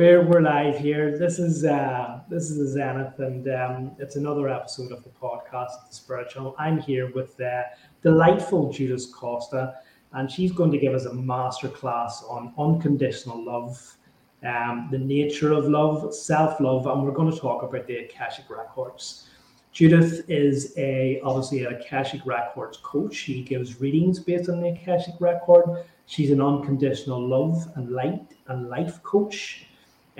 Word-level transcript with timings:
We're 0.00 0.24
we're 0.24 0.40
live 0.40 0.78
here. 0.78 1.18
This 1.18 1.38
is 1.38 1.62
uh, 1.62 2.20
this 2.30 2.48
is 2.48 2.56
the 2.56 2.66
Zenith, 2.68 3.18
and 3.18 3.46
um, 3.48 3.92
it's 3.98 4.16
another 4.16 4.48
episode 4.48 4.92
of 4.92 5.04
the 5.04 5.10
podcast, 5.10 5.72
The 5.90 5.94
Spiritual. 5.94 6.56
I'm 6.58 6.80
here 6.80 7.12
with 7.12 7.36
the 7.36 7.64
delightful 8.02 8.72
Judith 8.72 9.12
Costa, 9.14 9.74
and 10.14 10.32
she's 10.32 10.52
going 10.52 10.70
to 10.70 10.78
give 10.78 10.94
us 10.94 11.04
a 11.04 11.10
masterclass 11.10 12.22
on 12.30 12.54
unconditional 12.56 13.44
love, 13.44 13.94
um, 14.42 14.88
the 14.90 14.96
nature 14.96 15.52
of 15.52 15.66
love, 15.68 16.14
self 16.14 16.58
love, 16.60 16.86
and 16.86 17.02
we're 17.02 17.12
going 17.12 17.30
to 17.30 17.38
talk 17.38 17.62
about 17.62 17.86
the 17.86 17.96
Akashic 17.96 18.48
Records. 18.48 19.28
Judith 19.70 20.24
is 20.30 20.72
a 20.78 21.20
obviously 21.22 21.66
an 21.66 21.74
Akashic 21.74 22.24
Records 22.24 22.78
coach. 22.78 23.14
She 23.14 23.42
gives 23.42 23.82
readings 23.82 24.18
based 24.18 24.48
on 24.48 24.62
the 24.62 24.70
Akashic 24.70 25.16
Record. 25.20 25.84
She's 26.06 26.30
an 26.30 26.40
unconditional 26.40 27.20
love 27.20 27.70
and 27.74 27.90
light 27.90 28.32
and 28.46 28.70
life 28.70 29.02
coach 29.02 29.66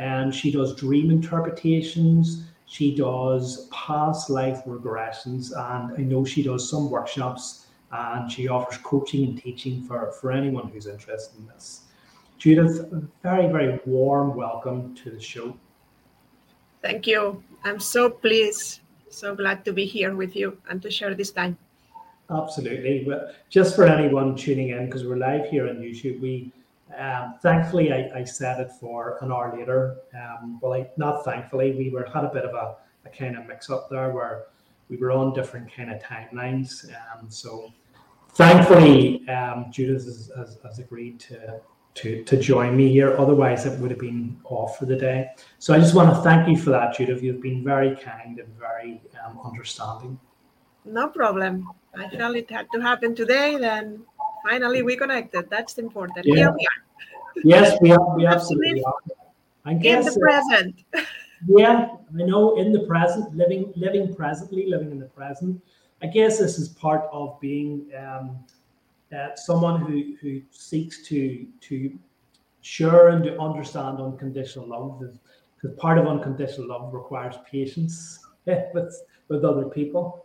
and 0.00 0.34
she 0.34 0.50
does 0.50 0.74
dream 0.74 1.10
interpretations. 1.10 2.44
She 2.64 2.96
does 2.96 3.68
past 3.70 4.30
life 4.30 4.64
regressions, 4.64 5.52
and 5.52 5.92
I 5.92 6.02
know 6.02 6.24
she 6.24 6.42
does 6.42 6.70
some 6.70 6.90
workshops 6.90 7.66
and 7.92 8.32
she 8.32 8.48
offers 8.48 8.78
coaching 8.78 9.24
and 9.24 9.42
teaching 9.42 9.82
for, 9.82 10.10
for 10.12 10.32
anyone 10.32 10.68
who's 10.68 10.86
interested 10.86 11.38
in 11.38 11.46
this. 11.48 11.82
Judith, 12.38 12.90
very, 13.22 13.48
very 13.48 13.78
warm 13.84 14.34
welcome 14.34 14.94
to 14.94 15.10
the 15.10 15.20
show. 15.20 15.54
Thank 16.80 17.06
you. 17.06 17.42
I'm 17.64 17.80
so 17.80 18.08
pleased, 18.08 18.80
so 19.10 19.34
glad 19.34 19.66
to 19.66 19.72
be 19.72 19.84
here 19.84 20.16
with 20.16 20.34
you 20.34 20.56
and 20.70 20.80
to 20.80 20.90
share 20.90 21.14
this 21.14 21.30
time. 21.30 21.58
Absolutely. 22.30 23.04
Well, 23.06 23.28
just 23.50 23.76
for 23.76 23.84
anyone 23.84 24.34
tuning 24.34 24.70
in, 24.70 24.86
because 24.86 25.04
we're 25.04 25.16
live 25.16 25.50
here 25.50 25.68
on 25.68 25.76
YouTube, 25.76 26.20
we 26.20 26.52
um, 26.98 27.34
thankfully, 27.42 27.92
I, 27.92 28.10
I, 28.14 28.24
set 28.24 28.60
it 28.60 28.70
for 28.80 29.18
an 29.20 29.30
hour 29.30 29.54
later. 29.56 29.98
Um, 30.14 30.58
well, 30.60 30.74
I, 30.74 30.88
not 30.96 31.24
thankfully, 31.24 31.72
we 31.72 31.90
were 31.90 32.08
had 32.12 32.24
a 32.24 32.30
bit 32.32 32.44
of 32.44 32.54
a, 32.54 32.76
a 33.06 33.10
kind 33.10 33.36
of 33.36 33.46
mix 33.46 33.70
up 33.70 33.88
there 33.90 34.10
where 34.10 34.46
we 34.88 34.96
were 34.96 35.12
on 35.12 35.32
different 35.32 35.72
kind 35.72 35.90
of 35.90 36.02
timelines. 36.02 36.86
Um, 36.88 37.30
so, 37.30 37.72
thankfully, 38.32 39.26
um, 39.28 39.66
Judith 39.70 40.04
has, 40.04 40.30
has, 40.36 40.58
has, 40.64 40.78
agreed 40.78 41.20
to, 41.20 41.60
to 41.94 42.24
to 42.24 42.36
join 42.36 42.76
me 42.76 42.90
here. 42.90 43.16
Otherwise, 43.18 43.66
it 43.66 43.78
would 43.78 43.90
have 43.90 44.00
been 44.00 44.38
off 44.44 44.78
for 44.78 44.86
the 44.86 44.96
day. 44.96 45.28
So, 45.58 45.74
I 45.74 45.78
just 45.78 45.94
want 45.94 46.14
to 46.14 46.20
thank 46.22 46.48
you 46.48 46.56
for 46.56 46.70
that, 46.70 46.96
Judith. 46.96 47.22
You've 47.22 47.42
been 47.42 47.62
very 47.62 47.94
kind 47.96 48.38
and 48.40 48.48
very 48.58 49.00
um, 49.24 49.38
understanding. 49.44 50.18
No 50.84 51.08
problem. 51.08 51.68
I 51.94 52.08
felt 52.08 52.36
it 52.36 52.50
had 52.50 52.66
to 52.72 52.80
happen 52.80 53.14
today. 53.14 53.56
Then 53.58 54.02
finally 54.48 54.82
we 54.82 54.96
connected. 54.96 55.48
That's 55.50 55.78
important. 55.78 56.26
Yeah. 56.26 56.34
Here 56.34 56.52
we 56.52 56.66
are. 56.66 56.80
Yes, 57.44 57.78
we 57.80 57.92
are. 57.92 58.16
We 58.16 58.26
absolutely 58.26 58.82
are. 58.84 58.94
I 59.64 59.74
guess, 59.74 60.06
in 60.06 60.14
the 60.14 60.20
present. 60.20 60.84
Uh, 60.94 61.00
yeah, 61.46 61.88
I 62.18 62.22
know. 62.22 62.56
In 62.56 62.72
the 62.72 62.80
present, 62.86 63.34
living, 63.36 63.72
living 63.76 64.14
presently, 64.14 64.66
living 64.66 64.90
in 64.90 64.98
the 64.98 65.06
present. 65.06 65.62
I 66.02 66.06
guess 66.06 66.38
this 66.38 66.58
is 66.58 66.68
part 66.68 67.08
of 67.12 67.38
being 67.40 67.86
um, 67.98 68.38
uh, 69.14 69.34
someone 69.36 69.80
who 69.80 70.16
who 70.20 70.42
seeks 70.50 71.02
to 71.08 71.46
to 71.60 71.98
share 72.62 73.08
and 73.08 73.24
to 73.24 73.38
understand 73.38 74.00
unconditional 74.00 74.66
love. 74.66 75.02
Because 75.56 75.76
part 75.78 75.98
of 75.98 76.06
unconditional 76.06 76.68
love 76.68 76.92
requires 76.92 77.36
patience 77.50 78.18
with 78.46 79.02
with 79.28 79.44
other 79.44 79.66
people. 79.66 80.24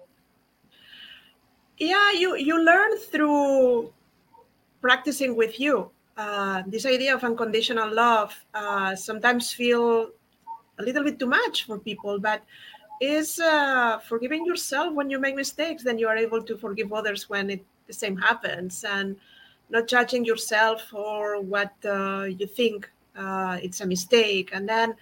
Yeah, 1.78 2.12
you 2.14 2.36
you 2.36 2.64
learn 2.64 2.98
through 2.98 3.94
practicing 4.86 5.36
with 5.36 5.60
you. 5.60 5.90
Uh, 6.16 6.62
this 6.68 6.86
idea 6.86 7.12
of 7.16 7.24
unconditional 7.24 7.90
love 7.92 8.32
uh, 8.54 8.96
sometimes 8.96 9.52
feel 9.52 10.12
a 10.78 10.84
little 10.88 11.04
bit 11.04 11.18
too 11.18 11.26
much 11.26 11.66
for 11.66 11.80
people, 11.80 12.20
but 12.20 12.44
is 13.02 13.40
uh, 13.40 13.98
forgiving 14.08 14.46
yourself 14.46 14.94
when 14.94 15.10
you 15.10 15.18
make 15.20 15.36
mistakes, 15.36 15.82
then 15.84 15.98
you 15.98 16.08
are 16.08 16.16
able 16.16 16.42
to 16.44 16.56
forgive 16.56 16.94
others 16.94 17.28
when 17.28 17.50
it, 17.50 17.66
the 17.88 17.94
same 17.94 18.16
happens, 18.16 18.86
and 18.88 19.16
not 19.72 19.88
judging 19.88 20.24
yourself 20.24 20.84
for 20.84 21.42
what 21.42 21.74
uh, 21.84 22.26
you 22.40 22.46
think 22.46 22.88
uh, 23.18 23.58
it's 23.66 23.82
a 23.82 23.88
mistake, 23.88 24.52
and 24.54 24.70
then 24.70 24.94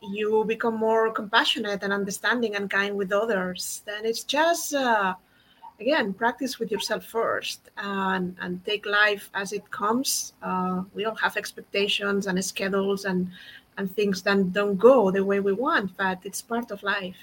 you 0.00 0.44
become 0.46 0.76
more 0.76 1.12
compassionate 1.12 1.82
and 1.82 1.92
understanding 1.92 2.56
and 2.56 2.70
kind 2.70 2.96
with 2.96 3.12
others. 3.12 3.82
Then 3.84 4.06
it's 4.06 4.24
just 4.24 4.72
uh, 4.72 5.14
again 5.80 6.12
practice 6.12 6.58
with 6.58 6.70
yourself 6.70 7.04
first 7.04 7.70
and 7.76 8.36
and 8.40 8.64
take 8.64 8.86
life 8.86 9.30
as 9.34 9.52
it 9.52 9.70
comes. 9.70 10.34
Uh, 10.42 10.82
we 10.94 11.04
all 11.04 11.14
have 11.16 11.36
expectations 11.36 12.26
and 12.26 12.42
schedules 12.44 13.04
and 13.04 13.28
and 13.78 13.94
things 13.94 14.22
that 14.22 14.52
don't 14.52 14.76
go 14.76 15.10
the 15.10 15.22
way 15.22 15.40
we 15.40 15.52
want 15.52 15.96
but 15.96 16.18
it's 16.24 16.42
part 16.42 16.70
of 16.70 16.82
life. 16.82 17.18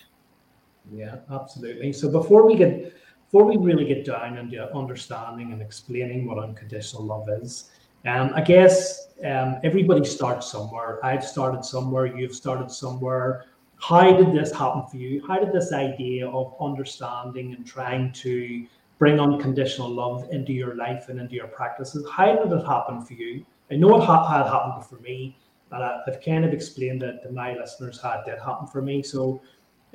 Yeah 0.91 1.17
absolutely. 1.31 1.93
So 1.93 2.09
before 2.09 2.45
we 2.45 2.55
get 2.55 2.93
before 3.25 3.45
we 3.45 3.57
really 3.57 3.85
get 3.85 4.05
down 4.05 4.37
into 4.37 4.57
understanding 4.75 5.51
and 5.53 5.61
explaining 5.61 6.27
what 6.27 6.37
unconditional 6.37 7.03
love 7.03 7.27
is 7.41 7.71
um, 8.05 8.31
i 8.35 8.41
guess 8.41 9.03
um, 9.23 9.59
everybody 9.63 10.03
starts 10.05 10.51
somewhere. 10.51 11.03
I've 11.03 11.23
started 11.23 11.63
somewhere. 11.63 12.05
You've 12.05 12.35
started 12.35 12.69
somewhere 12.69 13.45
how 13.87 14.15
did 14.15 14.33
this 14.33 14.51
happen 14.51 14.83
for 14.89 14.97
you? 14.97 15.21
How 15.27 15.39
did 15.39 15.51
this 15.51 15.73
idea 15.73 16.27
of 16.29 16.55
understanding 16.61 17.53
and 17.53 17.65
trying 17.65 18.13
to 18.13 18.65
bring 18.97 19.19
unconditional 19.19 19.89
love 19.89 20.29
into 20.31 20.53
your 20.53 20.75
life 20.75 21.09
and 21.09 21.19
into 21.19 21.35
your 21.35 21.47
practices, 21.47 22.07
how 22.09 22.33
did 22.35 22.51
it 22.51 22.65
happen 22.65 23.01
for 23.01 23.13
you? 23.13 23.45
I 23.69 23.75
know 23.75 23.97
it 23.97 24.05
had 24.05 24.45
happened 24.45 24.85
for 24.85 24.95
me, 24.97 25.37
and 25.71 25.83
I've 25.83 26.21
kind 26.23 26.45
of 26.45 26.53
explained 26.53 27.03
it 27.03 27.21
to 27.23 27.31
my 27.31 27.53
listeners 27.55 27.99
how 28.01 28.19
it 28.19 28.25
did 28.25 28.39
happen 28.39 28.67
for 28.67 28.81
me. 28.81 29.03
So, 29.03 29.41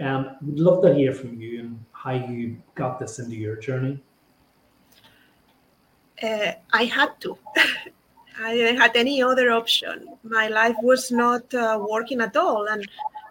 um, 0.00 0.36
would 0.42 0.60
love 0.60 0.82
to 0.82 0.94
hear 0.94 1.14
from 1.14 1.40
you 1.40 1.60
and 1.60 1.84
how 1.92 2.12
you 2.12 2.58
got 2.74 2.98
this 2.98 3.18
into 3.18 3.36
your 3.36 3.56
journey. 3.56 4.02
Uh, 6.22 6.52
I 6.72 6.84
had 6.84 7.18
to. 7.20 7.38
I 8.40 8.54
didn't 8.54 8.80
had 8.80 8.94
any 8.94 9.22
other 9.22 9.50
option. 9.50 10.18
My 10.22 10.48
life 10.48 10.76
was 10.82 11.10
not 11.10 11.52
uh, 11.54 11.84
working 11.88 12.20
at 12.20 12.36
all, 12.36 12.66
and 12.66 12.86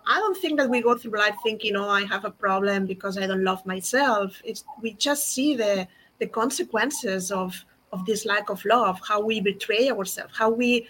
I 0.08 0.20
don't 0.20 0.38
think 0.38 0.58
that 0.58 0.70
we 0.70 0.82
go 0.82 0.98
through 0.98 1.18
life 1.20 1.36
thinking, 1.44 1.76
"Oh, 1.76 1.90
I 1.90 2.06
have 2.06 2.24
a 2.24 2.32
problem 2.32 2.86
because 2.86 3.18
I 3.18 3.28
don't 3.28 3.44
love 3.44 3.66
myself." 3.66 4.42
It's 4.44 4.64
we 4.82 4.94
just 4.94 5.30
see 5.30 5.56
the 5.56 5.88
the 6.20 6.28
consequences 6.28 7.32
of 7.32 7.54
of 7.92 8.06
this 8.06 8.26
lack 8.26 8.50
of 8.50 8.64
love, 8.66 9.00
how 9.08 9.20
we 9.22 9.42
betray 9.42 9.90
ourselves, 9.90 10.38
how 10.38 10.50
we 10.50 10.88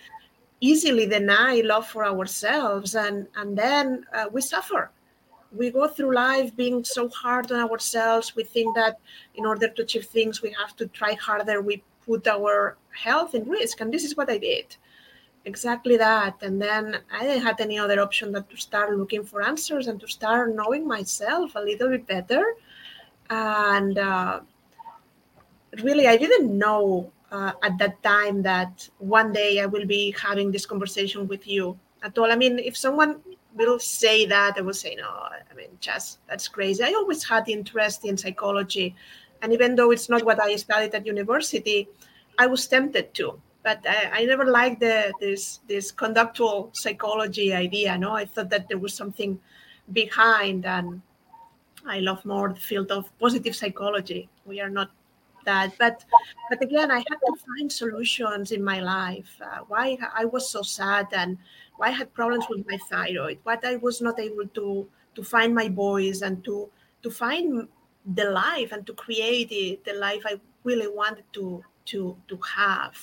easily 0.62 1.06
deny 1.06 1.62
love 1.62 1.88
for 1.88 2.06
ourselves, 2.06 2.96
and 2.96 3.28
and 3.36 3.58
then 3.58 4.06
uh, 4.14 4.26
we 4.32 4.42
suffer. 4.42 4.92
We 5.52 5.72
go 5.72 5.88
through 5.88 6.14
life 6.14 6.56
being 6.56 6.84
so 6.84 7.10
hard 7.10 7.52
on 7.52 7.60
ourselves. 7.70 8.36
We 8.36 8.44
think 8.44 8.76
that 8.76 9.00
in 9.36 9.46
order 9.46 9.70
to 9.70 9.82
achieve 9.82 10.06
things, 10.06 10.42
we 10.42 10.52
have 10.52 10.76
to 10.76 10.88
try 10.88 11.14
harder. 11.14 11.62
We 11.62 11.84
put 12.06 12.28
our 12.28 12.78
health 12.92 13.34
in 13.34 13.50
risk, 13.50 13.82
and 13.82 13.92
this 13.92 14.04
is 14.04 14.16
what 14.16 14.30
I 14.30 14.38
did 14.38 14.76
exactly 15.48 15.98
that. 15.98 16.36
And 16.42 16.62
then 16.62 17.00
i 17.12 17.24
didn't 17.24 17.44
have 17.44 17.60
any 17.60 17.80
other 17.80 18.00
option 18.00 18.32
than 18.34 18.44
to 18.52 18.58
start 18.58 18.96
looking 18.96 19.24
for 19.24 19.42
answers 19.42 19.88
and 19.88 20.00
to 20.02 20.08
start 20.08 20.54
knowing 20.54 20.88
myself 20.88 21.56
a 21.56 21.62
little 21.62 21.90
bit 21.90 22.06
better. 22.06 22.44
And 23.30 23.98
uh, 23.98 24.42
really 25.84 26.08
i 26.08 26.18
didn't 26.18 26.50
know 26.58 27.12
uh, 27.32 27.52
at 27.64 27.78
that 27.78 28.02
time 28.04 28.42
that 28.42 28.90
one 29.00 29.34
day 29.34 29.60
i 29.60 29.66
will 29.66 29.86
be 29.86 30.16
having 30.28 30.52
this 30.52 30.66
conversation 30.66 31.28
with 31.28 31.48
you 31.48 31.78
at 32.04 32.18
all. 32.18 32.32
I 32.32 32.36
mean 32.36 32.60
if 32.60 32.78
someone 32.78 33.20
will 33.56 33.80
say 33.80 34.26
that 34.26 34.54
i 34.58 34.62
will 34.62 34.80
say 34.86 34.96
no 34.96 35.10
i 35.52 35.54
mean 35.56 35.72
just 35.80 36.20
that's 36.28 36.48
crazy. 36.48 36.84
I 36.84 36.94
always 36.94 37.24
had 37.24 37.50
interest 37.50 38.06
in 38.06 38.18
psychology. 38.18 38.96
And 39.42 39.54
even 39.54 39.76
though 39.76 39.92
it's 39.92 40.10
not 40.10 40.24
what 40.26 40.42
i 40.42 40.56
studied 40.56 40.96
at 40.96 41.06
university 41.06 41.88
i 42.38 42.48
was 42.48 42.68
tempted 42.68 43.14
to 43.20 43.40
but 43.68 43.86
I, 43.86 44.22
I 44.22 44.26
never 44.26 44.46
liked 44.46 44.80
the, 44.80 45.12
this 45.20 45.60
this 45.68 45.92
conductual 45.92 46.70
psychology 46.72 47.54
idea. 47.54 47.98
No, 47.98 48.14
I 48.14 48.24
thought 48.24 48.50
that 48.52 48.70
there 48.70 48.78
was 48.78 48.94
something 48.94 49.38
behind, 49.92 50.66
and 50.66 51.02
I 51.86 52.00
love 52.00 52.24
more 52.24 52.48
the 52.54 52.62
field 52.62 52.92
of 52.92 53.12
positive 53.20 53.58
psychology. 53.58 54.30
We 54.46 54.62
are 54.62 54.70
not 54.70 54.92
that, 55.44 55.78
but 55.78 56.06
but 56.50 56.64
again, 56.64 56.92
I 56.92 57.00
had 57.10 57.20
to 57.28 57.34
find 57.46 57.70
solutions 57.70 58.54
in 58.54 58.64
my 58.64 58.80
life. 58.80 59.36
Uh, 59.42 59.60
why 59.68 59.98
I 60.16 60.24
was 60.24 60.50
so 60.50 60.62
sad, 60.62 61.08
and 61.12 61.38
why 61.76 61.88
I 61.88 61.98
had 62.00 62.14
problems 62.14 62.46
with 62.50 62.66
my 62.72 62.80
thyroid. 62.90 63.38
What 63.44 63.66
I 63.66 63.76
was 63.76 64.00
not 64.00 64.18
able 64.18 64.48
to 64.48 64.88
to 65.16 65.24
find 65.24 65.54
my 65.54 65.68
voice 65.68 66.22
and 66.22 66.42
to 66.46 66.70
to 67.04 67.12
find 67.12 67.68
the 68.16 68.32
life 68.32 68.72
and 68.72 68.88
to 68.88 68.94
create 68.94 69.50
the, 69.50 69.78
the 69.84 70.00
life 70.00 70.24
I 70.26 70.40
really 70.64 70.88
wanted 70.88 71.26
to 71.34 71.66
to 71.92 72.16
to 72.30 72.40
have. 72.56 72.96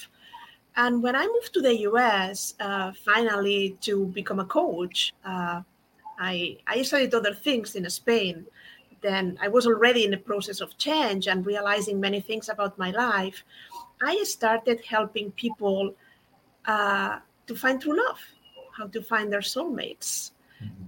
And 0.76 1.03
when 1.03 1.15
I 1.15 1.26
moved 1.26 1.53
to 1.55 1.61
the 1.61 1.76
US, 1.91 2.55
uh, 2.59 2.93
finally 3.05 3.76
to 3.82 4.06
become 4.06 4.41
a 4.41 4.44
coach, 4.44 5.12
uh, 5.25 5.62
I, 6.19 6.59
I 6.67 6.82
studied 6.82 7.15
other 7.15 7.35
things 7.35 7.76
in 7.76 7.88
Spain. 7.91 8.47
Then 9.00 9.38
I 9.41 9.49
was 9.49 9.67
already 9.67 10.05
in 10.05 10.11
the 10.11 10.17
process 10.17 10.61
of 10.61 10.76
change 10.79 11.29
and 11.29 11.47
realizing 11.47 12.00
many 12.00 12.21
things 12.21 12.49
about 12.49 12.79
my 12.79 12.91
life. 12.91 13.44
I 14.03 14.23
started 14.25 14.85
helping 14.85 15.31
people 15.32 15.94
uh, 16.67 17.19
to 17.47 17.55
find 17.55 17.81
true 17.81 17.97
love, 17.97 18.19
how 18.77 18.87
to 18.88 19.03
find 19.03 19.32
their 19.32 19.41
soulmates. 19.41 20.32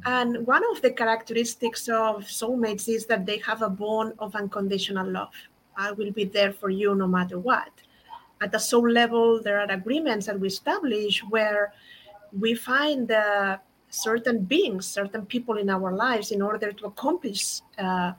And 0.04 0.46
one 0.46 0.62
of 0.70 0.80
the 0.82 0.90
characteristics 0.90 1.88
of 1.88 2.24
soulmates 2.24 2.88
is 2.88 3.06
that 3.06 3.26
they 3.26 3.38
have 3.38 3.62
a 3.62 3.68
bond 3.68 4.14
of 4.18 4.34
unconditional 4.34 5.06
love. 5.06 5.34
I 5.76 5.92
will 5.92 6.12
be 6.12 6.24
there 6.24 6.52
for 6.52 6.70
you 6.70 6.94
no 6.94 7.06
matter 7.06 7.38
what. 7.38 7.70
At 8.40 8.52
the 8.52 8.58
soul 8.58 8.88
level, 8.90 9.42
there 9.42 9.60
are 9.60 9.70
agreements 9.70 10.26
that 10.26 10.38
we 10.38 10.48
establish 10.48 11.22
where 11.24 11.72
we 12.38 12.54
find 12.54 13.10
uh, 13.10 13.58
certain 13.88 14.44
beings, 14.44 14.86
certain 14.86 15.24
people 15.24 15.56
in 15.56 15.70
our 15.70 15.92
lives 15.92 16.32
in 16.32 16.42
order 16.42 16.72
to 16.72 16.86
accomplish 16.86 17.60
uh, 17.78 18.12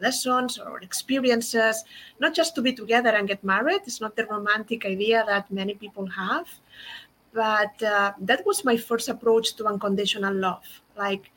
lessons 0.00 0.58
or 0.58 0.80
experiences, 0.80 1.84
not 2.18 2.34
just 2.34 2.54
to 2.54 2.62
be 2.62 2.72
together 2.72 3.10
and 3.10 3.28
get 3.28 3.42
married. 3.44 3.80
It's 3.86 4.00
not 4.00 4.16
the 4.16 4.26
romantic 4.26 4.84
idea 4.84 5.24
that 5.26 5.50
many 5.50 5.74
people 5.74 6.06
have. 6.06 6.48
But 7.32 7.82
uh, 7.82 8.12
that 8.20 8.44
was 8.46 8.64
my 8.64 8.76
first 8.76 9.08
approach 9.08 9.54
to 9.56 9.66
unconditional 9.66 10.34
love. 10.34 10.64
Like 10.96 11.30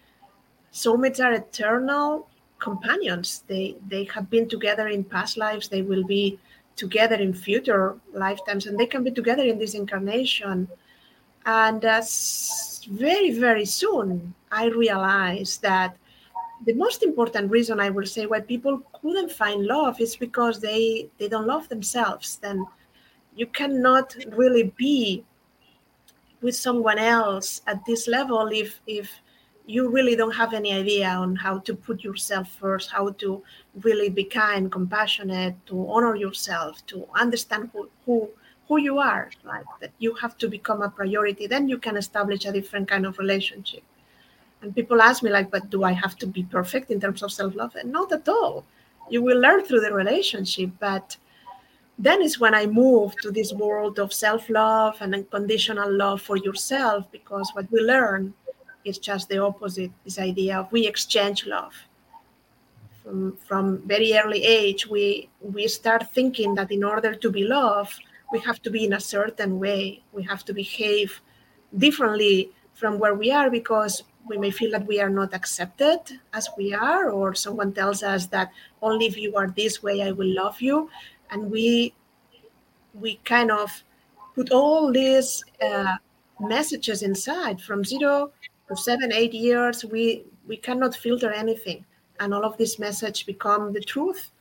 soulmates 0.71 1.23
are 1.23 1.33
eternal 1.33 2.27
companions. 2.59 3.43
They 3.47 3.75
they 3.87 4.05
have 4.05 4.29
been 4.29 4.47
together 4.47 4.87
in 4.87 5.03
past 5.03 5.37
lives. 5.37 5.67
They 5.67 5.81
will 5.81 6.05
be 6.05 6.39
together 6.79 7.15
in 7.15 7.33
future 7.33 7.95
lifetimes, 8.13 8.65
and 8.65 8.79
they 8.79 8.85
can 8.87 9.03
be 9.03 9.11
together 9.11 9.43
in 9.43 9.59
this 9.59 9.75
incarnation. 9.75 10.67
And 11.45 11.83
uh, 11.85 12.01
very 12.89 13.31
very 13.31 13.65
soon, 13.65 14.33
I 14.51 14.65
realized 14.67 15.61
that 15.61 15.97
the 16.65 16.73
most 16.73 17.03
important 17.03 17.51
reason 17.51 17.79
I 17.79 17.89
will 17.89 18.05
say 18.05 18.25
why 18.25 18.41
people 18.41 18.81
couldn't 19.01 19.31
find 19.31 19.65
love 19.65 20.01
is 20.01 20.15
because 20.15 20.59
they 20.59 21.09
they 21.17 21.27
don't 21.27 21.47
love 21.47 21.69
themselves. 21.69 22.37
Then 22.41 22.65
you 23.35 23.47
cannot 23.47 24.15
really 24.35 24.73
be 24.75 25.23
with 26.41 26.55
someone 26.55 26.99
else 26.99 27.61
at 27.67 27.85
this 27.85 28.07
level 28.07 28.47
if 28.47 28.81
if 28.87 29.09
you 29.69 29.87
really 29.97 30.15
don't 30.15 30.35
have 30.41 30.53
any 30.53 30.71
idea 30.73 31.07
on 31.07 31.35
how 31.35 31.59
to 31.59 31.73
put 31.75 32.03
yourself 32.03 32.47
first, 32.61 32.89
how 32.89 33.11
to 33.23 33.43
really 33.83 34.09
be 34.09 34.23
kind, 34.23 34.71
compassionate, 34.71 35.55
to 35.67 35.75
honor 35.87 36.15
yourself, 36.15 36.83
to 36.87 37.05
understand 37.13 37.69
who 37.71 37.87
who, 38.05 38.15
who 38.67 38.77
you 38.87 38.97
are, 38.97 39.29
like 39.43 39.69
that 39.81 39.91
you 39.99 40.11
have 40.15 40.35
to 40.39 40.47
become 40.47 40.81
a 40.81 40.89
priority. 40.89 41.45
Then 41.45 41.69
you 41.69 41.77
can 41.77 41.97
establish 41.97 42.45
a 42.45 42.51
different 42.51 42.87
kind 42.87 43.05
of 43.05 43.19
relationship. 43.19 43.83
And 44.61 44.75
people 44.75 45.01
ask 45.01 45.21
me, 45.23 45.29
like, 45.29 45.49
but 45.51 45.69
do 45.69 45.83
I 45.83 45.93
have 45.93 46.15
to 46.17 46.27
be 46.27 46.43
perfect 46.43 46.89
in 46.91 46.99
terms 46.99 47.21
of 47.23 47.31
self-love? 47.31 47.75
And 47.75 47.91
not 47.91 48.11
at 48.11 48.27
all. 48.27 48.65
You 49.09 49.21
will 49.21 49.39
learn 49.39 49.63
through 49.63 49.81
the 49.81 49.93
relationship, 49.93 50.71
but 50.79 51.15
then 51.97 52.21
is 52.21 52.39
when 52.39 52.55
I 52.55 52.65
move 52.65 53.15
to 53.21 53.31
this 53.31 53.53
world 53.53 53.99
of 53.99 54.13
self-love 54.13 54.97
and 55.01 55.13
unconditional 55.13 55.91
love 55.91 56.21
for 56.21 56.37
yourself, 56.37 57.05
because 57.11 57.49
what 57.53 57.71
we 57.71 57.79
learn 57.81 58.33
is 58.89 58.97
just 58.97 59.29
the 59.29 59.39
opposite. 59.39 59.91
This 60.03 60.19
idea 60.19 60.59
of 60.59 60.71
we 60.71 60.87
exchange 60.87 61.45
love. 61.45 61.73
From 63.03 63.37
from 63.47 63.65
very 63.87 64.17
early 64.17 64.43
age, 64.43 64.87
we 64.87 65.29
we 65.41 65.67
start 65.67 66.11
thinking 66.13 66.55
that 66.55 66.71
in 66.71 66.83
order 66.83 67.13
to 67.15 67.29
be 67.31 67.43
loved, 67.43 68.01
we 68.31 68.39
have 68.39 68.61
to 68.63 68.69
be 68.69 68.85
in 68.85 68.93
a 68.93 68.99
certain 68.99 69.59
way. 69.59 70.03
We 70.11 70.23
have 70.23 70.43
to 70.45 70.53
behave 70.53 71.21
differently 71.77 72.51
from 72.73 72.99
where 72.99 73.15
we 73.15 73.31
are 73.31 73.49
because 73.49 74.03
we 74.27 74.37
may 74.37 74.51
feel 74.51 74.71
that 74.71 74.85
we 74.85 75.01
are 75.01 75.09
not 75.09 75.33
accepted 75.33 75.99
as 76.33 76.47
we 76.57 76.73
are, 76.73 77.09
or 77.09 77.33
someone 77.33 77.73
tells 77.73 78.03
us 78.03 78.27
that 78.27 78.51
only 78.81 79.05
if 79.07 79.17
you 79.17 79.35
are 79.35 79.47
this 79.47 79.81
way, 79.81 80.01
I 80.01 80.11
will 80.11 80.33
love 80.33 80.61
you, 80.61 80.89
and 81.31 81.49
we 81.49 81.93
we 82.93 83.19
kind 83.25 83.51
of 83.51 83.83
put 84.35 84.51
all 84.51 84.91
these 84.91 85.43
uh, 85.61 85.95
messages 86.39 87.01
inside 87.01 87.61
from 87.61 87.83
zero 87.83 88.31
to 88.69 88.75
seven, 88.75 89.11
eight 89.11 89.33
years. 89.33 89.83
We 89.83 90.23
we 90.47 90.57
cannot 90.57 90.95
filter 90.95 91.31
anything, 91.31 91.85
and 92.19 92.33
all 92.33 92.45
of 92.45 92.57
this 92.57 92.79
message 92.79 93.25
become 93.25 93.73
the 93.73 93.81
truth. 93.81 94.31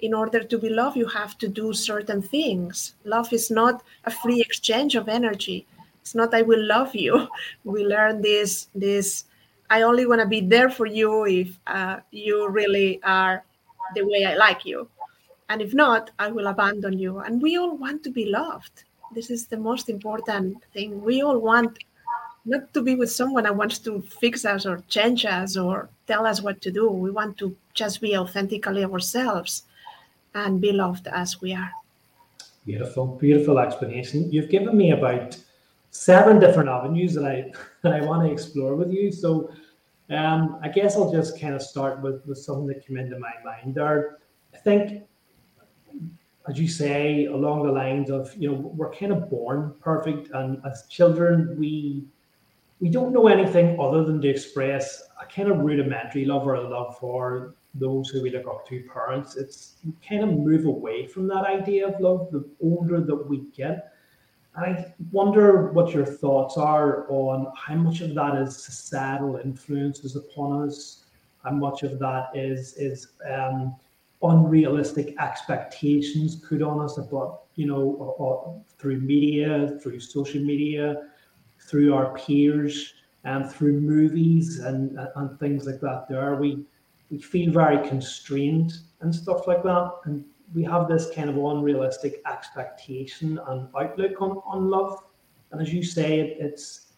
In 0.00 0.14
order 0.14 0.42
to 0.42 0.58
be 0.58 0.68
loved, 0.68 0.96
you 0.96 1.06
have 1.06 1.38
to 1.38 1.48
do 1.48 1.72
certain 1.72 2.22
things. 2.22 2.94
Love 3.04 3.32
is 3.32 3.50
not 3.50 3.84
a 4.04 4.10
free 4.10 4.40
exchange 4.40 4.96
of 4.96 5.08
energy 5.08 5.66
it's 6.02 6.14
not 6.14 6.34
i 6.34 6.42
will 6.42 6.62
love 6.66 6.94
you 6.94 7.28
we 7.64 7.84
learn 7.84 8.20
this 8.20 8.68
this 8.74 9.24
i 9.70 9.82
only 9.82 10.06
want 10.06 10.20
to 10.20 10.26
be 10.26 10.40
there 10.40 10.68
for 10.68 10.86
you 10.86 11.24
if 11.26 11.58
uh, 11.66 11.96
you 12.10 12.48
really 12.48 13.00
are 13.02 13.44
the 13.94 14.02
way 14.02 14.24
i 14.24 14.34
like 14.34 14.64
you 14.64 14.88
and 15.48 15.62
if 15.62 15.72
not 15.72 16.10
i 16.18 16.30
will 16.30 16.48
abandon 16.48 16.98
you 16.98 17.18
and 17.20 17.40
we 17.40 17.56
all 17.56 17.76
want 17.76 18.02
to 18.02 18.10
be 18.10 18.26
loved 18.26 18.84
this 19.14 19.30
is 19.30 19.46
the 19.46 19.56
most 19.56 19.88
important 19.88 20.56
thing 20.74 21.00
we 21.02 21.22
all 21.22 21.38
want 21.38 21.78
not 22.44 22.72
to 22.74 22.82
be 22.82 22.94
with 22.94 23.10
someone 23.10 23.44
that 23.44 23.56
wants 23.56 23.78
to 23.78 24.00
fix 24.20 24.44
us 24.44 24.66
or 24.66 24.82
change 24.88 25.24
us 25.24 25.56
or 25.56 25.88
tell 26.06 26.26
us 26.26 26.42
what 26.42 26.60
to 26.60 26.70
do 26.70 26.88
we 26.88 27.10
want 27.10 27.36
to 27.38 27.56
just 27.74 28.00
be 28.00 28.16
authentically 28.16 28.84
ourselves 28.84 29.64
and 30.34 30.60
be 30.60 30.72
loved 30.72 31.06
as 31.08 31.40
we 31.40 31.54
are 31.54 31.70
beautiful 32.66 33.06
beautiful 33.06 33.58
explanation 33.58 34.30
you've 34.32 34.50
given 34.50 34.76
me 34.76 34.92
about 34.92 35.36
seven 35.92 36.40
different 36.40 36.68
avenues 36.68 37.14
that 37.14 37.24
I 37.24 37.52
that 37.82 37.92
I 37.92 38.00
want 38.04 38.26
to 38.26 38.32
explore 38.32 38.74
with 38.74 38.92
you. 38.92 39.12
So 39.12 39.52
um, 40.10 40.58
I 40.62 40.68
guess 40.68 40.96
I'll 40.96 41.12
just 41.12 41.40
kind 41.40 41.54
of 41.54 41.62
start 41.62 42.02
with, 42.02 42.26
with 42.26 42.38
something 42.38 42.66
that 42.66 42.84
came 42.84 42.96
into 42.96 43.18
my 43.18 43.32
mind 43.44 43.76
there. 43.76 44.18
I 44.52 44.58
think, 44.58 45.04
as 46.48 46.58
you 46.58 46.68
say, 46.68 47.26
along 47.26 47.66
the 47.66 47.72
lines 47.72 48.10
of 48.10 48.34
you 48.36 48.50
know 48.50 48.54
we're 48.54 48.92
kind 48.92 49.12
of 49.12 49.30
born 49.30 49.74
perfect, 49.80 50.30
and 50.32 50.60
as 50.66 50.86
children 50.88 51.56
we 51.56 52.04
we 52.82 52.88
don't 52.88 53.12
know 53.12 53.28
anything 53.28 53.78
other 53.80 54.02
than 54.02 54.20
to 54.20 54.28
express 54.28 55.04
a 55.22 55.24
kind 55.24 55.48
of 55.48 55.58
rudimentary 55.58 56.24
love 56.24 56.44
or 56.44 56.56
a 56.56 56.68
love 56.68 56.98
for 56.98 57.54
those 57.74 58.08
who 58.08 58.20
we 58.20 58.30
look 58.30 58.48
up 58.48 58.66
to, 58.68 58.82
parents. 58.92 59.36
It's 59.36 59.76
we 59.86 59.92
kind 60.06 60.24
of 60.24 60.30
move 60.30 60.64
away 60.64 61.06
from 61.06 61.28
that 61.28 61.46
idea 61.46 61.86
of 61.86 62.00
love 62.00 62.32
the 62.32 62.44
older 62.60 63.00
that 63.00 63.28
we 63.28 63.44
get 63.56 63.92
And 64.56 64.66
I 64.66 64.92
wonder 65.12 65.70
what 65.70 65.94
your 65.94 66.04
thoughts 66.04 66.56
are 66.58 67.06
on 67.08 67.52
how 67.56 67.76
much 67.76 68.00
of 68.00 68.16
that 68.16 68.34
is 68.42 68.60
societal 68.60 69.36
influences 69.36 70.16
upon 70.16 70.66
us, 70.66 71.04
how 71.44 71.52
much 71.52 71.84
of 71.84 72.00
that 72.00 72.30
is 72.34 72.74
is 72.74 73.12
um, 73.32 73.76
unrealistic 74.24 75.14
expectations 75.20 76.34
put 76.34 76.62
on 76.62 76.80
us 76.80 76.98
about 76.98 77.44
you 77.54 77.66
know 77.66 77.80
or, 77.80 78.14
or 78.18 78.62
through 78.76 79.00
media, 79.00 79.78
through 79.80 80.00
social 80.00 80.42
media, 80.42 80.96
through 81.66 81.94
our 81.94 82.14
peers, 82.14 82.94
and 83.24 83.50
through 83.50 83.80
movies 83.80 84.58
and 84.60 84.98
and 85.16 85.38
things 85.38 85.66
like 85.66 85.80
that. 85.80 86.06
There 86.08 86.34
we 86.36 86.64
we 87.10 87.18
feel 87.18 87.52
very 87.52 87.86
constrained 87.88 88.72
and 89.00 89.14
stuff 89.14 89.46
like 89.46 89.62
that, 89.62 89.92
and 90.04 90.24
we 90.54 90.64
have 90.64 90.88
this 90.88 91.10
kind 91.14 91.28
of 91.30 91.36
unrealistic 91.36 92.22
expectation 92.30 93.40
and 93.48 93.68
outlook 93.78 94.20
on, 94.20 94.42
on 94.44 94.68
love. 94.68 95.02
And 95.50 95.60
as 95.60 95.72
you 95.72 95.82
say, 95.82 96.20
it, 96.20 96.36
it's 96.40 96.92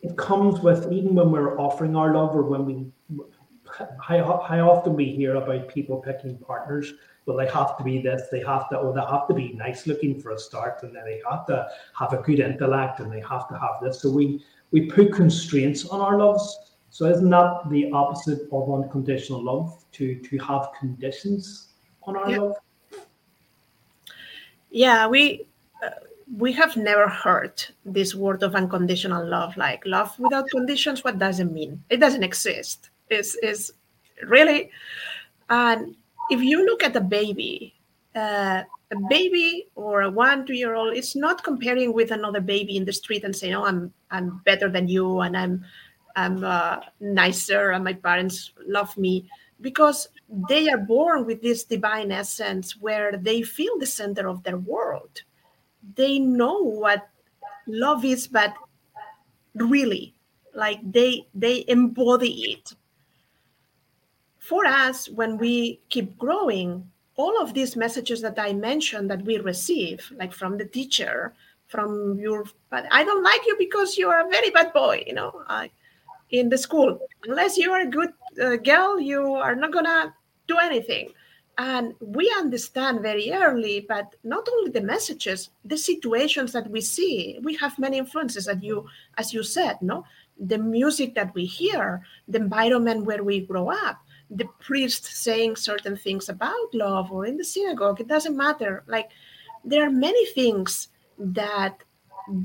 it 0.00 0.16
comes 0.16 0.60
with 0.60 0.92
even 0.92 1.14
when 1.14 1.30
we're 1.30 1.58
offering 1.58 1.96
our 1.96 2.14
love 2.14 2.34
or 2.34 2.42
when 2.42 2.64
we 2.64 2.86
how, 4.00 4.42
how 4.48 4.70
often 4.70 4.94
we 4.94 5.06
hear 5.06 5.36
about 5.36 5.68
people 5.68 5.98
picking 5.98 6.38
partners 6.38 6.94
well 7.28 7.36
they 7.36 7.46
have 7.46 7.76
to 7.76 7.84
be 7.84 8.00
this 8.00 8.22
they 8.32 8.40
have 8.40 8.68
to 8.70 8.78
oh 8.78 8.92
they 8.92 9.02
have 9.02 9.28
to 9.28 9.34
be 9.34 9.52
nice 9.52 9.86
looking 9.86 10.18
for 10.18 10.30
a 10.30 10.38
start 10.38 10.82
and 10.82 10.96
then 10.96 11.04
they 11.04 11.20
have 11.30 11.46
to 11.46 11.68
have 11.96 12.14
a 12.14 12.22
good 12.22 12.40
intellect 12.40 13.00
and 13.00 13.12
they 13.12 13.20
have 13.20 13.46
to 13.48 13.58
have 13.58 13.76
this. 13.82 14.00
So 14.00 14.10
we 14.10 14.42
we 14.70 14.86
put 14.86 15.12
constraints 15.12 15.86
on 15.86 16.00
our 16.00 16.18
loves. 16.18 16.58
So 16.90 17.04
isn't 17.04 17.28
that 17.28 17.68
the 17.68 17.90
opposite 17.92 18.48
of 18.50 18.72
unconditional 18.72 19.44
love 19.44 19.84
to 19.92 20.16
to 20.16 20.38
have 20.38 20.70
conditions 20.80 21.68
on 22.02 22.16
our 22.16 22.30
love? 22.30 22.56
Yeah 24.70 25.06
we 25.06 25.46
uh, 25.84 25.90
we 26.34 26.50
have 26.52 26.76
never 26.78 27.08
heard 27.08 27.62
this 27.84 28.14
word 28.14 28.42
of 28.42 28.54
unconditional 28.54 29.24
love 29.26 29.54
like 29.58 29.84
love 29.84 30.18
without 30.18 30.48
conditions 30.48 31.04
what 31.04 31.18
does 31.18 31.40
it 31.40 31.52
mean? 31.52 31.84
It 31.90 31.98
doesn't 31.98 32.24
exist. 32.24 32.88
It's, 33.10 33.36
it's 33.42 33.70
really 34.26 34.70
and 35.50 35.94
if 36.30 36.40
you 36.42 36.64
look 36.64 36.82
at 36.82 36.96
a 36.96 37.00
baby 37.00 37.74
uh, 38.14 38.62
a 38.90 38.96
baby 39.08 39.68
or 39.74 40.02
a 40.02 40.10
one 40.10 40.46
two 40.46 40.54
year 40.54 40.74
old 40.74 40.96
it's 40.96 41.14
not 41.14 41.44
comparing 41.44 41.92
with 41.92 42.10
another 42.10 42.40
baby 42.40 42.76
in 42.76 42.84
the 42.84 42.92
street 42.92 43.24
and 43.24 43.36
saying 43.36 43.54
oh 43.54 43.64
i'm 43.64 43.92
i'm 44.10 44.40
better 44.44 44.68
than 44.68 44.88
you 44.88 45.20
and 45.20 45.36
i'm 45.36 45.64
i'm 46.16 46.42
uh, 46.42 46.80
nicer 47.00 47.70
and 47.72 47.84
my 47.84 47.92
parents 47.92 48.52
love 48.66 48.96
me 48.96 49.28
because 49.60 50.08
they 50.48 50.68
are 50.68 50.78
born 50.78 51.26
with 51.26 51.42
this 51.42 51.64
divine 51.64 52.12
essence 52.12 52.76
where 52.80 53.16
they 53.16 53.42
feel 53.42 53.78
the 53.78 53.86
center 53.86 54.28
of 54.28 54.42
their 54.42 54.58
world. 54.58 55.22
They 55.94 56.18
know 56.18 56.62
what 56.62 57.08
love 57.66 58.04
is, 58.04 58.28
but 58.28 58.54
really, 59.54 60.14
like 60.54 60.80
they 60.84 61.26
they 61.34 61.64
embody 61.68 62.52
it. 62.52 62.74
For 64.48 64.64
us, 64.64 65.08
when 65.10 65.36
we 65.36 65.80
keep 65.90 66.16
growing, 66.18 66.90
all 67.16 67.42
of 67.42 67.52
these 67.52 67.76
messages 67.76 68.22
that 68.22 68.38
I 68.38 68.52
mentioned 68.54 69.10
that 69.10 69.22
we 69.22 69.38
receive, 69.38 70.10
like 70.16 70.32
from 70.32 70.56
the 70.56 70.64
teacher, 70.64 71.34
from 71.68 72.18
your 72.18 72.44
but 72.70 72.86
i 72.90 73.04
don't 73.04 73.22
like 73.22 73.46
you 73.46 73.54
because 73.58 73.98
you 73.98 74.08
are 74.08 74.26
a 74.26 74.30
very 74.30 74.48
bad 74.48 74.72
boy 74.72 75.04
you 75.06 75.12
know 75.12 75.44
in 76.30 76.48
the 76.48 76.58
school. 76.58 76.98
Unless 77.26 77.56
you 77.56 77.72
are 77.72 77.80
a 77.80 77.86
good 77.86 78.12
uh, 78.42 78.56
girl 78.56 79.00
you 79.00 79.34
are 79.34 79.54
not 79.54 79.72
gonna 79.72 80.14
do 80.46 80.58
anything. 80.58 81.10
And 81.56 81.94
we 82.00 82.32
understand 82.36 83.00
very 83.00 83.32
early 83.32 83.80
but 83.88 84.14
not 84.24 84.48
only 84.48 84.70
the 84.70 84.80
messages 84.80 85.50
the 85.64 85.76
situations 85.76 86.52
that 86.52 86.70
we 86.70 86.80
see. 86.80 87.38
We 87.42 87.56
have 87.56 87.78
many 87.78 87.98
influences 87.98 88.44
that 88.46 88.62
you 88.62 88.86
as 89.16 89.32
you 89.32 89.42
said 89.42 89.80
no? 89.82 90.04
The 90.38 90.58
music 90.58 91.14
that 91.14 91.34
we 91.34 91.44
hear 91.46 92.02
the 92.28 92.38
environment 92.38 93.06
where 93.06 93.24
we 93.24 93.40
grow 93.40 93.70
up 93.70 93.98
the 94.30 94.46
priest 94.60 95.06
saying 95.06 95.56
certain 95.56 95.96
things 95.96 96.28
about 96.28 96.74
love 96.74 97.10
or 97.10 97.24
in 97.24 97.36
the 97.36 97.44
synagogue 97.44 98.00
it 98.00 98.08
doesn't 98.08 98.36
matter. 98.36 98.84
Like 98.86 99.10
there 99.64 99.86
are 99.86 99.90
many 99.90 100.26
things 100.26 100.88
that 101.18 101.82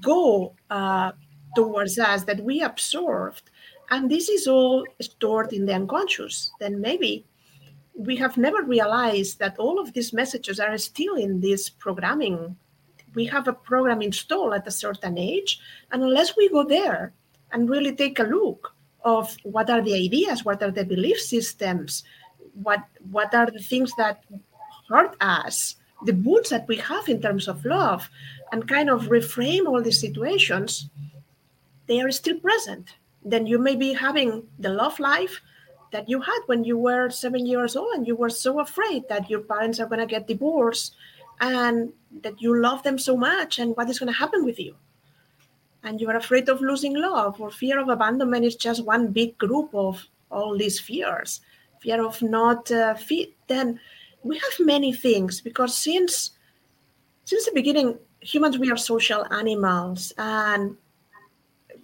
go 0.01 0.55
uh, 0.69 1.11
towards 1.55 1.99
us 1.99 2.23
that 2.23 2.43
we 2.43 2.61
absorbed 2.61 3.49
and 3.89 4.09
this 4.09 4.29
is 4.29 4.47
all 4.47 4.85
stored 5.01 5.51
in 5.51 5.65
the 5.65 5.73
unconscious. 5.73 6.51
Then 6.59 6.79
maybe 6.79 7.25
we 7.93 8.15
have 8.15 8.37
never 8.37 8.63
realized 8.63 9.39
that 9.39 9.59
all 9.59 9.79
of 9.79 9.93
these 9.93 10.13
messages 10.13 10.59
are 10.59 10.77
still 10.77 11.15
in 11.15 11.41
this 11.41 11.69
programming. 11.69 12.55
We 13.13 13.25
have 13.25 13.47
a 13.47 13.53
program 13.53 14.01
installed 14.01 14.53
at 14.53 14.67
a 14.67 14.71
certain 14.71 15.17
age 15.17 15.59
and 15.91 16.01
unless 16.01 16.35
we 16.37 16.49
go 16.49 16.63
there 16.63 17.13
and 17.51 17.69
really 17.69 17.95
take 17.95 18.19
a 18.19 18.23
look 18.23 18.72
of 19.03 19.35
what 19.43 19.69
are 19.69 19.81
the 19.81 19.93
ideas 19.93 20.45
what 20.45 20.61
are 20.63 20.71
the 20.71 20.85
belief 20.85 21.19
systems 21.19 22.03
what 22.61 22.83
what 23.11 23.33
are 23.33 23.49
the 23.51 23.59
things 23.59 23.91
that 23.97 24.23
hurt 24.89 25.15
us 25.21 25.75
the 26.05 26.13
wounds 26.13 26.49
that 26.49 26.67
we 26.67 26.75
have 26.77 27.07
in 27.07 27.21
terms 27.21 27.47
of 27.47 27.63
love 27.65 28.09
and 28.51 28.67
kind 28.67 28.89
of 28.89 29.03
reframe 29.03 29.65
all 29.65 29.81
these 29.81 29.99
situations 29.99 30.89
they 31.87 32.01
are 32.01 32.11
still 32.11 32.39
present. 32.39 32.95
Then 33.23 33.47
you 33.47 33.57
may 33.57 33.75
be 33.75 33.93
having 33.93 34.43
the 34.59 34.69
love 34.69 34.99
life 34.99 35.41
that 35.91 36.09
you 36.09 36.21
had 36.21 36.39
when 36.47 36.63
you 36.63 36.77
were 36.77 37.09
seven 37.09 37.45
years 37.45 37.75
old 37.75 37.93
and 37.93 38.07
you 38.07 38.15
were 38.15 38.29
so 38.29 38.59
afraid 38.59 39.07
that 39.09 39.29
your 39.29 39.41
parents 39.41 39.79
are 39.79 39.85
going 39.85 39.99
to 39.99 40.05
get 40.05 40.27
divorced 40.27 40.95
and 41.39 41.93
that 42.21 42.41
you 42.41 42.59
love 42.59 42.83
them 42.83 42.97
so 42.97 43.15
much 43.15 43.59
and 43.59 43.75
what 43.75 43.89
is 43.89 43.99
going 43.99 44.11
to 44.11 44.17
happen 44.17 44.43
with 44.45 44.59
you 44.59 44.75
and 45.83 45.99
you 45.99 46.09
are 46.09 46.15
afraid 46.15 46.49
of 46.49 46.61
losing 46.61 46.95
love 46.95 47.39
or 47.39 47.49
fear 47.49 47.79
of 47.79 47.89
abandonment 47.89 48.45
is 48.45 48.55
just 48.55 48.85
one 48.85 49.11
big 49.11 49.37
group 49.37 49.69
of 49.73 50.05
all 50.29 50.57
these 50.57 50.79
fears 50.79 51.41
fear 51.81 52.03
of 52.05 52.21
not 52.21 52.71
uh, 52.71 52.93
fit 52.93 53.33
then 53.47 53.79
we 54.23 54.37
have 54.37 54.65
many 54.65 54.93
things 54.93 55.41
because 55.41 55.75
since 55.75 56.31
since 57.25 57.45
the 57.45 57.51
beginning 57.53 57.97
humans 58.21 58.57
we 58.57 58.71
are 58.71 58.77
social 58.77 59.25
animals 59.33 60.13
and 60.17 60.75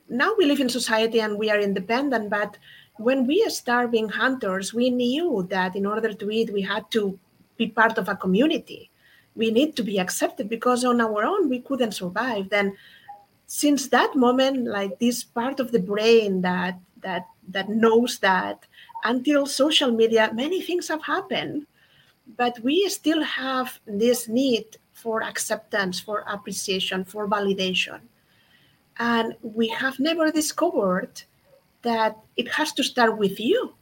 now 0.09 0.33
we 0.37 0.45
live 0.45 0.59
in 0.59 0.69
society 0.69 1.19
and 1.19 1.37
we 1.37 1.51
are 1.51 1.59
independent 1.59 2.29
but 2.29 2.57
when 2.99 3.25
we 3.25 3.47
start 3.49 3.91
being 3.91 4.09
hunters, 4.09 4.73
we 4.73 4.89
knew 4.89 5.47
that 5.49 5.75
in 5.75 5.85
order 5.85 6.13
to 6.13 6.29
eat, 6.29 6.51
we 6.51 6.61
had 6.61 6.91
to 6.91 7.17
be 7.55 7.67
part 7.67 7.97
of 7.97 8.09
a 8.09 8.15
community. 8.15 8.91
We 9.35 9.51
need 9.51 9.77
to 9.77 9.83
be 9.83 9.99
accepted 9.99 10.49
because 10.49 10.83
on 10.83 10.99
our 10.99 11.23
own 11.23 11.47
we 11.47 11.59
couldn't 11.59 11.93
survive. 11.93 12.49
Then, 12.49 12.75
since 13.51 13.87
that 13.87 14.15
moment, 14.15 14.67
like 14.67 14.99
this 14.99 15.23
part 15.23 15.59
of 15.59 15.71
the 15.71 15.79
brain 15.79 16.41
that 16.41 16.79
that 17.01 17.25
that 17.47 17.67
knows 17.67 18.19
that, 18.19 18.67
until 19.03 19.47
social 19.47 19.91
media, 19.91 20.29
many 20.33 20.61
things 20.61 20.87
have 20.87 21.01
happened, 21.01 21.65
but 22.37 22.59
we 22.59 22.87
still 22.89 23.23
have 23.23 23.79
this 23.87 24.27
need 24.27 24.77
for 24.93 25.23
acceptance, 25.23 25.99
for 25.99 26.23
appreciation, 26.27 27.03
for 27.03 27.27
validation, 27.27 27.99
and 28.99 29.35
we 29.41 29.67
have 29.69 29.99
never 29.99 30.31
discovered 30.31 31.23
that 31.81 32.19
it 32.37 32.47
has 32.51 32.71
to 32.73 32.83
start 32.83 33.17
with 33.17 33.39
you. 33.39 33.73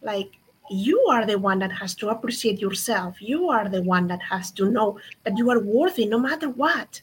Like 0.00 0.30
you 0.70 0.98
are 1.10 1.26
the 1.26 1.38
one 1.38 1.58
that 1.58 1.72
has 1.72 1.94
to 1.96 2.08
appreciate 2.08 2.58
yourself. 2.58 3.20
You 3.20 3.50
are 3.50 3.68
the 3.68 3.82
one 3.82 4.08
that 4.08 4.22
has 4.22 4.50
to 4.52 4.70
know 4.70 4.98
that 5.24 5.36
you 5.36 5.50
are 5.50 5.60
worthy 5.60 6.06
no 6.06 6.18
matter 6.18 6.48
what, 6.48 7.02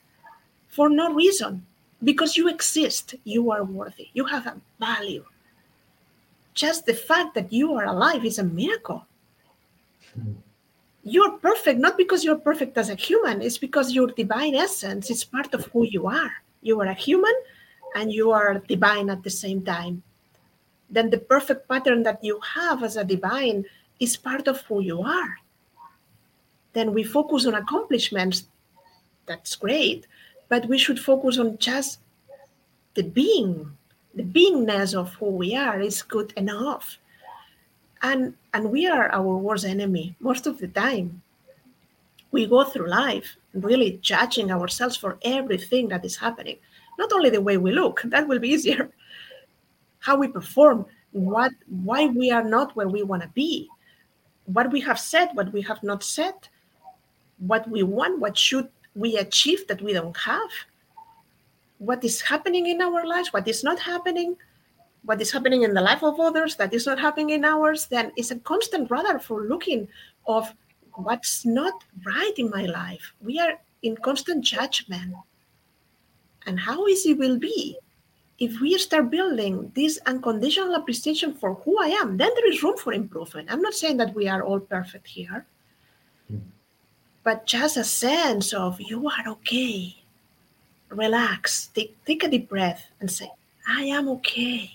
for 0.67 0.89
no 0.89 1.13
reason. 1.13 1.63
Because 2.05 2.37
you 2.37 2.47
exist, 2.47 3.15
you 3.25 3.51
are 3.51 3.65
worthy. 3.65 4.07
You 4.13 4.25
have 4.25 4.47
a 4.47 4.55
value. 4.79 5.25
Just 6.53 6.85
the 6.85 6.93
fact 6.93 7.35
that 7.35 7.51
you 7.51 7.73
are 7.73 7.85
alive 7.85 8.23
is 8.23 8.39
a 8.39 8.43
miracle. 8.43 9.05
Hmm. 10.13 10.35
You're 11.03 11.37
perfect, 11.37 11.79
not 11.79 11.97
because 11.97 12.23
you're 12.23 12.39
perfect 12.39 12.77
as 12.77 12.89
a 12.89 12.95
human, 12.95 13.41
it's 13.41 13.59
because 13.59 13.93
your 13.93 14.07
divine 14.07 14.55
essence 14.55 15.11
is 15.11 15.23
part 15.23 15.53
of 15.53 15.65
who 15.67 15.83
you 15.83 16.07
are. 16.07 16.31
You 16.63 16.81
are 16.81 16.87
a 16.87 16.95
human 16.95 17.33
and 17.95 18.11
you 18.11 18.31
are 18.31 18.57
divine 18.67 19.11
at 19.11 19.23
the 19.23 19.29
same 19.29 19.63
time, 19.63 20.01
then 20.89 21.09
the 21.09 21.17
perfect 21.17 21.67
pattern 21.67 22.03
that 22.03 22.23
you 22.23 22.39
have 22.41 22.83
as 22.83 22.97
a 22.97 23.03
divine 23.03 23.65
is 23.99 24.17
part 24.17 24.47
of 24.47 24.61
who 24.61 24.81
you 24.81 25.01
are. 25.01 25.37
Then 26.73 26.93
we 26.93 27.03
focus 27.03 27.45
on 27.45 27.55
accomplishments. 27.55 28.47
That's 29.25 29.55
great, 29.55 30.07
but 30.49 30.67
we 30.67 30.77
should 30.77 30.99
focus 30.99 31.37
on 31.37 31.57
just 31.57 31.99
the 32.93 33.03
being, 33.03 33.71
the 34.13 34.23
beingness 34.23 34.93
of 34.93 35.13
who 35.15 35.27
we 35.27 35.55
are 35.55 35.79
is 35.79 36.01
good 36.01 36.33
enough. 36.37 36.97
And 38.01 38.35
and 38.53 38.71
we 38.71 38.87
are 38.87 39.11
our 39.11 39.37
worst 39.37 39.65
enemy 39.65 40.15
most 40.19 40.47
of 40.47 40.59
the 40.59 40.67
time. 40.67 41.21
We 42.31 42.45
go 42.45 42.63
through 42.63 42.89
life 42.89 43.37
really 43.53 43.99
judging 44.01 44.51
ourselves 44.51 44.97
for 44.97 45.17
everything 45.23 45.87
that 45.89 46.03
is 46.03 46.17
happening. 46.17 46.57
Not 46.99 47.11
only 47.13 47.29
the 47.29 47.41
way 47.41 47.57
we 47.57 47.71
look, 47.71 48.01
that 48.05 48.27
will 48.27 48.39
be 48.39 48.49
easier, 48.49 48.89
how 49.99 50.17
we 50.17 50.27
perform, 50.27 50.85
what 51.11 51.51
why 51.67 52.07
we 52.07 52.31
are 52.31 52.43
not 52.43 52.75
where 52.75 52.89
we 52.89 53.03
want 53.03 53.23
to 53.23 53.29
be, 53.29 53.69
what 54.45 54.71
we 54.71 54.81
have 54.81 54.99
said, 54.99 55.29
what 55.33 55.51
we 55.51 55.61
have 55.61 55.81
not 55.81 56.03
said, 56.03 56.35
what 57.39 57.67
we 57.69 57.83
want, 57.83 58.19
what 58.19 58.37
should 58.37 58.69
we 58.95 59.17
achieve 59.17 59.67
that 59.67 59.81
we 59.81 59.93
don't 59.93 60.17
have, 60.17 60.49
what 61.77 62.03
is 62.03 62.21
happening 62.21 62.67
in 62.67 62.81
our 62.81 63.05
lives, 63.05 63.33
what 63.33 63.47
is 63.47 63.63
not 63.63 63.79
happening, 63.79 64.35
what 65.03 65.21
is 65.21 65.31
happening 65.31 65.63
in 65.63 65.73
the 65.73 65.81
life 65.81 66.03
of 66.03 66.19
others 66.19 66.55
that 66.55 66.73
is 66.73 66.85
not 66.85 66.99
happening 66.99 67.31
in 67.31 67.45
ours, 67.45 67.85
then 67.87 68.11
it's 68.15 68.31
a 68.31 68.39
constant 68.39 68.89
radar 68.89 69.19
for 69.19 69.43
looking 69.43 69.87
of 70.27 70.51
what's 70.93 71.45
not 71.45 71.83
right 72.05 72.33
in 72.37 72.49
my 72.49 72.65
life. 72.65 73.13
We 73.21 73.39
are 73.39 73.59
in 73.83 73.97
constant 73.97 74.43
judgment 74.43 75.13
and 76.45 76.59
how 76.59 76.87
easy 76.87 77.13
will 77.13 77.37
be 77.37 77.77
if 78.39 78.59
we 78.59 78.77
start 78.77 79.09
building 79.09 79.71
this 79.75 79.99
unconditional 80.05 80.75
appreciation 80.75 81.33
for 81.33 81.55
who 81.55 81.81
I 81.81 81.87
am, 81.87 82.17
then 82.17 82.31
there 82.35 82.51
is 82.51 82.63
room 82.63 82.77
for 82.77 82.93
improvement. 82.93 83.49
I'm 83.49 83.61
not 83.61 83.73
saying 83.73 83.97
that 83.97 84.13
we 84.13 84.27
are 84.27 84.43
all 84.43 84.59
perfect 84.59 85.07
here. 85.07 85.45
But 87.25 87.45
just 87.45 87.75
a 87.75 87.83
sense 87.83 88.53
of 88.53 88.79
you 88.79 89.09
are 89.09 89.27
okay. 89.27 89.97
Relax, 90.89 91.67
take, 91.67 91.93
take 92.05 92.23
a 92.23 92.29
deep 92.29 92.47
breath 92.47 92.85
and 93.01 93.11
say, 93.11 93.29
I 93.67 93.83
am 93.83 94.07
okay. 94.09 94.71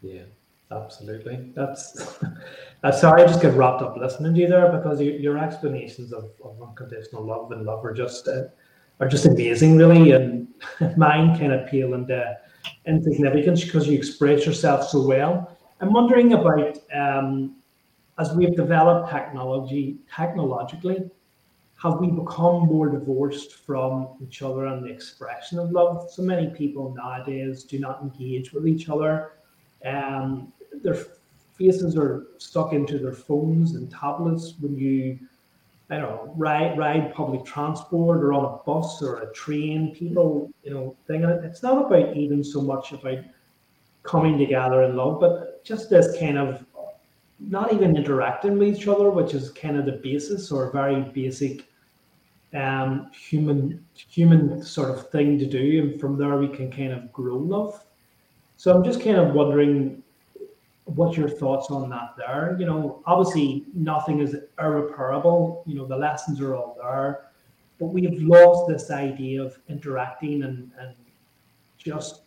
Yeah, 0.00 0.22
absolutely. 0.70 1.50
That's, 1.54 2.18
that's 2.82 3.02
sorry, 3.02 3.22
I 3.22 3.26
just 3.26 3.42
get 3.42 3.52
wrapped 3.52 3.82
up 3.82 3.98
listening 3.98 4.32
to 4.34 4.40
you 4.40 4.48
there 4.48 4.72
because 4.72 4.98
your, 5.00 5.14
your 5.16 5.38
explanations 5.38 6.14
of, 6.14 6.30
of 6.42 6.56
unconditional 6.62 7.24
love 7.24 7.52
and 7.52 7.66
love 7.66 7.84
are 7.84 7.92
just. 7.92 8.26
Uh, 8.26 8.44
are 9.02 9.08
just 9.08 9.26
amazing, 9.26 9.76
really. 9.76 10.12
And 10.12 10.48
mine 10.96 11.36
kind 11.38 11.52
of 11.52 11.66
pale 11.68 11.94
into 11.94 12.38
insignificance 12.86 13.64
because 13.64 13.88
you 13.88 13.98
express 13.98 14.46
yourself 14.46 14.88
so 14.88 15.06
well. 15.06 15.58
I'm 15.80 15.92
wondering 15.92 16.32
about 16.32 16.78
um, 16.94 17.56
as 18.18 18.32
we've 18.34 18.54
developed 18.54 19.10
technology 19.10 19.96
technologically, 20.14 21.10
have 21.82 21.98
we 21.98 22.06
become 22.08 22.66
more 22.66 22.88
divorced 22.88 23.54
from 23.54 24.08
each 24.22 24.42
other 24.42 24.66
and 24.66 24.84
the 24.84 24.90
expression 24.90 25.58
of 25.58 25.72
love? 25.72 26.10
So 26.10 26.22
many 26.22 26.48
people 26.48 26.94
nowadays 26.94 27.64
do 27.64 27.78
not 27.80 28.02
engage 28.02 28.52
with 28.52 28.68
each 28.68 28.88
other. 28.88 29.32
Um, 29.84 30.52
their 30.82 30.96
faces 31.54 31.96
are 31.96 32.26
stuck 32.38 32.72
into 32.72 32.98
their 32.98 33.12
phones 33.12 33.74
and 33.74 33.90
tablets 33.90 34.54
when 34.60 34.76
you 34.76 35.18
I 35.90 35.96
don't 35.96 36.08
know, 36.08 36.34
ride 36.38 36.78
ride 36.78 37.12
public 37.12 37.44
transport 37.44 38.22
or 38.24 38.32
on 38.32 38.46
a 38.46 38.62
bus 38.64 39.02
or 39.02 39.18
a 39.18 39.32
train. 39.34 39.94
People, 39.94 40.50
you 40.64 40.72
know, 40.72 40.96
thing. 41.06 41.24
And 41.24 41.44
It's 41.44 41.62
not 41.62 41.84
about 41.84 42.16
even 42.16 42.42
so 42.42 42.62
much 42.62 42.92
about 42.92 43.18
coming 44.02 44.38
together 44.38 44.84
in 44.84 44.96
love, 44.96 45.20
but 45.20 45.62
just 45.64 45.90
this 45.90 46.18
kind 46.18 46.38
of 46.38 46.64
not 47.48 47.72
even 47.72 47.96
interacting 47.96 48.58
with 48.58 48.76
each 48.76 48.88
other, 48.88 49.10
which 49.10 49.34
is 49.34 49.50
kind 49.50 49.76
of 49.76 49.86
the 49.86 49.92
basis 49.92 50.50
or 50.50 50.70
very 50.70 51.00
basic 51.00 51.66
um, 52.54 53.10
human 53.12 53.84
human 53.94 54.62
sort 54.62 54.90
of 54.90 55.10
thing 55.10 55.38
to 55.38 55.46
do, 55.46 55.80
and 55.80 56.00
from 56.00 56.18
there 56.18 56.36
we 56.36 56.48
can 56.48 56.70
kind 56.70 56.92
of 56.92 57.12
grow 57.12 57.36
love. 57.36 57.84
So 58.56 58.74
I'm 58.74 58.84
just 58.84 59.02
kind 59.02 59.16
of 59.16 59.34
wondering 59.34 60.02
what 60.84 61.16
your 61.16 61.28
thoughts 61.28 61.70
on 61.70 61.88
that 61.90 62.14
there? 62.16 62.56
You 62.58 62.66
know, 62.66 63.02
obviously 63.06 63.64
nothing 63.74 64.20
is 64.20 64.36
irreparable. 64.58 65.62
You 65.66 65.76
know, 65.76 65.86
the 65.86 65.96
lessons 65.96 66.40
are 66.40 66.54
all 66.54 66.76
there. 66.80 67.26
but 67.78 67.86
we've 67.86 68.20
lost 68.22 68.68
this 68.68 68.90
idea 68.90 69.42
of 69.42 69.58
interacting 69.68 70.42
and, 70.42 70.70
and 70.78 70.94
just 71.78 72.22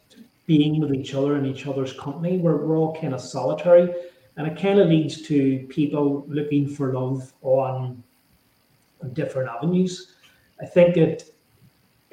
being 0.45 0.79
with 0.79 0.93
each 0.93 1.13
other 1.13 1.35
and 1.35 1.45
each 1.45 1.67
other's 1.67 1.93
company. 1.93 2.37
We're, 2.37 2.57
we're 2.57 2.77
all 2.77 2.95
kind 2.95 3.13
of 3.13 3.21
solitary. 3.21 3.93
And 4.37 4.47
it 4.47 4.59
kind 4.59 4.79
of 4.79 4.89
leads 4.89 5.21
to 5.23 5.65
people 5.69 6.25
looking 6.27 6.67
for 6.67 6.93
love 6.93 7.33
on, 7.41 8.03
on 9.01 9.13
different 9.13 9.49
avenues. 9.49 10.13
I 10.61 10.65
think 10.65 10.95
that 10.95 11.23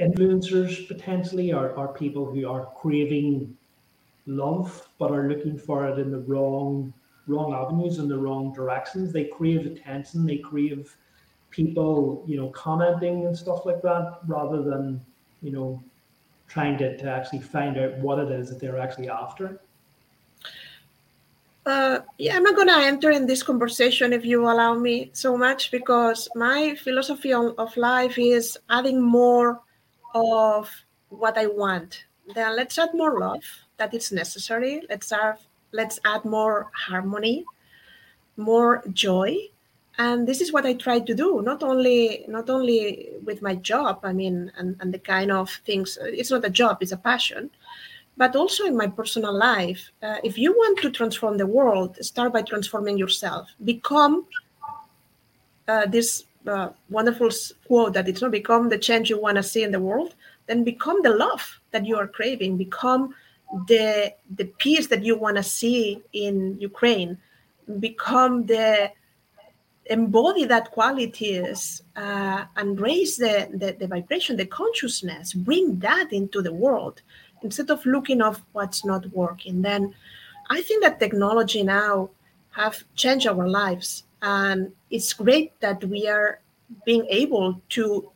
influencers 0.01 0.87
potentially 0.87 1.53
are, 1.53 1.77
are 1.77 1.89
people 1.89 2.25
who 2.33 2.49
are 2.49 2.67
craving 2.77 3.57
love 4.27 4.89
but 4.99 5.11
are 5.11 5.29
looking 5.29 5.59
for 5.59 5.89
it 5.89 5.99
in 5.99 6.11
the 6.11 6.21
wrong 6.21 6.93
wrong 7.27 7.53
avenues 7.55 7.99
and 7.99 8.11
the 8.11 8.19
wrong 8.19 8.53
directions. 8.53 9.13
They 9.13 9.25
crave 9.25 9.67
attention, 9.67 10.27
they 10.27 10.39
crave 10.39 10.97
people, 11.51 12.25
you 12.27 12.37
know, 12.37 12.49
commenting 12.49 13.27
and 13.27 13.37
stuff 13.37 13.65
like 13.67 13.83
that, 13.83 14.19
rather 14.27 14.63
than, 14.63 15.01
you 15.41 15.53
know, 15.53 15.83
trying 16.49 16.77
to, 16.79 16.97
to 16.97 17.11
actually 17.11 17.41
find 17.41 17.79
out 17.79 17.97
what 17.99 18.19
it 18.19 18.31
is 18.31 18.49
that 18.49 18.59
they're 18.59 18.79
actually 18.79 19.09
after. 19.09 19.61
Uh, 21.65 22.01
yeah, 22.19 22.37
I'm 22.37 22.43
not 22.43 22.57
going 22.57 22.69
to 22.69 22.75
enter 22.75 23.11
in 23.11 23.27
this 23.27 23.43
conversation 23.43 24.13
if 24.13 24.25
you 24.25 24.43
allow 24.51 24.75
me 24.75 25.11
so 25.13 25.37
much 25.37 25.71
because 25.71 26.29
my 26.35 26.75
philosophy 26.75 27.33
on, 27.33 27.55
of 27.57 27.77
life 27.77 28.19
is 28.19 28.59
adding 28.69 29.01
more 29.01 29.61
of 30.15 30.69
what 31.11 31.39
I 31.39 31.47
want. 31.47 32.05
Then 32.35 32.57
let's 32.57 32.79
add 32.79 32.91
more 32.95 33.21
love 33.21 33.45
that 33.77 33.95
is 33.95 34.11
necessary. 34.11 34.83
Let's 34.91 35.13
add, 35.13 35.39
let's 35.71 36.01
add 36.05 36.25
more 36.25 36.69
harmony, 36.75 37.45
more 38.37 38.83
joy. 38.93 39.37
And 39.99 40.27
this 40.27 40.41
is 40.41 40.53
what 40.53 40.67
I 40.67 40.75
try 40.75 40.99
to 40.99 41.15
do, 41.15 41.43
not 41.43 41.63
only 41.63 42.25
not 42.27 42.51
only 42.51 43.11
with 43.25 43.43
my 43.43 43.55
job, 43.55 44.01
I 44.03 44.13
mean, 44.13 44.51
and, 44.57 44.77
and 44.81 44.93
the 44.93 44.99
kind 44.99 45.31
of 45.31 45.51
things, 45.67 45.99
it's 46.01 46.31
not 46.31 46.45
a 46.45 46.51
job, 46.51 46.79
it's 46.81 46.93
a 46.93 46.97
passion 46.97 47.51
but 48.17 48.37
also 48.37 48.65
in 48.65 48.77
my 48.77 48.87
personal 48.87 49.33
life. 49.33 49.91
Uh, 50.03 50.17
if 50.23 50.37
you 50.37 50.53
want 50.53 50.79
to 50.81 50.91
transform 50.91 51.37
the 51.39 51.47
world, 51.47 51.97
start 52.05 52.33
by 52.33 52.43
transforming 52.43 52.99
yourself. 52.99 53.49
Become 53.65 54.27
uh, 55.69 55.87
this 55.87 56.25
uh, 56.47 56.71
wonderful 56.91 57.31
quote 57.67 57.95
that 57.95 58.09
it's 58.09 58.21
not 58.21 58.31
become 58.31 58.69
the 58.69 58.79
change 58.79 59.09
you 59.09 59.21
want 59.21 59.37
to 59.37 59.43
see 59.43 59.63
in 59.63 59.73
the 59.73 59.81
world, 59.81 60.15
then 60.47 60.65
become 60.65 61.03
the 61.03 61.11
love 61.11 61.61
that 61.71 61.87
you 61.87 61.97
are 61.97 62.09
craving. 62.09 62.57
Become 62.57 63.15
the 63.69 64.13
the 64.37 64.47
peace 64.59 64.87
that 64.89 65.05
you 65.05 65.17
want 65.17 65.37
to 65.37 65.43
see 65.43 66.03
in 66.13 66.59
Ukraine. 66.61 67.19
Become 67.79 68.47
the 68.47 68.91
embody 69.87 70.45
that 70.45 70.71
qualities 70.71 71.83
uh, 71.97 72.45
and 72.57 72.81
raise 72.81 73.17
the, 73.17 73.49
the, 73.53 73.73
the 73.79 73.87
vibration, 73.87 74.37
the 74.37 74.47
consciousness, 74.47 75.33
bring 75.33 75.79
that 75.81 76.13
into 76.13 76.41
the 76.41 76.53
world 76.53 77.03
instead 77.43 77.71
of 77.71 77.85
looking 77.87 78.23
of 78.23 78.43
what's 78.53 78.85
not 78.85 79.07
working 79.13 79.63
then 79.63 79.95
i 80.51 80.63
think 80.63 80.83
that 80.83 81.01
technology 81.01 81.63
now 81.63 82.09
have 82.53 82.85
changed 82.95 83.27
our 83.27 83.49
lives. 83.49 84.05
And 84.23 84.73
it's 84.91 85.13
great 85.13 85.59
that 85.61 85.83
we 85.85 86.07
are 86.07 86.41
being 86.87 87.07
able 87.09 87.61
to 87.71 88.11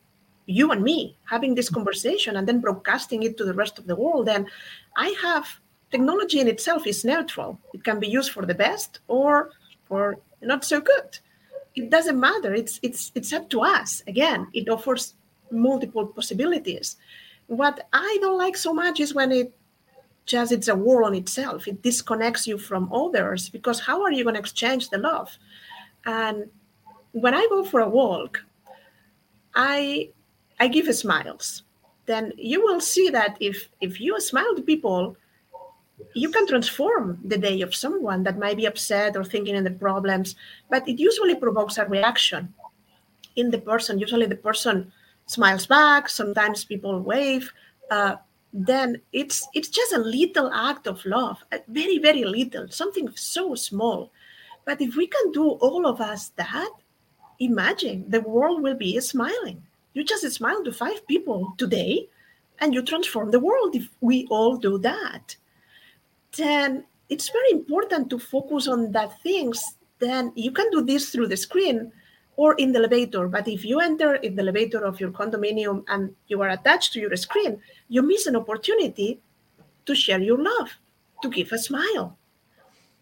you 0.45 0.71
and 0.71 0.81
me 0.81 1.17
having 1.25 1.53
this 1.53 1.69
conversation 1.69 2.37
and 2.37 2.47
then 2.47 2.61
broadcasting 2.61 3.23
it 3.23 3.37
to 3.37 3.43
the 3.43 3.53
rest 3.53 3.77
of 3.77 3.85
the 3.85 3.95
world. 3.95 4.29
And 4.29 4.47
i 4.95 5.09
have 5.21 5.59
technology 5.91 6.39
in 6.39 6.47
itself 6.47 6.87
is 6.87 7.03
neutral. 7.03 7.59
It 7.73 7.83
can 7.83 7.99
be 7.99 8.07
used 8.07 8.31
for 8.31 8.45
the 8.45 8.53
best 8.53 8.99
or 9.07 9.51
for 9.85 10.17
not 10.41 10.63
so 10.63 10.79
good. 10.79 11.19
It 11.75 11.89
doesn't 11.89 12.19
matter. 12.19 12.53
It's 12.53 12.79
it's 12.81 13.11
it's 13.13 13.33
up 13.33 13.49
to 13.49 13.61
us. 13.61 14.03
Again 14.07 14.47
it 14.53 14.69
offers 14.69 15.15
multiple 15.51 16.05
possibilities 16.07 16.97
what 17.47 17.87
I 17.93 18.17
don't 18.21 18.37
like 18.37 18.57
so 18.57 18.73
much 18.73 18.99
is 18.99 19.13
when 19.13 19.31
it 19.31 19.53
just 20.25 20.51
it's 20.51 20.67
a 20.67 20.75
war 20.75 21.03
on 21.03 21.15
itself. 21.15 21.67
It 21.67 21.81
disconnects 21.81 22.45
you 22.45 22.57
from 22.57 22.91
others 22.93 23.49
because 23.49 23.79
how 23.79 24.03
are 24.03 24.11
you 24.11 24.23
going 24.23 24.35
to 24.35 24.39
exchange 24.39 24.89
the 24.89 24.97
love? 24.97 25.35
And 26.05 26.49
when 27.13 27.33
I 27.33 27.47
go 27.49 27.63
for 27.63 27.79
a 27.79 27.89
walk, 27.89 28.43
I 29.55 30.09
I 30.59 30.67
give 30.67 30.93
smiles. 30.93 31.63
Then 32.05 32.33
you 32.37 32.63
will 32.63 32.81
see 32.81 33.09
that 33.09 33.37
if 33.39 33.69
if 33.81 33.99
you 34.01 34.19
smile 34.19 34.55
to 34.55 34.61
people, 34.61 35.15
you 36.13 36.29
can 36.29 36.47
transform 36.47 37.19
the 37.23 37.37
day 37.37 37.61
of 37.61 37.73
someone 37.73 38.23
that 38.23 38.37
might 38.37 38.57
be 38.57 38.65
upset 38.65 39.15
or 39.15 39.23
thinking 39.23 39.55
in 39.55 39.63
the 39.63 39.71
problems. 39.71 40.35
But 40.69 40.87
it 40.87 40.99
usually 40.99 41.35
provokes 41.35 41.77
a 41.77 41.85
reaction 41.85 42.53
in 43.35 43.51
the 43.51 43.59
person. 43.59 43.99
Usually 43.99 44.25
the 44.25 44.35
person 44.35 44.91
smiles 45.27 45.67
back 45.67 46.09
sometimes 46.09 46.65
people 46.65 46.99
wave 46.99 47.51
uh, 47.91 48.15
then 48.53 48.99
it's 49.13 49.47
it's 49.53 49.69
just 49.69 49.93
a 49.93 49.99
little 49.99 50.51
act 50.51 50.87
of 50.87 51.05
love 51.05 51.43
very 51.67 51.99
very 51.99 52.23
little 52.23 52.67
something 52.69 53.09
so 53.15 53.55
small. 53.55 54.11
But 54.65 54.81
if 54.81 54.95
we 54.95 55.07
can 55.07 55.31
do 55.31 55.51
all 55.51 55.85
of 55.85 56.01
us 56.01 56.29
that 56.35 56.71
imagine 57.39 58.05
the 58.09 58.21
world 58.21 58.61
will 58.61 58.75
be 58.75 58.99
smiling. 58.99 59.63
You 59.93 60.03
just 60.03 60.29
smile 60.31 60.63
to 60.63 60.71
five 60.71 61.05
people 61.07 61.53
today 61.57 62.09
and 62.59 62.73
you 62.73 62.81
transform 62.81 63.31
the 63.31 63.39
world 63.39 63.75
if 63.75 63.89
we 64.01 64.27
all 64.29 64.57
do 64.57 64.77
that. 64.79 65.35
Then 66.35 66.85
it's 67.09 67.29
very 67.29 67.51
important 67.51 68.09
to 68.09 68.19
focus 68.19 68.67
on 68.67 68.91
that 68.91 69.21
things. 69.21 69.63
Then 69.99 70.31
you 70.35 70.51
can 70.51 70.69
do 70.71 70.81
this 70.81 71.09
through 71.09 71.27
the 71.27 71.37
screen 71.37 71.91
or 72.37 72.53
in 72.53 72.71
the 72.71 72.79
elevator. 72.79 73.27
But 73.27 73.47
if 73.47 73.65
you 73.65 73.81
enter 73.81 74.15
in 74.15 74.35
the 74.35 74.43
elevator 74.43 74.85
of 74.85 74.99
your 74.99 75.11
condominium 75.11 75.83
and 75.89 76.15
you 76.27 76.41
are 76.41 76.49
attached 76.49 76.93
to 76.93 76.99
your 76.99 77.15
screen, 77.17 77.59
you 77.89 78.01
miss 78.01 78.27
an 78.27 78.35
opportunity 78.35 79.19
to 79.85 79.95
share 79.95 80.21
your 80.21 80.41
love, 80.41 80.69
to 81.23 81.29
give 81.29 81.51
a 81.51 81.57
smile. 81.57 82.17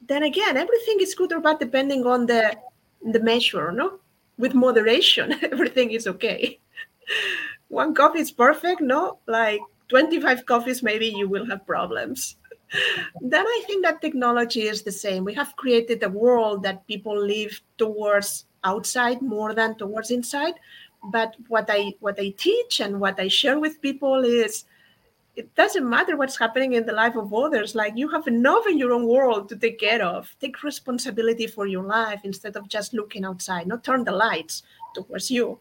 Then 0.08 0.24
again, 0.24 0.56
everything 0.58 0.98
is 1.02 1.14
good 1.14 1.34
or 1.34 1.42
bad 1.42 1.60
depending 1.60 2.06
on 2.08 2.26
the 2.26 2.58
the 3.12 3.20
measure, 3.20 3.72
no? 3.72 4.00
With 4.38 4.54
moderation, 4.54 5.36
everything 5.52 5.92
is 5.92 6.08
okay. 6.08 6.60
One 7.68 7.94
coffee 7.94 8.20
is 8.20 8.32
perfect, 8.32 8.82
no? 8.82 9.20
Like 9.28 9.62
25 9.90 10.46
coffees, 10.46 10.82
maybe 10.82 11.08
you 11.08 11.28
will 11.28 11.46
have 11.46 11.68
problems. 11.68 12.38
then 13.22 13.46
I 13.46 13.64
think 13.68 13.84
that 13.84 14.02
technology 14.02 14.64
is 14.64 14.82
the 14.82 14.92
same. 14.92 15.24
We 15.24 15.34
have 15.34 15.56
created 15.56 16.02
a 16.04 16.10
world 16.10 16.64
that 16.64 16.88
people 16.88 17.18
live 17.18 17.62
towards 17.78 18.46
outside 18.66 19.22
more 19.22 19.54
than 19.54 19.76
towards 19.76 20.12
inside. 20.12 20.56
But 21.12 21.36
what 21.48 21.68
i 21.70 21.94
what 22.00 22.20
i 22.20 22.30
teach 22.30 22.82
and 22.82 23.00
what 23.00 23.20
i 23.20 23.28
share 23.28 23.60
with 23.60 23.82
people 23.82 24.26
is 24.26 24.66
it 25.36 25.54
doesn't 25.56 25.88
matter 25.88 26.16
what's 26.16 26.38
happening 26.38 26.74
in 26.74 26.86
the 26.86 26.94
life 26.94 27.16
of 27.16 27.34
others. 27.34 27.76
Like 27.76 27.94
you 27.96 28.08
have 28.10 28.28
enough 28.28 28.68
in 28.68 28.78
your 28.78 28.94
own 28.94 29.06
world 29.06 29.50
to 29.50 29.56
take 29.56 29.80
care 29.80 30.02
of. 30.02 30.34
Take 30.40 30.64
responsibility 30.64 31.46
for 31.46 31.68
your 31.68 31.84
life 31.84 32.22
instead 32.24 32.56
of 32.56 32.70
just 32.70 32.94
looking 32.94 33.26
outside. 33.26 33.68
Not 33.68 33.84
turn 33.84 34.06
the 34.06 34.14
lights 34.14 34.64
towards 34.94 35.30
you 35.30 35.60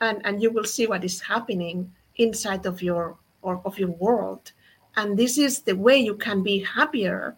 and 0.00 0.20
and 0.24 0.42
you 0.42 0.50
will 0.50 0.64
see 0.64 0.86
what 0.86 1.04
is 1.04 1.20
happening 1.20 1.90
inside 2.16 2.66
of 2.66 2.82
your 2.82 3.16
or 3.42 3.60
of 3.64 3.78
your 3.78 3.90
world. 3.90 4.52
And 4.96 5.18
this 5.18 5.38
is 5.38 5.62
the 5.62 5.74
way 5.74 5.96
you 5.98 6.14
can 6.16 6.42
be 6.42 6.58
happier 6.60 7.36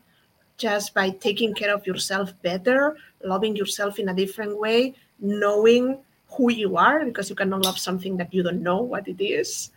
just 0.59 0.95
by 0.95 1.11
taking 1.11 1.55
care 1.55 1.75
of 1.75 1.87
yourself 1.87 2.33
better 2.43 2.97
loving 3.23 3.57
yourself 3.57 3.99
in 3.99 4.09
a 4.09 4.15
different 4.15 4.59
way 4.59 4.95
knowing 5.21 5.99
who 6.29 6.51
you 6.51 6.77
are 6.77 7.05
because 7.05 7.31
you 7.31 7.37
cannot 7.37 7.65
love 7.65 7.79
something 7.79 8.17
that 8.17 8.33
you 8.33 8.43
don't 8.43 8.63
know 8.63 8.83
what 8.83 9.09
it 9.09 9.23
is. 9.23 9.71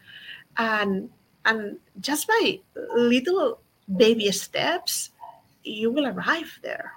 And 0.58 1.10
and 1.46 1.78
just 2.02 2.28
by 2.28 2.60
little 2.96 3.60
baby 3.98 4.32
steps 4.32 5.12
you 5.64 5.92
will 5.92 6.08
arrive 6.08 6.60
there. 6.62 6.94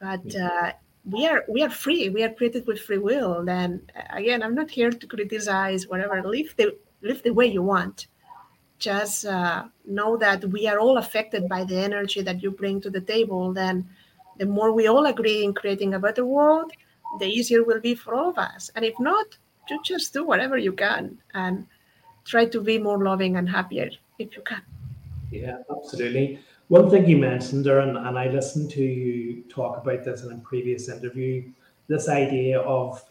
But 0.00 0.34
uh, 0.34 0.72
we 1.04 1.26
are 1.26 1.44
we 1.48 1.62
are 1.62 1.70
free. 1.70 2.08
We 2.08 2.22
are 2.22 2.32
created 2.32 2.66
with 2.66 2.80
free 2.80 2.98
will. 2.98 3.44
Then 3.44 3.82
again 4.10 4.42
i'm 4.42 4.54
not 4.54 4.70
here 4.70 4.90
to 4.90 5.06
criticize 5.06 5.88
whatever. 5.88 6.22
Live 6.22 6.54
the 6.56 6.76
live 7.02 7.22
the 7.22 7.32
way 7.32 7.46
you 7.46 7.62
want. 7.62 8.08
Just 8.78 9.26
uh, 9.26 9.64
know 9.86 10.16
that 10.16 10.44
we 10.44 10.68
are 10.68 10.78
all 10.78 10.98
affected 10.98 11.48
by 11.48 11.64
the 11.64 11.76
energy 11.76 12.22
that 12.22 12.42
you 12.42 12.50
bring 12.52 12.80
to 12.80 12.90
the 12.90 13.00
table. 13.00 13.52
Then 13.52 13.88
the 14.36 14.46
more 14.46 14.72
we 14.72 14.86
all 14.86 15.06
agree 15.06 15.42
in 15.44 15.52
creating 15.52 15.94
a 15.94 15.98
better 15.98 16.24
world 16.24 16.72
the 17.18 17.26
easier 17.26 17.64
will 17.64 17.80
be 17.80 17.94
for 17.94 18.14
all 18.14 18.30
of 18.30 18.38
us. 18.38 18.70
And 18.74 18.84
if 18.84 18.98
not, 19.00 19.26
you 19.70 19.80
just 19.84 20.12
do 20.12 20.24
whatever 20.24 20.56
you 20.56 20.72
can 20.72 21.18
and 21.34 21.66
try 22.24 22.44
to 22.46 22.60
be 22.60 22.78
more 22.78 23.02
loving 23.02 23.36
and 23.36 23.48
happier 23.48 23.90
if 24.18 24.36
you 24.36 24.42
can. 24.42 24.62
Yeah, 25.30 25.58
absolutely. 25.70 26.40
One 26.68 26.90
thing 26.90 27.08
you 27.08 27.16
mentioned 27.16 27.64
there, 27.64 27.80
and, 27.80 27.96
and 27.96 28.18
I 28.18 28.28
listened 28.28 28.70
to 28.72 28.82
you 28.82 29.42
talk 29.48 29.82
about 29.82 30.04
this 30.04 30.22
in 30.22 30.32
a 30.32 30.38
previous 30.38 30.88
interview, 30.88 31.50
this 31.86 32.08
idea 32.08 32.60
of 32.60 33.02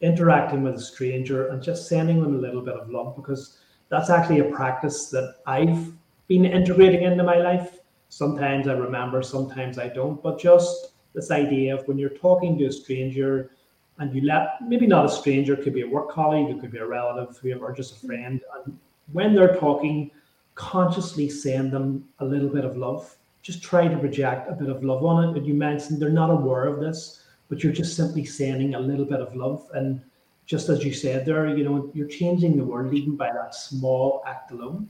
interacting 0.00 0.62
with 0.62 0.74
a 0.74 0.80
stranger 0.80 1.48
and 1.48 1.62
just 1.62 1.88
sending 1.88 2.20
them 2.20 2.34
a 2.34 2.38
little 2.38 2.62
bit 2.62 2.74
of 2.74 2.90
love, 2.90 3.14
because 3.14 3.58
that's 3.88 4.10
actually 4.10 4.40
a 4.40 4.50
practice 4.50 5.08
that 5.10 5.36
I've 5.46 5.92
been 6.26 6.44
integrating 6.44 7.02
into 7.02 7.22
my 7.22 7.36
life. 7.36 7.78
Sometimes 8.08 8.66
I 8.66 8.72
remember, 8.72 9.22
sometimes 9.22 9.78
I 9.78 9.88
don't, 9.88 10.20
but 10.22 10.40
just 10.40 10.91
this 11.14 11.30
idea 11.30 11.74
of 11.74 11.86
when 11.88 11.98
you're 11.98 12.10
talking 12.10 12.58
to 12.58 12.66
a 12.66 12.72
stranger, 12.72 13.50
and 13.98 14.14
you 14.14 14.22
let 14.22 14.56
maybe 14.66 14.86
not 14.86 15.04
a 15.04 15.08
stranger, 15.08 15.54
could 15.56 15.74
be 15.74 15.82
a 15.82 15.88
work 15.88 16.10
colleague, 16.10 16.48
it 16.50 16.60
could 16.60 16.72
be 16.72 16.78
a 16.78 16.86
relative, 16.86 17.36
whoever, 17.38 17.72
just 17.72 18.02
a 18.02 18.06
friend, 18.06 18.40
and 18.54 18.78
when 19.12 19.34
they're 19.34 19.56
talking, 19.56 20.10
consciously 20.54 21.28
send 21.28 21.72
them 21.72 22.08
a 22.20 22.24
little 22.24 22.48
bit 22.48 22.64
of 22.64 22.76
love. 22.76 23.16
Just 23.42 23.62
try 23.62 23.88
to 23.88 23.98
project 23.98 24.50
a 24.50 24.54
bit 24.54 24.68
of 24.68 24.84
love 24.84 25.04
on 25.04 25.24
it. 25.24 25.36
And 25.36 25.46
you 25.46 25.54
mentioned 25.54 26.00
they're 26.00 26.10
not 26.10 26.30
aware 26.30 26.66
of 26.66 26.80
this, 26.80 27.24
but 27.48 27.62
you're 27.62 27.72
just 27.72 27.96
simply 27.96 28.24
sending 28.24 28.74
a 28.74 28.80
little 28.80 29.04
bit 29.04 29.20
of 29.20 29.34
love. 29.34 29.68
And 29.74 30.00
just 30.46 30.68
as 30.68 30.84
you 30.84 30.92
said 30.92 31.26
there, 31.26 31.48
you 31.56 31.64
know, 31.64 31.90
you're 31.94 32.08
changing 32.08 32.56
the 32.56 32.64
world 32.64 32.94
even 32.94 33.16
by 33.16 33.32
that 33.32 33.54
small 33.54 34.22
act 34.26 34.52
alone. 34.52 34.88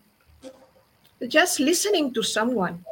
Just 1.27 1.61
listening 1.61 2.13
to 2.15 2.23
someone. 2.23 2.85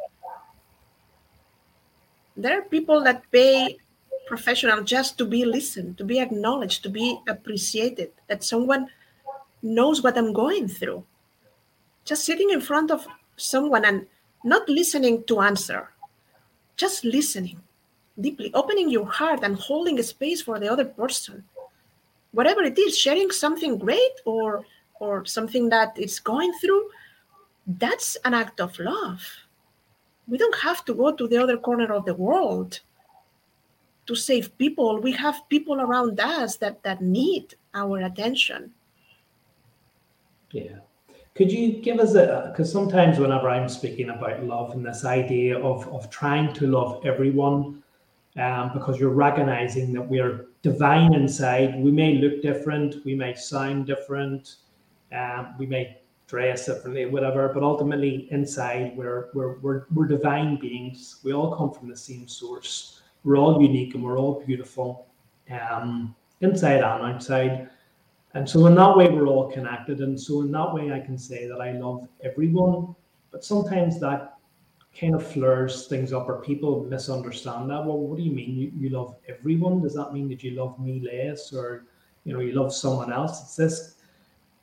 There 2.41 2.57
are 2.57 2.63
people 2.63 3.03
that 3.03 3.29
pay 3.31 3.77
professional 4.25 4.81
just 4.81 5.15
to 5.19 5.25
be 5.25 5.45
listened, 5.45 5.99
to 5.99 6.03
be 6.03 6.19
acknowledged, 6.19 6.81
to 6.81 6.89
be 6.89 7.19
appreciated, 7.27 8.09
that 8.27 8.43
someone 8.43 8.87
knows 9.61 10.01
what 10.01 10.17
I'm 10.17 10.33
going 10.33 10.67
through. 10.67 11.05
Just 12.03 12.25
sitting 12.25 12.49
in 12.49 12.59
front 12.59 12.89
of 12.89 13.05
someone 13.37 13.85
and 13.85 14.07
not 14.43 14.67
listening 14.67 15.23
to 15.25 15.41
answer, 15.41 15.91
just 16.77 17.05
listening 17.05 17.61
deeply, 18.19 18.51
opening 18.55 18.89
your 18.89 19.05
heart 19.05 19.41
and 19.43 19.55
holding 19.55 19.99
a 19.99 20.03
space 20.03 20.41
for 20.41 20.57
the 20.57 20.71
other 20.71 20.85
person. 20.85 21.43
Whatever 22.31 22.63
it 22.63 22.79
is, 22.79 22.97
sharing 22.97 23.29
something 23.29 23.77
great 23.77 24.17
or 24.25 24.65
or 24.99 25.25
something 25.25 25.69
that 25.69 25.93
it's 25.95 26.17
going 26.17 26.53
through, 26.53 26.89
that's 27.67 28.17
an 28.25 28.33
act 28.33 28.59
of 28.59 28.79
love. 28.79 29.21
We 30.31 30.37
don't 30.37 30.59
have 30.59 30.85
to 30.85 30.93
go 30.93 31.11
to 31.11 31.27
the 31.27 31.37
other 31.43 31.57
corner 31.57 31.93
of 31.93 32.05
the 32.05 32.15
world 32.15 32.79
to 34.07 34.15
save 34.15 34.57
people. 34.57 34.97
We 34.97 35.11
have 35.11 35.47
people 35.49 35.81
around 35.81 36.21
us 36.21 36.55
that, 36.57 36.81
that 36.83 37.01
need 37.01 37.55
our 37.73 37.99
attention. 37.99 38.71
Yeah. 40.51 40.77
Could 41.35 41.51
you 41.51 41.81
give 41.81 41.99
us 41.99 42.15
a, 42.15 42.47
because 42.49 42.71
sometimes 42.71 43.19
whenever 43.19 43.49
I'm 43.49 43.67
speaking 43.67 44.09
about 44.09 44.41
love 44.43 44.71
and 44.71 44.85
this 44.85 45.03
idea 45.03 45.59
of, 45.59 45.85
of 45.89 46.09
trying 46.09 46.53
to 46.53 46.67
love 46.67 47.05
everyone, 47.05 47.83
um, 48.37 48.71
because 48.73 48.97
you're 48.97 49.09
recognizing 49.09 49.91
that 49.91 50.07
we 50.07 50.21
are 50.21 50.45
divine 50.61 51.13
inside, 51.13 51.77
we 51.77 51.91
may 51.91 52.15
look 52.15 52.41
different, 52.41 53.03
we 53.03 53.15
may 53.15 53.33
sound 53.33 53.85
different, 53.85 54.55
um, 55.11 55.55
we 55.59 55.65
may 55.65 55.97
dress 56.31 56.65
differently, 56.65 57.05
whatever, 57.05 57.51
but 57.53 57.61
ultimately 57.61 58.29
inside 58.31 58.95
we're, 58.95 59.29
we're, 59.33 59.59
we're, 59.59 59.83
we're 59.93 60.07
divine 60.07 60.57
beings. 60.57 61.19
We 61.25 61.33
all 61.33 61.53
come 61.57 61.71
from 61.71 61.89
the 61.89 61.95
same 61.97 62.25
source. 62.25 63.01
We're 63.25 63.37
all 63.37 63.61
unique 63.61 63.95
and 63.95 64.03
we're 64.03 64.17
all 64.17 64.41
beautiful, 64.45 65.07
um, 65.51 66.15
inside 66.39 66.77
and 66.77 67.03
outside. 67.03 67.69
And 68.33 68.49
so 68.49 68.65
in 68.67 68.75
that 68.75 68.95
way, 68.95 69.09
we're 69.09 69.27
all 69.27 69.51
connected. 69.51 69.99
And 69.99 70.17
so 70.17 70.39
in 70.39 70.51
that 70.53 70.73
way, 70.73 70.93
I 70.93 71.01
can 71.01 71.17
say 71.17 71.47
that 71.47 71.59
I 71.59 71.73
love 71.73 72.07
everyone. 72.23 72.95
But 73.29 73.43
sometimes 73.43 73.99
that 73.99 74.37
kind 74.97 75.15
of 75.15 75.27
flares 75.27 75.87
things 75.87 76.13
up, 76.13 76.29
or 76.29 76.41
people 76.41 76.85
misunderstand 76.85 77.69
that. 77.69 77.85
Well, 77.85 77.97
what 77.97 78.17
do 78.17 78.23
you 78.23 78.31
mean 78.31 78.55
you, 78.55 78.71
you 78.77 78.89
love 78.89 79.15
everyone? 79.27 79.81
Does 79.81 79.95
that 79.95 80.13
mean 80.13 80.29
that 80.29 80.43
you 80.43 80.51
love 80.51 80.79
me 80.79 81.01
less, 81.01 81.51
or 81.51 81.85
you 82.23 82.33
know, 82.33 82.39
you 82.39 82.53
love 82.53 82.73
someone 82.73 83.11
else? 83.11 83.41
It's 83.41 83.55
this 83.57 83.90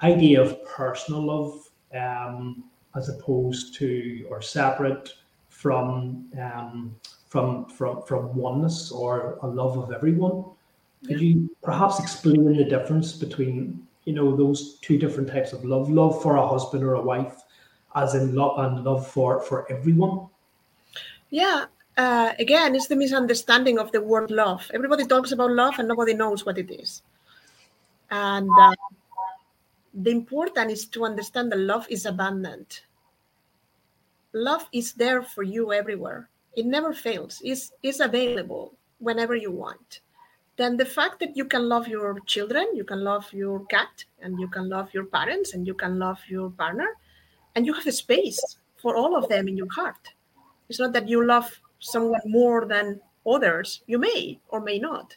idea 0.02 0.40
of 0.40 0.64
personal 0.64 1.22
love, 1.22 1.68
um, 1.94 2.64
as 2.94 3.08
opposed 3.08 3.74
to 3.76 4.26
or 4.30 4.40
separate 4.40 5.14
from 5.48 6.26
um, 6.40 6.94
from 7.26 7.66
from 7.66 8.02
from 8.02 8.34
oneness 8.34 8.90
or 8.90 9.38
a 9.42 9.46
love 9.46 9.76
of 9.78 9.92
everyone. 9.92 10.44
Could 11.06 11.20
you 11.20 11.48
perhaps 11.62 12.00
explain 12.00 12.56
the 12.56 12.64
difference 12.64 13.12
between 13.12 13.86
you 14.04 14.12
know 14.12 14.36
those 14.36 14.78
two 14.80 14.98
different 14.98 15.28
types 15.28 15.52
of 15.52 15.64
love, 15.64 15.90
love 15.90 16.22
for 16.22 16.36
a 16.36 16.46
husband 16.46 16.82
or 16.82 16.94
a 16.94 17.02
wife, 17.02 17.42
as 17.94 18.14
in 18.14 18.34
love 18.34 18.58
and 18.58 18.84
love 18.84 19.06
for 19.06 19.40
for 19.40 19.70
everyone? 19.70 20.28
Yeah. 21.30 21.66
Uh, 21.96 22.32
again, 22.38 22.76
it's 22.76 22.86
the 22.86 22.94
misunderstanding 22.94 23.78
of 23.78 23.90
the 23.90 24.00
word 24.00 24.30
love. 24.30 24.70
Everybody 24.72 25.04
talks 25.04 25.32
about 25.32 25.50
love 25.50 25.80
and 25.80 25.88
nobody 25.88 26.14
knows 26.14 26.46
what 26.46 26.56
it 26.56 26.70
is. 26.70 27.02
And 28.10 28.48
uh, 28.56 28.74
the 29.94 30.10
important 30.10 30.70
is 30.70 30.86
to 30.86 31.04
understand 31.04 31.52
that 31.52 31.58
love 31.58 31.86
is 31.88 32.06
abundant. 32.06 32.82
Love 34.32 34.68
is 34.72 34.92
there 34.92 35.22
for 35.22 35.42
you 35.42 35.72
everywhere. 35.72 36.28
It 36.54 36.66
never 36.66 36.92
fails. 36.92 37.40
It's, 37.42 37.72
it's 37.82 38.00
available 38.00 38.74
whenever 38.98 39.34
you 39.34 39.50
want 39.50 40.00
then 40.58 40.76
the 40.76 40.84
fact 40.84 41.20
that 41.20 41.36
you 41.36 41.44
can 41.44 41.68
love 41.68 41.86
your 41.86 42.18
children, 42.26 42.66
you 42.74 42.82
can 42.82 43.04
love 43.04 43.32
your 43.32 43.64
cat, 43.66 44.04
and 44.20 44.38
you 44.40 44.48
can 44.48 44.68
love 44.68 44.92
your 44.92 45.04
parents, 45.04 45.54
and 45.54 45.64
you 45.64 45.72
can 45.72 46.00
love 46.00 46.18
your 46.28 46.50
partner, 46.50 46.96
and 47.54 47.64
you 47.64 47.72
have 47.72 47.86
a 47.86 47.92
space 47.92 48.58
for 48.76 48.96
all 48.96 49.16
of 49.16 49.28
them 49.28 49.46
in 49.46 49.56
your 49.56 49.70
heart. 49.72 50.14
It's 50.68 50.80
not 50.80 50.92
that 50.94 51.08
you 51.08 51.24
love 51.24 51.60
someone 51.78 52.20
more 52.26 52.66
than 52.66 53.00
others. 53.24 53.82
You 53.86 53.98
may 53.98 54.40
or 54.48 54.60
may 54.60 54.80
not. 54.80 55.16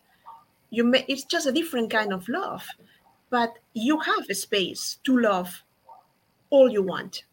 You 0.69 0.83
may. 0.83 1.05
It's 1.07 1.25
just 1.25 1.47
a 1.47 1.51
different 1.51 1.89
kind 1.89 2.13
of 2.13 2.29
love, 2.29 2.63
but 3.31 3.57
you 3.73 3.99
have 3.99 4.29
a 4.29 4.35
space 4.35 4.99
to 5.05 5.17
love 5.17 5.63
all 6.51 6.69
you 6.69 6.83
want. 6.83 7.23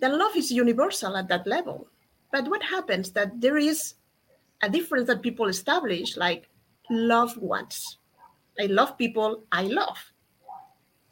Then 0.00 0.18
love 0.18 0.36
is 0.36 0.50
universal 0.50 1.16
at 1.16 1.28
that 1.28 1.46
level. 1.46 1.86
But 2.32 2.48
what 2.48 2.62
happens 2.62 3.12
that 3.12 3.40
there 3.40 3.56
is 3.56 3.94
a 4.62 4.68
difference 4.68 5.06
that 5.06 5.22
people 5.22 5.46
establish, 5.46 6.16
like 6.16 6.48
loved 6.90 7.38
ones. 7.38 7.98
I 8.58 8.66
love 8.66 8.98
people 8.98 9.44
I 9.52 9.62
love. 9.62 9.98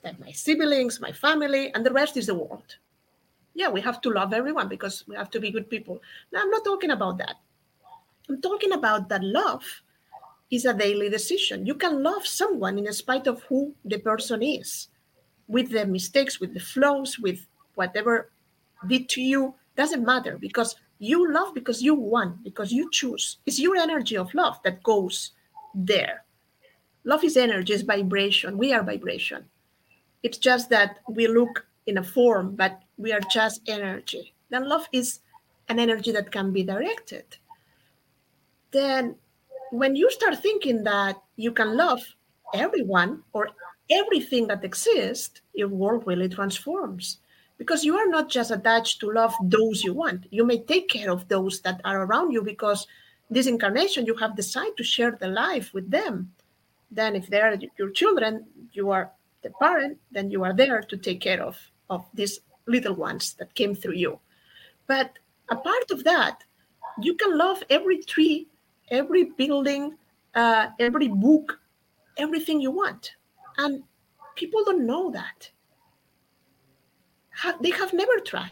That 0.02 0.20
my 0.20 0.32
siblings, 0.32 1.00
my 1.00 1.12
family, 1.12 1.72
and 1.74 1.86
the 1.86 1.92
rest 1.92 2.16
is 2.16 2.26
the 2.26 2.34
world. 2.34 2.76
Yeah, 3.54 3.68
we 3.68 3.80
have 3.80 4.00
to 4.02 4.10
love 4.10 4.32
everyone 4.32 4.68
because 4.68 5.04
we 5.08 5.16
have 5.16 5.30
to 5.30 5.40
be 5.40 5.50
good 5.50 5.70
people. 5.70 6.00
Now, 6.32 6.42
I'm 6.42 6.50
not 6.50 6.64
talking 6.64 6.90
about 6.90 7.18
that. 7.18 7.36
I'm 8.28 8.40
talking 8.40 8.72
about 8.72 9.08
that 9.08 9.22
love 9.24 9.64
is 10.50 10.64
a 10.64 10.74
daily 10.74 11.08
decision. 11.08 11.66
You 11.66 11.74
can 11.74 12.02
love 12.02 12.26
someone 12.26 12.78
in 12.78 12.92
spite 12.92 13.26
of 13.26 13.42
who 13.44 13.74
the 13.84 13.98
person 13.98 14.42
is, 14.42 14.88
with 15.46 15.70
the 15.70 15.86
mistakes, 15.86 16.40
with 16.40 16.54
the 16.54 16.60
flaws, 16.60 17.18
with 17.18 17.46
whatever 17.74 18.30
did 18.86 19.08
to 19.10 19.20
you. 19.20 19.54
Doesn't 19.76 20.04
matter 20.04 20.38
because 20.38 20.76
you 20.98 21.32
love 21.32 21.54
because 21.54 21.82
you 21.82 21.94
want, 21.94 22.42
because 22.42 22.72
you 22.72 22.90
choose. 22.90 23.38
It's 23.46 23.60
your 23.60 23.76
energy 23.76 24.16
of 24.16 24.34
love 24.34 24.58
that 24.64 24.82
goes 24.82 25.32
there. 25.74 26.24
Love 27.04 27.24
is 27.24 27.36
energy, 27.36 27.72
is 27.72 27.82
vibration. 27.82 28.58
We 28.58 28.72
are 28.72 28.82
vibration. 28.82 29.44
It's 30.22 30.38
just 30.38 30.68
that 30.70 30.98
we 31.08 31.28
look 31.28 31.66
in 31.86 31.98
a 31.98 32.02
form, 32.02 32.56
but 32.56 32.82
we 32.96 33.12
are 33.12 33.20
just 33.20 33.62
energy. 33.68 34.34
Then 34.50 34.68
love 34.68 34.88
is 34.92 35.20
an 35.68 35.78
energy 35.78 36.10
that 36.12 36.32
can 36.32 36.52
be 36.52 36.64
directed. 36.64 37.24
Then 38.72 39.14
when 39.70 39.96
you 39.96 40.10
start 40.10 40.40
thinking 40.40 40.84
that 40.84 41.16
you 41.36 41.52
can 41.52 41.76
love 41.76 42.00
everyone 42.54 43.22
or 43.32 43.48
everything 43.90 44.46
that 44.48 44.64
exists, 44.64 45.40
your 45.54 45.68
world 45.68 46.04
really 46.06 46.28
transforms. 46.28 47.18
Because 47.56 47.84
you 47.84 47.96
are 47.96 48.06
not 48.06 48.30
just 48.30 48.52
attached 48.52 49.00
to 49.00 49.10
love 49.10 49.34
those 49.42 49.82
you 49.82 49.92
want. 49.92 50.26
You 50.30 50.44
may 50.44 50.62
take 50.62 50.88
care 50.88 51.10
of 51.10 51.26
those 51.28 51.60
that 51.62 51.80
are 51.84 52.04
around 52.04 52.30
you 52.30 52.42
because 52.42 52.86
this 53.30 53.46
incarnation 53.46 54.06
you 54.06 54.16
have 54.16 54.36
decided 54.36 54.76
to 54.76 54.84
share 54.84 55.12
the 55.12 55.28
life 55.28 55.74
with 55.74 55.90
them. 55.90 56.32
Then 56.90 57.16
if 57.16 57.28
they 57.28 57.40
are 57.40 57.58
your 57.78 57.90
children 57.90 58.46
you 58.72 58.90
are 58.90 59.10
the 59.42 59.50
parent 59.60 59.98
then 60.10 60.30
you 60.30 60.44
are 60.44 60.52
there 60.54 60.80
to 60.82 60.96
take 60.96 61.20
care 61.20 61.42
of 61.42 61.58
of 61.90 62.04
these 62.14 62.40
little 62.66 62.94
ones 62.94 63.34
that 63.34 63.54
came 63.54 63.74
through 63.74 63.94
you. 63.94 64.18
But 64.86 65.18
a 65.50 65.56
part 65.56 65.90
of 65.90 66.04
that 66.04 66.44
you 67.00 67.14
can 67.14 67.36
love 67.36 67.62
every 67.70 67.98
tree 68.02 68.48
every 68.90 69.24
building 69.24 69.96
uh, 70.34 70.68
every 70.78 71.08
book 71.08 71.58
everything 72.18 72.60
you 72.60 72.70
want. 72.70 73.12
And 73.56 73.82
people 74.34 74.64
don't 74.64 74.86
know 74.86 75.10
that. 75.10 75.50
They 77.60 77.70
have 77.70 77.92
never 77.92 78.18
tried. 78.24 78.50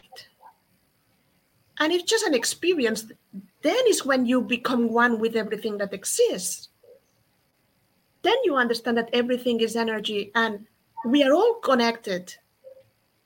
And 1.79 1.91
it's 1.91 2.09
just 2.09 2.25
an 2.25 2.33
experience. 2.33 3.05
Then 3.61 3.83
is 3.87 4.05
when 4.05 4.25
you 4.25 4.41
become 4.41 4.91
one 4.91 5.19
with 5.19 5.35
everything 5.35 5.77
that 5.77 5.93
exists. 5.93 6.69
Then 8.23 8.35
you 8.43 8.55
understand 8.55 8.97
that 8.97 9.09
everything 9.13 9.59
is 9.59 9.75
energy 9.75 10.31
and 10.33 10.65
we 11.05 11.23
are 11.23 11.33
all 11.33 11.55
connected 11.55 12.33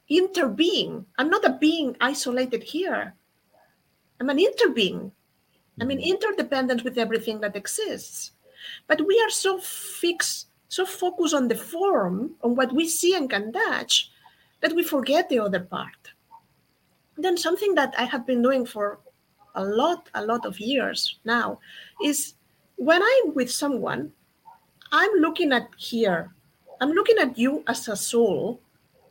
interbeing. 0.09 1.05
I'm 1.17 1.29
not 1.29 1.45
a 1.45 1.57
being 1.57 1.95
isolated 2.01 2.63
here. 2.63 3.15
I'm 4.19 4.29
an 4.29 4.37
interbeing 4.37 5.11
i 5.81 5.83
mean 5.83 5.99
interdependent 5.99 6.83
with 6.83 6.97
everything 6.97 7.41
that 7.41 7.55
exists 7.55 8.31
but 8.87 9.05
we 9.05 9.19
are 9.21 9.29
so 9.29 9.57
fixed 9.57 10.47
so 10.69 10.85
focused 10.85 11.33
on 11.33 11.49
the 11.49 11.55
form 11.55 12.31
on 12.43 12.55
what 12.55 12.73
we 12.73 12.87
see 12.87 13.13
and 13.15 13.29
can 13.29 13.51
touch 13.51 14.11
that 14.61 14.73
we 14.73 14.83
forget 14.83 15.27
the 15.27 15.39
other 15.39 15.59
part 15.59 16.13
then 17.17 17.37
something 17.37 17.75
that 17.75 17.93
I 17.97 18.05
have 18.05 18.25
been 18.25 18.41
doing 18.41 18.65
for 18.65 18.99
a 19.55 19.63
lot, 19.63 20.09
a 20.13 20.25
lot 20.25 20.45
of 20.45 20.59
years 20.59 21.19
now 21.25 21.59
is 22.03 22.35
when 22.77 23.01
I'm 23.01 23.33
with 23.33 23.51
someone, 23.51 24.11
I'm 24.91 25.11
looking 25.19 25.51
at 25.51 25.67
here. 25.77 26.33
I'm 26.79 26.91
looking 26.91 27.17
at 27.19 27.37
you 27.37 27.63
as 27.67 27.87
a 27.87 27.95
soul. 27.95 28.59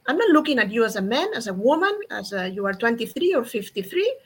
I'm 0.07 0.17
not 0.17 0.31
looking 0.31 0.59
at 0.59 0.73
you 0.73 0.85
as 0.85 0.97
a 0.97 1.03
man, 1.03 1.29
as 1.35 1.47
a 1.47 1.55
woman, 1.55 1.97
as 2.11 2.33
a, 2.33 2.49
you 2.49 2.67
are 2.67 2.73
23 2.73 3.35
or 3.35 3.45
53. 3.45 4.17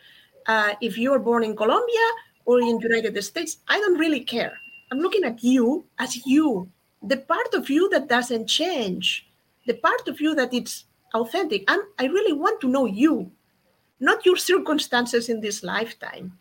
Uh, 0.47 0.75
if 0.81 0.97
you 0.97 1.13
are 1.13 1.19
born 1.19 1.45
in 1.45 1.57
Colombia 1.57 2.09
or 2.45 2.61
in 2.61 2.79
the 2.79 2.89
United 2.89 3.23
States, 3.23 3.59
I 3.69 3.79
don't 3.79 3.99
really 3.99 4.21
care. 4.21 4.59
I'm 4.91 5.01
looking 5.01 5.25
at 5.25 5.43
you 5.43 5.85
as 5.99 6.27
you, 6.27 6.69
the 7.03 7.19
part 7.19 7.55
of 7.55 7.71
you 7.71 7.89
that 7.91 8.09
doesn't 8.09 8.47
change, 8.47 9.27
the 9.67 9.75
part 9.75 10.09
of 10.09 10.21
you 10.21 10.35
that 10.35 10.53
it's 10.53 10.85
authentic. 11.15 11.65
I'm, 11.69 11.81
I 11.99 12.07
really 12.07 12.33
want 12.33 12.61
to 12.61 12.69
know 12.69 12.87
you, 12.87 13.31
not 14.01 14.27
your 14.27 14.37
circumstances 14.37 15.29
in 15.29 15.41
this 15.41 15.63
lifetime. 15.63 16.39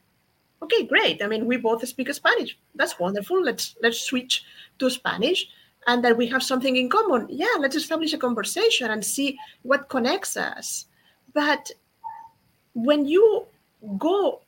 Okay, 0.62 0.86
great. 0.86 1.22
I 1.22 1.28
mean, 1.28 1.46
we 1.46 1.58
both 1.58 1.86
speak 1.88 2.14
Spanish. 2.14 2.58
That's 2.76 2.98
wonderful. 2.98 3.44
Let's 3.44 3.76
let's 3.82 4.00
switch 4.00 4.46
to 4.80 4.90
Spanish 4.90 5.48
and 5.88 6.04
that 6.06 6.16
we 6.16 6.28
have 6.28 6.42
something 6.42 6.78
in 6.78 6.90
common. 6.90 7.28
Yeah, 7.30 7.56
let's 7.60 7.76
establish 7.76 8.14
a 8.14 8.18
conversation 8.18 8.92
and 8.92 9.04
see 9.04 9.38
what 9.64 9.90
connects 9.90 10.38
us. 10.38 10.86
But 11.34 11.70
when 12.74 13.06
you 13.06 13.46
go 13.98 14.43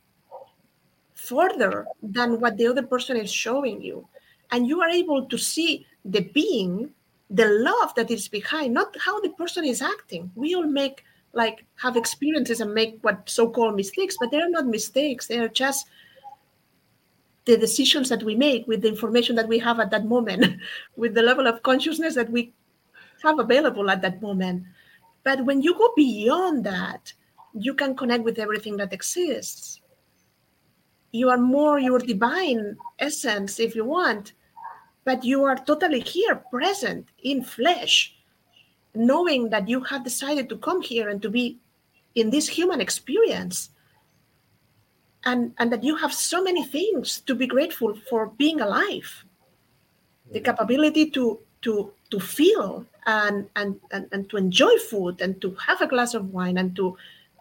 further 1.15 1.87
than 2.03 2.39
what 2.39 2.57
the 2.57 2.67
other 2.67 2.83
person 2.83 3.17
is 3.17 3.31
showing 3.31 3.81
you, 3.81 4.07
and 4.51 4.67
you 4.67 4.81
are 4.81 4.89
able 4.89 5.25
to 5.25 5.37
see 5.37 5.85
the 6.03 6.21
being, 6.21 6.91
the 7.29 7.47
love 7.47 7.95
that 7.95 8.11
is 8.11 8.27
behind, 8.27 8.73
not 8.73 8.95
how 8.99 9.19
the 9.21 9.29
person 9.29 9.65
is 9.65 9.81
acting. 9.81 10.31
We 10.35 10.53
all 10.55 10.67
make 10.67 11.03
like 11.33 11.65
have 11.75 11.97
experiences 11.97 12.61
and 12.61 12.73
make 12.73 12.97
what 13.01 13.29
so-called 13.29 13.75
mistakes, 13.75 14.15
but 14.19 14.31
they 14.31 14.41
are 14.41 14.49
not 14.49 14.67
mistakes. 14.67 15.27
They 15.27 15.39
are 15.39 15.49
just 15.49 15.87
the 17.43 17.57
decisions 17.57 18.09
that 18.09 18.23
we 18.23 18.35
make 18.35 18.67
with 18.67 18.81
the 18.81 18.87
information 18.87 19.35
that 19.35 19.47
we 19.47 19.59
have 19.59 19.79
at 19.79 19.91
that 19.91 20.05
moment, 20.05 20.59
with 20.95 21.13
the 21.13 21.21
level 21.21 21.47
of 21.47 21.61
consciousness 21.63 22.15
that 22.15 22.31
we 22.31 22.53
have 23.23 23.39
available 23.39 23.89
at 23.89 24.01
that 24.01 24.21
moment. 24.21 24.63
But 25.23 25.45
when 25.45 25.61
you 25.61 25.77
go 25.77 25.91
beyond 25.95 26.63
that, 26.65 27.13
you 27.53 27.73
can 27.73 27.95
connect 27.95 28.23
with 28.23 28.39
everything 28.39 28.77
that 28.77 28.93
exists. 28.93 29.81
You 31.11 31.29
are 31.29 31.37
more 31.37 31.79
your 31.79 31.99
divine 31.99 32.77
essence, 32.99 33.59
if 33.59 33.75
you 33.75 33.85
want, 33.85 34.33
but 35.05 35.23
you 35.23 35.43
are 35.43 35.55
totally 35.55 36.01
here, 36.01 36.35
present 36.35 37.07
in 37.23 37.43
flesh, 37.43 38.15
knowing 38.93 39.49
that 39.49 39.69
you 39.69 39.81
have 39.81 40.03
decided 40.03 40.49
to 40.49 40.57
come 40.57 40.81
here 40.81 41.09
and 41.09 41.21
to 41.21 41.29
be 41.29 41.57
in 42.15 42.29
this 42.29 42.47
human 42.47 42.81
experience. 42.81 43.69
And 45.27 45.53
and 45.57 45.71
that 45.71 45.83
you 45.83 45.95
have 45.95 46.13
so 46.13 46.43
many 46.43 46.63
things 46.63 47.21
to 47.21 47.33
be 47.33 47.47
grateful 47.47 47.95
for 48.09 48.27
being 48.27 48.61
alive. 48.61 49.25
The 50.31 50.39
capability 50.39 51.09
to 51.11 51.39
to 51.63 51.91
to 52.11 52.19
feel 52.19 52.85
and 53.07 53.49
and 53.55 53.79
and, 53.91 54.07
and 54.11 54.29
to 54.29 54.37
enjoy 54.37 54.77
food 54.77 55.21
and 55.21 55.41
to 55.41 55.55
have 55.55 55.81
a 55.81 55.87
glass 55.87 56.13
of 56.13 56.31
wine 56.31 56.57
and 56.57 56.75
to 56.75 56.95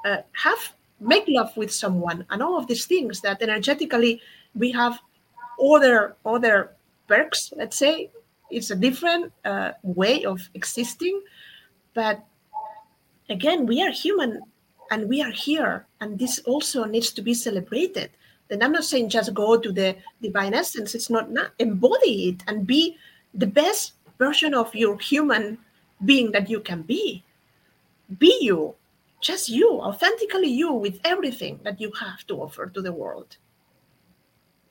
uh, 0.07 0.23
have 0.33 0.73
make 1.01 1.25
love 1.29 1.57
with 1.57 1.73
someone 1.73 2.25
and 2.31 2.43
all 2.43 2.59
of 2.59 2.67
these 2.67 2.87
things 2.87 3.21
that 3.21 3.43
energetically 3.43 4.21
we 4.55 4.71
have 4.71 4.99
other 5.63 6.17
other 6.25 6.73
perks 7.09 7.53
let's 7.57 7.77
say. 7.77 8.11
It's 8.51 8.71
a 8.71 8.77
different 8.77 9.33
uh, 9.45 9.73
way 9.83 10.25
of 10.25 10.49
existing 10.55 11.23
but 11.95 12.25
again 13.29 13.67
we 13.67 13.83
are 13.83 13.91
human 13.91 14.43
and 14.91 15.09
we 15.09 15.23
are 15.23 15.31
here 15.31 15.87
and 16.01 16.19
this 16.19 16.39
also 16.41 16.85
needs 16.85 17.11
to 17.13 17.23
be 17.23 17.35
celebrated. 17.35 18.11
Then 18.49 18.63
i'm 18.63 18.73
not 18.73 18.85
saying 18.85 19.09
just 19.09 19.35
go 19.35 19.59
to 19.59 19.73
the 19.73 19.97
divine 20.23 20.55
essence. 20.55 20.95
It's 20.95 21.11
not, 21.11 21.31
not 21.31 21.53
embody 21.59 22.29
it 22.29 22.45
and 22.47 22.67
be 22.67 22.97
the 23.33 23.47
best 23.47 23.95
version 24.19 24.55
of 24.55 24.75
your 24.75 24.99
human 24.99 25.59
being 26.05 26.33
that 26.33 26.49
you 26.49 26.61
can 26.61 26.83
be. 26.83 27.25
Be 28.19 28.39
you 28.41 28.75
just 29.25 29.49
you 29.49 29.81
authentically 29.81 30.49
you 30.49 30.73
with 30.73 31.01
everything 31.05 31.59
that 31.65 31.81
you 31.81 31.91
have 31.99 32.27
to 32.27 32.43
offer 32.43 32.67
to 32.67 32.83
the 32.83 32.93
world. 32.93 33.37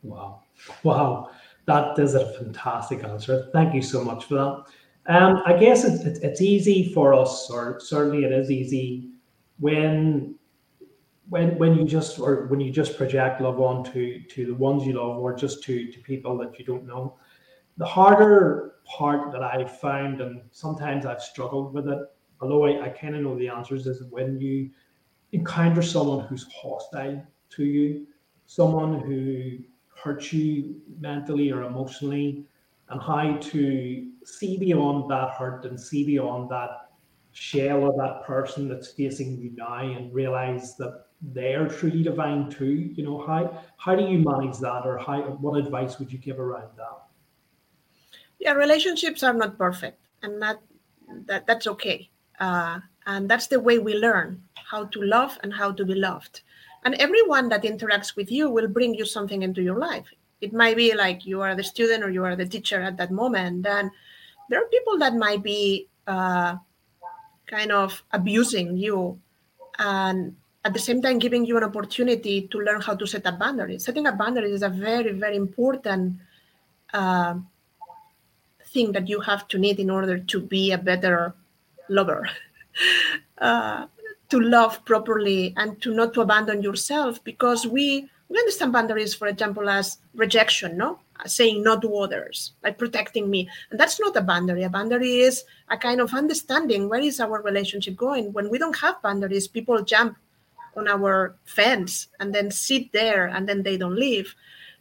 Wow. 0.04 0.44
Wow. 0.84 1.32
That 1.66 1.98
is 1.98 2.14
a 2.14 2.32
fantastic 2.34 3.04
answer 3.04 3.50
thank 3.54 3.74
you 3.74 3.82
so 3.82 4.04
much 4.04 4.26
for 4.26 4.36
that. 4.36 4.64
Um, 5.14 5.42
i 5.46 5.54
guess 5.58 5.84
it, 5.84 6.06
it, 6.08 6.24
it's 6.24 6.42
easy 6.42 6.94
for 6.94 7.14
us 7.14 7.50
or 7.50 7.80
certainly 7.80 8.24
it 8.26 8.32
is 8.32 8.52
easy 8.52 9.10
when 9.60 10.36
when 11.30 11.58
when 11.58 11.76
you 11.76 11.86
just 11.86 12.20
or 12.20 12.48
when 12.48 12.60
you 12.60 12.72
just 12.72 12.98
project 12.98 13.42
love 13.42 13.60
on 13.60 13.84
to 13.92 14.22
to 14.34 14.46
the 14.46 14.54
ones 14.54 14.86
you 14.86 14.94
love 14.94 15.18
or 15.18 15.34
just 15.34 15.64
to 15.64 15.92
to 15.92 16.00
people 16.00 16.38
that 16.38 16.58
you 16.60 16.66
don't 16.66 16.86
know. 16.86 17.18
The 17.78 17.86
harder 17.86 18.74
part 18.86 19.32
that 19.32 19.44
i 19.44 19.64
found 19.66 20.22
and 20.22 20.42
sometimes 20.52 21.06
i've 21.06 21.22
struggled 21.22 21.74
with 21.74 21.88
it 21.88 22.00
although 22.44 22.66
i, 22.66 22.86
I 22.86 22.90
kind 22.90 23.16
of 23.16 23.22
know 23.22 23.38
the 23.38 23.50
answers 23.50 23.88
is 23.88 24.04
when 24.10 24.40
you 24.40 24.70
encounter 25.32 25.82
someone 25.82 26.26
who's 26.28 26.46
hostile 26.54 27.26
to 27.52 27.64
you 27.64 28.06
someone 28.46 29.00
who 29.00 29.60
hurts 30.04 30.34
you 30.34 30.76
mentally 31.00 31.52
or 31.52 31.64
emotionally 31.64 32.46
and 32.90 33.02
how 33.02 33.38
to 33.38 34.12
see 34.26 34.58
beyond 34.58 35.10
that 35.10 35.32
hurt 35.32 35.66
and 35.66 35.80
see 35.80 36.06
beyond 36.06 36.50
that 36.50 36.90
shell 37.32 37.90
of 37.90 37.96
that 37.98 38.24
person 38.26 38.68
that's 38.68 38.92
facing 38.92 39.38
you 39.40 39.52
now 39.56 39.80
and 39.80 40.14
realize 40.14 40.76
that 40.76 41.06
they're 41.34 41.68
truly 41.68 42.04
divine 42.04 42.50
too 42.50 42.92
you 42.96 43.04
know 43.04 43.26
how 43.26 43.64
how 43.78 43.96
do 43.96 44.04
you 44.04 44.20
manage 44.20 44.58
that 44.60 44.86
or 44.86 44.98
how 44.98 45.22
what 45.42 45.58
advice 45.58 45.98
would 45.98 46.12
you 46.12 46.20
give 46.20 46.40
around 46.40 46.70
that? 46.76 46.98
Yeah 48.40 48.52
relationships 48.52 49.24
are 49.24 49.34
not 49.34 49.58
perfect 49.58 50.00
and 50.22 50.42
that 50.42 50.62
that 51.28 51.48
that's 51.48 51.66
okay 51.66 52.10
uh, 52.44 52.80
and 53.06 53.30
that's 53.30 53.48
the 53.48 53.60
way 53.60 53.80
we 53.80 53.94
learn 53.96 54.42
how 54.72 54.84
to 54.94 55.00
love 55.02 55.40
and 55.44 55.54
how 55.54 55.72
to 55.72 55.86
be 55.86 55.96
loved. 55.96 56.42
And 56.84 56.96
everyone 56.96 57.48
that 57.50 57.64
interacts 57.64 58.16
with 58.18 58.30
you 58.32 58.50
will 58.50 58.68
bring 58.68 58.94
you 58.94 59.06
something 59.06 59.44
into 59.44 59.62
your 59.62 59.80
life. 59.80 60.08
It 60.42 60.52
might 60.52 60.76
be 60.76 60.94
like 60.94 61.26
you 61.26 61.40
are 61.42 61.56
the 61.56 61.64
student 61.64 62.04
or 62.04 62.10
you 62.10 62.24
are 62.26 62.36
the 62.36 62.46
teacher 62.46 62.82
at 62.82 62.98
that 62.98 63.12
moment. 63.12 63.66
And 63.66 63.90
there 64.50 64.62
are 64.62 64.68
people 64.68 64.98
that 65.00 65.16
might 65.16 65.42
be 65.42 65.88
uh, 66.06 66.58
kind 67.48 67.72
of 67.72 68.04
abusing 68.12 68.76
you 68.76 69.20
and 69.80 70.36
at 70.66 70.74
the 70.74 70.80
same 70.80 71.02
time 71.02 71.20
giving 71.20 71.46
you 71.46 71.56
an 71.58 71.64
opportunity 71.64 72.48
to 72.52 72.58
learn 72.60 72.82
how 72.82 72.96
to 72.96 73.06
set 73.06 73.26
a 73.26 73.32
boundary. 73.32 73.80
setting 73.80 74.08
a 74.08 74.12
boundary 74.12 74.52
is 74.52 74.64
a 74.64 74.70
very 74.70 75.12
very 75.12 75.36
important 75.36 76.16
uh, 76.94 77.36
thing 78.74 78.92
that 78.92 79.08
you 79.08 79.20
have 79.20 79.48
to 79.48 79.58
need 79.58 79.80
in 79.80 79.90
order 79.90 80.18
to 80.20 80.38
be 80.40 80.72
a 80.72 80.78
better 80.78 81.36
lover 81.90 82.30
uh, 83.40 83.86
to 84.30 84.40
love 84.40 84.84
properly 84.86 85.54
and 85.58 85.82
to 85.82 85.94
not 85.94 86.14
to 86.14 86.22
abandon 86.22 86.62
yourself 86.62 87.24
because 87.24 87.68
we 87.68 88.10
we 88.30 88.40
understand 88.40 88.74
boundaries 88.74 89.14
for 89.14 89.28
example 89.28 89.70
as 89.70 90.00
rejection 90.16 90.78
no 90.78 91.00
saying 91.26 91.64
no 91.64 91.80
to 91.80 91.96
others, 91.98 92.54
like 92.64 92.78
protecting 92.78 93.30
me. 93.30 93.50
And 93.70 93.80
that's 93.80 94.00
not 94.00 94.16
a 94.16 94.22
boundary. 94.22 94.64
A 94.64 94.70
boundary 94.70 95.20
is 95.20 95.44
a 95.70 95.78
kind 95.78 96.02
of 96.02 96.14
understanding 96.14 96.90
where 96.90 97.00
is 97.00 97.20
our 97.20 97.42
relationship 97.42 97.96
going. 97.96 98.34
When 98.34 98.50
we 98.50 98.58
don't 98.58 98.78
have 98.78 99.02
boundaries, 99.02 99.48
people 99.48 99.84
jump 99.84 100.18
on 100.76 100.88
our 100.88 101.36
fence 101.46 102.08
and 102.20 102.34
then 102.34 102.52
sit 102.52 102.92
there 102.92 103.28
and 103.28 103.48
then 103.48 103.64
they 103.64 103.78
don't 103.78 103.96
leave. 103.96 104.36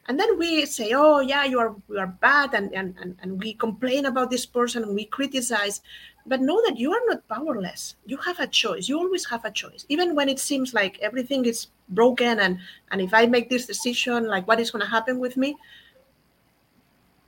And 0.08 0.18
then 0.18 0.36
we 0.36 0.66
say, 0.66 0.92
oh 0.94 1.20
yeah, 1.20 1.44
you 1.44 1.60
are 1.60 1.76
you 1.88 1.98
are 1.98 2.08
bad 2.08 2.54
and, 2.54 2.72
and, 2.74 2.96
and, 3.00 3.16
and 3.22 3.40
we 3.40 3.54
complain 3.54 4.06
about 4.06 4.30
this 4.30 4.46
person 4.46 4.82
and 4.82 4.94
we 4.94 5.04
criticize. 5.04 5.80
But 6.26 6.40
know 6.40 6.62
that 6.66 6.78
you 6.78 6.92
are 6.92 7.00
not 7.06 7.26
powerless. 7.28 7.96
You 8.06 8.16
have 8.18 8.38
a 8.38 8.46
choice. 8.46 8.88
You 8.88 8.98
always 8.98 9.24
have 9.26 9.44
a 9.44 9.50
choice. 9.50 9.84
Even 9.88 10.14
when 10.14 10.28
it 10.28 10.38
seems 10.38 10.72
like 10.72 10.98
everything 11.00 11.44
is 11.46 11.68
broken 11.88 12.38
and, 12.40 12.58
and 12.90 13.00
if 13.00 13.12
I 13.12 13.26
make 13.26 13.50
this 13.50 13.66
decision, 13.66 14.26
like 14.26 14.46
what 14.46 14.60
is 14.60 14.70
gonna 14.70 14.88
happen 14.88 15.18
with 15.18 15.36
me? 15.36 15.56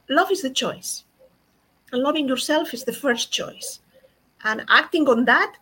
love 0.09 0.31
is 0.31 0.43
the 0.43 0.51
choice. 0.51 1.05
And 1.93 2.03
loving 2.03 2.29
yourself 2.29 2.75
is 2.75 2.85
the 2.85 2.93
first 2.93 3.33
choice. 3.33 3.81
And 4.43 4.65
acting 4.69 5.09
on 5.09 5.25
that, 5.25 5.57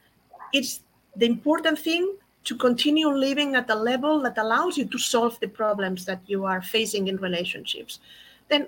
it's 0.52 0.80
the 1.16 1.26
important 1.26 1.78
thing 1.78 2.16
to 2.44 2.56
continue 2.56 3.08
living 3.08 3.54
at 3.54 3.70
a 3.70 3.74
level 3.74 4.20
that 4.22 4.38
allows 4.38 4.76
you 4.76 4.84
to 4.86 4.98
solve 4.98 5.38
the 5.40 5.48
problems 5.48 6.04
that 6.06 6.20
you 6.26 6.44
are 6.44 6.60
facing 6.60 7.08
in 7.08 7.16
relationships. 7.18 8.00
Then 8.48 8.66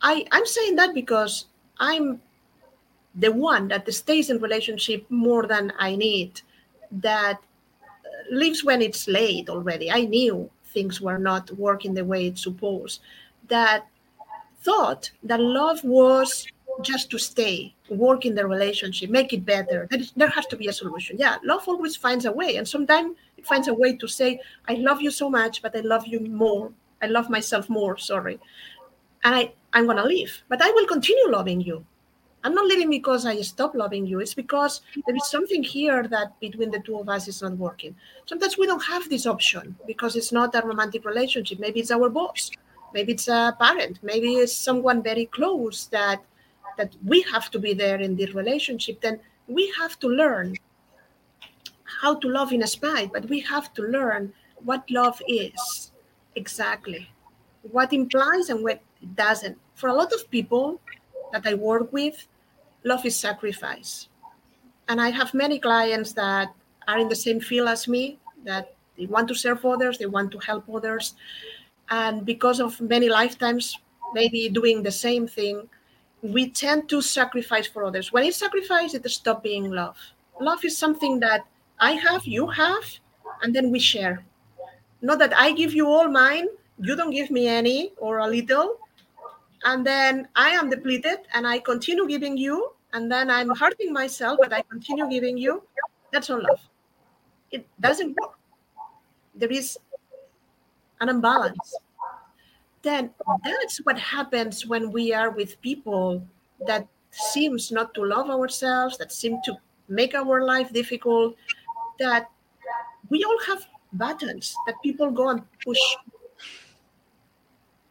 I, 0.00 0.24
I'm 0.32 0.46
saying 0.46 0.76
that 0.76 0.94
because 0.94 1.46
I'm 1.78 2.20
the 3.14 3.32
one 3.32 3.68
that 3.68 3.92
stays 3.92 4.30
in 4.30 4.38
relationship 4.38 5.04
more 5.10 5.46
than 5.46 5.72
I 5.78 5.96
need, 5.96 6.40
that 6.92 7.38
uh, 7.82 7.86
lives 8.30 8.64
when 8.64 8.82
it's 8.82 9.08
late 9.08 9.48
already. 9.48 9.90
I 9.90 10.02
knew 10.02 10.50
things 10.66 11.00
were 11.00 11.18
not 11.18 11.50
working 11.52 11.94
the 11.94 12.04
way 12.04 12.26
it's 12.26 12.42
supposed. 12.42 13.00
That 13.48 13.86
thought 14.62 15.10
that 15.24 15.40
love 15.40 15.82
was 15.84 16.46
just 16.82 17.10
to 17.10 17.18
stay, 17.18 17.74
work 17.88 18.24
in 18.24 18.34
the 18.34 18.46
relationship, 18.46 19.10
make 19.10 19.32
it 19.32 19.44
better. 19.44 19.88
there 20.16 20.28
has 20.28 20.46
to 20.46 20.56
be 20.56 20.68
a 20.68 20.72
solution. 20.72 21.16
Yeah, 21.18 21.36
love 21.44 21.64
always 21.66 21.96
finds 21.96 22.24
a 22.24 22.32
way. 22.32 22.56
And 22.56 22.66
sometimes 22.66 23.16
it 23.36 23.46
finds 23.46 23.68
a 23.68 23.74
way 23.74 23.96
to 23.96 24.06
say, 24.06 24.40
I 24.68 24.74
love 24.74 25.02
you 25.02 25.10
so 25.10 25.28
much, 25.28 25.62
but 25.62 25.76
I 25.76 25.80
love 25.80 26.06
you 26.06 26.20
more. 26.20 26.72
I 27.02 27.06
love 27.06 27.28
myself 27.28 27.68
more, 27.68 27.98
sorry. 27.98 28.38
and 29.24 29.34
I, 29.34 29.52
I'm 29.72 29.86
going 29.86 29.96
to 29.96 30.04
leave. 30.04 30.42
But 30.48 30.62
I 30.62 30.70
will 30.70 30.86
continue 30.86 31.30
loving 31.30 31.60
you. 31.60 31.84
I'm 32.42 32.54
not 32.54 32.66
leaving 32.66 32.88
because 32.88 33.26
I 33.26 33.40
stop 33.42 33.74
loving 33.74 34.06
you. 34.06 34.20
It's 34.20 34.34
because 34.34 34.80
there 35.06 35.14
is 35.14 35.28
something 35.28 35.62
here 35.62 36.08
that 36.08 36.38
between 36.40 36.70
the 36.70 36.80
two 36.80 36.98
of 36.98 37.08
us 37.08 37.28
is 37.28 37.42
not 37.42 37.52
working. 37.58 37.94
Sometimes 38.24 38.56
we 38.56 38.66
don't 38.66 38.82
have 38.84 39.08
this 39.10 39.26
option 39.26 39.76
because 39.86 40.16
it's 40.16 40.32
not 40.32 40.54
a 40.54 40.66
romantic 40.66 41.04
relationship. 41.04 41.58
Maybe 41.58 41.80
it's 41.80 41.90
our 41.90 42.08
boss. 42.08 42.50
Maybe 42.94 43.12
it's 43.12 43.28
a 43.28 43.54
parent. 43.60 43.98
Maybe 44.02 44.36
it's 44.36 44.54
someone 44.54 45.02
very 45.02 45.26
close 45.26 45.86
that 45.86 46.22
that 46.78 46.96
we 47.04 47.20
have 47.22 47.50
to 47.50 47.58
be 47.58 47.74
there 47.74 48.00
in 48.00 48.16
this 48.16 48.34
relationship. 48.34 49.00
Then 49.02 49.20
we 49.48 49.70
have 49.78 49.98
to 49.98 50.08
learn 50.08 50.56
how 51.84 52.14
to 52.14 52.28
love 52.28 52.52
in 52.52 52.62
a 52.62 52.66
spite, 52.66 53.12
but 53.12 53.28
we 53.28 53.40
have 53.40 53.74
to 53.74 53.82
learn 53.82 54.32
what 54.64 54.90
love 54.90 55.20
is 55.28 55.92
exactly, 56.36 57.10
what 57.70 57.92
implies 57.92 58.48
and 58.48 58.62
what 58.62 58.80
doesn't. 59.14 59.58
For 59.74 59.88
a 59.88 59.94
lot 59.94 60.12
of 60.12 60.30
people 60.30 60.80
that 61.32 61.46
I 61.46 61.54
work 61.54 61.92
with, 61.92 62.26
love 62.84 63.04
is 63.06 63.18
sacrifice. 63.18 64.08
And 64.88 65.00
I 65.00 65.10
have 65.10 65.34
many 65.34 65.58
clients 65.58 66.12
that 66.14 66.52
are 66.88 66.98
in 66.98 67.08
the 67.08 67.16
same 67.16 67.40
field 67.40 67.68
as 67.68 67.86
me, 67.86 68.18
that 68.44 68.74
they 68.98 69.06
want 69.06 69.28
to 69.28 69.34
serve 69.34 69.64
others, 69.64 69.98
they 69.98 70.06
want 70.06 70.32
to 70.32 70.38
help 70.38 70.64
others. 70.72 71.14
And 71.90 72.24
because 72.24 72.60
of 72.60 72.80
many 72.80 73.08
lifetimes, 73.08 73.78
maybe 74.12 74.48
doing 74.48 74.82
the 74.82 74.90
same 74.90 75.26
thing, 75.26 75.68
we 76.22 76.50
tend 76.50 76.88
to 76.88 77.00
sacrifice 77.00 77.66
for 77.66 77.84
others. 77.84 78.12
When 78.12 78.24
it's 78.24 78.36
sacrifice, 78.36 78.94
it 78.94 79.08
stops 79.10 79.42
being 79.42 79.70
love. 79.70 79.96
Love 80.40 80.64
is 80.64 80.76
something 80.76 81.20
that 81.20 81.46
I 81.78 81.92
have, 81.92 82.26
you 82.26 82.46
have, 82.46 82.84
and 83.42 83.54
then 83.54 83.70
we 83.70 83.78
share. 83.78 84.24
Not 85.02 85.18
that 85.18 85.36
I 85.36 85.52
give 85.52 85.72
you 85.72 85.88
all 85.88 86.08
mine, 86.08 86.48
you 86.78 86.96
don't 86.96 87.10
give 87.10 87.30
me 87.30 87.46
any 87.46 87.92
or 87.96 88.18
a 88.18 88.26
little, 88.26 88.78
and 89.64 89.86
then 89.86 90.28
I 90.36 90.50
am 90.50 90.70
depleted 90.70 91.18
and 91.34 91.46
I 91.46 91.58
continue 91.58 92.06
giving 92.06 92.36
you, 92.36 92.72
and 92.92 93.10
then 93.10 93.30
I'm 93.30 93.54
hurting 93.54 93.92
myself, 93.92 94.38
but 94.40 94.52
I 94.52 94.62
continue 94.62 95.08
giving 95.08 95.36
you. 95.36 95.62
That's 96.12 96.28
not 96.28 96.42
love. 96.42 96.60
It 97.50 97.66
doesn't 97.80 98.16
work. 98.20 98.38
There 99.34 99.50
is 99.50 99.78
an 101.00 101.08
imbalance. 101.08 101.74
Then 102.82 103.10
that's 103.44 103.78
what 103.78 103.98
happens 103.98 104.66
when 104.66 104.90
we 104.90 105.12
are 105.12 105.30
with 105.30 105.60
people 105.60 106.22
that 106.66 106.86
seems 107.10 107.70
not 107.70 107.92
to 107.94 108.04
love 108.04 108.30
ourselves, 108.30 108.96
that 108.98 109.12
seem 109.12 109.40
to 109.44 109.56
make 109.88 110.14
our 110.14 110.44
life 110.44 110.72
difficult, 110.72 111.36
that 111.98 112.30
we 113.08 113.24
all 113.24 113.38
have 113.46 113.66
buttons 113.92 114.54
that 114.66 114.76
people 114.82 115.10
go 115.10 115.28
and 115.28 115.42
push. 115.64 115.80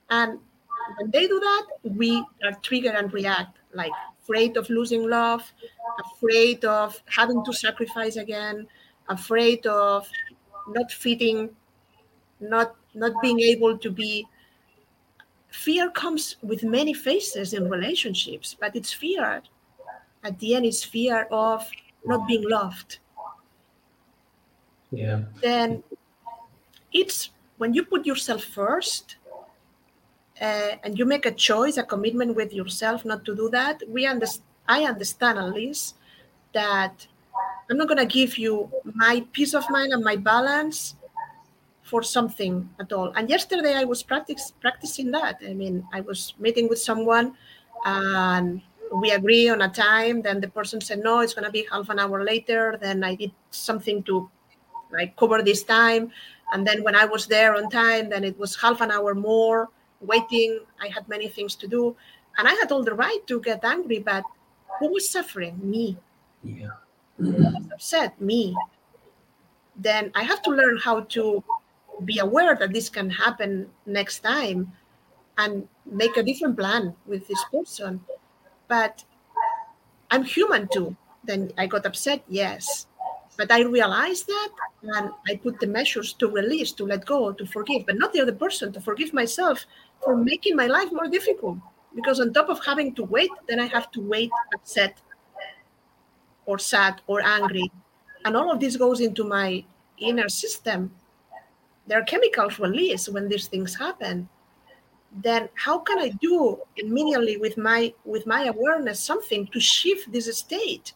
And 0.09 0.39
when 0.97 1.11
they 1.11 1.27
do 1.27 1.39
that, 1.39 1.65
we 1.83 2.23
are 2.43 2.53
triggered 2.61 2.95
and 2.95 3.11
react 3.13 3.57
like 3.73 3.91
afraid 4.21 4.57
of 4.57 4.69
losing 4.69 5.09
love, 5.09 5.51
afraid 6.13 6.63
of 6.65 7.01
having 7.05 7.43
to 7.45 7.53
sacrifice 7.53 8.15
again, 8.15 8.67
afraid 9.07 9.65
of 9.65 10.07
not 10.67 10.91
fitting, 10.91 11.49
not 12.39 12.75
not 12.93 13.13
being 13.21 13.39
able 13.39 13.77
to 13.77 13.91
be. 13.91 14.27
Fear 15.49 15.89
comes 15.91 16.35
with 16.43 16.63
many 16.63 16.93
faces 16.93 17.53
in 17.53 17.69
relationships, 17.69 18.55
but 18.59 18.75
it's 18.75 18.93
fear. 18.93 19.41
At 20.23 20.37
the 20.39 20.55
end, 20.55 20.65
it's 20.65 20.83
fear 20.83 21.27
of 21.31 21.67
not 22.05 22.27
being 22.27 22.47
loved. 22.47 22.99
Yeah. 24.91 25.21
Then 25.41 25.83
it's 26.93 27.31
when 27.57 27.73
you 27.73 27.83
put 27.83 28.05
yourself 28.05 28.43
first 28.43 29.17
uh, 30.41 30.75
and 30.83 30.97
you 30.97 31.05
make 31.05 31.25
a 31.25 31.31
choice, 31.31 31.77
a 31.77 31.83
commitment 31.83 32.35
with 32.35 32.53
yourself 32.53 33.05
not 33.05 33.25
to 33.25 33.35
do 33.35 33.49
that, 33.49 33.81
we 33.87 34.05
understand. 34.05 34.45
I 34.67 34.83
understand 34.83 35.39
at 35.39 35.51
least 35.51 35.95
that 36.53 37.07
I'm 37.69 37.77
not 37.77 37.87
going 37.87 37.97
to 37.97 38.05
give 38.05 38.37
you 38.37 38.69
my 38.83 39.25
peace 39.33 39.55
of 39.55 39.67
mind 39.71 39.93
and 39.93 40.03
my 40.03 40.15
balance 40.15 40.95
for 41.81 42.03
something 42.03 42.69
at 42.79 42.93
all. 42.93 43.11
And 43.15 43.29
yesterday 43.29 43.73
I 43.73 43.83
was 43.83 44.03
practice, 44.03 44.53
practicing 44.61 45.09
that. 45.11 45.39
I 45.47 45.53
mean, 45.53 45.87
I 45.91 46.01
was 46.01 46.35
meeting 46.37 46.69
with 46.69 46.79
someone 46.79 47.35
and 47.83 48.61
we 48.93 49.09
agree 49.09 49.49
on 49.49 49.63
a 49.63 49.69
time. 49.69 50.21
Then 50.21 50.39
the 50.39 50.49
person 50.49 50.79
said, 50.81 50.99
no, 50.99 51.21
it's 51.21 51.33
going 51.33 51.45
to 51.45 51.51
be 51.51 51.65
half 51.71 51.89
an 51.89 51.97
hour 51.97 52.23
later. 52.23 52.77
Then 52.79 53.03
I 53.03 53.15
did 53.15 53.31
something 53.49 54.03
to 54.03 54.29
like 54.91 55.15
cover 55.15 55.41
this 55.41 55.63
time. 55.63 56.11
And 56.53 56.65
then 56.65 56.83
when 56.83 56.95
I 56.95 57.05
was 57.05 57.25
there 57.25 57.55
on 57.55 57.69
time, 57.71 58.09
then 58.09 58.23
it 58.23 58.37
was 58.37 58.55
half 58.55 58.81
an 58.81 58.91
hour 58.91 59.15
more 59.15 59.69
waiting. 60.01 60.59
I 60.81 60.87
had 60.87 61.07
many 61.07 61.27
things 61.27 61.55
to 61.55 61.67
do, 61.67 61.95
and 62.37 62.47
I 62.47 62.53
had 62.53 62.71
all 62.71 62.83
the 62.83 62.93
right 62.93 63.25
to 63.27 63.39
get 63.41 63.63
angry. 63.63 63.99
But 63.99 64.23
who 64.79 64.93
was 64.93 65.09
suffering? 65.09 65.59
Me. 65.61 65.97
Yeah. 66.43 66.77
Upset? 67.73 68.19
Me. 68.21 68.55
Then 69.75 70.11
I 70.15 70.23
have 70.23 70.41
to 70.43 70.51
learn 70.51 70.77
how 70.77 71.01
to 71.01 71.43
be 72.05 72.19
aware 72.19 72.55
that 72.55 72.73
this 72.73 72.89
can 72.89 73.09
happen 73.09 73.69
next 73.85 74.19
time 74.19 74.71
and 75.37 75.67
make 75.85 76.17
a 76.17 76.23
different 76.23 76.57
plan 76.57 76.95
with 77.05 77.27
this 77.27 77.43
person. 77.51 78.01
But 78.67 79.03
I'm 80.11 80.23
human 80.23 80.67
too. 80.67 80.95
Then 81.23 81.51
I 81.57 81.67
got 81.67 81.85
upset, 81.85 82.23
yes. 82.27 82.87
But 83.37 83.51
I 83.51 83.61
realized 83.61 84.27
that 84.27 84.49
and 84.83 85.11
I 85.27 85.35
put 85.35 85.59
the 85.59 85.67
measures 85.67 86.13
to 86.13 86.27
release, 86.27 86.71
to 86.73 86.85
let 86.85 87.05
go, 87.05 87.31
to 87.31 87.45
forgive, 87.45 87.85
but 87.85 87.97
not 87.97 88.11
the 88.11 88.21
other 88.21 88.33
person, 88.33 88.73
to 88.73 88.81
forgive 88.81 89.13
myself 89.13 89.65
for 90.03 90.15
making 90.15 90.55
my 90.55 90.67
life 90.67 90.91
more 90.91 91.07
difficult. 91.07 91.57
Because 91.95 92.19
on 92.19 92.33
top 92.33 92.49
of 92.49 92.63
having 92.63 92.93
to 92.95 93.03
wait, 93.03 93.31
then 93.47 93.59
I 93.59 93.65
have 93.67 93.91
to 93.91 94.01
wait 94.01 94.31
upset 94.53 95.01
or 96.45 96.59
sad 96.59 97.01
or 97.07 97.21
angry. 97.21 97.71
And 98.25 98.35
all 98.35 98.51
of 98.51 98.59
this 98.59 98.75
goes 98.75 98.99
into 98.99 99.23
my 99.23 99.63
inner 99.97 100.29
system. 100.29 100.91
There 101.87 101.99
are 101.99 102.03
chemicals 102.03 102.59
released 102.59 103.09
when 103.09 103.29
these 103.29 103.47
things 103.47 103.75
happen. 103.75 104.29
Then 105.11 105.49
how 105.55 105.79
can 105.79 105.97
I 105.97 106.09
do 106.09 106.59
immediately 106.77 107.37
with 107.37 107.57
my 107.57 107.93
with 108.05 108.27
my 108.27 108.45
awareness 108.45 108.99
something 108.99 109.47
to 109.47 109.59
shift 109.59 110.11
this 110.11 110.29
state? 110.37 110.93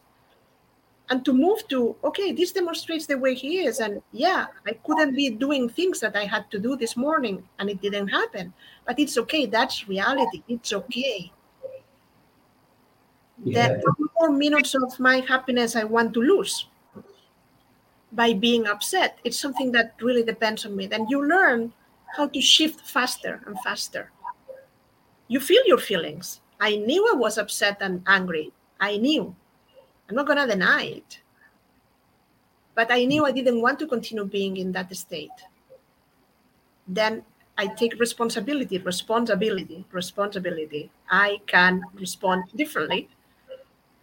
And 1.10 1.24
to 1.24 1.32
move 1.32 1.66
to 1.68 1.94
okay 2.02 2.32
this 2.32 2.52
demonstrates 2.52 3.06
the 3.06 3.18
way 3.18 3.34
he 3.34 3.58
is. 3.60 3.80
And 3.80 4.02
yeah 4.12 4.46
i 4.66 4.72
couldn't 4.72 5.14
be 5.14 5.30
doing 5.30 5.68
things 5.68 6.00
that 6.00 6.16
i 6.16 6.24
had 6.24 6.50
to 6.50 6.58
do 6.58 6.76
this 6.76 6.96
morning 6.96 7.46
and 7.58 7.68
it 7.68 7.80
didn't 7.80 8.08
happen. 8.08 8.52
But 8.86 8.98
it's 8.98 9.18
okay. 9.18 9.46
That's 9.46 9.88
reality. 9.88 10.42
It's 10.48 10.72
okay. 10.72 11.32
Yeah. 13.42 13.68
that 13.68 13.82
more 14.20 14.30
minutes 14.30 14.74
of 14.76 14.98
my 15.00 15.18
happiness 15.18 15.74
i 15.74 15.82
want 15.82 16.14
to 16.14 16.20
lose 16.20 16.68
by 18.14 18.32
being 18.32 18.66
upset. 18.66 19.18
It's 19.24 19.38
something 19.38 19.72
that 19.72 19.94
really 20.00 20.22
depends 20.22 20.64
on 20.64 20.76
me. 20.76 20.86
Then 20.86 21.06
you 21.08 21.26
learn 21.26 21.72
how 22.16 22.28
to 22.28 22.40
shift 22.40 22.86
faster 22.86 23.42
and 23.46 23.58
faster. 23.60 24.10
You 25.28 25.40
feel 25.40 25.62
your 25.66 25.78
feelings. 25.78 26.40
I 26.60 26.76
knew 26.76 27.08
i 27.12 27.16
was 27.16 27.38
upset 27.38 27.78
and 27.80 28.02
angry. 28.06 28.52
I 28.80 28.96
knew 28.98 29.34
I'm 30.08 30.16
not 30.16 30.26
going 30.26 30.38
to 30.38 30.46
deny 30.46 30.84
it. 30.84 31.20
But 32.74 32.90
I 32.90 33.04
knew 33.04 33.24
I 33.24 33.32
didn't 33.32 33.62
want 33.62 33.78
to 33.78 33.86
continue 33.86 34.24
being 34.24 34.56
in 34.56 34.72
that 34.72 34.94
state. 34.96 35.30
Then 36.86 37.22
I 37.56 37.68
take 37.68 37.98
responsibility, 38.00 38.78
responsibility, 38.78 39.84
responsibility. 39.92 40.90
I 41.10 41.40
can 41.46 41.82
respond 41.94 42.44
differently. 42.56 43.08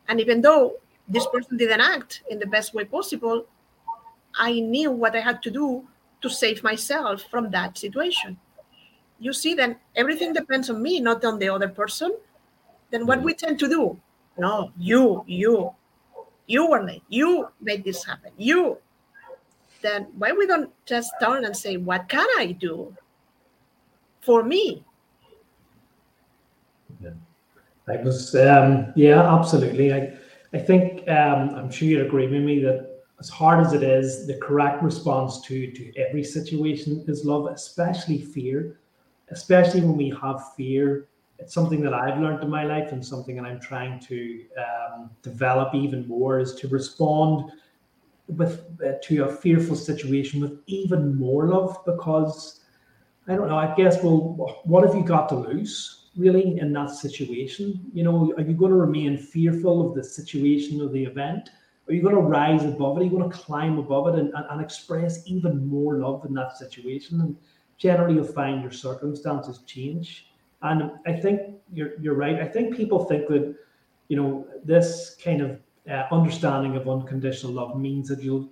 And 0.08 0.20
even 0.20 0.42
though 0.42 0.78
this 1.08 1.28
person 1.28 1.58
didn't 1.58 1.82
act 1.82 2.24
in 2.30 2.40
the 2.40 2.48
best 2.48 2.74
way 2.74 2.86
possible, 2.86 3.46
I 4.36 4.60
knew 4.60 4.92
what 4.92 5.16
I 5.16 5.20
had 5.20 5.44
to 5.44 5.52
do 5.52 5.88
to 6.22 6.30
save 6.30 6.64
myself 6.64 7.24
from 7.30 7.52
that 7.52 7.78
situation. 7.78 8.40
You 9.20 9.34
see, 9.34 9.54
then 9.54 9.76
everything 9.96 10.34
depends 10.34 10.70
on 10.70 10.82
me, 10.82 11.00
not 11.00 11.24
on 11.26 11.38
the 11.38 11.50
other 11.50 11.68
person. 11.68 12.16
Then 12.90 13.06
what 13.06 13.20
mm. 13.20 13.24
we 13.24 13.34
tend 13.34 13.60
to 13.60 13.68
do? 13.68 14.00
No, 14.38 14.72
you, 14.78 15.24
you, 15.28 15.76
you 16.52 16.68
were 16.70 16.84
late. 16.84 17.04
You 17.08 17.48
made 17.62 17.84
this 17.86 18.04
happen. 18.04 18.32
You. 18.38 18.78
Then 19.82 20.08
why 20.18 20.34
we 20.34 20.46
don't 20.46 20.70
just 20.86 21.12
turn 21.22 21.46
and 21.46 21.58
say 21.58 21.78
what 21.78 22.08
can 22.08 22.28
i 22.38 22.52
do 22.52 22.96
for 24.20 24.44
me? 24.44 24.84
Yeah. 27.02 27.18
i 27.88 27.96
was 27.98 28.36
um, 28.36 28.94
yeah 28.96 29.22
absolutely. 29.38 29.92
I 29.92 30.14
i 30.54 30.60
think 30.60 31.10
um, 31.10 31.50
i'm 31.58 31.72
sure 31.72 31.88
you'd 31.88 32.06
agree 32.06 32.28
with 32.28 32.44
me 32.44 32.60
that 32.60 32.80
as 33.20 33.30
hard 33.30 33.66
as 33.66 33.74
it 33.74 33.82
is 33.82 34.28
the 34.28 34.38
correct 34.38 34.84
response 34.84 35.42
to 35.48 35.72
to 35.72 35.84
every 35.98 36.24
situation 36.24 37.04
is 37.08 37.26
love 37.26 37.48
especially 37.48 38.22
fear. 38.22 38.78
Especially 39.30 39.82
when 39.82 39.96
we 39.96 40.10
have 40.22 40.54
fear 40.56 41.08
it's 41.42 41.54
something 41.54 41.82
that 41.82 41.94
I've 41.94 42.20
learned 42.20 42.44
in 42.44 42.50
my 42.50 42.64
life 42.64 42.92
and 42.92 43.06
something 43.06 43.36
that 43.36 43.46
I'm 43.46 43.60
trying 43.60 44.00
to 44.02 44.46
um, 44.58 45.10
develop 45.22 45.76
even 45.76 46.08
more 46.08 46.40
is 46.40 46.56
to 46.56 46.68
respond 46.68 47.52
with 48.28 48.64
uh, 48.86 48.94
to 49.04 49.26
a 49.26 49.32
fearful 49.32 49.76
situation 49.76 50.40
with 50.40 50.60
even 50.68 51.18
more 51.18 51.48
love 51.48 51.78
because 51.86 52.62
I 53.28 53.36
don't 53.36 53.50
know. 53.50 53.58
I 53.58 53.74
guess 53.76 54.02
well, 54.04 54.62
what 54.64 54.86
have 54.86 54.96
you 54.96 55.04
got 55.04 55.28
to 55.30 55.36
lose? 55.36 56.02
really 56.16 56.60
in 56.60 56.74
that 56.74 56.90
situation? 56.90 57.90
You 57.94 58.04
know, 58.04 58.34
are 58.38 58.44
you 58.44 58.54
going 58.54 58.72
to 58.72 58.78
remain 58.78 59.18
fearful 59.18 59.88
of 59.88 59.96
the 59.96 60.04
situation 60.04 60.82
or 60.82 60.90
the 60.90 61.04
event? 61.04 61.50
Are 61.88 61.94
you 61.94 62.02
going 62.02 62.16
to 62.16 62.22
rise 62.22 62.64
above 62.64 62.98
it? 62.98 63.02
Are 63.02 63.04
you 63.04 63.10
going 63.10 63.30
to 63.30 63.38
climb 63.38 63.78
above 63.78 64.08
it 64.08 64.20
and, 64.20 64.34
and, 64.34 64.46
and 64.50 64.62
express 64.62 65.26
even 65.26 65.66
more 65.68 65.98
love 65.98 66.26
in 66.26 66.34
that 66.36 66.58
situation? 66.58 67.22
And 67.22 67.36
generally, 67.78 68.16
you'll 68.16 68.26
find 68.26 68.62
your 68.62 68.72
circumstances 68.72 69.60
change. 69.66 70.31
And 70.62 70.92
I 71.06 71.14
think 71.14 71.56
you're, 71.74 72.00
you're 72.00 72.16
right. 72.16 72.40
I 72.40 72.48
think 72.48 72.76
people 72.76 73.06
think 73.06 73.28
that, 73.28 73.56
you 74.08 74.18
know, 74.18 74.48
this 74.64 75.16
kind 75.24 75.42
of 75.42 75.60
uh, 75.90 76.04
understanding 76.12 76.76
of 76.76 76.88
unconditional 76.88 77.54
love 77.54 77.80
means 77.80 78.08
that 78.10 78.22
you'll 78.22 78.50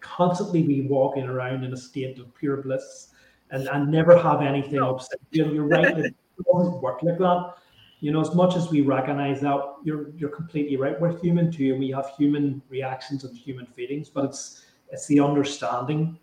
constantly 0.00 0.62
be 0.62 0.82
walking 0.82 1.24
around 1.24 1.64
in 1.64 1.72
a 1.72 1.76
state 1.76 2.18
of 2.18 2.34
pure 2.34 2.58
bliss 2.58 3.08
and, 3.50 3.68
and 3.68 3.90
never 3.90 4.18
have 4.18 4.42
anything 4.42 4.80
upset 4.80 5.18
you. 5.30 5.52
You're 5.52 5.64
right, 5.64 5.98
it 5.98 6.14
doesn't 6.52 6.80
work 6.80 7.02
like 7.02 7.18
that. 7.18 7.54
You 8.00 8.12
know, 8.12 8.20
as 8.20 8.34
much 8.34 8.54
as 8.54 8.70
we 8.70 8.80
recognize 8.82 9.40
that, 9.40 9.60
you're 9.82 10.10
you're 10.16 10.30
completely 10.30 10.76
right. 10.76 11.00
We're 11.00 11.18
human 11.18 11.50
too, 11.50 11.72
and 11.72 11.80
we 11.80 11.90
have 11.90 12.10
human 12.16 12.62
reactions 12.68 13.24
and 13.24 13.36
human 13.36 13.66
feelings, 13.66 14.08
but 14.08 14.26
it's 14.26 14.66
it's 14.92 15.06
the 15.06 15.18
understanding 15.20 16.18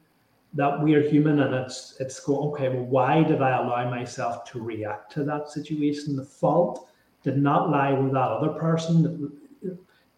that 0.55 0.81
we 0.81 0.95
are 0.95 1.01
human 1.01 1.41
and 1.41 1.53
it's 1.53 1.95
it's 1.99 2.19
go 2.19 2.49
okay 2.49 2.69
well 2.69 2.85
why 2.85 3.21
did 3.23 3.41
i 3.41 3.57
allow 3.57 3.89
myself 3.89 4.49
to 4.49 4.61
react 4.61 5.11
to 5.11 5.23
that 5.23 5.49
situation 5.49 6.15
the 6.15 6.23
fault 6.23 6.89
did 7.23 7.37
not 7.37 7.69
lie 7.69 7.91
with 7.91 8.13
that 8.13 8.29
other 8.31 8.49
person 8.49 9.31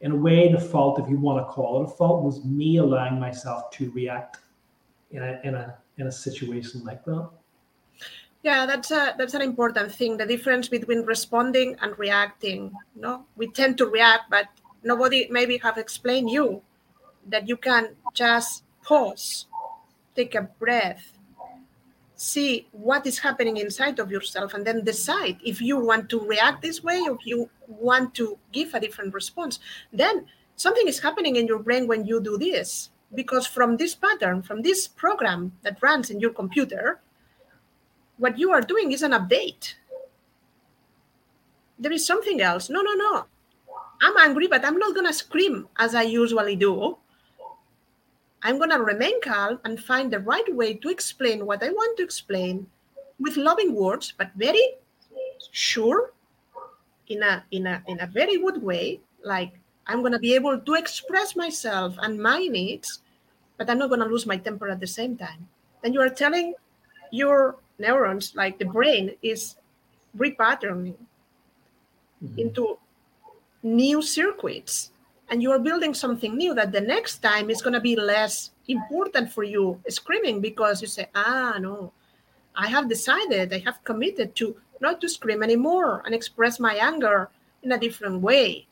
in 0.01 0.11
a 0.11 0.15
way, 0.15 0.51
the 0.51 0.59
fault, 0.59 0.99
if 0.99 1.09
you 1.09 1.17
want 1.17 1.45
to 1.45 1.51
call 1.51 1.81
it 1.81 1.85
a 1.85 1.95
fault, 1.95 2.23
was 2.23 2.45
me 2.45 2.77
allowing 2.77 3.19
myself 3.19 3.71
to 3.71 3.91
react 3.91 4.39
in 5.11 5.23
a 5.23 5.39
in 5.43 5.55
a 5.55 5.77
in 5.97 6.07
a 6.07 6.11
situation 6.11 6.83
like 6.83 7.03
that. 7.05 7.29
Yeah, 8.43 8.65
that's 8.65 8.91
a 8.91 9.15
that's 9.17 9.33
an 9.33 9.41
important 9.41 9.91
thing. 9.91 10.17
The 10.17 10.25
difference 10.25 10.67
between 10.67 11.03
responding 11.05 11.75
and 11.81 11.97
reacting. 11.97 12.71
no, 12.95 13.25
we 13.35 13.47
tend 13.47 13.77
to 13.79 13.87
react, 13.87 14.29
but 14.29 14.47
nobody 14.83 15.27
maybe 15.31 15.57
have 15.57 15.77
explained 15.77 16.29
you 16.29 16.61
that 17.27 17.47
you 17.47 17.57
can 17.57 17.95
just 18.13 18.63
pause, 18.83 19.47
take 20.17 20.35
a 20.35 20.41
breath, 20.41 21.13
see 22.15 22.67
what 22.71 23.05
is 23.05 23.19
happening 23.19 23.57
inside 23.57 23.99
of 23.99 24.11
yourself 24.11 24.53
and 24.53 24.65
then 24.65 24.83
decide 24.83 25.37
if 25.45 25.61
you 25.61 25.77
want 25.77 26.09
to 26.09 26.19
react 26.19 26.61
this 26.61 26.83
way 26.83 26.99
or 27.07 27.15
if 27.15 27.25
you 27.25 27.49
want 27.67 28.13
to 28.15 28.37
give 28.51 28.73
a 28.73 28.79
different 28.79 29.13
response. 29.13 29.59
Then 29.93 30.25
something 30.55 30.87
is 30.87 30.99
happening 30.99 31.35
in 31.35 31.45
your 31.45 31.59
brain 31.59 31.87
when 31.87 32.05
you 32.05 32.19
do 32.19 32.37
this 32.37 32.89
because 33.13 33.47
from 33.47 33.77
this 33.77 33.95
pattern 33.95 34.41
from 34.41 34.61
this 34.63 34.87
program 34.87 35.53
that 35.61 35.81
runs 35.81 36.09
in 36.09 36.19
your 36.19 36.31
computer 36.31 36.99
what 38.17 38.37
you 38.37 38.51
are 38.51 38.61
doing 38.61 38.91
is 38.91 39.03
an 39.03 39.11
update. 39.11 39.75
There 41.79 41.91
is 41.91 42.05
something 42.05 42.41
else. 42.41 42.69
No 42.69 42.81
no 42.81 42.93
no. 42.95 43.25
I'm 44.01 44.17
angry 44.17 44.47
but 44.47 44.65
i'm 44.65 44.77
not 44.77 44.93
going 44.93 45.07
to 45.07 45.13
scream 45.13 45.67
as 45.77 45.95
i 45.95 46.03
usually 46.03 46.55
do 46.55 46.97
I'm 48.43 48.57
going 48.57 48.69
to 48.69 48.81
remain 48.81 49.19
calm 49.21 49.59
and 49.65 49.79
find 49.79 50.11
the 50.11 50.19
right 50.19 50.55
way 50.55 50.75
to 50.75 50.89
explain 50.89 51.45
what 51.45 51.63
I 51.63 51.69
want 51.69 51.97
to 51.97 52.03
explain 52.03 52.67
with 53.19 53.35
loving 53.37 53.73
words, 53.73 54.13
but 54.17 54.29
very 54.35 54.75
sure 55.51 56.11
in 57.07 57.23
a 57.23 57.43
in 57.51 57.65
a 57.65 57.81
in 57.87 57.99
a 58.01 58.07
very 58.07 58.37
good 58.37 58.61
way. 58.61 58.99
Like 59.23 59.53
I'm 59.87 60.01
going 60.01 60.13
to 60.13 60.19
be 60.19 60.35
able 60.35 60.59
to 60.59 60.73
express 60.75 61.35
myself 61.35 61.95
and 62.01 62.19
my 62.21 62.45
needs, 62.45 62.99
but 63.57 63.69
I'm 63.69 63.79
not 63.79 63.89
going 63.89 64.01
to 64.01 64.05
lose 64.05 64.25
my 64.25 64.37
temper 64.37 64.69
at 64.69 64.79
the 64.79 64.87
same 64.87 65.17
time. 65.17 65.47
Then 65.81 65.93
you 65.93 66.01
are 66.01 66.09
telling 66.09 66.53
your 67.11 67.57
neurons, 67.79 68.35
like 68.35 68.59
the 68.59 68.65
brain, 68.65 69.15
is 69.21 69.55
repatterning 70.17 70.95
mm-hmm. 72.23 72.39
into 72.39 72.77
new 73.63 74.01
circuits 74.01 74.91
and 75.29 75.41
you 75.41 75.51
are 75.51 75.59
building 75.59 75.93
something 75.93 76.37
new 76.37 76.53
that 76.53 76.71
the 76.71 76.81
next 76.81 77.17
time 77.19 77.49
is 77.49 77.61
going 77.61 77.73
to 77.73 77.81
be 77.81 77.95
less 77.95 78.51
important 78.67 79.31
for 79.31 79.43
you 79.43 79.79
screaming 79.89 80.41
because 80.41 80.81
you 80.81 80.87
say 80.87 81.07
ah 81.15 81.57
no. 81.59 81.91
I 82.55 82.67
have 82.67 82.89
decided 82.89 83.53
i 83.53 83.59
have 83.59 83.83
committed 83.83 84.35
to 84.35 84.55
not 84.79 85.01
to 85.01 85.09
scream 85.09 85.43
anymore 85.43 86.01
and 86.05 86.13
express 86.13 86.59
my 86.59 86.75
anger 86.75 87.29
in 87.63 87.71
a 87.71 87.79
different 87.79 88.21
way. 88.21 88.67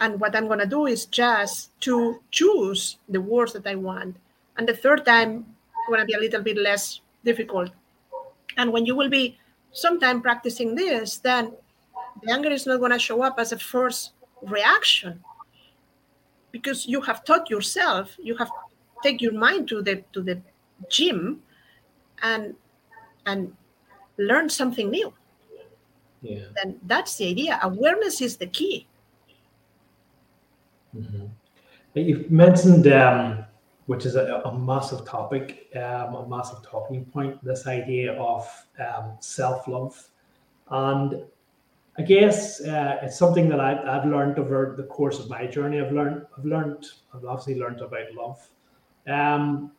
And 0.00 0.20
what 0.20 0.36
i'm 0.36 0.46
going 0.46 0.60
to 0.60 0.66
do 0.66 0.86
is 0.86 1.06
just 1.06 1.78
to 1.80 2.20
choose 2.30 2.98
the 3.08 3.20
words 3.20 3.52
that 3.54 3.66
i 3.66 3.74
want. 3.74 4.16
And 4.56 4.68
the 4.68 4.76
third 4.76 5.04
time 5.04 5.46
going 5.88 6.00
to 6.00 6.06
be 6.06 6.12
a 6.12 6.20
little 6.20 6.42
bit 6.42 6.58
less 6.58 7.00
difficult. 7.24 7.70
And 8.58 8.72
when 8.72 8.84
you 8.84 8.94
will 8.94 9.08
be 9.08 9.38
sometime 9.72 10.20
practicing 10.20 10.74
this 10.74 11.18
then 11.18 11.52
the 12.22 12.32
anger 12.32 12.50
is 12.50 12.66
not 12.66 12.78
going 12.78 12.90
to 12.90 12.98
show 12.98 13.22
up 13.22 13.38
as 13.38 13.52
a 13.52 13.58
first 13.58 14.12
reaction. 14.42 15.22
Because 16.50 16.86
you 16.86 17.00
have 17.02 17.24
taught 17.24 17.50
yourself 17.50 18.16
you 18.18 18.36
have 18.36 18.50
take 19.02 19.20
your 19.20 19.32
mind 19.32 19.68
to 19.68 19.82
the 19.82 20.02
to 20.12 20.22
the 20.22 20.40
gym 20.88 21.42
and 22.22 22.54
and 23.26 23.54
learn 24.16 24.48
something 24.48 24.90
new. 24.90 25.12
Yeah. 26.22 26.46
Then 26.56 26.80
that's 26.86 27.16
the 27.16 27.28
idea. 27.28 27.60
Awareness 27.62 28.20
is 28.20 28.36
the 28.36 28.46
key. 28.46 28.86
Mm-hmm. 30.96 31.26
you've 31.94 32.30
mentioned 32.30 32.86
um, 32.88 33.44
which 33.86 34.06
is 34.06 34.16
a, 34.16 34.40
a 34.46 34.58
massive 34.58 35.04
topic 35.04 35.68
um, 35.76 36.14
a 36.14 36.26
massive 36.26 36.62
talking 36.62 37.04
point 37.04 37.42
this 37.44 37.66
idea 37.66 38.14
of 38.14 38.48
um, 38.80 39.12
self-love. 39.20 40.08
And 40.70 41.24
I 41.98 42.02
guess 42.02 42.60
uh, 42.60 42.98
it's 43.02 43.18
something 43.18 43.48
that 43.48 43.58
I've, 43.58 43.84
I've 43.84 44.08
learned 44.08 44.38
over 44.38 44.74
the 44.76 44.84
course 44.84 45.18
of 45.18 45.28
my 45.28 45.46
journey. 45.46 45.80
I've 45.80 45.90
learned, 45.90 46.26
I've 46.36 46.44
learned, 46.44 46.86
I've 47.12 47.24
obviously 47.24 47.56
learned 47.56 47.80
about 47.80 48.12
love. 48.14 48.48
Um, 49.08 49.72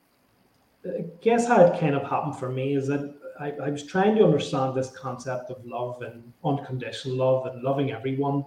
I 0.85 1.05
guess 1.21 1.47
how 1.47 1.63
it 1.65 1.79
kind 1.79 1.95
of 1.95 2.03
happened 2.03 2.35
for 2.35 2.49
me 2.49 2.75
is 2.75 2.87
that 2.87 3.15
I, 3.39 3.51
I 3.51 3.69
was 3.69 3.85
trying 3.85 4.17
to 4.17 4.25
understand 4.25 4.75
this 4.75 4.89
concept 4.89 5.49
of 5.49 5.65
love 5.65 6.01
and 6.01 6.33
unconditional 6.43 7.15
love 7.15 7.45
and 7.45 7.63
loving 7.63 7.91
everyone. 7.91 8.43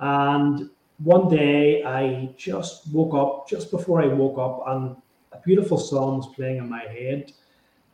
And 0.00 0.70
one 0.98 1.28
day 1.28 1.84
I 1.84 2.34
just 2.36 2.92
woke 2.92 3.14
up, 3.14 3.48
just 3.48 3.70
before 3.70 4.02
I 4.02 4.08
woke 4.08 4.38
up, 4.38 4.64
and 4.66 4.96
a 5.30 5.38
beautiful 5.38 5.78
song 5.78 6.16
was 6.16 6.34
playing 6.34 6.56
in 6.58 6.68
my 6.68 6.82
head. 6.82 7.30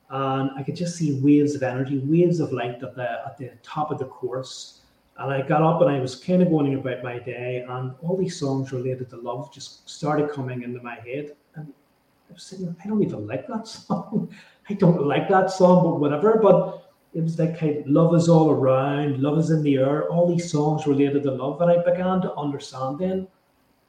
And 0.09 0.51
I 0.57 0.63
could 0.63 0.77
just 0.77 0.97
see 0.97 1.21
waves 1.21 1.55
of 1.55 1.63
energy, 1.63 1.99
waves 1.99 2.41
of 2.41 2.53
light 2.53 2.83
at 2.83 2.95
the, 2.97 3.11
at 3.27 3.37
the 3.37 3.53
top 3.63 3.91
of 3.91 3.99
the 3.99 4.07
course 4.07 4.81
and 5.21 5.31
I 5.31 5.43
got 5.43 5.63
up 5.63 5.83
and 5.83 5.91
I 5.91 6.01
was 6.01 6.15
kind 6.17 6.41
of 6.41 6.49
going 6.49 6.75
about 6.75 7.05
my 7.05 7.19
day, 7.19 7.63
and 7.69 7.95
all 8.01 8.17
these 8.17 8.41
songs 8.41 8.73
related 8.73 9.11
to 9.11 9.19
love 9.19 9.53
just 9.53 9.89
started 9.89 10.31
coming 10.31 10.63
into 10.63 10.83
my 10.83 10.95
head. 10.95 11.37
And 11.55 11.75
I 12.31 12.33
was 12.33 12.43
saying, 12.43 12.75
I 12.83 12.89
don't 12.89 13.03
even 13.03 13.27
like 13.27 13.47
that 13.49 13.67
song. 13.69 14.35
I 14.71 14.75
don't 14.75 15.07
like 15.07 15.29
that 15.29 15.51
song, 15.51 15.85
but 15.85 16.01
whatever. 16.01 16.39
But 16.43 16.91
it 17.13 17.23
was 17.23 17.39
like 17.39 17.59
kind 17.59 17.77
of, 17.77 17.87
love 17.87 18.15
is 18.15 18.31
all 18.31 18.51
around, 18.51 19.21
love 19.21 19.39
is 19.39 19.51
in 19.51 19.63
the 19.63 19.77
air, 19.77 20.09
all 20.09 20.27
these 20.27 20.51
songs 20.51 20.87
related 20.87 21.25
to 21.25 21.33
love. 21.33 21.61
And 21.61 21.71
I 21.71 21.83
began 21.83 22.23
to 22.23 22.35
understand 22.37 22.99
then, 22.99 23.29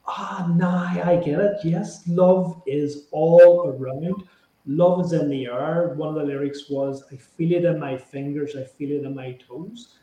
ah, 0.08 0.52
nah, 0.54 1.02
I 1.10 1.16
get 1.16 1.40
it. 1.40 1.60
Yes, 1.64 2.06
love 2.08 2.62
is 2.68 3.08
all 3.12 3.68
around. 3.68 4.24
Love 4.66 5.06
is 5.06 5.14
in 5.14 5.30
the 5.30 5.46
air. 5.46 5.94
One 5.96 6.10
of 6.10 6.16
the 6.16 6.24
lyrics 6.24 6.70
was, 6.70 7.06
I 7.10 7.16
feel 7.16 7.54
it 7.54 7.64
in 7.64 7.80
my 7.80 7.98
fingers, 7.98 8.58
I 8.58 8.66
feel 8.66 8.92
it 8.92 9.06
in 9.06 9.16
my 9.16 9.38
toes 9.48 9.96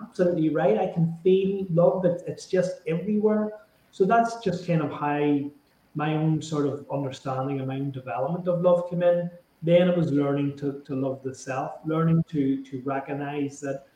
absolutely 0.00 0.50
right. 0.50 0.78
I 0.78 0.88
can 0.88 1.16
feel 1.22 1.66
love. 1.70 2.04
It's, 2.04 2.22
it's 2.24 2.46
just 2.46 2.80
everywhere. 2.86 3.50
So 3.90 4.04
that's 4.04 4.38
just 4.38 4.66
kind 4.66 4.82
of 4.82 4.90
how 4.90 5.50
my 5.94 6.14
own 6.14 6.40
sort 6.40 6.66
of 6.66 6.86
understanding 6.90 7.58
and 7.58 7.68
my 7.68 7.76
own 7.76 7.90
development 7.90 8.48
of 8.48 8.62
love 8.62 8.88
came 8.88 9.02
in. 9.02 9.30
Then 9.62 9.88
it 9.88 9.96
was 9.96 10.10
learning 10.10 10.56
to, 10.58 10.82
to 10.86 10.94
love 10.96 11.22
the 11.22 11.34
self, 11.34 11.72
learning 11.84 12.24
to 12.30 12.64
to 12.64 12.82
recognize 12.84 13.60
that 13.60 13.86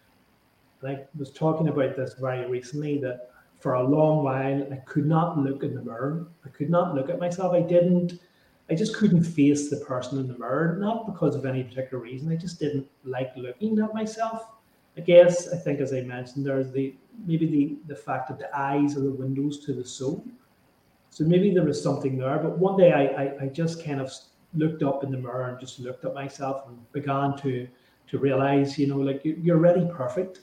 I 0.85 1.05
was 1.19 1.33
talking 1.33 1.69
about 1.69 1.97
this 1.97 2.14
very 2.14 2.49
recently 2.49 2.99
that 2.99 3.31
for 3.59 3.75
a 3.75 3.83
long 3.83 4.23
while 4.23 4.69
I 4.73 4.77
could 4.85 5.07
not 5.07 5.39
look 5.39 5.62
in 5.64 5.75
the 5.75 5.83
mirror. 5.83 6.29
I 6.45 6.51
could 6.51 6.71
not 6.71 6.95
look 6.95 7.09
at 7.09 7.19
myself. 7.19 7.53
I 7.55 7.62
didn't 7.62 8.21
I 8.69 8.75
just 8.75 8.97
couldn't 8.97 9.23
face 9.23 9.71
the 9.71 9.77
person 9.77 10.19
in 10.19 10.27
the 10.27 10.39
mirror, 10.39 10.77
not 10.81 11.07
because 11.07 11.37
of 11.37 11.47
any 11.47 11.62
particular 11.62 12.03
reason. 12.03 12.33
I 12.33 12.37
just 12.37 12.59
didn't 12.59 12.87
like 13.05 13.31
looking 13.37 13.79
at 13.79 13.95
myself. 13.95 14.55
I 14.97 15.01
guess 15.01 15.53
I 15.53 15.57
think 15.57 15.80
as 15.80 15.92
I 15.92 16.01
mentioned, 16.03 16.47
there's 16.47 16.70
the 16.72 16.94
maybe 17.26 17.47
the 17.47 17.94
the 17.94 18.01
fact 18.01 18.28
that 18.28 18.38
the 18.38 18.57
eyes 18.57 18.97
are 18.97 19.01
the 19.01 19.11
windows 19.11 19.64
to 19.66 19.74
the 19.74 19.84
soul. 19.84 20.24
So 21.11 21.24
maybe 21.24 21.53
there 21.53 21.64
was 21.64 21.82
something 21.82 22.18
there. 22.18 22.38
But 22.38 22.59
one 22.59 22.76
day 22.76 22.92
I, 22.92 23.22
I, 23.22 23.44
I 23.44 23.47
just 23.49 23.84
kind 23.84 24.01
of 24.01 24.12
looked 24.55 24.82
up 24.82 25.05
in 25.05 25.11
the 25.11 25.18
mirror 25.18 25.49
and 25.49 25.61
just 25.61 25.80
looked 25.80 26.05
at 26.05 26.14
myself 26.14 26.64
and 26.68 26.92
began 26.92 27.36
to 27.38 27.68
to 28.09 28.18
realize, 28.18 28.78
you 28.78 28.86
know, 28.86 28.99
like 28.99 29.22
you're 29.24 29.57
already 29.57 29.86
perfect. 29.92 30.40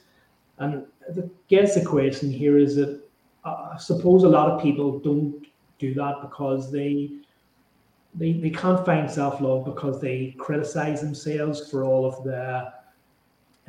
And 0.58 0.84
I 1.08 1.22
guess 1.48 1.74
the 1.74 1.84
question 1.84 2.30
here 2.30 2.58
is 2.58 2.76
that 2.76 3.00
uh, 3.44 3.70
I 3.74 3.78
suppose 3.78 4.24
a 4.24 4.28
lot 4.28 4.50
of 4.50 4.62
people 4.62 4.98
don't 4.98 5.46
do 5.78 5.94
that 5.94 6.20
because 6.22 6.70
they 6.70 7.10
they, 8.16 8.32
they 8.34 8.50
can't 8.50 8.84
find 8.86 9.10
self 9.10 9.40
love 9.40 9.64
because 9.64 10.00
they 10.00 10.36
criticize 10.38 11.00
themselves 11.00 11.68
for 11.68 11.82
all 11.84 12.06
of 12.06 12.22
the 12.24 12.72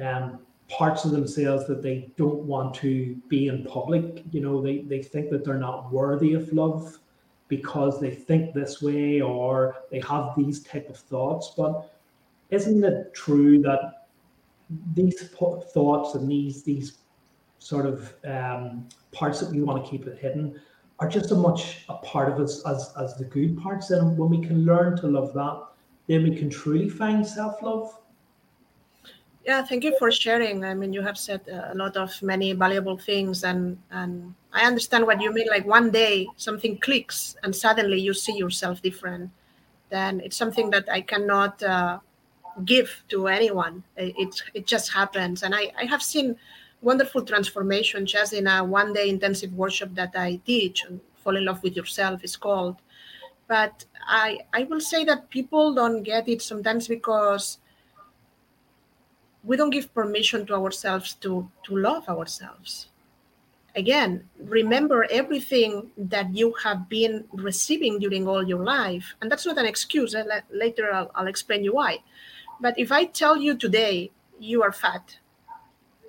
um, 0.05 0.39
parts 0.67 1.05
of 1.05 1.11
themselves 1.11 1.67
that 1.67 1.81
they 1.81 2.11
don't 2.17 2.43
want 2.43 2.73
to 2.75 3.15
be 3.27 3.47
in 3.47 3.63
public. 3.65 4.23
You 4.31 4.41
know, 4.41 4.61
they, 4.61 4.79
they 4.79 5.01
think 5.01 5.29
that 5.29 5.45
they're 5.45 5.57
not 5.57 5.91
worthy 5.91 6.33
of 6.33 6.51
love 6.51 6.99
because 7.47 8.01
they 8.01 8.11
think 8.11 8.53
this 8.53 8.81
way 8.81 9.21
or 9.21 9.75
they 9.91 9.99
have 10.01 10.33
these 10.35 10.63
type 10.63 10.89
of 10.89 10.97
thoughts. 10.97 11.53
But 11.55 11.93
isn't 12.49 12.83
it 12.83 13.13
true 13.13 13.61
that 13.61 14.07
these 14.93 15.29
thoughts 15.29 16.15
and 16.15 16.29
these 16.29 16.63
these 16.63 16.97
sort 17.59 17.85
of 17.85 18.13
um, 18.25 18.87
parts 19.11 19.39
that 19.39 19.51
we 19.51 19.61
want 19.61 19.83
to 19.83 19.89
keep 19.89 20.07
it 20.07 20.17
hidden 20.17 20.59
are 20.99 21.07
just 21.07 21.31
as 21.31 21.37
much 21.37 21.85
a 21.89 21.95
part 21.95 22.31
of 22.31 22.39
us 22.39 22.65
as, 22.65 22.93
as 22.99 23.15
the 23.15 23.25
good 23.25 23.57
parts. 23.57 23.91
And 23.91 24.17
when 24.17 24.29
we 24.29 24.45
can 24.45 24.65
learn 24.65 24.95
to 24.97 25.07
love 25.07 25.33
that, 25.33 25.63
then 26.07 26.23
we 26.23 26.35
can 26.35 26.49
truly 26.49 26.89
find 26.89 27.25
self 27.25 27.61
love. 27.61 27.99
Yeah, 29.45 29.63
thank 29.63 29.83
you 29.83 29.95
for 29.99 30.11
sharing. 30.11 30.65
I 30.65 30.73
mean, 30.73 30.91
you 30.91 31.03
have 31.03 31.17
said 31.19 31.41
a 31.47 31.75
lot 31.75 31.95
of 31.97 32.09
many 32.23 32.53
valuable 32.53 32.97
things, 32.97 33.43
and 33.43 33.77
and 33.91 34.33
I 34.51 34.65
understand 34.65 35.05
what 35.05 35.21
you 35.21 35.31
mean. 35.31 35.47
Like 35.47 35.67
one 35.67 35.91
day 35.91 36.27
something 36.35 36.79
clicks, 36.79 37.35
and 37.43 37.55
suddenly 37.55 37.99
you 37.99 38.13
see 38.13 38.35
yourself 38.35 38.81
different. 38.81 39.29
Then 39.89 40.19
it's 40.21 40.35
something 40.37 40.71
that 40.71 40.89
I 40.91 41.01
cannot 41.01 41.61
uh, 41.61 41.99
give 42.65 43.03
to 43.09 43.27
anyone. 43.27 43.83
It 43.97 44.41
it 44.55 44.65
just 44.65 44.91
happens, 44.91 45.43
and 45.43 45.53
I 45.53 45.71
I 45.77 45.85
have 45.85 46.01
seen 46.01 46.35
wonderful 46.81 47.21
transformation 47.23 48.05
just 48.07 48.33
in 48.33 48.47
a 48.47 48.63
one 48.63 48.93
day 48.93 49.09
intensive 49.09 49.53
workshop 49.53 49.89
that 49.93 50.13
I 50.15 50.37
teach. 50.45 50.85
Fall 51.23 51.37
in 51.37 51.45
love 51.45 51.61
with 51.63 51.75
yourself 51.75 52.23
is 52.23 52.35
called, 52.35 52.77
but 53.47 53.85
I 54.07 54.39
I 54.53 54.63
will 54.63 54.81
say 54.81 55.05
that 55.05 55.29
people 55.29 55.73
don't 55.75 56.03
get 56.03 56.27
it 56.27 56.41
sometimes 56.41 56.87
because 56.87 57.59
we 59.45 59.55
don't 59.55 59.69
give 59.69 59.93
permission 59.93 60.45
to 60.47 60.55
ourselves 60.55 61.13
to 61.21 61.49
to 61.63 61.77
love 61.77 62.09
ourselves. 62.09 62.89
Again 63.75 64.27
remember 64.39 65.05
everything 65.11 65.91
that 65.97 66.33
you 66.33 66.53
have 66.63 66.89
been 66.89 67.25
receiving 67.33 67.99
during 67.99 68.27
all 68.27 68.43
your 68.43 68.63
life 68.63 69.15
and 69.21 69.31
that's 69.31 69.45
not 69.45 69.57
an 69.57 69.65
excuse 69.65 70.15
later 70.49 70.91
I'll, 70.91 71.11
I'll, 71.13 71.27
explain 71.27 71.63
you 71.63 71.73
why. 71.73 71.99
But 72.61 72.79
if 72.79 72.91
i 72.91 73.05
tell 73.05 73.37
you 73.37 73.55
today 73.57 74.11
you 74.39 74.63
are 74.63 74.71
fat 74.71 75.17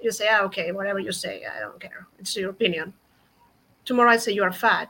you 0.00 0.12
say 0.12 0.28
ah, 0.30 0.42
okay 0.44 0.70
whatever 0.70 1.00
you 1.00 1.12
say 1.12 1.42
i 1.44 1.58
don't 1.60 1.80
care 1.80 2.06
it's 2.18 2.36
your 2.36 2.50
opinion. 2.50 2.94
Tomorrow 3.84 4.12
i 4.12 4.16
say 4.16 4.32
you 4.32 4.44
are 4.44 4.52
fat 4.52 4.88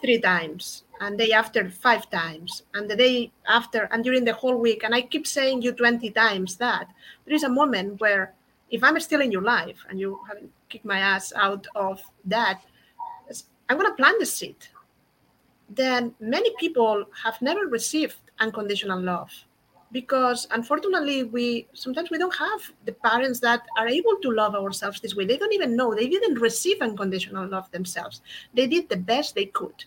three 0.00 0.20
times 0.20 0.83
and 1.00 1.18
day 1.18 1.32
after 1.32 1.68
five 1.70 2.08
times 2.10 2.62
and 2.74 2.88
the 2.88 2.96
day 2.96 3.32
after 3.48 3.88
and 3.90 4.04
during 4.04 4.24
the 4.24 4.32
whole 4.32 4.56
week. 4.56 4.84
And 4.84 4.94
i 4.94 5.02
keep 5.02 5.26
saying 5.26 5.62
you 5.62 5.72
20 5.72 6.10
times 6.10 6.56
that. 6.56 6.88
There 7.24 7.34
is 7.34 7.44
a 7.44 7.48
moment 7.48 8.00
where 8.00 8.34
if 8.70 8.82
i'm 8.82 8.98
still 9.00 9.20
in 9.20 9.32
your 9.32 9.42
life 9.42 9.84
and 9.88 10.00
you 10.00 10.20
haven't 10.26 10.50
kicked 10.68 10.84
my 10.84 10.98
ass 10.98 11.32
out 11.36 11.66
of 11.74 12.02
that 12.24 12.62
i'm 13.68 13.78
going 13.78 13.90
to 13.90 13.96
plant 13.96 14.18
the 14.20 14.26
seed. 14.26 14.56
Then 15.70 16.14
many 16.20 16.50
people 16.58 17.04
have 17.22 17.40
never 17.40 17.66
received 17.66 18.16
unconditional 18.38 19.00
love 19.00 19.30
because 19.92 20.46
unfortunately 20.50 21.24
we 21.24 21.66
sometimes 21.72 22.10
we 22.10 22.18
don't 22.18 22.34
have 22.34 22.60
the 22.84 22.92
parents 22.92 23.40
that 23.40 23.62
are 23.78 23.88
able 23.88 24.16
to 24.22 24.30
love 24.30 24.54
ourselves 24.54 25.00
this 25.00 25.14
way. 25.14 25.24
They 25.24 25.38
don't 25.38 25.52
even 25.52 25.76
know. 25.76 25.94
They 25.94 26.08
didn't 26.08 26.40
receive 26.40 26.82
unconditional 26.82 27.48
love 27.48 27.70
themselves. 27.70 28.20
They 28.52 28.66
did 28.66 28.88
the 28.88 28.96
best 28.96 29.34
they 29.34 29.46
could 29.46 29.84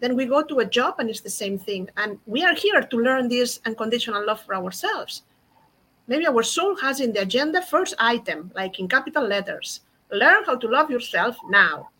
then 0.00 0.16
we 0.16 0.24
go 0.24 0.42
to 0.42 0.58
a 0.58 0.64
job 0.64 0.96
and 0.98 1.08
it's 1.08 1.20
the 1.20 1.30
same 1.30 1.58
thing. 1.58 1.88
And 1.96 2.18
we 2.26 2.42
are 2.44 2.54
here 2.54 2.80
to 2.80 2.96
learn 2.96 3.28
this 3.28 3.60
unconditional 3.66 4.26
love 4.26 4.40
for 4.40 4.54
ourselves. 4.54 5.22
Maybe 6.08 6.26
our 6.26 6.42
soul 6.42 6.76
has 6.76 7.00
in 7.00 7.12
the 7.12 7.22
agenda 7.22 7.62
first 7.62 7.94
item, 7.98 8.50
like 8.56 8.80
in 8.80 8.88
capital 8.88 9.26
letters, 9.26 9.82
learn 10.10 10.44
how 10.44 10.56
to 10.56 10.66
love 10.66 10.90
yourself 10.90 11.36
now. 11.48 11.90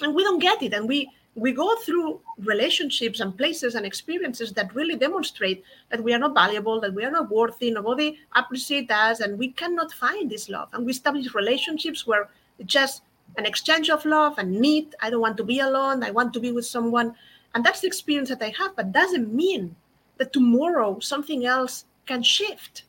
And 0.00 0.14
we 0.14 0.22
don't 0.24 0.40
get 0.40 0.62
it. 0.62 0.74
And 0.74 0.86
we 0.88 1.10
we 1.34 1.52
go 1.52 1.76
through 1.76 2.20
relationships 2.40 3.20
and 3.20 3.36
places 3.36 3.74
and 3.74 3.86
experiences 3.86 4.52
that 4.52 4.74
really 4.74 4.96
demonstrate 4.96 5.64
that 5.90 6.02
we 6.02 6.12
are 6.12 6.18
not 6.18 6.34
valuable, 6.34 6.78
that 6.80 6.92
we 6.92 7.04
are 7.04 7.10
not 7.10 7.30
worthy, 7.30 7.70
nobody 7.70 8.18
appreciates 8.34 8.92
us, 8.92 9.20
and 9.20 9.38
we 9.38 9.50
cannot 9.52 9.92
find 9.92 10.30
this 10.30 10.50
love. 10.50 10.68
And 10.74 10.84
we 10.84 10.92
establish 10.92 11.34
relationships 11.34 12.06
where 12.06 12.28
just 12.66 13.02
an 13.36 13.46
exchange 13.46 13.90
of 13.90 14.04
love 14.04 14.38
and 14.38 14.60
need. 14.60 14.94
I 15.00 15.10
don't 15.10 15.20
want 15.20 15.36
to 15.38 15.44
be 15.44 15.60
alone. 15.60 16.02
I 16.02 16.10
want 16.10 16.32
to 16.34 16.40
be 16.40 16.52
with 16.52 16.66
someone. 16.66 17.14
And 17.54 17.64
that's 17.64 17.80
the 17.80 17.86
experience 17.86 18.28
that 18.30 18.42
I 18.42 18.54
have, 18.58 18.76
but 18.76 18.92
doesn't 18.92 19.32
mean 19.32 19.76
that 20.18 20.32
tomorrow 20.32 20.98
something 21.00 21.46
else 21.46 21.84
can 22.06 22.22
shift. 22.22 22.84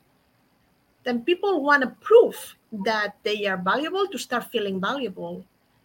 Then 1.03 1.23
people 1.23 1.63
want 1.63 1.83
to 1.83 1.89
prove 2.01 2.55
that 2.85 3.15
they 3.23 3.45
are 3.45 3.57
valuable 3.57 4.07
to 4.07 4.17
start 4.17 4.45
feeling 4.51 4.79
valuable. 4.79 5.43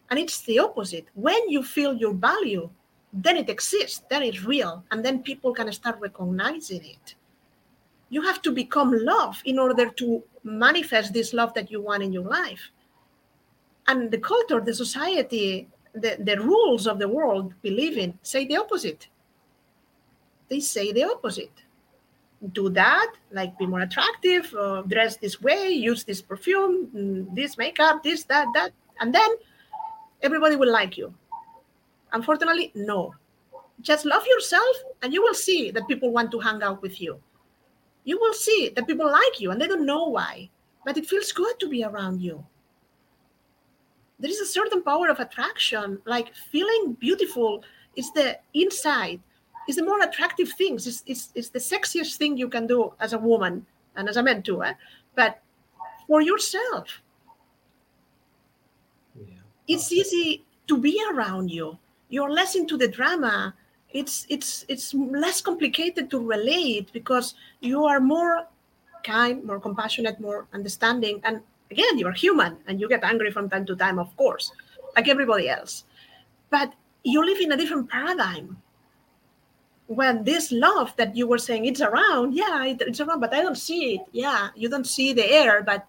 And 0.09 0.17
it's 0.17 0.41
the 0.41 0.59
opposite. 0.59 1.07
When 1.13 1.49
you 1.49 1.63
feel 1.63 1.93
your 1.93 2.13
value, 2.13 2.69
then 3.13 3.37
it 3.37 3.49
exists, 3.49 4.03
then 4.09 4.23
it's 4.23 4.43
real, 4.43 4.83
and 4.91 5.03
then 5.03 5.23
people 5.23 5.53
can 5.53 5.71
start 5.71 5.99
recognizing 5.99 6.83
it. 6.83 7.15
You 8.09 8.21
have 8.21 8.41
to 8.43 8.51
become 8.51 8.91
love 8.91 9.41
in 9.45 9.59
order 9.59 9.89
to 9.89 10.23
manifest 10.43 11.13
this 11.13 11.33
love 11.33 11.53
that 11.53 11.69
you 11.69 11.81
want 11.81 12.03
in 12.03 12.13
your 12.13 12.23
life 12.23 12.71
and 13.89 14.11
the 14.11 14.19
culture, 14.19 14.61
the 14.61 14.73
society, 14.73 15.67
the, 15.93 16.17
the 16.19 16.39
rules 16.39 16.85
of 16.85 16.99
the 16.99 17.07
world 17.07 17.53
believe 17.63 17.97
in 17.97 18.17
say 18.21 18.45
the 18.45 18.55
opposite. 18.55 19.07
They 20.47 20.59
say 20.59 20.91
the 20.93 21.05
opposite. 21.05 21.51
Do 22.53 22.69
that, 22.69 23.11
like 23.31 23.57
be 23.57 23.65
more 23.65 23.81
attractive, 23.81 24.53
uh, 24.53 24.83
dress 24.83 25.17
this 25.17 25.41
way, 25.41 25.69
use 25.69 26.03
this 26.03 26.21
perfume, 26.21 26.87
mm, 26.95 27.35
this 27.35 27.57
makeup, 27.57 28.03
this, 28.03 28.23
that, 28.25 28.47
that, 28.53 28.71
and 29.01 29.13
then 29.13 29.29
everybody 30.21 30.55
will 30.55 30.71
like 30.71 30.95
you. 30.95 31.13
Unfortunately, 32.13 32.71
no. 32.75 33.13
Just 33.81 34.05
love 34.05 34.25
yourself, 34.27 34.75
and 35.01 35.13
you 35.13 35.21
will 35.21 35.33
see 35.33 35.71
that 35.71 35.87
people 35.87 36.11
want 36.11 36.31
to 36.31 36.39
hang 36.39 36.61
out 36.61 36.81
with 36.81 37.01
you. 37.01 37.19
You 38.03 38.19
will 38.19 38.33
see 38.33 38.71
that 38.75 38.87
people 38.87 39.09
like 39.09 39.39
you, 39.39 39.51
and 39.51 39.59
they 39.59 39.67
don't 39.67 39.85
know 39.85 40.05
why, 40.05 40.49
but 40.85 40.97
it 40.97 41.07
feels 41.07 41.31
good 41.31 41.59
to 41.59 41.67
be 41.67 41.83
around 41.83 42.21
you 42.21 42.45
there 44.19 44.29
is 44.29 44.39
a 44.39 44.45
certain 44.45 44.83
power 44.83 45.09
of 45.09 45.19
attraction 45.19 45.99
like 46.05 46.33
feeling 46.51 46.93
beautiful 46.99 47.63
is 47.95 48.11
the 48.13 48.37
inside 48.53 49.19
is 49.67 49.75
the 49.75 49.83
more 49.83 50.01
attractive 50.01 50.49
things 50.53 50.87
it's, 50.87 51.03
it's, 51.05 51.31
it's 51.35 51.49
the 51.49 51.59
sexiest 51.59 52.15
thing 52.15 52.37
you 52.37 52.49
can 52.49 52.67
do 52.67 52.93
as 52.99 53.13
a 53.13 53.17
woman 53.17 53.65
and 53.95 54.09
as 54.09 54.17
a 54.17 54.23
man 54.23 54.41
too 54.41 54.63
eh? 54.63 54.73
but 55.15 55.41
for 56.07 56.21
yourself 56.21 57.01
yeah. 59.15 59.35
it's 59.67 59.91
easy 59.91 60.43
to 60.67 60.77
be 60.77 61.01
around 61.11 61.49
you 61.49 61.77
you're 62.09 62.31
less 62.31 62.55
into 62.55 62.77
the 62.77 62.87
drama 62.87 63.53
it's 63.91 64.25
it's 64.29 64.65
it's 64.67 64.93
less 64.93 65.41
complicated 65.41 66.09
to 66.09 66.19
relate 66.19 66.91
because 66.93 67.33
you 67.61 67.85
are 67.85 67.99
more 67.99 68.47
kind 69.03 69.43
more 69.43 69.59
compassionate 69.59 70.19
more 70.19 70.47
understanding 70.53 71.19
and 71.23 71.41
again, 71.71 71.97
you're 71.97 72.11
human 72.11 72.57
and 72.67 72.79
you 72.79 72.87
get 72.89 73.03
angry 73.03 73.31
from 73.31 73.49
time 73.49 73.65
to 73.65 73.75
time, 73.75 73.99
of 73.99 74.15
course, 74.17 74.51
like 74.95 75.07
everybody 75.07 75.49
else. 75.49 75.85
But 76.49 76.73
you 77.03 77.23
live 77.25 77.39
in 77.39 77.51
a 77.51 77.57
different 77.57 77.89
paradigm. 77.89 78.57
When 79.87 80.23
this 80.23 80.51
love 80.51 80.95
that 80.97 81.15
you 81.15 81.27
were 81.27 81.39
saying 81.39 81.65
it's 81.65 81.81
around, 81.81 82.33
yeah, 82.35 82.63
it's 82.65 82.99
around, 82.99 83.21
but 83.21 83.33
I 83.33 83.41
don't 83.41 83.57
see 83.57 83.95
it. 83.95 84.01
Yeah, 84.11 84.49
you 84.55 84.69
don't 84.69 84.85
see 84.85 85.13
the 85.13 85.25
air, 85.25 85.63
but 85.63 85.87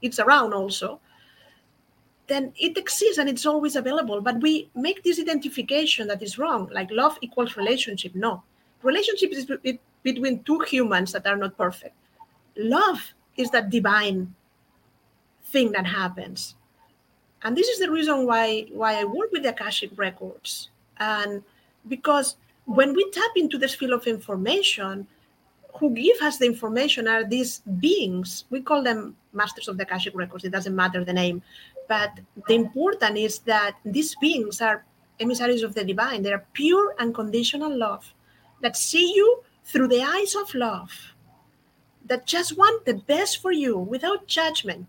it's 0.00 0.18
around 0.18 0.54
also. 0.54 1.00
Then 2.26 2.54
it 2.56 2.78
exists 2.78 3.18
and 3.18 3.28
it's 3.28 3.44
always 3.44 3.76
available. 3.76 4.22
But 4.22 4.40
we 4.40 4.70
make 4.74 5.02
this 5.02 5.20
identification 5.20 6.08
that 6.08 6.22
is 6.22 6.38
wrong, 6.38 6.70
like 6.72 6.90
love 6.90 7.18
equals 7.20 7.56
relationship. 7.56 8.14
No, 8.14 8.42
relationship 8.82 9.32
is 9.32 9.46
between 10.02 10.42
two 10.44 10.60
humans 10.60 11.12
that 11.12 11.26
are 11.26 11.36
not 11.36 11.58
perfect. 11.58 11.94
Love 12.56 13.12
is 13.36 13.50
that 13.50 13.68
divine 13.68 14.34
thing 15.54 15.72
that 15.72 15.86
happens. 15.86 16.54
And 17.42 17.56
this 17.56 17.68
is 17.68 17.78
the 17.78 17.90
reason 17.98 18.26
why 18.26 18.66
why 18.80 18.92
I 19.00 19.04
work 19.04 19.30
with 19.32 19.42
the 19.44 19.52
Akashic 19.56 19.92
records. 19.96 20.52
And 20.98 21.42
because 21.94 22.36
when 22.78 22.94
we 22.94 23.10
tap 23.10 23.32
into 23.36 23.58
this 23.58 23.74
field 23.74 23.92
of 23.92 24.06
information, 24.06 25.06
who 25.78 25.90
give 25.90 26.18
us 26.22 26.38
the 26.38 26.46
information 26.46 27.08
are 27.08 27.24
these 27.24 27.60
beings. 27.80 28.44
We 28.50 28.60
call 28.60 28.82
them 28.82 29.16
masters 29.32 29.68
of 29.68 29.76
the 29.76 29.82
Akashic 29.82 30.14
records. 30.14 30.44
It 30.44 30.52
doesn't 30.52 30.74
matter 30.74 31.04
the 31.04 31.12
name. 31.12 31.42
But 31.88 32.12
the 32.48 32.54
important 32.54 33.18
is 33.18 33.40
that 33.40 33.76
these 33.84 34.14
beings 34.16 34.60
are 34.60 34.84
emissaries 35.20 35.62
of 35.62 35.74
the 35.74 35.84
divine. 35.84 36.22
They 36.22 36.32
are 36.32 36.46
pure 36.52 36.94
unconditional 36.98 37.76
love 37.76 38.04
that 38.62 38.76
see 38.76 39.12
you 39.14 39.42
through 39.64 39.88
the 39.88 40.02
eyes 40.02 40.34
of 40.34 40.54
love, 40.54 40.92
that 42.06 42.26
just 42.26 42.56
want 42.56 42.84
the 42.84 42.94
best 42.94 43.42
for 43.42 43.52
you 43.52 43.76
without 43.76 44.26
judgment, 44.26 44.86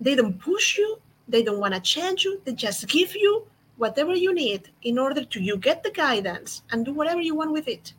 they 0.00 0.14
don't 0.14 0.38
push 0.38 0.78
you, 0.78 1.00
they 1.28 1.42
don't 1.42 1.60
want 1.60 1.74
to 1.74 1.80
change 1.80 2.24
you, 2.24 2.40
they 2.44 2.52
just 2.52 2.86
give 2.88 3.14
you 3.14 3.46
whatever 3.76 4.14
you 4.14 4.32
need 4.32 4.70
in 4.82 4.98
order 4.98 5.24
to 5.24 5.40
you 5.40 5.56
get 5.56 5.82
the 5.82 5.90
guidance 5.90 6.62
and 6.70 6.84
do 6.84 6.92
whatever 6.92 7.20
you 7.20 7.34
want 7.34 7.52
with 7.52 7.68
it. 7.68 7.94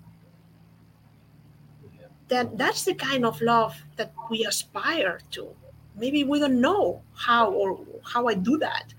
Then 2.27 2.51
that's 2.55 2.83
the 2.85 2.95
kind 2.95 3.25
of 3.25 3.39
love 3.41 3.75
that 3.97 4.13
we 4.29 4.45
aspire 4.45 5.19
to. 5.31 5.55
maybe 5.97 6.23
we 6.23 6.39
don't 6.39 6.59
know 6.59 7.01
how 7.13 7.51
or 7.51 7.79
how 8.03 8.27
I 8.27 8.33
do 8.33 8.57
that. 8.57 8.93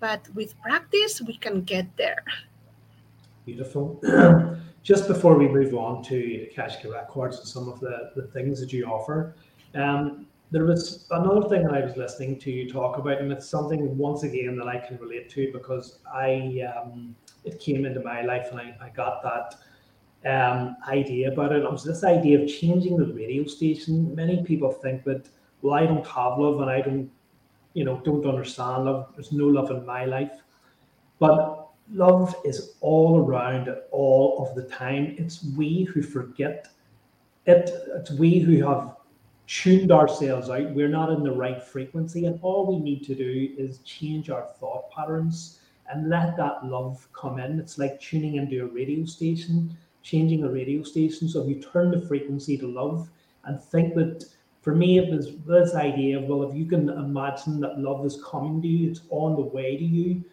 But 0.00 0.28
with 0.34 0.60
practice, 0.60 1.22
we 1.22 1.36
can 1.36 1.62
get 1.62 1.86
there. 1.96 2.24
Beautiful. 3.46 4.00
Just 4.82 5.06
before 5.06 5.38
we 5.38 5.46
move 5.48 5.74
on 5.74 6.02
to 6.04 6.48
Akashic 6.50 6.90
Records 6.90 7.38
and 7.38 7.46
some 7.46 7.68
of 7.68 7.78
the, 7.80 8.10
the 8.16 8.26
things 8.28 8.60
that 8.60 8.72
you 8.72 8.84
offer, 8.84 9.34
um, 9.74 10.26
there 10.52 10.66
was 10.66 11.06
another 11.10 11.48
thing 11.48 11.64
that 11.64 11.72
I 11.72 11.80
was 11.80 11.96
listening 11.96 12.38
to 12.40 12.50
you 12.50 12.70
talk 12.70 12.98
about, 12.98 13.18
and 13.18 13.32
it's 13.32 13.48
something 13.48 13.96
once 13.96 14.22
again 14.22 14.54
that 14.58 14.68
I 14.68 14.76
can 14.76 14.98
relate 14.98 15.30
to 15.30 15.50
because 15.50 16.00
I 16.12 16.60
um, 16.76 17.16
it 17.44 17.58
came 17.58 17.86
into 17.86 18.00
my 18.00 18.20
life 18.20 18.48
and 18.50 18.60
I, 18.60 18.76
I 18.80 18.90
got 18.90 19.22
that 19.22 19.54
um, 20.30 20.76
idea 20.86 21.32
about 21.32 21.52
it. 21.52 21.62
It 21.62 21.72
was 21.72 21.82
this 21.82 22.04
idea 22.04 22.42
of 22.42 22.48
changing 22.48 22.98
the 22.98 23.06
radio 23.14 23.46
station. 23.46 24.14
Many 24.14 24.44
people 24.44 24.70
think 24.70 25.04
that, 25.04 25.26
well, 25.62 25.74
I 25.74 25.86
don't 25.86 26.06
have 26.06 26.38
love 26.38 26.60
and 26.60 26.70
I 26.70 26.82
don't, 26.82 27.10
you 27.72 27.86
know, 27.86 28.02
don't 28.04 28.26
understand 28.26 28.84
love. 28.84 29.08
There's 29.14 29.32
no 29.32 29.46
love 29.46 29.70
in 29.70 29.86
my 29.86 30.04
life. 30.04 30.42
But 31.18 31.66
love 31.90 32.34
is 32.44 32.74
all 32.82 33.20
around 33.20 33.74
all 33.90 34.46
of 34.46 34.54
the 34.54 34.68
time. 34.68 35.14
It's 35.18 35.44
we 35.56 35.84
who 35.84 36.02
forget 36.02 36.68
it. 37.46 37.70
It's 37.96 38.10
we 38.10 38.38
who 38.38 38.68
have 38.68 38.96
tuned 39.52 39.92
ourselves 39.92 40.48
out. 40.48 40.70
We're 40.70 40.88
not 40.88 41.10
in 41.10 41.22
the 41.22 41.30
right 41.30 41.62
frequency. 41.62 42.24
And 42.24 42.38
all 42.40 42.66
we 42.66 42.82
need 42.82 43.04
to 43.04 43.14
do 43.14 43.50
is 43.58 43.78
change 43.78 44.30
our 44.30 44.46
thought 44.58 44.90
patterns 44.90 45.60
and 45.90 46.08
let 46.08 46.36
that 46.38 46.64
love 46.64 47.06
come 47.12 47.38
in. 47.38 47.60
It's 47.60 47.76
like 47.76 48.00
tuning 48.00 48.36
into 48.36 48.62
a 48.62 48.66
radio 48.66 49.04
station, 49.04 49.76
changing 50.02 50.44
a 50.44 50.50
radio 50.50 50.82
station. 50.82 51.28
So 51.28 51.42
if 51.42 51.48
you 51.48 51.60
turn 51.60 51.90
the 51.90 52.00
frequency 52.00 52.56
to 52.58 52.66
love 52.66 53.10
and 53.44 53.62
think 53.62 53.94
that 53.96 54.24
for 54.62 54.74
me, 54.74 54.98
it 54.98 55.10
was 55.10 55.36
this 55.46 55.74
idea 55.74 56.18
of, 56.18 56.24
well, 56.24 56.48
if 56.48 56.56
you 56.56 56.64
can 56.64 56.88
imagine 56.88 57.60
that 57.60 57.78
love 57.78 58.06
is 58.06 58.22
coming 58.24 58.62
to 58.62 58.68
you, 58.68 58.90
it's 58.90 59.00
on 59.10 59.34
the 59.34 59.42
way 59.42 59.76
to 59.76 59.84
you, 59.84 60.24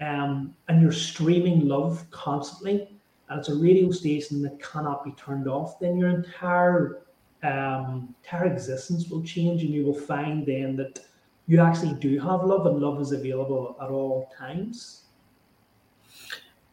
um, 0.00 0.54
and 0.68 0.82
you're 0.82 0.92
streaming 0.92 1.68
love 1.68 2.04
constantly, 2.10 2.88
and 3.28 3.38
it's 3.38 3.48
a 3.48 3.54
radio 3.54 3.90
station 3.92 4.42
that 4.42 4.60
cannot 4.60 5.04
be 5.04 5.12
turned 5.12 5.48
off, 5.48 5.78
then 5.78 5.96
your 5.96 6.10
entire 6.10 7.05
um, 7.46 8.14
existence 8.32 9.08
will 9.08 9.22
change, 9.22 9.62
and 9.62 9.72
you 9.72 9.84
will 9.84 10.00
find 10.12 10.46
then 10.46 10.76
that 10.76 11.00
you 11.46 11.60
actually 11.60 11.94
do 11.94 12.18
have 12.18 12.44
love, 12.44 12.66
and 12.66 12.80
love 12.80 13.00
is 13.00 13.12
available 13.12 13.76
at 13.80 13.88
all 13.88 14.30
times. 14.36 15.02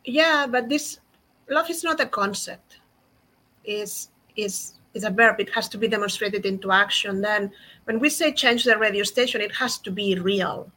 Yeah, 0.05 0.47
but 0.47 0.69
this 0.69 0.99
love 1.49 1.69
is 1.69 1.83
not 1.83 1.99
a 1.99 2.05
concept. 2.05 2.79
is 3.63 4.09
is 4.35 4.73
is 4.93 5.03
a 5.03 5.09
verb. 5.09 5.39
It 5.39 5.49
has 5.53 5.67
to 5.69 5.77
be 5.77 5.87
demonstrated 5.87 6.45
into 6.45 6.71
action. 6.71 7.21
Then, 7.21 7.51
when 7.85 7.99
we 7.99 8.09
say 8.09 8.31
change 8.31 8.63
the 8.63 8.77
radio 8.77 9.03
station, 9.03 9.41
it 9.41 9.53
has 9.55 9.79
to 9.79 9.91
be 9.91 10.19
real. 10.19 10.71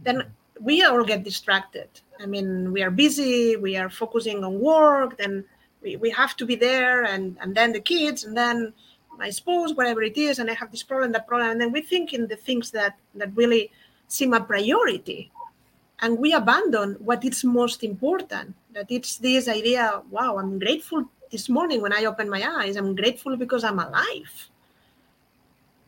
Then 0.00 0.24
we 0.60 0.82
all 0.82 1.04
get 1.04 1.24
distracted. 1.24 1.88
I 2.20 2.26
mean, 2.26 2.72
we 2.72 2.82
are 2.82 2.90
busy, 2.90 3.56
we 3.56 3.76
are 3.76 3.90
focusing 3.90 4.44
on 4.44 4.60
work, 4.60 5.16
then 5.16 5.44
we, 5.82 5.96
we 5.96 6.10
have 6.10 6.36
to 6.36 6.46
be 6.46 6.54
there, 6.54 7.04
and, 7.04 7.36
and 7.40 7.54
then 7.54 7.72
the 7.72 7.80
kids, 7.80 8.24
and 8.24 8.36
then 8.36 8.72
my 9.18 9.30
spouse, 9.30 9.74
whatever 9.74 10.02
it 10.02 10.16
is, 10.16 10.38
and 10.38 10.50
I 10.50 10.54
have 10.54 10.70
this 10.70 10.82
problem, 10.82 11.12
that 11.12 11.26
problem, 11.26 11.50
and 11.50 11.60
then 11.60 11.72
we 11.72 11.82
think 11.82 12.12
in 12.12 12.26
the 12.26 12.36
things 12.36 12.70
that 12.70 12.98
that 13.14 13.36
really 13.36 13.70
seem 14.08 14.34
a 14.34 14.40
priority, 14.40 15.30
and 16.00 16.18
we 16.18 16.32
abandon 16.32 16.94
what 17.00 17.24
is 17.24 17.44
most 17.44 17.84
important. 17.84 18.54
That 18.72 18.86
it's 18.90 19.18
this 19.18 19.48
idea. 19.48 20.02
Wow, 20.10 20.38
I'm 20.38 20.58
grateful 20.58 21.04
this 21.30 21.48
morning 21.48 21.82
when 21.82 21.92
I 21.92 22.04
open 22.04 22.28
my 22.28 22.42
eyes. 22.58 22.76
I'm 22.76 22.94
grateful 22.94 23.36
because 23.36 23.64
I'm 23.64 23.78
alive. 23.78 24.50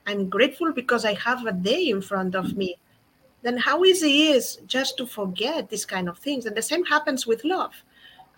I'm 0.07 0.29
grateful 0.29 0.73
because 0.73 1.05
I 1.05 1.15
have 1.15 1.47
a 1.47 1.53
day 1.53 1.89
in 1.89 2.03
front 2.03 2.35
of 2.35 2.57
me. 2.57 2.77
Then 3.43 3.57
how 3.57 3.85
easy 3.85 4.29
is 4.29 4.57
just 4.67 4.97
to 4.99 5.07
forget 5.07 5.69
these 5.69 5.85
kind 5.85 6.09
of 6.09 6.19
things? 6.19 6.47
And 6.47 6.57
the 6.57 6.63
same 6.63 6.85
happens 6.85 7.27
with 7.27 7.45
love. 7.45 7.73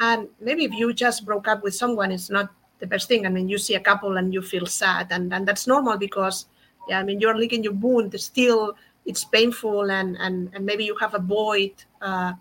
And 0.00 0.28
maybe 0.40 0.64
if 0.64 0.72
you 0.72 0.92
just 0.92 1.24
broke 1.24 1.46
up 1.46 1.62
with 1.62 1.74
someone, 1.74 2.10
it's 2.10 2.30
not 2.30 2.50
the 2.84 2.94
best 2.94 3.08
thing. 3.08 3.24
I 3.24 3.30
mean, 3.30 3.48
you 3.48 3.56
see 3.56 3.74
a 3.74 3.80
couple 3.80 4.18
and 4.18 4.34
you 4.34 4.42
feel 4.42 4.66
sad, 4.66 5.08
and, 5.10 5.32
and 5.32 5.48
that's 5.48 5.66
normal 5.66 5.96
because, 5.96 6.46
yeah, 6.88 7.00
I 7.00 7.02
mean, 7.02 7.18
you're 7.18 7.36
licking 7.36 7.64
your 7.64 7.72
wound. 7.72 8.18
Still, 8.20 8.76
it's 9.06 9.24
painful, 9.24 9.90
and 9.90 10.16
and 10.20 10.50
and 10.54 10.66
maybe 10.66 10.84
you 10.84 10.96
have 11.00 11.14
a 11.14 11.18
void 11.18 11.72
uh, 12.02 12.32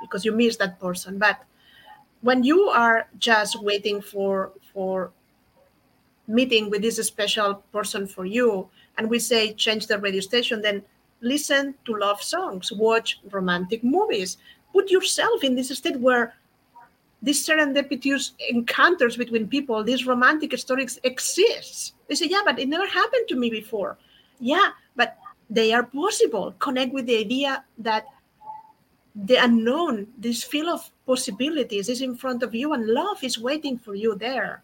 because 0.00 0.24
you 0.24 0.32
miss 0.32 0.56
that 0.56 0.80
person. 0.80 1.18
But 1.18 1.44
when 2.22 2.42
you 2.42 2.68
are 2.70 3.08
just 3.18 3.62
waiting 3.62 4.00
for 4.00 4.52
for 4.72 5.12
meeting 6.26 6.70
with 6.70 6.80
this 6.82 6.96
special 7.06 7.62
person 7.72 8.06
for 8.06 8.24
you, 8.24 8.68
and 8.96 9.10
we 9.10 9.18
say 9.18 9.52
change 9.52 9.86
the 9.86 9.98
radio 9.98 10.20
station, 10.20 10.62
then 10.62 10.82
listen 11.20 11.74
to 11.84 11.96
love 11.96 12.22
songs, 12.22 12.72
watch 12.72 13.20
romantic 13.30 13.84
movies, 13.84 14.38
put 14.72 14.90
yourself 14.90 15.44
in 15.44 15.54
this 15.54 15.68
state 15.76 16.00
where 16.00 16.32
these 17.22 17.46
serendipitous 17.46 18.32
encounters 18.48 19.16
between 19.16 19.46
people, 19.48 19.84
these 19.84 20.06
romantic 20.06 20.56
stories 20.58 20.98
exist. 21.04 21.94
They 22.08 22.14
say, 22.14 22.26
yeah, 22.26 22.40
but 22.44 22.58
it 22.58 22.68
never 22.68 22.86
happened 22.86 23.28
to 23.28 23.36
me 23.36 23.50
before. 23.50 23.98
Yeah, 24.38 24.70
but 24.96 25.18
they 25.50 25.72
are 25.72 25.82
possible. 25.82 26.54
Connect 26.58 26.92
with 26.92 27.06
the 27.06 27.18
idea 27.18 27.64
that 27.78 28.06
the 29.14 29.36
unknown, 29.36 30.06
this 30.16 30.42
field 30.42 30.68
of 30.68 30.90
possibilities 31.06 31.88
is 31.88 32.00
in 32.00 32.14
front 32.14 32.42
of 32.42 32.54
you 32.54 32.72
and 32.72 32.86
love 32.86 33.22
is 33.22 33.38
waiting 33.38 33.76
for 33.76 33.94
you 33.94 34.14
there. 34.14 34.62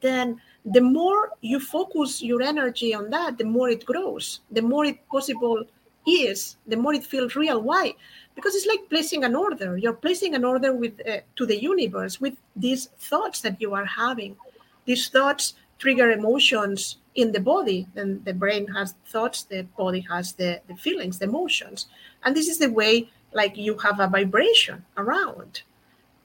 Then 0.00 0.40
the 0.64 0.80
more 0.80 1.30
you 1.40 1.60
focus 1.60 2.22
your 2.22 2.42
energy 2.42 2.94
on 2.94 3.08
that, 3.10 3.38
the 3.38 3.44
more 3.44 3.70
it 3.70 3.86
grows, 3.86 4.40
the 4.50 4.62
more 4.62 4.84
it 4.84 5.06
possible 5.08 5.64
is, 6.06 6.56
the 6.66 6.76
more 6.76 6.94
it 6.94 7.04
feels 7.04 7.34
real. 7.36 7.60
Why? 7.60 7.94
because 8.40 8.54
it's 8.54 8.66
like 8.66 8.88
placing 8.88 9.24
an 9.24 9.34
order 9.34 9.76
you're 9.76 9.92
placing 9.92 10.34
an 10.34 10.44
order 10.44 10.72
with 10.72 10.94
uh, 11.06 11.18
to 11.36 11.46
the 11.46 11.60
universe 11.62 12.20
with 12.20 12.34
these 12.56 12.86
thoughts 12.98 13.40
that 13.40 13.60
you 13.60 13.74
are 13.74 13.84
having 13.84 14.36
these 14.84 15.08
thoughts 15.08 15.54
trigger 15.78 16.10
emotions 16.10 16.96
in 17.16 17.32
the 17.32 17.40
body 17.40 17.86
and 17.96 18.24
the 18.24 18.32
brain 18.32 18.66
has 18.68 18.94
thoughts 19.06 19.42
the 19.44 19.62
body 19.76 20.00
has 20.00 20.32
the, 20.32 20.60
the 20.68 20.76
feelings 20.76 21.18
the 21.18 21.26
emotions 21.26 21.86
and 22.24 22.36
this 22.36 22.48
is 22.48 22.58
the 22.58 22.70
way 22.70 23.08
like 23.32 23.56
you 23.56 23.76
have 23.78 24.00
a 24.00 24.06
vibration 24.06 24.84
around 24.96 25.62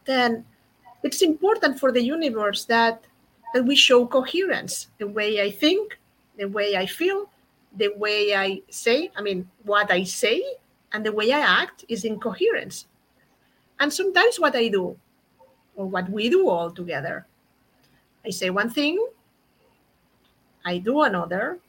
then 0.06 0.46
it's 1.04 1.22
important 1.22 1.80
for 1.80 1.92
the 1.92 2.04
universe 2.04 2.66
that 2.66 3.04
that 3.54 3.66
we 3.66 3.76
show 3.76 4.06
coherence 4.06 4.88
the 5.00 5.08
way 5.08 5.42
i 5.42 5.50
think 5.50 5.98
the 6.38 6.48
way 6.48 6.76
i 6.78 6.86
feel 6.86 7.30
the 7.78 7.90
way 7.98 8.36
i 8.36 8.62
say 8.70 9.12
i 9.16 9.22
mean 9.22 9.48
what 9.64 9.92
i 9.92 10.04
say 10.04 10.44
and 10.96 11.06
the 11.06 11.12
way 11.12 11.34
I 11.34 11.40
act 11.40 11.84
is 11.90 12.06
in 12.06 12.22
coherence. 12.22 12.88
And 13.82 13.92
sometimes 13.92 14.40
what 14.40 14.56
I 14.56 14.70
do, 14.70 14.98
or 15.76 15.88
what 15.88 16.10
we 16.10 16.30
do 16.30 16.48
all 16.48 16.72
together, 16.72 17.28
I 18.26 18.30
say 18.30 18.50
one 18.50 18.70
thing, 18.70 19.06
I 20.64 20.78
do 20.78 21.02
another, 21.02 21.60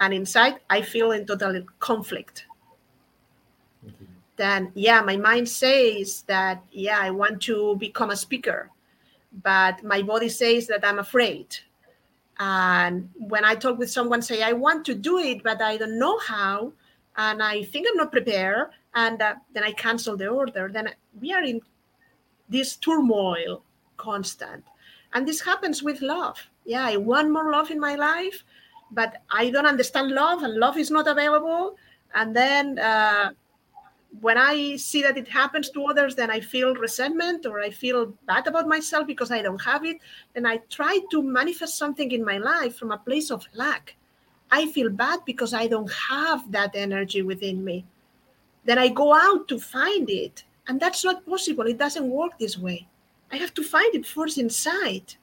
and 0.00 0.12
inside 0.12 0.58
I 0.68 0.82
feel 0.82 1.12
in 1.12 1.26
total 1.26 1.62
conflict. 1.78 2.46
Then, 4.34 4.72
yeah, 4.74 5.00
my 5.02 5.16
mind 5.16 5.48
says 5.48 6.22
that, 6.26 6.64
yeah, 6.72 6.98
I 7.00 7.10
want 7.10 7.40
to 7.42 7.76
become 7.76 8.10
a 8.10 8.16
speaker, 8.16 8.68
but 9.44 9.84
my 9.84 10.02
body 10.02 10.28
says 10.28 10.66
that 10.66 10.84
I'm 10.84 10.98
afraid. 10.98 11.54
And 12.44 13.08
when 13.14 13.44
I 13.44 13.54
talk 13.54 13.78
with 13.78 13.88
someone, 13.88 14.20
say, 14.20 14.42
I 14.42 14.52
want 14.52 14.84
to 14.86 14.94
do 14.96 15.18
it, 15.18 15.44
but 15.44 15.62
I 15.62 15.76
don't 15.76 15.96
know 15.96 16.18
how, 16.18 16.72
and 17.16 17.40
I 17.40 17.62
think 17.62 17.86
I'm 17.88 17.96
not 17.96 18.10
prepared, 18.10 18.70
and 18.96 19.22
uh, 19.22 19.34
then 19.54 19.62
I 19.62 19.70
cancel 19.70 20.16
the 20.16 20.26
order. 20.26 20.68
Then 20.72 20.90
we 21.20 21.32
are 21.32 21.44
in 21.44 21.60
this 22.48 22.74
turmoil 22.74 23.62
constant, 23.96 24.64
and 25.12 25.28
this 25.28 25.40
happens 25.40 25.84
with 25.84 26.02
love. 26.02 26.36
Yeah, 26.64 26.84
I 26.84 26.96
want 26.96 27.30
more 27.30 27.52
love 27.52 27.70
in 27.70 27.78
my 27.78 27.94
life, 27.94 28.42
but 28.90 29.22
I 29.30 29.50
don't 29.50 29.66
understand 29.66 30.10
love, 30.10 30.42
and 30.42 30.54
love 30.54 30.76
is 30.76 30.90
not 30.90 31.06
available. 31.06 31.76
And 32.12 32.34
then 32.34 32.80
uh, 32.80 33.30
when 34.20 34.36
I 34.36 34.76
see 34.76 35.02
that 35.02 35.16
it 35.16 35.28
happens 35.28 35.70
to 35.70 35.84
others, 35.86 36.14
then 36.14 36.30
I 36.30 36.40
feel 36.40 36.74
resentment 36.74 37.46
or 37.46 37.60
I 37.60 37.70
feel 37.70 38.06
bad 38.26 38.46
about 38.46 38.68
myself 38.68 39.06
because 39.06 39.30
I 39.30 39.42
don't 39.42 39.62
have 39.62 39.84
it. 39.84 39.98
And 40.34 40.46
I 40.46 40.58
try 40.68 41.00
to 41.10 41.22
manifest 41.22 41.78
something 41.78 42.12
in 42.12 42.24
my 42.24 42.38
life 42.38 42.76
from 42.76 42.92
a 42.92 42.98
place 42.98 43.30
of 43.30 43.46
lack 43.54 43.96
I 44.52 44.66
feel 44.66 44.90
bad 44.90 45.20
because 45.24 45.54
I 45.54 45.66
don't 45.66 45.90
have 45.90 46.52
that 46.52 46.76
energy 46.76 47.22
within 47.22 47.64
me. 47.64 47.86
Then 48.66 48.78
I 48.78 48.88
go 48.88 49.14
out 49.14 49.48
to 49.48 49.58
find 49.58 50.10
it. 50.10 50.44
And 50.68 50.78
that's 50.78 51.04
not 51.04 51.26
possible. 51.26 51.66
It 51.66 51.78
doesn't 51.78 52.08
work 52.08 52.38
this 52.38 52.58
way. 52.58 52.86
I 53.32 53.36
have 53.36 53.54
to 53.54 53.64
find 53.64 53.94
it 53.94 54.06
first 54.06 54.36
inside. 54.36 55.14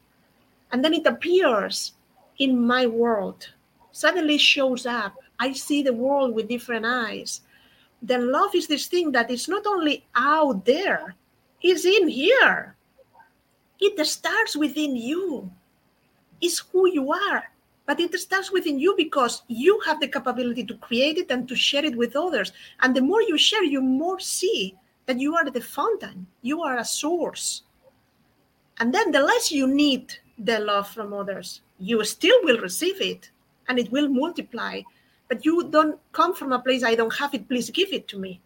And 0.72 0.84
then 0.84 0.96
it 0.96 1.06
appears 1.06 1.94
in 2.40 2.60
my 2.60 2.88
world. 2.88 3.54
Suddenly 3.92 4.40
shows 4.40 4.88
up. 4.88 5.16
I 5.40 5.54
see 5.54 5.84
the 5.84 5.94
world 5.94 6.34
with 6.34 6.50
different 6.50 6.86
eyes. 6.86 7.42
Then 8.02 8.32
love 8.32 8.56
is 8.56 8.68
this 8.68 8.88
thing 8.88 9.12
that 9.12 9.30
is 9.30 9.48
not 9.48 9.66
only 9.66 10.06
out 10.16 10.66
there, 10.66 11.16
it's 11.62 11.86
in 11.86 12.08
here. 12.08 12.76
It 13.80 14.06
starts 14.06 14.56
within 14.56 14.96
you. 14.96 15.52
It's 16.42 16.60
who 16.60 16.90
you 16.90 17.12
are 17.12 17.44
but 17.90 18.00
it 18.00 18.14
starts 18.20 18.52
within 18.52 18.78
you 18.78 18.94
because 18.96 19.42
you 19.48 19.80
have 19.84 20.00
the 20.00 20.08
capability 20.08 20.64
to 20.64 20.76
create 20.76 21.18
it 21.18 21.32
and 21.32 21.48
to 21.48 21.56
share 21.56 21.84
it 21.84 21.98
with 21.98 22.16
others. 22.16 22.52
And 22.82 22.96
the 22.96 23.02
more 23.02 23.24
you 23.24 23.36
share, 23.36 23.64
you 23.64 23.82
more 23.82 24.20
see 24.20 24.76
that 25.08 25.20
you 25.20 25.36
are 25.36 25.50
the 25.50 25.60
fountain, 25.60 26.28
you 26.44 26.62
are 26.62 26.78
a 26.78 26.86
source. 26.86 27.64
And 28.80 28.94
then 28.94 29.10
the 29.10 29.24
less 29.24 29.52
you 29.52 29.66
need 29.66 30.14
the 30.38 30.60
love 30.60 30.88
from 30.88 31.16
others, 31.16 31.62
you 31.80 32.06
still 32.06 32.38
will 32.44 32.60
receive 32.60 33.02
it 33.02 33.32
and 33.68 33.80
it 33.80 33.92
will 33.92 34.08
multiply. 34.08 34.82
But 35.30 35.46
you 35.46 35.70
don't 35.70 35.98
come 36.12 36.36
from 36.36 36.52
a 36.52 36.60
place, 36.60 36.84
I 36.84 36.96
don't 36.96 37.16
have 37.16 37.34
it, 37.34 37.48
please 37.48 37.70
give 37.70 37.94
it 37.94 38.08
to 38.10 38.20
me. 38.20 38.42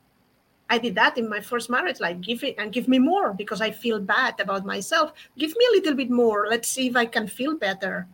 I 0.70 0.78
did 0.78 0.96
that 0.96 1.18
in 1.18 1.30
my 1.30 1.40
first 1.40 1.70
marriage, 1.70 2.00
like 2.00 2.22
give 2.22 2.44
it 2.44 2.56
and 2.58 2.72
give 2.72 2.88
me 2.88 3.00
more 3.00 3.34
because 3.34 3.62
I 3.62 3.72
feel 3.72 4.00
bad 4.00 4.40
about 4.40 4.66
myself. 4.66 5.14
Give 5.38 5.56
me 5.56 5.66
a 5.70 5.76
little 5.76 5.96
bit 5.96 6.10
more. 6.10 6.48
Let's 6.50 6.68
see 6.68 6.88
if 6.88 6.96
I 6.96 7.06
can 7.06 7.28
feel 7.28 7.56
better. 7.58 8.08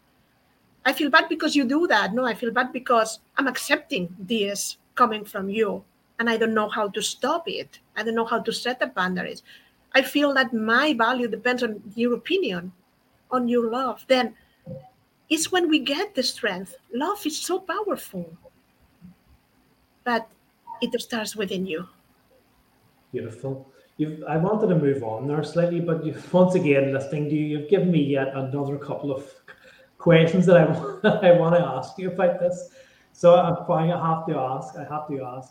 I 0.85 0.93
feel 0.93 1.09
bad 1.09 1.29
because 1.29 1.55
you 1.55 1.65
do 1.65 1.87
that. 1.87 2.13
No, 2.13 2.25
I 2.25 2.33
feel 2.33 2.51
bad 2.51 2.73
because 2.73 3.19
I'm 3.37 3.47
accepting 3.47 4.15
this 4.19 4.77
coming 4.95 5.25
from 5.25 5.49
you 5.49 5.83
and 6.19 6.29
I 6.29 6.37
don't 6.37 6.53
know 6.53 6.69
how 6.69 6.89
to 6.89 7.01
stop 7.01 7.47
it. 7.47 7.79
I 7.95 8.03
don't 8.03 8.15
know 8.15 8.25
how 8.25 8.39
to 8.39 8.51
set 8.51 8.79
the 8.79 8.87
boundaries. 8.87 9.43
I 9.93 10.01
feel 10.01 10.33
that 10.33 10.53
my 10.53 10.93
value 10.93 11.27
depends 11.27 11.63
on 11.63 11.81
your 11.95 12.13
opinion, 12.13 12.71
on 13.31 13.47
your 13.47 13.69
love. 13.71 14.05
Then 14.07 14.35
it's 15.29 15.51
when 15.51 15.69
we 15.69 15.79
get 15.79 16.15
the 16.15 16.23
strength. 16.23 16.75
Love 16.93 17.25
is 17.25 17.39
so 17.39 17.59
powerful, 17.59 18.35
but 20.09 20.27
it 20.81 20.99
starts 20.99 21.35
within 21.35 21.67
you. 21.67 21.87
Beautiful. 23.11 23.71
You've, 23.97 24.23
I 24.23 24.37
wanted 24.37 24.67
to 24.69 24.75
move 24.75 25.03
on 25.03 25.27
there 25.27 25.43
slightly, 25.43 25.81
but 25.81 25.99
once 26.33 26.55
again, 26.55 26.93
listening 26.93 27.29
to 27.29 27.35
you, 27.35 27.45
you've 27.45 27.69
given 27.69 27.91
me 27.91 28.01
yet 28.01 28.29
another 28.33 28.77
couple 28.77 29.11
of 29.11 29.31
questions 29.99 30.47
that 30.47 30.57
I, 30.57 31.27
I 31.29 31.31
want 31.37 31.53
to 31.55 31.61
ask 31.61 31.99
you 31.99 32.09
about 32.11 32.39
this. 32.39 32.69
So. 33.13 33.35
I 33.35 33.85
have 33.85 34.25
to 34.27 34.35
ask. 34.37 34.75
I 34.77 34.85
have 34.93 35.07
to 35.09 35.15
ask. 35.35 35.49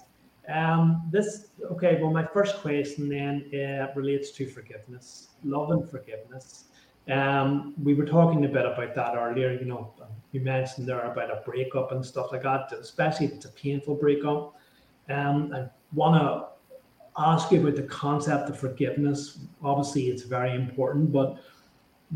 Um, 0.48 1.08
this 1.12 1.48
okay. 1.72 1.98
Well, 2.00 2.10
my 2.10 2.24
first 2.24 2.56
question 2.56 3.08
then 3.08 3.34
uh, 3.52 3.92
relates 3.94 4.30
to 4.38 4.46
forgiveness, 4.46 5.28
love 5.44 5.70
and 5.70 5.88
forgiveness. 5.88 6.67
Um, 7.08 7.74
we 7.82 7.94
were 7.94 8.04
talking 8.04 8.44
a 8.44 8.48
bit 8.48 8.66
about 8.66 8.94
that 8.94 9.16
earlier. 9.16 9.52
You 9.52 9.64
know, 9.64 9.94
you 10.32 10.40
mentioned 10.40 10.86
there 10.86 11.10
about 11.10 11.30
a 11.30 11.42
breakup 11.44 11.92
and 11.92 12.04
stuff 12.04 12.32
like 12.32 12.42
that, 12.42 12.72
especially 12.72 13.26
if 13.26 13.32
it's 13.32 13.46
a 13.46 13.50
painful 13.50 13.94
breakup. 13.94 14.54
Um, 15.08 15.52
I 15.54 15.68
want 15.94 16.20
to 16.20 16.48
ask 17.16 17.50
you 17.50 17.60
about 17.60 17.76
the 17.76 17.82
concept 17.84 18.50
of 18.50 18.58
forgiveness. 18.58 19.38
Obviously, 19.62 20.08
it's 20.08 20.22
very 20.22 20.54
important, 20.54 21.10
but 21.10 21.38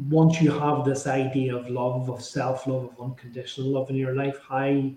once 0.09 0.41
you 0.41 0.51
have 0.51 0.85
this 0.85 1.07
idea 1.07 1.57
of 1.57 1.69
love, 1.69 2.11
of 2.11 2.23
self 2.23 2.67
love, 2.67 2.85
of 2.85 3.01
unconditional 3.01 3.69
love 3.69 3.89
in 3.91 3.97
your 3.97 4.15
life, 4.15 4.39
how 4.49 4.91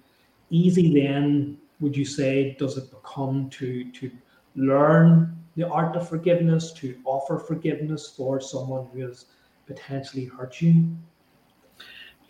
easy 0.49 0.93
then 0.93 1.57
would 1.79 1.95
you 1.95 2.05
say 2.05 2.55
does 2.59 2.77
it 2.77 2.89
become 2.91 3.49
to 3.49 3.89
to 3.91 4.11
learn 4.55 5.37
the 5.55 5.67
art 5.69 5.95
of 5.95 6.07
forgiveness, 6.07 6.71
to 6.73 6.97
offer 7.05 7.37
forgiveness 7.37 8.13
for 8.15 8.41
someone 8.41 8.87
who 8.93 9.01
has 9.01 9.25
potentially 9.65 10.25
hurt 10.25 10.61
you? 10.61 10.87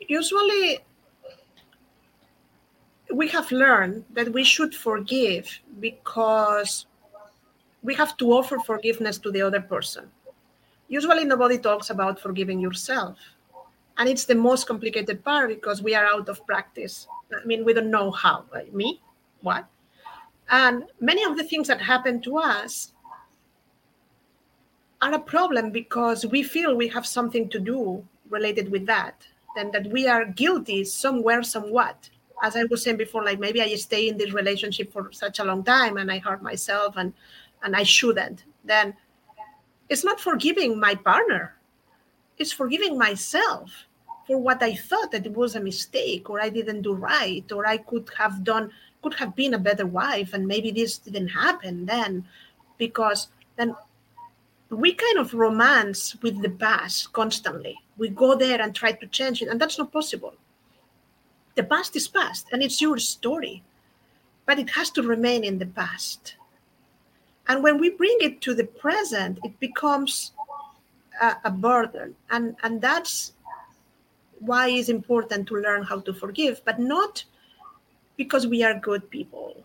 Usually, 0.08 0.80
we 3.14 3.28
have 3.30 3.52
learned 3.52 4.06
that 4.14 4.32
we 4.32 4.44
should 4.44 4.74
forgive 4.76 5.60
because 5.80 6.86
we 7.84 7.94
have 7.96 8.18
to 8.18 8.32
offer 8.32 8.60
forgiveness 8.60 9.18
to 9.20 9.32
the 9.32 9.42
other 9.42 9.62
person 9.62 10.10
usually 10.88 11.26
nobody 11.26 11.58
talks 11.58 11.90
about 11.90 12.20
forgiving 12.20 12.60
yourself. 12.60 13.18
And 13.98 14.10
it's 14.10 14.26
the 14.26 14.36
most 14.36 14.68
complicated 14.68 15.24
part 15.24 15.50
because 15.50 15.82
we 15.82 15.96
are 15.96 16.06
out 16.06 16.28
of 16.30 16.46
practice. 16.46 17.08
I 17.34 17.46
mean, 17.46 17.64
we 17.64 17.74
don't 17.74 17.90
know 17.90 18.12
how. 18.12 18.46
Like 18.54 18.74
me? 18.74 19.02
What? 19.42 19.66
And 20.50 20.84
many 21.00 21.24
of 21.24 21.38
the 21.38 21.44
things 21.44 21.68
that 21.70 21.82
happen 21.82 22.22
to 22.22 22.38
us 22.38 22.94
are 25.02 25.14
a 25.14 25.20
problem 25.20 25.72
because 25.72 26.26
we 26.26 26.44
feel 26.44 26.76
we 26.76 26.88
have 26.90 27.06
something 27.06 27.50
to 27.50 27.60
do 27.60 28.06
related 28.30 28.72
with 28.72 28.86
that, 28.86 29.26
and 29.58 29.72
that 29.74 29.88
we 29.88 30.08
are 30.08 30.26
guilty 30.26 30.84
somewhere, 30.84 31.44
somewhat. 31.44 32.10
As 32.44 32.56
I 32.56 32.64
was 32.66 32.84
saying 32.84 32.98
before, 32.98 33.24
like 33.24 33.40
maybe 33.40 33.62
I 33.62 33.74
stay 33.76 34.10
in 34.10 34.18
this 34.18 34.34
relationship 34.34 34.92
for 34.92 35.12
such 35.12 35.40
a 35.40 35.44
long 35.44 35.64
time 35.64 35.98
and 35.98 36.12
I 36.12 36.20
hurt 36.20 36.42
myself 36.44 36.96
and 36.98 37.14
and 37.64 37.76
I 37.76 37.84
shouldn't. 37.84 38.44
Then 38.66 38.94
it's 39.90 40.04
not 40.04 40.20
forgiving 40.20 40.80
my 40.80 40.96
partner 40.96 41.56
it's 42.38 42.52
forgiving 42.52 42.98
myself 42.98 43.86
for 44.28 44.38
what 44.38 44.62
i 44.62 44.74
thought 44.74 45.12
that 45.12 45.26
it 45.26 45.34
was 45.34 45.56
a 45.56 45.60
mistake 45.60 46.30
or 46.30 46.42
i 46.42 46.50
didn't 46.50 46.82
do 46.82 46.94
right 46.94 47.52
or 47.52 47.66
i 47.66 47.78
could 47.78 48.10
have 48.18 48.44
done 48.44 48.72
could 49.02 49.14
have 49.14 49.36
been 49.36 49.54
a 49.54 49.60
better 49.60 49.86
wife 49.86 50.34
and 50.34 50.48
maybe 50.48 50.72
this 50.72 50.98
didn't 50.98 51.28
happen 51.28 51.86
then 51.86 52.26
because 52.78 53.28
then 53.56 53.76
we 54.70 54.94
kind 54.94 55.18
of 55.20 55.34
romance 55.34 56.16
with 56.22 56.42
the 56.42 56.50
past 56.50 57.14
constantly. 57.14 57.78
We 57.98 58.10
go 58.10 58.36
there 58.36 58.62
and 58.62 58.74
try 58.74 58.92
to 58.92 59.08
change 59.08 59.42
it 59.42 59.48
and 59.48 59.60
that's 59.60 59.78
not 59.78 59.92
possible. 59.92 60.34
The 61.56 61.64
past 61.64 61.96
is 61.96 62.08
past 62.08 62.48
and 62.52 62.62
it's 62.62 62.82
your 62.82 62.98
story 62.98 63.64
but 64.46 64.60
it 64.60 64.70
has 64.70 64.92
to 64.92 65.02
remain 65.02 65.44
in 65.44 65.58
the 65.58 65.66
past. 65.66 66.36
And 67.48 67.64
when 67.64 67.80
we 67.80 67.90
bring 67.92 68.18
it 68.22 68.42
to 68.42 68.54
the 68.54 68.64
present, 68.64 69.40
it 69.44 69.60
becomes 69.60 70.32
a, 71.22 71.36
a 71.46 71.52
burden. 71.52 72.16
And, 72.30 72.56
and 72.64 72.82
that's 72.82 73.34
why 74.40 74.70
it's 74.70 74.90
important 74.90 75.48
to 75.48 75.56
learn 75.56 75.84
how 75.84 76.00
to 76.02 76.14
forgive, 76.14 76.62
but 76.66 76.80
not 76.80 77.24
because 78.18 78.48
we 78.48 78.64
are 78.64 78.80
good 78.80 79.10
people 79.10 79.64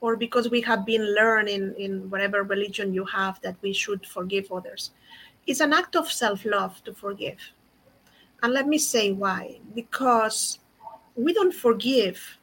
or 0.00 0.16
because 0.16 0.48
we 0.48 0.60
have 0.62 0.86
been 0.86 1.14
learning 1.14 1.74
in 1.78 2.08
whatever 2.10 2.42
religion 2.42 2.94
you 2.94 3.04
have 3.04 3.40
that 3.42 3.56
we 3.62 3.72
should 3.72 4.06
forgive 4.06 4.50
others. 4.52 4.92
It's 5.46 5.60
an 5.60 5.72
act 5.72 5.96
of 5.96 6.10
self 6.10 6.44
love 6.44 6.82
to 6.84 6.92
forgive. 6.92 7.38
And 8.42 8.52
let 8.52 8.66
me 8.68 8.78
say 8.78 9.12
why. 9.12 9.60
Because 9.74 10.60
we 11.16 11.32
don't 11.32 11.54
forgive 11.54 12.38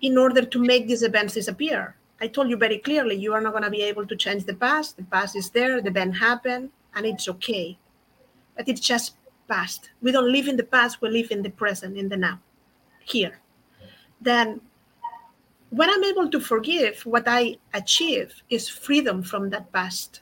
in 0.00 0.16
order 0.16 0.42
to 0.42 0.58
make 0.58 0.86
these 0.86 1.02
events 1.02 1.34
disappear. 1.34 1.96
I 2.20 2.28
told 2.28 2.50
you 2.50 2.56
very 2.56 2.78
clearly, 2.78 3.16
you 3.16 3.32
are 3.32 3.40
not 3.40 3.52
going 3.52 3.64
to 3.64 3.70
be 3.70 3.82
able 3.82 4.06
to 4.06 4.16
change 4.16 4.44
the 4.44 4.54
past. 4.54 4.96
The 4.96 5.04
past 5.04 5.36
is 5.36 5.50
there, 5.50 5.80
the 5.80 5.88
event 5.88 6.16
happened, 6.16 6.70
and 6.94 7.06
it's 7.06 7.28
okay. 7.28 7.78
But 8.56 8.68
it's 8.68 8.80
just 8.80 9.16
past. 9.48 9.90
We 10.02 10.12
don't 10.12 10.30
live 10.30 10.46
in 10.46 10.56
the 10.56 10.64
past, 10.64 11.00
we 11.00 11.08
live 11.08 11.30
in 11.30 11.42
the 11.42 11.50
present, 11.50 11.96
in 11.96 12.08
the 12.08 12.16
now, 12.16 12.40
here. 13.00 13.40
Then, 14.20 14.60
when 15.70 15.88
I'm 15.88 16.04
able 16.04 16.28
to 16.28 16.40
forgive, 16.40 17.00
what 17.06 17.24
I 17.26 17.56
achieve 17.74 18.42
is 18.50 18.68
freedom 18.68 19.22
from 19.22 19.50
that 19.50 19.72
past. 19.72 20.20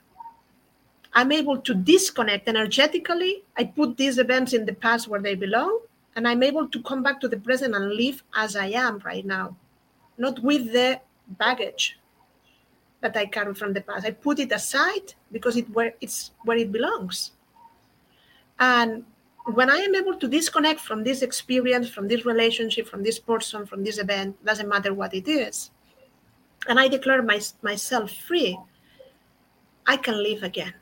I'm 1.14 1.32
able 1.32 1.58
to 1.58 1.74
disconnect 1.74 2.48
energetically. 2.48 3.42
I 3.56 3.64
put 3.64 3.96
these 3.96 4.18
events 4.18 4.52
in 4.52 4.66
the 4.66 4.74
past 4.74 5.08
where 5.08 5.20
they 5.20 5.34
belong, 5.34 5.80
and 6.16 6.28
I'm 6.28 6.42
able 6.42 6.68
to 6.68 6.82
come 6.82 7.02
back 7.02 7.20
to 7.22 7.28
the 7.28 7.38
present 7.38 7.74
and 7.74 7.92
live 7.94 8.22
as 8.34 8.56
I 8.56 8.66
am 8.66 8.98
right 9.04 9.24
now, 9.24 9.56
not 10.18 10.38
with 10.42 10.72
the 10.72 11.00
baggage 11.26 11.98
that 13.00 13.16
I 13.16 13.26
carry 13.26 13.54
from 13.54 13.72
the 13.72 13.80
past. 13.80 14.04
I 14.04 14.10
put 14.10 14.38
it 14.38 14.52
aside 14.52 15.14
because 15.32 15.56
it 15.56 15.70
where 15.70 15.94
it's 16.00 16.32
where 16.44 16.58
it 16.58 16.70
belongs. 16.72 17.32
And 18.58 19.04
when 19.54 19.70
I 19.70 19.76
am 19.76 19.94
able 19.94 20.14
to 20.14 20.28
disconnect 20.28 20.80
from 20.80 21.04
this 21.04 21.22
experience, 21.22 21.88
from 21.88 22.08
this 22.08 22.26
relationship, 22.26 22.86
from 22.86 23.02
this 23.02 23.18
person, 23.18 23.66
from 23.66 23.82
this 23.82 23.98
event, 23.98 24.42
doesn't 24.44 24.68
matter 24.68 24.92
what 24.92 25.14
it 25.14 25.28
is, 25.28 25.70
and 26.68 26.78
I 26.78 26.88
declare 26.88 27.22
my, 27.22 27.40
myself 27.62 28.12
free, 28.12 28.58
I 29.86 29.96
can 29.96 30.22
live 30.22 30.42
again. 30.42 30.74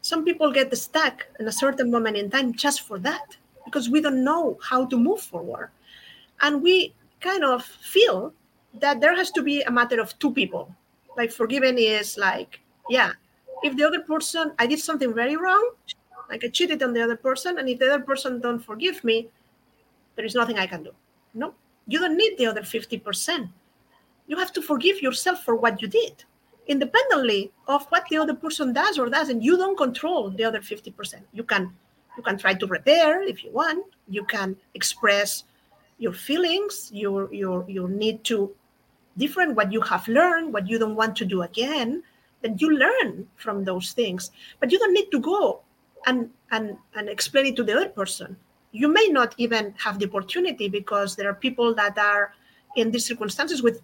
Some 0.00 0.24
people 0.24 0.52
get 0.52 0.76
stuck 0.76 1.26
in 1.38 1.46
a 1.46 1.52
certain 1.52 1.90
moment 1.90 2.16
in 2.16 2.30
time 2.30 2.52
just 2.52 2.82
for 2.82 2.98
that 3.00 3.36
because 3.64 3.88
we 3.88 4.00
don't 4.00 4.24
know 4.24 4.58
how 4.62 4.86
to 4.86 4.96
move 4.96 5.20
forward. 5.20 5.70
And 6.40 6.62
we 6.62 6.94
kind 7.20 7.44
of 7.44 7.64
feel 7.64 8.32
that 8.80 9.00
there 9.00 9.14
has 9.14 9.30
to 9.32 9.42
be 9.42 9.62
a 9.62 9.70
matter 9.70 10.00
of 10.00 10.18
two 10.18 10.32
people. 10.32 10.74
Like 11.16 11.32
forgiving 11.32 11.78
is 11.78 12.18
like, 12.18 12.60
yeah, 12.88 13.12
if 13.62 13.76
the 13.76 13.84
other 13.84 14.00
person 14.00 14.52
I 14.58 14.66
did 14.66 14.80
something 14.80 15.14
very 15.14 15.36
wrong, 15.36 15.72
like 16.28 16.44
I 16.44 16.48
cheated 16.48 16.82
on 16.82 16.92
the 16.92 17.02
other 17.02 17.16
person, 17.16 17.58
and 17.58 17.68
if 17.68 17.78
the 17.78 17.92
other 17.92 18.04
person 18.04 18.40
don't 18.40 18.58
forgive 18.58 19.02
me, 19.04 19.28
there 20.16 20.24
is 20.24 20.34
nothing 20.34 20.58
I 20.58 20.66
can 20.66 20.82
do. 20.82 20.92
No, 21.34 21.54
you 21.86 21.98
don't 21.98 22.16
need 22.16 22.38
the 22.38 22.46
other 22.46 22.62
50%. 22.62 23.48
You 24.26 24.36
have 24.36 24.52
to 24.54 24.62
forgive 24.62 25.02
yourself 25.02 25.44
for 25.44 25.54
what 25.54 25.80
you 25.80 25.88
did, 25.88 26.24
independently 26.66 27.52
of 27.68 27.86
what 27.86 28.06
the 28.10 28.16
other 28.16 28.34
person 28.34 28.72
does 28.72 28.98
or 28.98 29.08
doesn't. 29.08 29.42
You 29.42 29.56
don't 29.56 29.76
control 29.76 30.30
the 30.30 30.44
other 30.44 30.60
50%. 30.60 31.22
You 31.32 31.44
can 31.44 31.72
you 32.16 32.22
can 32.22 32.38
try 32.38 32.54
to 32.54 32.66
repair 32.66 33.22
if 33.22 33.44
you 33.44 33.52
want. 33.52 33.84
You 34.08 34.24
can 34.24 34.56
express 34.74 35.44
your 35.98 36.12
feelings, 36.12 36.90
your 36.92 37.32
your 37.32 37.64
your 37.68 37.88
need 37.88 38.24
to 38.24 38.54
different 39.16 39.54
what 39.54 39.72
you 39.72 39.80
have 39.80 40.06
learned, 40.08 40.52
what 40.52 40.68
you 40.68 40.78
don't 40.78 40.96
want 40.96 41.16
to 41.16 41.24
do 41.24 41.42
again, 41.42 42.02
then 42.42 42.56
you 42.58 42.76
learn 42.76 43.26
from 43.36 43.64
those 43.64 43.92
things. 43.92 44.30
But 44.60 44.70
you 44.70 44.78
don't 44.78 44.92
need 44.92 45.10
to 45.10 45.20
go 45.20 45.60
and 46.06 46.30
and 46.50 46.76
and 46.94 47.08
explain 47.08 47.46
it 47.46 47.56
to 47.56 47.64
the 47.64 47.76
other 47.76 47.88
person. 47.88 48.36
you 48.76 48.88
may 48.88 49.08
not 49.08 49.34
even 49.38 49.74
have 49.78 49.98
the 49.98 50.06
opportunity 50.06 50.68
because 50.68 51.16
there 51.16 51.28
are 51.30 51.34
people 51.34 51.74
that 51.74 51.96
are 51.96 52.34
in 52.76 52.90
these 52.90 53.06
circumstances 53.06 53.62
with 53.62 53.80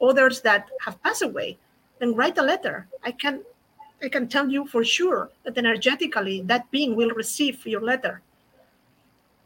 others 0.00 0.40
that 0.42 0.68
have 0.84 1.02
passed 1.02 1.22
away. 1.22 1.58
Then 1.98 2.14
write 2.14 2.38
a 2.38 2.42
letter. 2.42 2.86
I 3.02 3.12
can 3.12 3.42
i 4.02 4.08
can 4.08 4.26
tell 4.28 4.48
you 4.48 4.66
for 4.66 4.84
sure 4.84 5.30
that 5.44 5.58
energetically 5.58 6.42
that 6.42 6.70
being 6.70 6.94
will 6.96 7.10
receive 7.22 7.66
your 7.66 7.80
letter. 7.80 8.22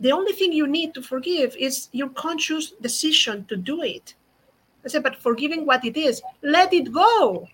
The 0.01 0.13
only 0.13 0.33
thing 0.33 0.53
you 0.53 0.67
need 0.67 0.93
to 0.95 1.03
forgive 1.03 1.57
is 1.57 1.89
your 1.93 2.11
conscious 2.11 2.73
decision 2.89 3.45
to 3.47 3.57
do 3.57 3.83
it. 3.83 4.15
I 4.85 4.89
said 4.89 5.03
but 5.03 5.17
forgiving 5.17 5.65
what 5.65 5.85
it 5.85 5.97
is 5.97 6.23
let 6.43 6.73
it 6.73 6.93
go. 6.93 7.49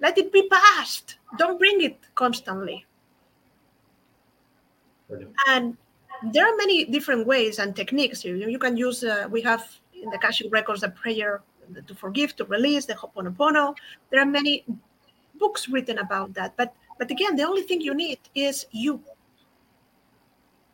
Let 0.00 0.18
it 0.18 0.30
be 0.32 0.48
past. 0.48 1.16
Don't 1.38 1.58
bring 1.58 1.80
it 1.80 1.98
constantly 2.14 2.84
And 5.48 5.76
there 6.32 6.46
are 6.46 6.56
many 6.56 6.84
different 6.84 7.26
ways 7.26 7.58
and 7.58 7.74
techniques. 7.74 8.24
You, 8.24 8.36
you 8.36 8.58
can 8.58 8.76
use, 8.76 9.04
uh, 9.04 9.28
we 9.30 9.40
have 9.42 9.68
in 10.02 10.10
the 10.10 10.16
Akashic 10.16 10.52
Records 10.52 10.82
a 10.82 10.88
prayer 10.90 11.42
to 11.86 11.94
forgive, 11.94 12.34
to 12.36 12.44
release, 12.44 12.86
the 12.86 12.94
Ho'oponopono. 12.94 13.74
There 14.10 14.20
are 14.20 14.26
many 14.26 14.64
books 15.38 15.68
written 15.68 15.98
about 15.98 16.34
that. 16.34 16.56
But 16.56 16.74
but 16.98 17.10
again, 17.10 17.36
the 17.36 17.44
only 17.44 17.62
thing 17.62 17.80
you 17.80 17.94
need 17.94 18.18
is 18.34 18.66
you. 18.72 19.00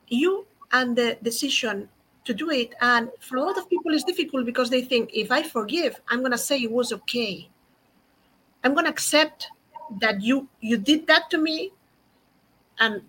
You 0.09 0.47
and 0.72 0.97
the 0.97 1.18
decision 1.22 1.89
to 2.24 2.35
do 2.35 2.51
it. 2.51 2.74
And 2.80 3.11
for 3.20 3.37
a 3.37 3.43
lot 3.43 3.59
of 3.59 3.68
people, 3.68 3.93
it's 3.93 4.05
difficult 4.05 4.47
because 4.47 4.70
they 4.70 4.82
think 4.82 5.11
if 5.12 5.30
I 5.30 5.43
forgive, 5.43 6.01
I'm 6.09 6.20
going 6.20 6.32
to 6.32 6.39
say 6.39 6.59
it 6.59 6.70
was 6.70 6.93
okay. 6.93 7.49
I'm 8.64 8.72
going 8.72 8.87
to 8.87 8.91
accept 8.91 9.49
that 10.01 10.22
you 10.22 10.49
you 10.61 10.78
did 10.78 11.07
that 11.09 11.28
to 11.30 11.39
me, 11.39 11.72
and 12.78 13.03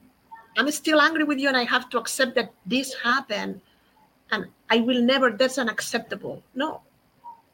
I'm 0.58 0.72
still 0.72 1.02
angry 1.02 1.24
with 1.24 1.40
you 1.40 1.48
and 1.48 1.58
I 1.58 1.66
have 1.66 1.90
to 1.90 1.98
accept 1.98 2.36
that 2.36 2.54
this 2.66 2.94
happened 2.94 3.62
and 4.32 4.46
I 4.70 4.78
will 4.78 5.02
never, 5.02 5.32
that's 5.32 5.58
unacceptable. 5.58 6.42
No, 6.56 6.82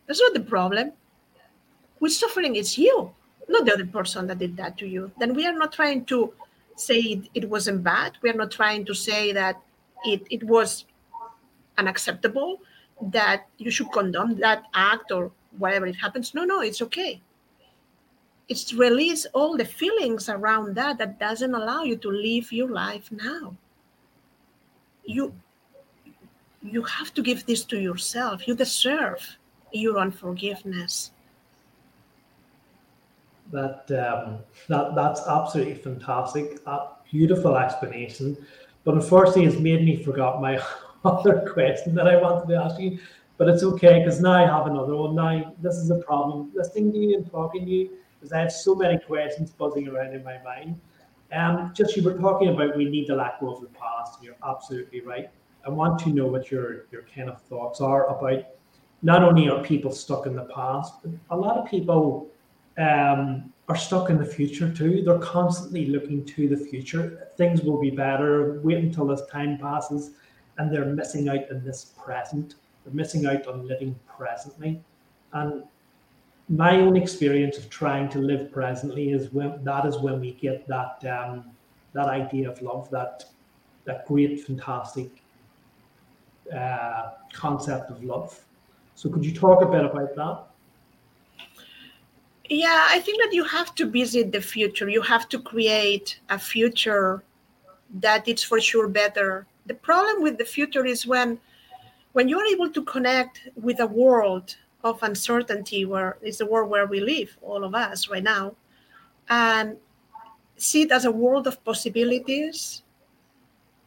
that's 0.07 0.21
not 0.21 0.33
the 0.33 0.41
problem. 0.41 0.93
Who's 1.99 2.17
suffering 2.17 2.55
is 2.55 2.77
you, 2.77 3.11
not 3.49 3.65
the 3.65 3.73
other 3.73 3.85
person 3.85 4.27
that 4.27 4.39
did 4.39 4.55
that 4.57 4.77
to 4.79 4.87
you. 4.87 5.11
Then 5.19 5.33
we 5.33 5.45
are 5.45 5.53
not 5.53 5.73
trying 5.73 6.05
to 6.05 6.33
say 6.75 6.99
it, 6.99 7.29
it 7.33 7.49
wasn't 7.49 7.83
bad. 7.83 8.17
We 8.21 8.29
are 8.29 8.33
not 8.33 8.51
trying 8.51 8.85
to 8.85 8.93
say 8.93 9.33
that 9.33 9.61
it, 10.05 10.23
it 10.29 10.43
was 10.43 10.85
unacceptable, 11.77 12.61
that 13.01 13.47
you 13.57 13.71
should 13.71 13.91
condemn 13.91 14.39
that 14.39 14.65
act 14.73 15.11
or 15.11 15.31
whatever 15.57 15.87
it 15.87 15.95
happens. 15.95 16.33
No, 16.33 16.43
no, 16.43 16.61
it's 16.61 16.81
okay 16.83 17.21
it's 18.51 18.73
release 18.73 19.25
all 19.33 19.55
the 19.55 19.63
feelings 19.63 20.27
around 20.27 20.75
that 20.75 20.97
that 20.97 21.17
doesn't 21.19 21.55
allow 21.55 21.83
you 21.83 21.95
to 21.95 22.09
live 22.11 22.51
your 22.51 22.69
life 22.69 23.09
now. 23.09 23.55
You 25.05 25.33
you 26.61 26.83
have 26.83 27.13
to 27.13 27.21
give 27.23 27.45
this 27.45 27.63
to 27.71 27.79
yourself. 27.79 28.47
You 28.47 28.53
deserve 28.53 29.21
your 29.71 29.97
unforgiveness. 29.99 31.11
That 33.53 33.89
um, 34.05 34.39
that 34.67 34.95
that's 34.95 35.21
absolutely 35.27 35.75
fantastic. 35.75 36.59
A 36.65 36.77
beautiful 37.09 37.55
explanation. 37.55 38.35
But 38.83 38.95
unfortunately 38.95 39.45
it's 39.45 39.59
made 39.59 39.85
me 39.85 40.03
forgot 40.03 40.41
my 40.41 40.59
other 41.05 41.49
question 41.53 41.95
that 41.95 42.07
i 42.07 42.17
wanted 42.17 42.49
to 42.49 42.55
ask 42.55 42.79
you. 42.81 42.99
But 43.37 43.47
it's 43.47 43.63
okay 43.63 43.99
because 43.99 44.19
now 44.19 44.33
i 44.33 44.45
have 44.45 44.67
another 44.67 44.97
one. 44.97 45.15
Now 45.15 45.55
this 45.61 45.77
is 45.77 45.89
a 45.89 45.99
problem. 46.09 46.51
Listening 46.53 46.91
to 46.91 46.97
you 46.97 47.15
and 47.15 47.31
talking 47.31 47.65
to 47.65 47.71
you 47.71 47.89
because 48.21 48.33
I 48.33 48.39
have 48.39 48.51
so 48.51 48.75
many 48.75 48.99
questions 48.99 49.49
buzzing 49.49 49.87
around 49.87 50.13
in 50.13 50.23
my 50.23 50.37
mind. 50.43 50.79
Um, 51.33 51.71
just 51.73 51.97
you 51.97 52.03
were 52.03 52.17
talking 52.17 52.49
about 52.49 52.77
we 52.77 52.85
need 52.85 53.07
to 53.07 53.15
let 53.15 53.39
go 53.39 53.55
of 53.55 53.61
the 53.61 53.67
past, 53.67 54.17
and 54.17 54.25
you're 54.25 54.35
absolutely 54.47 55.01
right. 55.01 55.29
I 55.65 55.69
want 55.69 55.99
to 56.01 56.09
know 56.09 56.27
what 56.27 56.51
your 56.51 56.85
your 56.91 57.03
kind 57.15 57.29
of 57.29 57.41
thoughts 57.43 57.81
are 57.81 58.15
about. 58.15 58.45
Not 59.01 59.23
only 59.23 59.49
are 59.49 59.63
people 59.63 59.91
stuck 59.91 60.27
in 60.27 60.35
the 60.35 60.43
past, 60.45 61.01
but 61.01 61.11
a 61.31 61.37
lot 61.37 61.57
of 61.57 61.67
people 61.67 62.29
um, 62.77 63.51
are 63.67 63.75
stuck 63.75 64.11
in 64.11 64.17
the 64.17 64.25
future 64.25 64.71
too. 64.71 65.01
They're 65.03 65.17
constantly 65.17 65.87
looking 65.87 66.23
to 66.25 66.47
the 66.47 66.57
future. 66.57 67.29
Things 67.37 67.61
will 67.61 67.79
be 67.79 67.89
better. 67.89 68.59
Wait 68.61 68.77
until 68.77 69.07
this 69.07 69.25
time 69.31 69.57
passes, 69.57 70.11
and 70.57 70.71
they're 70.71 70.85
missing 70.85 71.29
out 71.29 71.49
in 71.49 71.63
this 71.63 71.93
present. 71.97 72.55
They're 72.83 72.93
missing 72.93 73.25
out 73.25 73.47
on 73.47 73.67
living 73.67 73.97
presently, 74.05 74.83
and 75.33 75.63
my 76.51 76.81
own 76.81 76.97
experience 76.97 77.57
of 77.57 77.69
trying 77.69 78.09
to 78.09 78.19
live 78.19 78.51
presently 78.51 79.11
is 79.11 79.31
when 79.31 79.63
that 79.63 79.85
is 79.85 79.97
when 79.99 80.19
we 80.19 80.33
get 80.33 80.67
that 80.67 81.03
um, 81.05 81.45
that 81.93 82.07
idea 82.07 82.49
of 82.49 82.61
love, 82.61 82.89
that 82.91 83.23
that 83.85 84.05
great, 84.05 84.45
fantastic 84.45 85.09
uh, 86.55 87.11
concept 87.31 87.89
of 87.89 88.03
love. 88.03 88.37
So, 88.95 89.09
could 89.09 89.25
you 89.25 89.33
talk 89.33 89.61
a 89.61 89.65
bit 89.65 89.85
about 89.85 90.13
that? 90.15 90.43
Yeah, 92.49 92.85
I 92.89 92.99
think 92.99 93.23
that 93.23 93.33
you 93.33 93.45
have 93.45 93.73
to 93.75 93.89
visit 93.89 94.33
the 94.33 94.41
future. 94.41 94.89
You 94.89 95.01
have 95.03 95.29
to 95.29 95.39
create 95.39 96.19
a 96.29 96.37
future 96.37 97.23
that 98.01 98.27
it's 98.27 98.43
for 98.43 98.59
sure 98.59 98.89
better. 98.89 99.47
The 99.67 99.75
problem 99.75 100.21
with 100.21 100.37
the 100.37 100.45
future 100.45 100.85
is 100.85 101.07
when 101.07 101.39
when 102.11 102.27
you're 102.27 102.45
able 102.45 102.69
to 102.71 102.83
connect 102.83 103.47
with 103.55 103.79
a 103.79 103.87
world 103.87 104.57
of 104.83 105.01
uncertainty 105.03 105.85
where 105.85 106.17
is 106.21 106.37
the 106.37 106.45
world 106.45 106.69
where 106.69 106.85
we 106.85 106.99
live, 106.99 107.37
all 107.41 107.63
of 107.63 107.75
us 107.75 108.09
right 108.09 108.23
now, 108.23 108.55
and 109.29 109.77
see 110.57 110.83
it 110.83 110.91
as 110.91 111.05
a 111.05 111.11
world 111.11 111.47
of 111.47 111.63
possibilities 111.63 112.83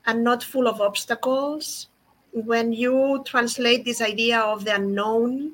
and 0.07 0.23
not 0.23 0.43
full 0.43 0.69
of 0.69 0.81
obstacles. 0.81 1.89
When 2.33 2.73
you 2.73 3.23
translate 3.25 3.85
this 3.85 4.01
idea 4.01 4.41
of 4.41 4.65
the 4.65 4.75
unknown 4.75 5.53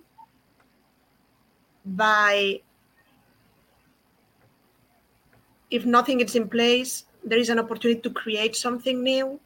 by 1.85 2.61
if 5.71 5.85
nothing 5.85 6.21
is 6.21 6.35
in 6.35 6.49
place, 6.49 7.05
there 7.23 7.39
is 7.39 7.49
an 7.49 7.59
opportunity 7.59 8.01
to 8.01 8.11
create 8.11 8.57
something 8.57 9.03
new. 9.03 9.39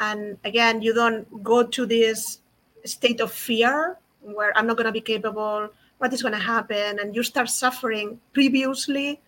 And 0.00 0.38
again, 0.44 0.82
you 0.82 0.92
don't 0.92 1.44
go 1.44 1.62
to 1.62 1.86
this 1.86 2.40
state 2.84 3.20
of 3.20 3.32
fear 3.32 3.98
where 4.24 4.56
I'm 4.56 4.66
not 4.66 4.76
going 4.76 4.86
to 4.86 4.92
be 4.92 5.00
capable, 5.00 5.68
what 5.98 6.12
is 6.12 6.22
going 6.22 6.34
to 6.34 6.40
happen, 6.40 6.98
and 6.98 7.14
you 7.14 7.22
start 7.22 7.48
suffering 7.48 8.20
previously, 8.32 9.20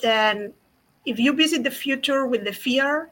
then 0.00 0.52
if 1.04 1.18
you 1.18 1.32
visit 1.32 1.62
the 1.62 1.70
future 1.70 2.26
with 2.26 2.44
the 2.44 2.52
fear, 2.52 3.10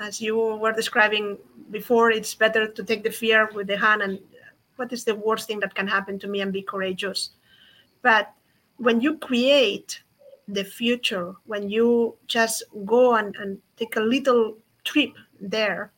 as 0.00 0.20
you 0.20 0.36
were 0.36 0.72
describing 0.72 1.38
before, 1.70 2.10
it's 2.10 2.34
better 2.34 2.66
to 2.66 2.82
take 2.82 3.04
the 3.04 3.10
fear 3.10 3.50
with 3.54 3.66
the 3.66 3.76
hand 3.76 4.02
and 4.02 4.18
what 4.76 4.92
is 4.92 5.04
the 5.04 5.14
worst 5.14 5.46
thing 5.46 5.60
that 5.60 5.74
can 5.74 5.86
happen 5.86 6.18
to 6.18 6.26
me 6.26 6.40
and 6.40 6.52
be 6.52 6.62
courageous. 6.62 7.30
But 8.02 8.32
when 8.78 9.00
you 9.00 9.18
create 9.18 10.02
the 10.48 10.64
future, 10.64 11.34
when 11.46 11.70
you 11.70 12.16
just 12.26 12.64
go 12.84 13.14
and, 13.14 13.34
and 13.36 13.58
take 13.76 13.96
a 13.96 14.00
little 14.00 14.56
trip 14.82 15.12
there, 15.40 15.92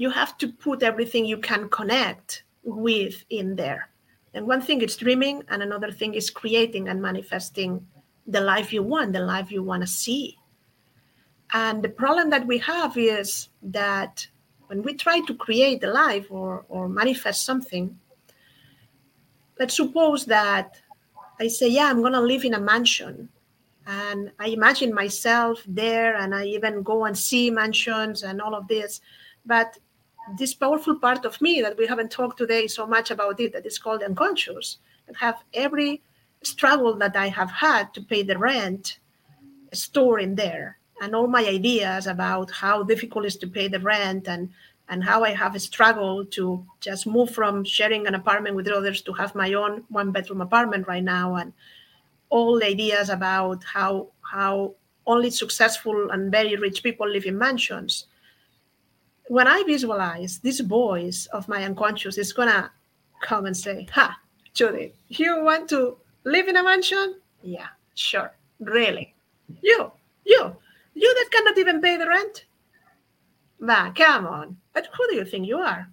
you 0.00 0.08
have 0.08 0.38
to 0.38 0.48
put 0.48 0.82
everything 0.82 1.26
you 1.26 1.36
can 1.36 1.68
connect 1.68 2.44
with 2.62 3.22
in 3.28 3.54
there. 3.54 3.90
And 4.32 4.46
one 4.46 4.62
thing 4.62 4.80
is 4.80 4.96
dreaming, 4.96 5.42
and 5.50 5.62
another 5.62 5.92
thing 5.92 6.14
is 6.14 6.30
creating 6.30 6.88
and 6.88 7.02
manifesting 7.02 7.86
the 8.26 8.40
life 8.40 8.72
you 8.72 8.82
want, 8.82 9.12
the 9.12 9.20
life 9.20 9.52
you 9.52 9.62
want 9.62 9.82
to 9.82 9.86
see. 9.86 10.38
And 11.52 11.82
the 11.82 11.90
problem 11.90 12.30
that 12.30 12.46
we 12.46 12.56
have 12.60 12.96
is 12.96 13.50
that 13.60 14.26
when 14.68 14.82
we 14.82 14.94
try 14.94 15.20
to 15.20 15.34
create 15.34 15.84
a 15.84 15.92
life 15.92 16.28
or, 16.30 16.64
or 16.70 16.88
manifest 16.88 17.44
something, 17.44 17.98
let's 19.58 19.76
suppose 19.76 20.24
that 20.24 20.80
I 21.38 21.48
say, 21.48 21.68
Yeah, 21.68 21.90
I'm 21.90 22.00
going 22.00 22.14
to 22.14 22.22
live 22.22 22.46
in 22.46 22.54
a 22.54 22.60
mansion. 22.60 23.28
And 23.86 24.32
I 24.38 24.46
imagine 24.46 24.94
myself 24.94 25.62
there, 25.68 26.16
and 26.16 26.34
I 26.34 26.46
even 26.46 26.82
go 26.82 27.04
and 27.04 27.18
see 27.18 27.50
mansions 27.50 28.22
and 28.22 28.40
all 28.40 28.54
of 28.54 28.66
this. 28.66 29.02
But 29.44 29.76
this 30.36 30.54
powerful 30.54 30.96
part 30.96 31.24
of 31.24 31.40
me 31.40 31.60
that 31.60 31.76
we 31.76 31.86
haven't 31.86 32.10
talked 32.10 32.38
today 32.38 32.66
so 32.66 32.86
much 32.86 33.10
about 33.10 33.40
it 33.40 33.52
that 33.52 33.66
is 33.66 33.78
called 33.78 34.02
unconscious 34.02 34.78
and 35.08 35.16
have 35.16 35.42
every 35.54 36.02
struggle 36.42 36.94
that 36.96 37.16
I 37.16 37.28
have 37.28 37.50
had 37.50 37.92
to 37.94 38.02
pay 38.02 38.22
the 38.22 38.38
rent 38.38 38.98
stored 39.72 40.22
in 40.22 40.34
there 40.34 40.78
and 41.00 41.14
all 41.14 41.26
my 41.26 41.44
ideas 41.46 42.06
about 42.06 42.50
how 42.50 42.82
difficult 42.82 43.24
it 43.24 43.28
is 43.28 43.36
to 43.36 43.46
pay 43.46 43.68
the 43.68 43.80
rent 43.80 44.28
and 44.28 44.50
and 44.88 45.04
how 45.04 45.22
I 45.22 45.30
have 45.30 45.60
struggled 45.62 46.32
to 46.32 46.66
just 46.80 47.06
move 47.06 47.30
from 47.30 47.64
sharing 47.64 48.08
an 48.08 48.16
apartment 48.16 48.56
with 48.56 48.66
others 48.66 49.02
to 49.02 49.12
have 49.12 49.36
my 49.36 49.52
own 49.52 49.84
one 49.88 50.10
bedroom 50.10 50.40
apartment 50.40 50.88
right 50.88 51.04
now 51.04 51.36
and 51.36 51.52
all 52.28 52.58
the 52.58 52.66
ideas 52.66 53.08
about 53.08 53.62
how 53.64 54.08
how 54.22 54.74
only 55.06 55.30
successful 55.30 56.10
and 56.10 56.30
very 56.32 56.56
rich 56.56 56.82
people 56.82 57.08
live 57.08 57.24
in 57.24 57.38
mansions 57.38 58.06
when 59.30 59.46
I 59.46 59.62
visualize 59.64 60.40
this 60.40 60.58
voice 60.58 61.26
of 61.26 61.46
my 61.46 61.62
unconscious 61.62 62.18
is 62.18 62.32
gonna 62.32 62.68
come 63.22 63.46
and 63.46 63.56
say, 63.56 63.86
Ha, 63.92 64.18
Judith, 64.54 64.90
you 65.06 65.44
want 65.44 65.68
to 65.68 65.98
live 66.24 66.48
in 66.48 66.56
a 66.56 66.64
mansion? 66.64 67.14
Yeah, 67.40 67.68
sure. 67.94 68.32
Really? 68.58 69.14
You, 69.62 69.92
you, 70.24 70.56
you 70.94 71.14
that 71.14 71.30
cannot 71.30 71.58
even 71.58 71.80
pay 71.80 71.96
the 71.96 72.08
rent? 72.08 72.46
Bah, 73.60 73.92
come 73.92 74.26
on. 74.26 74.56
But 74.72 74.88
who 74.92 75.08
do 75.08 75.14
you 75.14 75.24
think 75.24 75.46
you 75.46 75.58
are? 75.58 75.88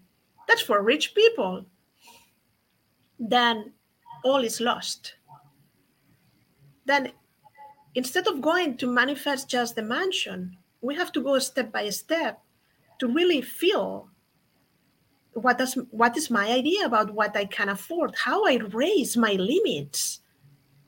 That's 0.47 0.63
for 0.63 0.81
rich 0.81 1.13
people. 1.13 1.63
Then 3.19 3.71
all 4.23 4.43
is 4.43 4.59
lost. 4.59 5.13
Then 6.85 7.11
instead 7.93 8.25
of 8.25 8.41
going 8.41 8.77
to 8.77 8.87
manifest 8.87 9.47
just 9.47 9.75
the 9.75 9.83
mansion, 9.83 10.57
we 10.81 10.95
have 10.95 11.11
to 11.11 11.21
go 11.21 11.37
step 11.37 11.71
by 11.71 11.87
step 11.89 12.41
to 12.99 13.07
really 13.07 13.41
feel 13.41 14.09
what 15.33 15.57
does 15.57 15.75
what 15.91 16.17
is 16.17 16.31
my 16.31 16.47
idea 16.51 16.85
about 16.85 17.13
what 17.13 17.35
I 17.37 17.45
can 17.45 17.69
afford, 17.69 18.15
how 18.15 18.45
I 18.45 18.55
raise 18.55 19.15
my 19.15 19.33
limits, 19.33 20.21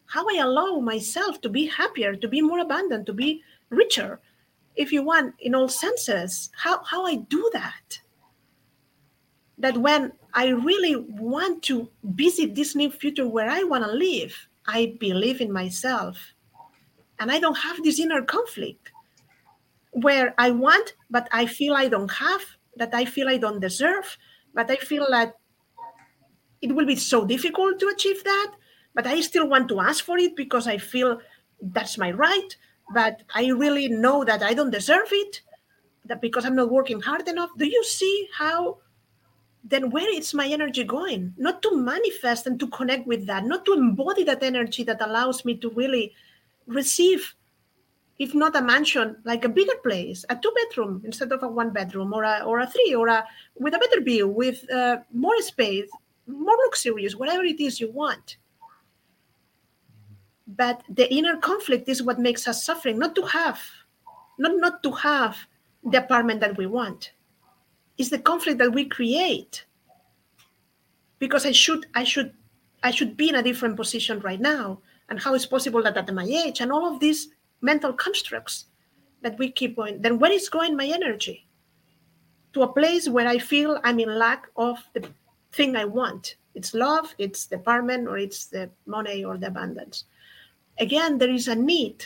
how 0.08 0.26
I 0.28 0.40
allow 0.42 0.80
myself 0.80 1.40
to 1.42 1.50
be 1.50 1.68
happier, 1.68 2.16
to 2.16 2.28
be 2.28 2.42
more 2.42 2.60
abundant, 2.60 3.06
to 3.06 3.14
be 3.14 3.44
richer, 3.70 4.20
if 4.76 4.92
you 4.92 5.04
want, 5.04 5.36
in 5.40 5.54
all 5.54 5.68
senses, 5.68 6.50
how, 6.56 6.84
how 6.84 7.06
I 7.06 7.16
do 7.16 7.50
that. 7.54 8.00
That 9.58 9.78
when 9.78 10.14
I 10.34 10.48
really 10.48 10.96
want 10.96 11.64
to 11.64 11.90
visit 12.04 12.56
this 12.56 12.76
new 12.76 12.90
future 12.90 13.28
where 13.28 13.50
I 13.50 13.64
want 13.64 13.84
to 13.84 13.92
live, 13.92 14.48
I 14.66 14.96
believe 15.00 15.42
in 15.42 15.52
myself. 15.52 16.34
And 17.20 17.32
I 17.32 17.40
don't 17.40 17.58
have 17.58 17.84
this 17.84 18.00
inner 18.00 18.22
conflict 18.22 18.92
where 19.92 20.34
I 20.38 20.52
want, 20.52 20.94
but 21.10 21.28
I 21.32 21.46
feel 21.46 21.74
I 21.74 21.88
don't 21.88 22.12
have, 22.12 22.42
that 22.76 22.94
I 22.94 23.06
feel 23.06 23.28
I 23.28 23.38
don't 23.38 23.60
deserve, 23.60 24.18
but 24.54 24.70
I 24.70 24.78
feel 24.78 25.08
that 25.10 25.36
it 26.62 26.74
will 26.74 26.86
be 26.86 26.96
so 26.96 27.26
difficult 27.26 27.80
to 27.80 27.88
achieve 27.88 28.24
that. 28.24 28.54
But 28.94 29.08
I 29.08 29.22
still 29.22 29.48
want 29.48 29.70
to 29.70 29.80
ask 29.80 30.04
for 30.04 30.18
it 30.18 30.36
because 30.36 30.68
I 30.68 30.78
feel 30.78 31.22
that's 31.62 31.98
my 31.98 32.12
right. 32.12 32.56
But 32.94 33.24
I 33.34 33.48
really 33.50 33.88
know 33.88 34.24
that 34.24 34.42
I 34.42 34.54
don't 34.54 34.72
deserve 34.72 35.10
it, 35.12 35.42
that 36.06 36.22
because 36.22 36.46
I'm 36.46 36.56
not 36.56 36.72
working 36.72 37.00
hard 37.02 37.28
enough. 37.28 37.52
Do 37.58 37.66
you 37.66 37.84
see 37.84 38.28
how? 38.34 38.80
Then 39.64 39.92
where 39.92 40.10
is 40.12 40.34
my 40.34 40.48
energy 40.48 40.84
going? 40.84 41.34
Not 41.38 41.62
to 41.62 41.76
manifest 41.76 42.48
and 42.48 42.60
to 42.60 42.68
connect 42.70 43.06
with 43.06 43.28
that, 43.28 43.46
not 43.46 43.66
to 43.66 43.74
embody 43.74 44.24
that 44.24 44.42
energy 44.42 44.84
that 44.84 45.02
allows 45.02 45.46
me 45.46 45.56
to 45.58 45.70
really 45.70 46.14
receive 46.66 47.36
if 48.20 48.36
not 48.36 48.56
a 48.56 48.62
mansion, 48.62 49.16
like 49.24 49.46
a 49.46 49.50
bigger 49.50 49.76
place, 49.82 50.26
a 50.30 50.36
two 50.36 50.54
bedroom 50.56 51.02
instead 51.06 51.32
of 51.32 51.42
a 51.42 51.48
one 51.48 51.72
bedroom, 51.72 52.14
or 52.14 52.24
a 52.24 52.44
or 52.46 52.60
a 52.60 52.68
three, 52.68 52.94
or 52.94 53.08
a 53.08 53.26
with 53.56 53.74
a 53.74 53.80
better 53.80 54.02
view, 54.02 54.28
with 54.28 54.70
uh, 54.72 54.98
more 55.14 55.42
space, 55.42 55.90
more 56.28 56.56
luxurious, 56.66 57.16
whatever 57.16 57.44
it 57.44 57.60
is 57.60 57.80
you 57.80 57.90
want. 57.92 58.38
But 60.48 60.84
the 60.90 61.12
inner 61.14 61.38
conflict 61.38 61.88
is 61.88 62.04
what 62.04 62.20
makes 62.20 62.48
us 62.48 62.66
suffering. 62.66 63.00
Not 63.00 63.16
to 63.16 63.24
have, 63.24 63.62
not 64.38 64.58
not 64.58 64.84
to 64.84 64.92
have 64.92 65.38
the 65.84 66.04
apartment 66.04 66.42
that 66.42 66.58
we 66.58 66.66
want. 66.66 67.14
It's 67.98 68.10
the 68.10 68.20
conflict 68.20 68.58
that 68.60 68.74
we 68.74 68.86
create. 68.86 69.66
Because 71.20 71.46
I 71.46 71.52
should, 71.52 71.86
I 71.96 72.06
should, 72.06 72.34
I 72.82 72.92
should 72.92 73.18
be 73.18 73.28
in 73.28 73.36
a 73.36 73.44
different 73.44 73.76
position 73.76 74.20
right 74.22 74.40
now. 74.40 74.80
And 75.10 75.20
how 75.20 75.36
is 75.36 75.46
possible 75.46 75.84
that 75.84 75.98
at 75.98 76.14
my 76.14 76.24
age 76.24 76.62
and 76.62 76.72
all 76.72 76.86
of 76.86 77.00
these 77.02 77.30
mental 77.62 77.94
constructs 77.94 78.66
that 79.22 79.38
we 79.38 79.52
keep 79.52 79.76
going, 79.76 80.02
then 80.02 80.20
where 80.20 80.32
is 80.32 80.50
going 80.50 80.76
my 80.76 80.86
energy? 80.86 81.46
To 82.54 82.64
a 82.64 82.74
place 82.74 83.08
where 83.08 83.28
I 83.28 83.38
feel 83.38 83.80
I'm 83.84 84.00
in 84.00 84.18
lack 84.18 84.48
of 84.56 84.80
the 84.94 85.08
thing 85.52 85.76
I 85.76 85.86
want. 85.86 86.36
It's 86.56 86.74
love, 86.74 87.14
it's 87.18 87.46
the 87.46 87.58
apartment, 87.58 88.08
or 88.08 88.18
it's 88.18 88.48
the 88.48 88.70
money 88.86 89.24
or 89.24 89.38
the 89.38 89.48
abundance. 89.48 90.06
Again, 90.80 91.18
there 91.18 91.30
is 91.30 91.48
a 91.48 91.56
need 91.56 92.06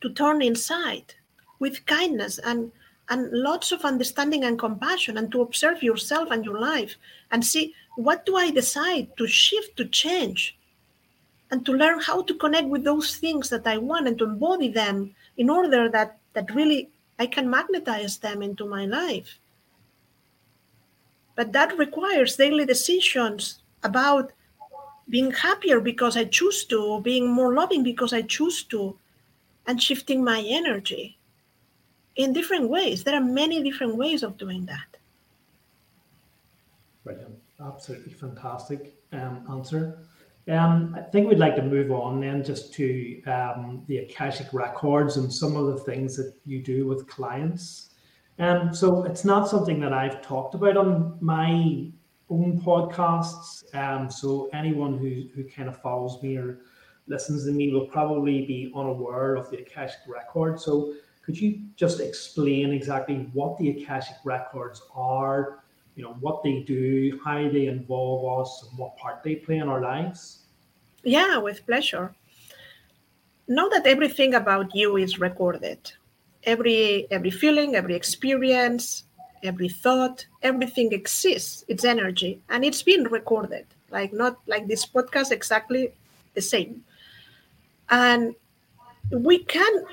to 0.00 0.10
turn 0.10 0.42
inside 0.42 1.14
with 1.58 1.86
kindness 1.86 2.38
and 2.38 2.70
and 3.08 3.30
lots 3.30 3.70
of 3.70 3.84
understanding 3.84 4.44
and 4.44 4.58
compassion 4.58 5.16
and 5.16 5.30
to 5.30 5.40
observe 5.40 5.82
yourself 5.82 6.30
and 6.30 6.44
your 6.44 6.58
life 6.58 6.96
and 7.30 7.44
see 7.44 7.72
what 7.96 8.26
do 8.26 8.36
i 8.36 8.50
decide 8.50 9.08
to 9.16 9.26
shift 9.26 9.76
to 9.76 9.84
change 9.86 10.58
and 11.50 11.64
to 11.64 11.72
learn 11.72 12.00
how 12.00 12.22
to 12.22 12.34
connect 12.34 12.68
with 12.68 12.84
those 12.84 13.16
things 13.16 13.48
that 13.50 13.66
I 13.66 13.78
want 13.78 14.08
and 14.08 14.18
to 14.18 14.24
embody 14.24 14.68
them 14.68 15.14
in 15.36 15.48
order 15.48 15.88
that 15.90 16.18
that 16.32 16.54
really 16.54 16.90
I 17.18 17.26
can 17.26 17.48
magnetize 17.48 18.18
them 18.18 18.42
into 18.42 18.66
my 18.66 18.84
life. 18.84 19.38
But 21.34 21.52
that 21.52 21.78
requires 21.78 22.36
daily 22.36 22.64
decisions 22.64 23.60
about 23.82 24.32
being 25.08 25.30
happier 25.30 25.80
because 25.80 26.16
I 26.16 26.24
choose 26.24 26.64
to, 26.66 27.00
being 27.00 27.30
more 27.30 27.54
loving 27.54 27.82
because 27.82 28.12
I 28.12 28.22
choose 28.22 28.64
to, 28.64 28.98
and 29.66 29.82
shifting 29.82 30.24
my 30.24 30.44
energy 30.46 31.18
in 32.16 32.32
different 32.32 32.68
ways. 32.68 33.04
There 33.04 33.14
are 33.14 33.24
many 33.24 33.62
different 33.62 33.96
ways 33.96 34.22
of 34.22 34.36
doing 34.36 34.66
that. 34.66 34.96
Brilliant. 37.04 37.38
Absolutely 37.60 38.12
fantastic 38.12 38.94
um, 39.12 39.44
answer. 39.50 39.98
Um, 40.48 40.94
I 40.96 41.00
think 41.00 41.28
we'd 41.28 41.38
like 41.38 41.56
to 41.56 41.62
move 41.62 41.90
on 41.90 42.20
then 42.20 42.44
just 42.44 42.72
to 42.74 43.22
um, 43.24 43.82
the 43.88 43.98
Akashic 43.98 44.52
records 44.52 45.16
and 45.16 45.32
some 45.32 45.56
of 45.56 45.66
the 45.66 45.78
things 45.78 46.16
that 46.16 46.34
you 46.44 46.62
do 46.62 46.86
with 46.86 47.08
clients. 47.08 47.90
Um, 48.38 48.72
so 48.72 49.04
it's 49.04 49.24
not 49.24 49.48
something 49.48 49.80
that 49.80 49.92
I've 49.92 50.22
talked 50.22 50.54
about 50.54 50.76
on 50.76 51.18
my 51.20 51.90
own 52.30 52.60
podcasts. 52.60 53.64
So 54.12 54.48
anyone 54.52 54.98
who, 54.98 55.24
who 55.34 55.48
kind 55.48 55.68
of 55.68 55.80
follows 55.80 56.22
me 56.22 56.36
or 56.36 56.60
listens 57.08 57.44
to 57.46 57.52
me 57.52 57.72
will 57.72 57.86
probably 57.86 58.46
be 58.46 58.72
unaware 58.74 59.34
of 59.34 59.50
the 59.50 59.58
Akashic 59.58 60.00
record. 60.06 60.60
So 60.60 60.94
could 61.24 61.40
you 61.40 61.62
just 61.74 61.98
explain 61.98 62.72
exactly 62.72 63.28
what 63.32 63.58
the 63.58 63.70
Akashic 63.70 64.16
records 64.24 64.80
are, 64.94 65.64
you 65.96 66.02
know, 66.02 66.14
what 66.20 66.44
they 66.44 66.60
do, 66.60 67.18
how 67.24 67.48
they 67.48 67.66
involve 67.66 68.40
us, 68.40 68.68
and 68.68 68.78
what 68.78 68.96
part 68.98 69.22
they 69.24 69.36
play 69.36 69.56
in 69.56 69.68
our 69.68 69.80
lives? 69.80 70.44
Yeah, 71.02 71.38
with 71.38 71.64
pleasure. 71.66 72.14
Know 73.48 73.70
that 73.70 73.86
everything 73.86 74.34
about 74.34 74.74
you 74.74 74.98
is 74.98 75.18
recorded. 75.18 75.78
Every 76.44 77.06
every 77.10 77.30
feeling, 77.30 77.74
every 77.74 77.94
experience, 77.94 79.04
every 79.42 79.70
thought, 79.70 80.26
everything 80.42 80.92
exists. 80.92 81.64
It's 81.66 81.84
energy, 81.84 82.40
and 82.50 82.64
it's 82.64 82.82
been 82.82 83.04
recorded. 83.04 83.66
Like 83.90 84.12
not 84.12 84.38
like 84.46 84.68
this 84.68 84.84
podcast, 84.84 85.30
exactly 85.30 85.92
the 86.34 86.42
same. 86.42 86.84
And 87.88 88.34
we 89.10 89.38
can 89.44 89.84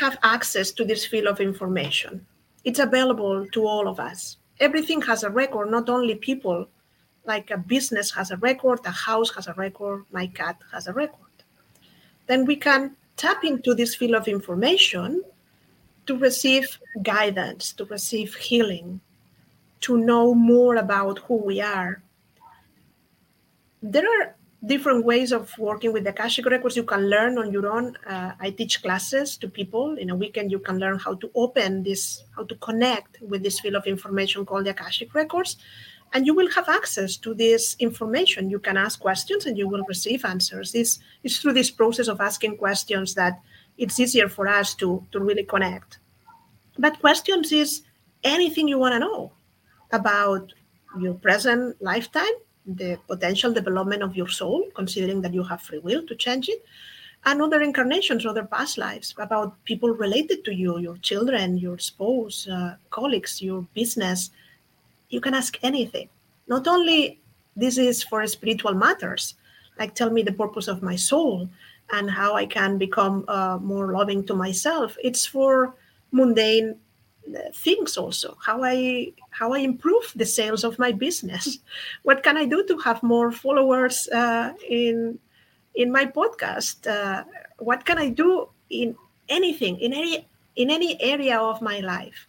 have 0.00 0.18
access 0.22 0.72
to 0.72 0.84
this 0.84 1.06
field 1.06 1.26
of 1.26 1.40
information. 1.40 2.26
It's 2.64 2.80
available 2.80 3.46
to 3.46 3.66
all 3.66 3.88
of 3.88 3.98
us 3.98 4.36
everything 4.60 5.02
has 5.02 5.22
a 5.22 5.30
record, 5.30 5.70
not 5.70 5.88
only 5.88 6.14
people. 6.14 6.68
Like 7.24 7.50
a 7.50 7.56
business 7.56 8.10
has 8.12 8.32
a 8.32 8.36
record, 8.36 8.80
a 8.84 8.90
house 8.90 9.30
has 9.36 9.46
a 9.46 9.52
record, 9.54 10.04
my 10.10 10.26
cat 10.26 10.56
has 10.72 10.88
a 10.88 10.92
record. 10.92 11.18
Then 12.26 12.44
we 12.44 12.56
can 12.56 12.96
tap 13.16 13.44
into 13.44 13.74
this 13.74 13.94
field 13.94 14.14
of 14.14 14.26
information 14.26 15.22
to 16.06 16.16
receive 16.18 16.78
guidance, 17.02 17.72
to 17.74 17.84
receive 17.84 18.34
healing, 18.34 19.00
to 19.82 19.96
know 19.96 20.34
more 20.34 20.76
about 20.76 21.20
who 21.20 21.36
we 21.36 21.60
are. 21.60 22.02
There 23.82 24.06
are 24.06 24.34
different 24.64 25.04
ways 25.04 25.32
of 25.32 25.50
working 25.58 25.92
with 25.92 26.04
the 26.04 26.10
Akashic 26.10 26.46
records 26.46 26.76
you 26.76 26.84
can 26.84 27.08
learn 27.10 27.36
on 27.36 27.52
your 27.52 27.66
own. 27.66 27.96
Uh, 28.06 28.32
I 28.38 28.50
teach 28.50 28.82
classes 28.82 29.36
to 29.38 29.48
people. 29.48 29.98
In 29.98 30.10
a 30.10 30.14
weekend, 30.14 30.52
you 30.52 30.60
can 30.60 30.78
learn 30.78 30.98
how 30.98 31.14
to 31.14 31.30
open 31.34 31.82
this, 31.82 32.22
how 32.36 32.44
to 32.44 32.54
connect 32.56 33.20
with 33.20 33.42
this 33.42 33.58
field 33.58 33.74
of 33.74 33.86
information 33.86 34.46
called 34.46 34.66
the 34.66 34.70
Akashic 34.70 35.14
records. 35.14 35.56
And 36.14 36.26
you 36.26 36.34
will 36.34 36.50
have 36.52 36.68
access 36.68 37.16
to 37.18 37.34
this 37.34 37.74
information. 37.78 38.50
You 38.50 38.58
can 38.58 38.76
ask 38.76 39.00
questions 39.00 39.46
and 39.46 39.56
you 39.56 39.66
will 39.66 39.82
receive 39.88 40.24
answers. 40.24 40.72
This 40.72 40.98
is 41.24 41.38
through 41.38 41.54
this 41.54 41.70
process 41.70 42.06
of 42.06 42.20
asking 42.20 42.58
questions 42.58 43.14
that 43.14 43.40
it's 43.78 43.98
easier 43.98 44.28
for 44.28 44.46
us 44.46 44.74
to, 44.74 45.04
to 45.10 45.18
really 45.18 45.44
connect. 45.44 45.98
But 46.78 47.00
questions 47.00 47.50
is 47.50 47.82
anything 48.22 48.68
you 48.68 48.78
want 48.78 48.92
to 48.92 48.98
know 48.98 49.32
about 49.90 50.52
your 51.00 51.14
present 51.14 51.80
lifetime 51.80 52.32
the 52.66 52.98
potential 53.08 53.52
development 53.52 54.02
of 54.02 54.16
your 54.16 54.28
soul, 54.28 54.68
considering 54.74 55.20
that 55.22 55.34
you 55.34 55.42
have 55.42 55.62
free 55.62 55.78
will 55.78 56.06
to 56.06 56.14
change 56.14 56.48
it, 56.48 56.64
and 57.24 57.40
other 57.40 57.62
incarnations, 57.62 58.26
other 58.26 58.44
past 58.44 58.78
lives 58.78 59.14
about 59.18 59.62
people 59.64 59.90
related 59.90 60.44
to 60.44 60.54
you, 60.54 60.78
your 60.78 60.96
children, 60.98 61.56
your 61.56 61.78
spouse, 61.78 62.48
uh, 62.48 62.74
colleagues, 62.90 63.40
your 63.40 63.62
business. 63.74 64.30
You 65.08 65.20
can 65.20 65.34
ask 65.34 65.56
anything. 65.62 66.08
Not 66.48 66.66
only 66.66 67.20
this 67.54 67.78
is 67.78 68.02
for 68.02 68.26
spiritual 68.26 68.74
matters, 68.74 69.34
like 69.78 69.94
tell 69.94 70.10
me 70.10 70.22
the 70.22 70.32
purpose 70.32 70.68
of 70.68 70.82
my 70.82 70.96
soul 70.96 71.48
and 71.92 72.10
how 72.10 72.34
I 72.34 72.46
can 72.46 72.78
become 72.78 73.24
uh, 73.28 73.58
more 73.60 73.92
loving 73.92 74.24
to 74.26 74.34
myself. 74.34 74.96
It's 75.02 75.26
for 75.26 75.74
mundane 76.10 76.76
things 77.54 77.96
also. 77.96 78.36
How 78.40 78.62
i 78.62 79.12
how 79.30 79.52
i 79.52 79.58
improve 79.58 80.12
the 80.16 80.26
sales 80.26 80.64
of 80.64 80.78
my 80.78 80.92
business. 80.92 81.58
What 82.02 82.22
can 82.22 82.36
i 82.36 82.44
do 82.44 82.64
to 82.66 82.78
have 82.78 83.02
more 83.02 83.30
followers 83.30 84.08
uh, 84.08 84.52
in 84.68 85.18
in 85.74 85.92
my 85.92 86.06
podcast? 86.06 86.86
Uh, 86.86 87.24
what 87.58 87.84
can 87.84 87.98
i 87.98 88.08
do 88.08 88.48
in 88.70 88.96
anything 89.28 89.78
in 89.80 89.92
any 89.92 90.26
in 90.56 90.70
any 90.70 91.00
area 91.00 91.38
of 91.38 91.62
my 91.62 91.80
life? 91.80 92.26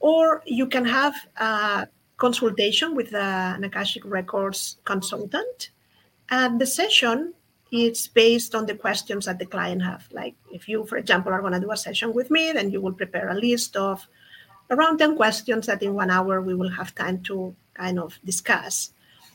Or 0.00 0.42
you 0.46 0.66
can 0.66 0.84
have 0.86 1.14
a 1.36 1.86
consultation 2.16 2.94
with 2.94 3.14
an 3.14 3.64
Akashic 3.64 4.04
Records 4.04 4.78
consultant. 4.84 5.70
And 6.30 6.60
the 6.60 6.66
session 6.66 7.34
is 7.70 8.08
based 8.08 8.54
on 8.54 8.66
the 8.66 8.74
questions 8.74 9.26
that 9.26 9.38
the 9.38 9.46
client 9.46 9.82
have. 9.82 10.06
Like 10.12 10.34
if 10.52 10.68
you, 10.68 10.84
for 10.84 10.96
example, 10.96 11.32
are 11.32 11.40
going 11.40 11.52
to 11.52 11.60
do 11.60 11.70
a 11.70 11.76
session 11.76 12.12
with 12.12 12.30
me, 12.30 12.52
then 12.52 12.70
you 12.70 12.80
will 12.80 12.92
prepare 12.92 13.28
a 13.28 13.34
list 13.34 13.76
of 13.76 14.06
around 14.70 14.98
10 14.98 15.16
questions 15.16 15.66
that 15.66 15.82
in 15.82 15.94
one 15.94 16.10
hour 16.10 16.40
we 16.40 16.54
will 16.54 16.70
have 16.70 16.94
time 16.94 17.22
to 17.22 17.54
kind 17.74 17.98
of 17.98 18.18
discuss. 18.24 18.92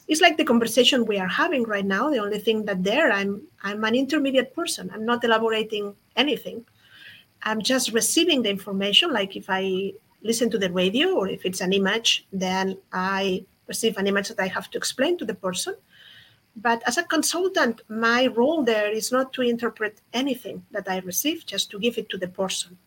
It's 0.08 0.22
like 0.22 0.38
the 0.38 0.44
conversation 0.44 1.06
we 1.06 1.20
are 1.20 1.28
having 1.28 1.64
right 1.64 1.86
now. 1.86 2.10
The 2.10 2.20
only 2.20 2.40
thing 2.40 2.66
that 2.66 2.84
there, 2.84 3.12
I'm 3.12 3.42
I'm 3.64 3.84
an 3.84 3.96
intermediate 3.96 4.54
person. 4.54 4.92
I'm 4.94 5.06
not 5.06 5.24
elaborating 5.24 5.96
anything. 6.16 6.66
I'm 7.42 7.62
just 7.62 7.92
receiving 7.92 8.44
the 8.44 8.50
information. 8.50 9.12
Like 9.12 9.36
if 9.36 9.46
I 9.50 9.94
listen 10.22 10.50
to 10.52 10.58
the 10.58 10.72
radio 10.72 11.16
or 11.16 11.28
if 11.28 11.46
it's 11.46 11.62
an 11.62 11.74
image, 11.74 12.26
then 12.32 12.78
I 12.94 13.46
receive 13.68 13.98
an 13.98 14.08
image 14.08 14.30
that 14.30 14.40
I 14.40 14.48
have 14.48 14.70
to 14.72 14.78
explain 14.78 15.18
to 15.18 15.26
the 15.26 15.34
person. 15.34 15.76
But 16.56 16.82
as 16.88 16.98
a 16.98 17.04
consultant, 17.04 17.82
my 17.90 18.28
role 18.28 18.64
there 18.64 18.90
is 18.90 19.12
not 19.12 19.34
to 19.34 19.42
interpret 19.42 20.00
anything 20.14 20.66
that 20.72 20.90
I 20.90 21.00
receive, 21.00 21.46
just 21.46 21.70
to 21.72 21.80
give 21.80 21.98
it 21.98 22.10
to 22.10 22.18
the 22.18 22.30
person. 22.30 22.78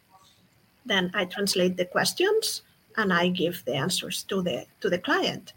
Then 0.87 1.11
I 1.15 1.27
translate 1.27 1.77
the 1.77 1.85
questions 1.85 2.63
and 2.97 3.13
I 3.13 3.29
give 3.29 3.65
the 3.65 3.75
answers 3.75 4.23
to 4.25 4.43
the 4.43 4.67
to 4.81 4.89
the 4.89 4.99
client. 4.99 5.53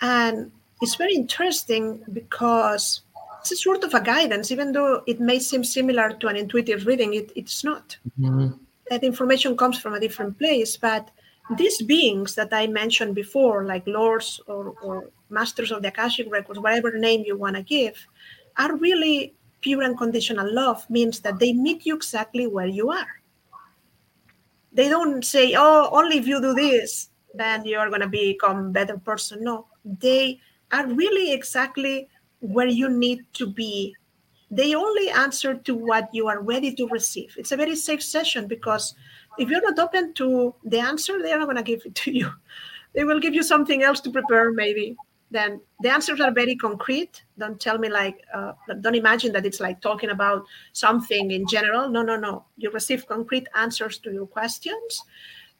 And 0.00 0.50
it's 0.80 0.94
very 0.94 1.14
interesting 1.14 2.02
because 2.12 3.02
it's 3.40 3.52
a 3.52 3.56
sort 3.56 3.84
of 3.84 3.94
a 3.94 4.00
guidance, 4.00 4.50
even 4.50 4.72
though 4.72 5.02
it 5.06 5.20
may 5.20 5.38
seem 5.38 5.64
similar 5.64 6.10
to 6.12 6.28
an 6.28 6.36
intuitive 6.36 6.86
reading, 6.86 7.14
it, 7.14 7.32
it's 7.34 7.64
not. 7.64 7.96
Mm-hmm. 8.18 8.50
That 8.90 9.04
information 9.04 9.56
comes 9.56 9.78
from 9.78 9.94
a 9.94 10.00
different 10.00 10.38
place, 10.38 10.76
but 10.76 11.10
these 11.56 11.80
beings 11.82 12.34
that 12.34 12.52
I 12.52 12.66
mentioned 12.66 13.14
before, 13.14 13.64
like 13.64 13.86
lords 13.86 14.40
or, 14.46 14.74
or 14.82 15.10
masters 15.30 15.72
of 15.72 15.82
the 15.82 15.88
Akashic 15.88 16.30
records, 16.30 16.58
whatever 16.58 16.98
name 16.98 17.22
you 17.24 17.36
want 17.36 17.56
to 17.56 17.62
give, 17.62 18.06
are 18.56 18.76
really 18.76 19.34
pure 19.60 19.82
and 19.82 20.50
love, 20.50 20.88
means 20.90 21.20
that 21.20 21.38
they 21.38 21.52
meet 21.52 21.86
you 21.86 21.96
exactly 21.96 22.46
where 22.46 22.66
you 22.66 22.90
are. 22.90 23.22
They 24.72 24.88
don't 24.88 25.24
say, 25.24 25.54
oh, 25.56 25.88
only 25.90 26.18
if 26.18 26.26
you 26.26 26.40
do 26.40 26.54
this, 26.54 27.10
then 27.34 27.64
you're 27.64 27.88
going 27.88 28.02
to 28.02 28.08
become 28.08 28.72
better 28.72 28.98
person. 28.98 29.42
No, 29.42 29.66
they 29.84 30.40
are 30.70 30.86
really 30.86 31.32
exactly 31.32 32.08
where 32.40 32.66
you 32.66 32.88
need 32.88 33.24
to 33.34 33.46
be. 33.46 33.94
They 34.50 34.74
only 34.74 35.10
answer 35.10 35.54
to 35.54 35.74
what 35.74 36.08
you 36.12 36.28
are 36.28 36.40
ready 36.40 36.74
to 36.74 36.86
receive. 36.88 37.34
It's 37.36 37.52
a 37.52 37.56
very 37.56 37.76
safe 37.76 38.02
session 38.02 38.46
because 38.46 38.94
if 39.38 39.48
you're 39.48 39.62
not 39.62 39.78
open 39.78 40.14
to 40.14 40.54
the 40.64 40.78
answer, 40.78 41.22
they're 41.22 41.38
not 41.38 41.46
going 41.46 41.56
to 41.56 41.62
give 41.62 41.82
it 41.84 41.94
to 41.94 42.12
you. 42.12 42.30
They 42.94 43.04
will 43.04 43.20
give 43.20 43.34
you 43.34 43.42
something 43.42 43.82
else 43.82 44.00
to 44.00 44.10
prepare, 44.10 44.52
maybe. 44.52 44.96
Then 45.30 45.60
the 45.80 45.90
answers 45.90 46.20
are 46.20 46.32
very 46.32 46.56
concrete. 46.56 47.22
Don't 47.38 47.60
tell 47.60 47.78
me 47.78 47.90
like, 47.90 48.24
uh, 48.32 48.52
don't 48.80 48.94
imagine 48.94 49.32
that 49.32 49.44
it's 49.44 49.60
like 49.60 49.80
talking 49.80 50.10
about 50.10 50.44
something 50.72 51.30
in 51.30 51.46
general. 51.46 51.90
No, 51.90 52.02
no, 52.02 52.16
no. 52.16 52.46
You 52.56 52.70
receive 52.70 53.06
concrete 53.06 53.46
answers 53.54 53.98
to 53.98 54.10
your 54.10 54.26
questions. 54.26 55.04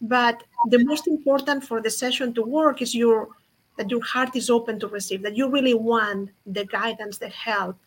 But 0.00 0.42
the 0.70 0.82
most 0.84 1.06
important 1.06 1.64
for 1.64 1.82
the 1.82 1.90
session 1.90 2.32
to 2.34 2.42
work 2.42 2.80
is 2.80 2.94
your 2.94 3.28
that 3.76 3.90
your 3.90 4.02
heart 4.02 4.34
is 4.34 4.50
open 4.50 4.80
to 4.80 4.88
receive, 4.88 5.22
that 5.22 5.36
you 5.36 5.48
really 5.48 5.74
want 5.74 6.30
the 6.46 6.64
guidance, 6.64 7.18
the 7.18 7.28
help, 7.28 7.78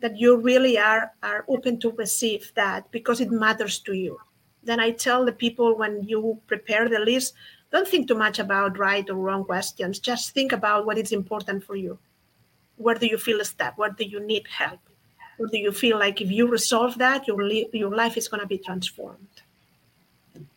that 0.00 0.18
you 0.18 0.36
really 0.36 0.76
are, 0.78 1.12
are 1.22 1.44
open 1.46 1.78
to 1.78 1.92
receive 1.92 2.52
that 2.56 2.90
because 2.90 3.20
it 3.20 3.30
matters 3.30 3.78
to 3.78 3.92
you. 3.92 4.18
Then 4.64 4.80
I 4.80 4.90
tell 4.92 5.24
the 5.24 5.32
people 5.32 5.76
when 5.76 6.02
you 6.04 6.40
prepare 6.46 6.88
the 6.88 7.00
list, 7.00 7.34
don't 7.72 7.88
think 7.88 8.06
too 8.06 8.14
much 8.14 8.38
about 8.38 8.78
right 8.78 9.08
or 9.08 9.14
wrong 9.14 9.44
questions. 9.44 9.98
Just 9.98 10.32
think 10.32 10.52
about 10.52 10.86
what 10.86 10.98
is 10.98 11.12
important 11.12 11.64
for 11.64 11.74
you. 11.74 11.98
Where 12.76 12.94
do 12.94 13.06
you 13.06 13.18
feel 13.18 13.44
stuck? 13.44 13.78
Where 13.78 13.90
do 13.90 14.04
you 14.04 14.20
need 14.20 14.46
help? 14.46 14.80
Where 15.38 15.48
do 15.48 15.58
you 15.58 15.72
feel 15.72 15.98
like 15.98 16.20
if 16.20 16.30
you 16.30 16.46
resolve 16.46 16.98
that, 16.98 17.26
your, 17.26 17.42
li- 17.42 17.68
your 17.72 17.94
life 17.94 18.16
is 18.16 18.28
going 18.28 18.40
to 18.40 18.46
be 18.46 18.58
transformed? 18.58 19.42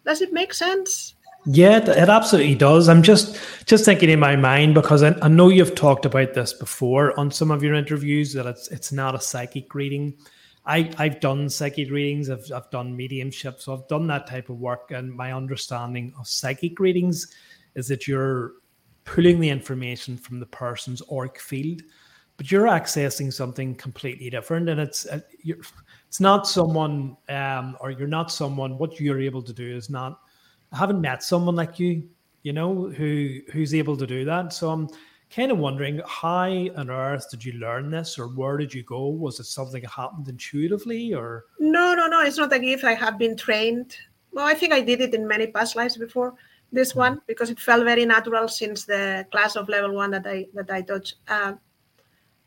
Does 0.05 0.21
it 0.21 0.33
make 0.33 0.53
sense? 0.53 1.15
Yeah, 1.45 1.77
it 1.77 2.09
absolutely 2.09 2.55
does. 2.55 2.89
I'm 2.89 3.03
just 3.03 3.39
just 3.65 3.85
thinking 3.85 4.09
in 4.09 4.19
my 4.19 4.35
mind 4.35 4.73
because 4.73 5.03
I, 5.03 5.15
I, 5.21 5.27
know 5.27 5.49
you've 5.49 5.75
talked 5.75 6.03
about 6.03 6.33
this 6.33 6.53
before 6.53 7.17
on 7.19 7.29
some 7.29 7.51
of 7.51 7.61
your 7.61 7.75
interviews 7.75 8.33
that 8.33 8.47
it's 8.47 8.67
it's 8.69 8.91
not 8.91 9.13
a 9.13 9.21
psychic 9.21 9.75
reading. 9.75 10.15
I 10.65 10.91
I've 10.97 11.19
done 11.19 11.49
psychic 11.49 11.91
readings. 11.91 12.29
I've 12.29 12.51
I've 12.53 12.69
done 12.71 12.95
mediumship, 12.95 13.61
so 13.61 13.73
I've 13.73 13.87
done 13.87 14.07
that 14.07 14.27
type 14.27 14.49
of 14.49 14.59
work. 14.59 14.91
And 14.91 15.13
my 15.13 15.33
understanding 15.33 16.13
of 16.19 16.27
psychic 16.27 16.79
readings 16.79 17.33
is 17.75 17.87
that 17.87 18.07
you're 18.07 18.53
pulling 19.03 19.39
the 19.39 19.49
information 19.49 20.17
from 20.17 20.39
the 20.39 20.45
person's 20.47 21.01
auric 21.11 21.39
field, 21.39 21.83
but 22.37 22.51
you're 22.51 22.65
accessing 22.65 23.31
something 23.31 23.75
completely 23.75 24.29
different, 24.29 24.69
and 24.69 24.79
it's 24.79 25.05
uh, 25.05 25.19
it's 26.07 26.19
not 26.19 26.47
someone 26.47 27.15
um, 27.29 27.77
or 27.79 27.91
you're 27.91 28.07
not 28.07 28.31
someone. 28.31 28.77
What 28.77 28.99
you're 28.99 29.21
able 29.21 29.43
to 29.43 29.53
do 29.53 29.75
is 29.75 29.89
not 29.89 30.19
I 30.71 30.77
haven't 30.77 31.01
met 31.01 31.23
someone 31.23 31.55
like 31.55 31.79
you, 31.79 32.07
you 32.43 32.53
know, 32.53 32.89
who 32.89 33.39
who's 33.51 33.73
able 33.73 33.97
to 33.97 34.07
do 34.07 34.25
that. 34.25 34.51
So 34.51 34.69
I'm 34.69 34.89
kind 35.29 35.51
of 35.51 35.57
wondering 35.57 36.01
how 36.05 36.47
on 36.47 36.89
earth 36.89 37.29
did 37.29 37.43
you 37.43 37.53
learn 37.53 37.89
this 37.89 38.17
or 38.17 38.27
where 38.27 38.57
did 38.57 38.73
you 38.73 38.83
go? 38.83 39.07
Was 39.07 39.39
it 39.39 39.45
something 39.45 39.81
that 39.81 39.91
happened 39.91 40.27
intuitively 40.27 41.13
or 41.13 41.45
no, 41.59 41.93
no, 41.93 42.07
no, 42.07 42.21
it's 42.21 42.37
not 42.37 42.53
a 42.53 42.63
if 42.63 42.83
I 42.83 42.93
have 42.93 43.17
been 43.17 43.35
trained. 43.35 43.95
Well, 44.31 44.45
I 44.45 44.53
think 44.53 44.73
I 44.73 44.81
did 44.81 45.01
it 45.01 45.13
in 45.13 45.27
many 45.27 45.47
past 45.47 45.75
lives 45.75 45.97
before 45.97 46.35
this 46.71 46.91
mm-hmm. 46.91 46.99
one 46.99 47.21
because 47.27 47.49
it 47.49 47.59
felt 47.59 47.83
very 47.83 48.05
natural 48.05 48.47
since 48.47 48.85
the 48.85 49.25
class 49.31 49.55
of 49.55 49.69
level 49.69 49.93
one 49.93 50.11
that 50.11 50.27
I 50.27 50.47
that 50.53 50.69
I 50.69 50.81
taught 50.81 51.13
uh, 51.27 51.53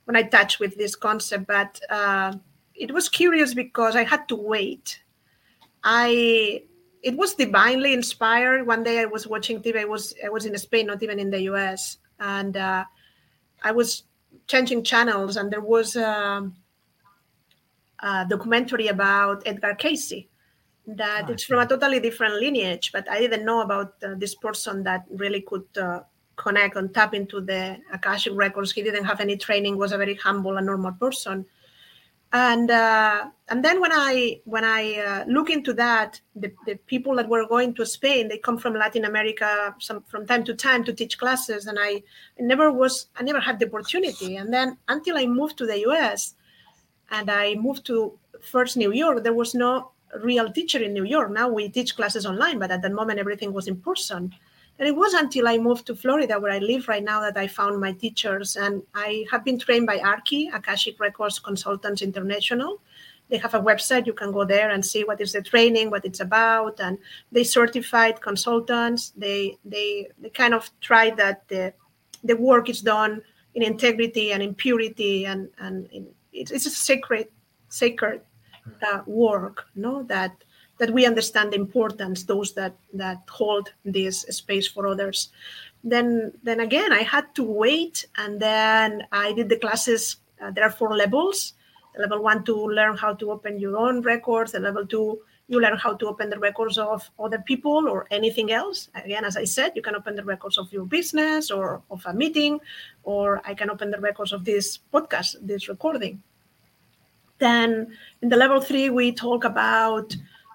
when 0.05 0.17
I 0.17 0.23
touch 0.23 0.59
with 0.59 0.77
this 0.77 0.95
concept. 0.95 1.47
But 1.47 1.81
uh, 1.91 2.35
it 2.75 2.93
was 2.93 3.09
curious 3.09 3.55
because 3.55 3.97
I 3.97 4.05
had 4.05 4.29
to 4.29 4.37
wait. 4.37 5.03
I 5.83 6.63
it 7.03 7.17
was 7.17 7.35
divinely 7.35 7.93
inspired. 7.93 8.67
One 8.67 8.83
day 8.83 9.01
I 9.01 9.05
was 9.05 9.27
watching 9.27 9.63
TV. 9.63 9.81
I 9.81 9.85
was 9.85 10.15
I 10.25 10.29
was 10.29 10.47
in 10.47 10.57
Spain, 10.59 10.87
not 10.87 11.03
even 11.03 11.19
in 11.19 11.31
the 11.31 11.43
US, 11.53 11.99
and 12.21 12.57
uh, 12.57 12.85
I 13.63 13.73
was 13.73 14.05
changing 14.47 14.85
channels, 14.85 15.37
and 15.37 15.51
there 15.51 15.61
was 15.61 15.97
a, 15.97 16.51
a 18.01 18.27
documentary 18.29 18.89
about 18.89 19.43
Edgar 19.47 19.75
Cayce 19.75 20.25
That 20.87 21.27
oh, 21.29 21.33
it's 21.33 21.45
from 21.45 21.61
a 21.61 21.67
totally 21.67 22.01
different 22.01 22.35
lineage, 22.35 22.93
but 22.93 23.09
I 23.11 23.19
didn't 23.21 23.45
know 23.45 23.63
about 23.63 23.95
uh, 24.03 24.15
this 24.17 24.35
person 24.35 24.83
that 24.85 25.05
really 25.11 25.43
could 25.43 25.67
uh, 25.77 26.01
connect 26.37 26.77
and 26.77 26.95
tap 26.95 27.15
into 27.15 27.41
the 27.41 27.79
Akashic 27.93 28.33
records. 28.35 28.73
He 28.73 28.83
didn't 28.83 29.05
have 29.05 29.21
any 29.21 29.37
training. 29.37 29.77
Was 29.77 29.93
a 29.93 29.99
very 29.99 30.15
humble 30.15 30.57
and 30.57 30.67
normal 30.67 30.93
person 30.93 31.45
and 32.33 32.71
uh, 32.71 33.31
and 33.49 33.65
then 33.65 33.81
when 33.81 33.93
I 33.93 34.41
when 34.45 34.65
I 34.65 34.97
uh, 34.99 35.25
look 35.27 35.49
into 35.49 35.73
that, 35.75 36.21
the, 36.37 36.53
the 36.67 36.75
people 36.87 37.17
that 37.17 37.29
were 37.29 37.47
going 37.49 37.75
to 37.75 37.87
Spain, 37.87 38.29
they 38.29 38.37
come 38.37 38.59
from 38.59 38.75
Latin 38.75 39.07
America 39.07 39.75
some 39.79 40.03
from 40.03 40.27
time 40.27 40.45
to 40.45 40.55
time 40.55 40.85
to 40.85 40.93
teach 40.93 41.19
classes, 41.19 41.67
and 41.67 41.79
I, 41.81 42.03
I 42.39 42.41
never 42.41 42.71
was 42.71 43.07
I 43.17 43.23
never 43.23 43.41
had 43.41 43.59
the 43.59 43.67
opportunity. 43.67 44.37
And 44.37 44.53
then 44.53 44.77
until 44.89 45.17
I 45.17 45.27
moved 45.27 45.57
to 45.59 45.67
the 45.67 45.81
U.S. 45.81 46.35
and 47.11 47.31
I 47.31 47.55
moved 47.55 47.87
to 47.87 48.19
first 48.43 48.77
New 48.77 48.93
York, 48.93 49.23
there 49.23 49.33
was 49.33 49.55
no 49.55 49.93
real 50.23 50.53
teacher 50.53 50.83
in 50.83 50.93
New 50.93 51.05
York. 51.05 51.31
Now 51.31 51.49
we 51.49 51.71
teach 51.71 51.97
classes 51.97 52.27
online, 52.27 52.59
but 52.59 52.71
at 52.71 52.83
that 52.83 52.93
moment 52.93 53.21
everything 53.21 53.55
was 53.55 53.69
in 53.69 53.77
person. 53.77 54.35
And 54.79 54.87
it 54.87 54.95
was 54.95 55.13
until 55.15 55.49
I 55.49 55.59
moved 55.59 55.87
to 55.87 55.97
Florida, 55.97 56.39
where 56.39 56.53
I 56.53 56.59
live 56.59 56.87
right 56.87 57.03
now, 57.03 57.21
that 57.21 57.37
I 57.37 57.49
found 57.49 57.81
my 57.81 57.93
teachers. 57.93 58.57
And 58.57 58.83
I 58.95 59.25
have 59.31 59.45
been 59.45 59.59
trained 59.59 59.87
by 59.87 59.99
ARCI, 59.99 60.55
Akashic 60.55 61.01
Records 61.01 61.39
Consultants 61.41 62.01
International. 62.03 62.81
They 63.29 63.39
have 63.39 63.55
a 63.55 63.61
website. 63.61 64.07
You 64.07 64.15
can 64.15 64.33
go 64.33 64.45
there 64.45 64.71
and 64.71 64.85
see 64.85 65.05
what 65.05 65.21
is 65.21 65.33
the 65.33 65.43
training, 65.43 65.91
what 65.91 66.05
it's 66.05 66.21
about, 66.21 66.81
and 66.81 66.97
they 67.31 67.45
certified 67.45 68.21
consultants. 68.23 69.13
They 69.17 69.59
they 69.65 70.09
they 70.19 70.31
kind 70.31 70.55
of 70.55 70.71
try 70.81 71.11
that 71.11 71.47
the 71.49 71.75
the 72.25 72.37
work 72.37 72.71
is 72.71 72.81
done 72.81 73.21
in 73.55 73.63
integrity 73.63 74.33
and 74.33 74.43
in 74.43 74.55
purity, 74.55 75.27
and 75.27 75.51
and 75.59 75.89
in, 75.93 76.09
it's, 76.33 76.51
it's 76.51 76.67
a 76.67 76.71
sacred 76.71 77.29
sacred 77.69 78.23
uh, 78.83 79.03
work, 79.07 79.67
no 79.75 80.03
that 80.05 80.33
that 80.79 80.93
we 80.93 81.05
understand 81.07 81.53
the 81.53 81.57
importance 81.57 82.25
those 82.25 82.55
that 82.55 82.75
that 82.93 83.23
hold 83.29 83.73
this 83.85 84.21
space 84.23 84.67
for 84.67 84.87
others. 84.87 85.31
Then 85.85 86.33
then 86.43 86.61
again 86.61 86.93
i 86.93 87.03
had 87.03 87.35
to 87.35 87.43
wait 87.45 88.07
and 88.17 88.41
then 88.41 89.05
i 89.13 89.33
did 89.33 89.49
the 89.49 89.59
classes 89.59 90.17
uh, 90.41 90.51
there 90.51 90.65
are 90.65 90.71
four 90.71 90.97
levels. 90.97 91.55
Level 91.99 92.23
one 92.23 92.45
to 92.45 92.55
learn 92.55 92.97
how 92.97 93.13
to 93.15 93.33
open 93.33 93.59
your 93.59 93.77
own 93.77 94.03
records 94.03 94.53
the 94.53 94.61
level 94.61 94.87
two 94.87 95.21
you 95.51 95.59
learn 95.59 95.79
how 95.79 95.95
to 95.95 96.07
open 96.07 96.29
the 96.29 96.39
records 96.39 96.77
of 96.77 97.11
other 97.19 97.39
people 97.39 97.89
or 97.89 98.07
anything 98.11 98.53
else. 98.53 98.89
Again 98.95 99.25
as 99.25 99.37
i 99.37 99.45
said 99.45 99.73
you 99.75 99.83
can 99.83 99.97
open 99.97 100.15
the 100.15 100.25
records 100.25 100.59
of 100.59 100.73
your 100.73 100.85
business 100.85 101.51
or 101.51 101.83
of 101.91 102.05
a 102.07 102.15
meeting 102.15 102.61
or 103.03 103.41
i 103.45 103.55
can 103.55 103.71
open 103.71 103.91
the 103.91 104.01
records 104.01 104.33
of 104.33 104.45
this 104.45 104.79
podcast 104.93 105.37
this 105.41 105.69
recording. 105.69 106.23
Then 107.39 107.97
in 108.23 108.29
the 108.29 108.37
level 108.37 108.61
three 108.61 108.91
we 108.91 109.13
talk 109.13 109.45
about 109.45 110.15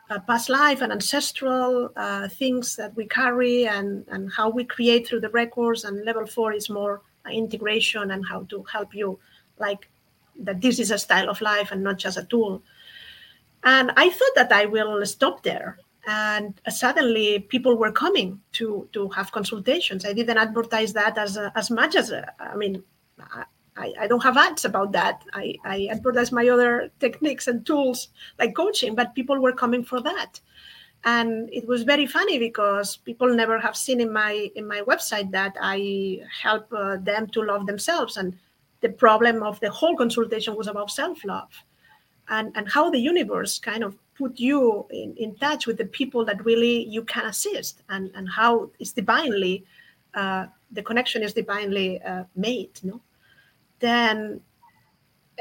Uh, 0.09 0.19
past 0.19 0.49
life 0.49 0.81
and 0.81 0.91
ancestral 0.91 1.89
uh, 1.95 2.27
things 2.27 2.75
that 2.75 2.93
we 2.95 3.07
carry 3.07 3.65
and, 3.67 4.05
and 4.09 4.31
how 4.31 4.49
we 4.49 4.63
create 4.63 5.07
through 5.07 5.21
the 5.21 5.30
records. 5.30 5.85
And 5.85 6.03
level 6.03 6.27
four 6.27 6.51
is 6.51 6.69
more 6.69 7.01
uh, 7.25 7.30
integration 7.31 8.11
and 8.11 8.23
how 8.27 8.43
to 8.49 8.63
help 8.63 8.93
you, 8.93 9.17
like 9.59 9.89
that 10.39 10.59
this 10.59 10.77
is 10.77 10.91
a 10.91 10.97
style 10.97 11.30
of 11.30 11.41
life 11.41 11.71
and 11.71 11.81
not 11.81 11.97
just 11.97 12.17
a 12.17 12.25
tool. 12.25 12.61
And 13.63 13.91
I 13.95 14.09
thought 14.09 14.35
that 14.35 14.51
I 14.51 14.65
will 14.65 15.05
stop 15.05 15.41
there. 15.41 15.77
And 16.05 16.59
suddenly 16.67 17.39
people 17.39 17.77
were 17.77 17.93
coming 17.93 18.41
to, 18.53 18.89
to 18.91 19.07
have 19.09 19.31
consultations. 19.31 20.05
I 20.05 20.11
didn't 20.11 20.38
advertise 20.38 20.91
that 20.93 21.17
as, 21.17 21.38
as 21.38 21.71
much 21.71 21.95
as, 21.95 22.11
uh, 22.11 22.25
I 22.39 22.57
mean, 22.57 22.84
I, 23.75 23.93
I, 24.01 24.07
don't 24.07 24.23
have 24.23 24.37
ads 24.37 24.65
about 24.65 24.91
that. 24.91 25.23
I, 25.33 25.55
I 25.65 25.87
advertise 25.91 26.31
my 26.31 26.47
other 26.47 26.91
techniques 26.99 27.47
and 27.47 27.65
tools 27.65 28.09
like 28.39 28.55
coaching, 28.55 28.95
but 28.95 29.15
people 29.15 29.39
were 29.39 29.53
coming 29.53 29.83
for 29.83 29.99
that. 30.01 30.39
And 31.05 31.49
it 31.51 31.67
was 31.67 31.83
very 31.83 32.05
funny 32.05 32.37
because 32.39 32.97
people 32.97 33.33
never 33.33 33.59
have 33.59 33.75
seen 33.75 33.99
in 33.99 34.11
my 34.11 34.49
in 34.55 34.65
my 34.65 34.81
website 34.81 35.31
that 35.31 35.55
I 35.59 36.21
help 36.41 36.71
uh, 36.71 36.97
them 36.97 37.27
to 37.27 37.41
love 37.41 37.65
themselves. 37.65 38.15
And 38.15 38.37
the 38.81 38.89
problem 38.89 39.43
of 39.43 39.59
the 39.59 39.69
whole 39.69 39.97
consultation 39.97 40.55
was 40.55 40.67
about 40.67 40.91
self-love 40.91 41.51
and, 42.29 42.55
and 42.55 42.69
how 42.69 42.89
the 42.89 42.99
universe 42.99 43.59
kind 43.59 43.83
of 43.83 43.97
put 44.15 44.39
you 44.39 44.85
in, 44.91 45.13
in 45.17 45.35
touch 45.35 45.67
with 45.67 45.77
the 45.77 45.85
people 45.85 46.23
that 46.25 46.45
really 46.45 46.85
you 46.85 47.03
can 47.03 47.25
assist 47.25 47.81
and, 47.89 48.11
and 48.15 48.29
how 48.29 48.69
it's 48.79 48.91
divinely 48.91 49.65
uh, 50.13 50.45
the 50.71 50.83
connection 50.83 51.23
is 51.23 51.33
divinely 51.33 52.01
uh, 52.01 52.23
made. 52.35 52.79
No? 52.83 53.01
Then 53.84 54.41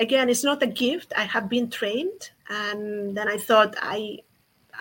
again 0.05 0.29
it's 0.29 0.45
not 0.45 0.63
a 0.63 0.71
gift. 0.85 1.13
I 1.17 1.25
have 1.35 1.49
been 1.49 1.69
trained 1.71 2.23
and 2.53 3.17
then 3.17 3.29
i 3.29 3.37
thought 3.37 3.75
i 3.81 4.19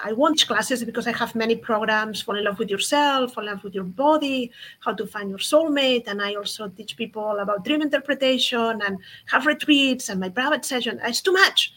i 0.04 0.12
want 0.14 0.46
classes 0.48 0.84
because 0.84 1.08
i 1.08 1.12
have 1.12 1.34
many 1.36 1.56
programs 1.56 2.22
fall 2.22 2.38
in 2.38 2.44
love 2.44 2.60
with 2.60 2.70
yourself 2.70 3.34
fall 3.34 3.48
in 3.48 3.54
love 3.54 3.64
with 3.64 3.76
your 3.76 3.84
body 3.84 4.52
how 4.80 4.94
to 4.94 5.06
find 5.06 5.30
your 5.30 5.40
soulmate 5.40 6.08
and 6.08 6.22
i 6.22 6.34
also 6.36 6.68
teach 6.70 6.98
people 6.98 7.40
about 7.40 7.64
dream 7.64 7.82
interpretation 7.82 8.82
and 8.86 8.98
have 9.26 9.46
retreats 9.46 10.10
and 10.10 10.20
my 10.20 10.30
private 10.30 10.66
session. 10.66 11.00
It's 11.04 11.22
too 11.22 11.34
much. 11.34 11.74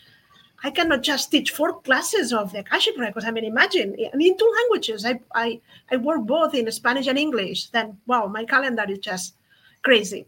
I 0.63 0.71
cannot 0.71 1.03
just 1.03 1.31
teach 1.31 1.51
four 1.51 1.81
classes 1.83 2.33
of 2.33 2.53
the 2.53 2.61
akashic 2.61 2.97
records. 2.97 3.27
I 3.27 3.31
mean 3.31 3.45
imagine 3.45 3.95
in 3.95 4.37
two 4.39 4.53
languages. 4.59 5.05
I 5.05 5.21
i, 5.35 5.61
I 5.91 5.97
work 5.97 6.23
both 6.23 6.55
in 6.55 6.71
spanish 6.73 7.07
and 7.07 7.19
english. 7.19 7.69
Then 7.71 7.99
wow 8.07 8.27
my 8.27 8.45
calendar 8.45 8.87
is 8.89 8.99
just 8.99 9.35
crazy 9.83 10.27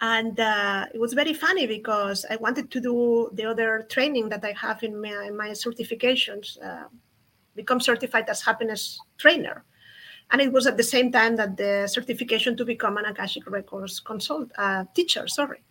and 0.00 0.40
uh, 0.40 0.86
it 0.94 0.98
was 0.98 1.12
very 1.12 1.34
funny 1.34 1.66
because 1.66 2.24
I 2.30 2.36
wanted 2.36 2.70
to 2.70 2.80
do 2.80 3.30
the 3.34 3.44
other 3.44 3.86
training 3.90 4.30
that 4.30 4.44
I 4.44 4.52
have 4.52 4.82
in 4.82 5.00
my, 5.00 5.26
in 5.26 5.36
my 5.36 5.50
certifications, 5.50 6.62
uh, 6.64 6.88
become 7.54 7.80
certified 7.80 8.28
as 8.28 8.40
happiness 8.40 8.98
trainer. 9.18 9.64
And 10.30 10.40
it 10.40 10.52
was 10.52 10.66
at 10.66 10.76
the 10.76 10.84
same 10.84 11.12
time 11.12 11.36
that 11.36 11.56
the 11.56 11.86
certification 11.86 12.56
to 12.56 12.64
become 12.64 12.96
an 12.96 13.04
Akashic 13.04 13.50
Records 13.50 14.00
consult 14.00 14.50
uh, 14.56 14.84
teacher, 14.94 15.26
sorry. 15.28 15.62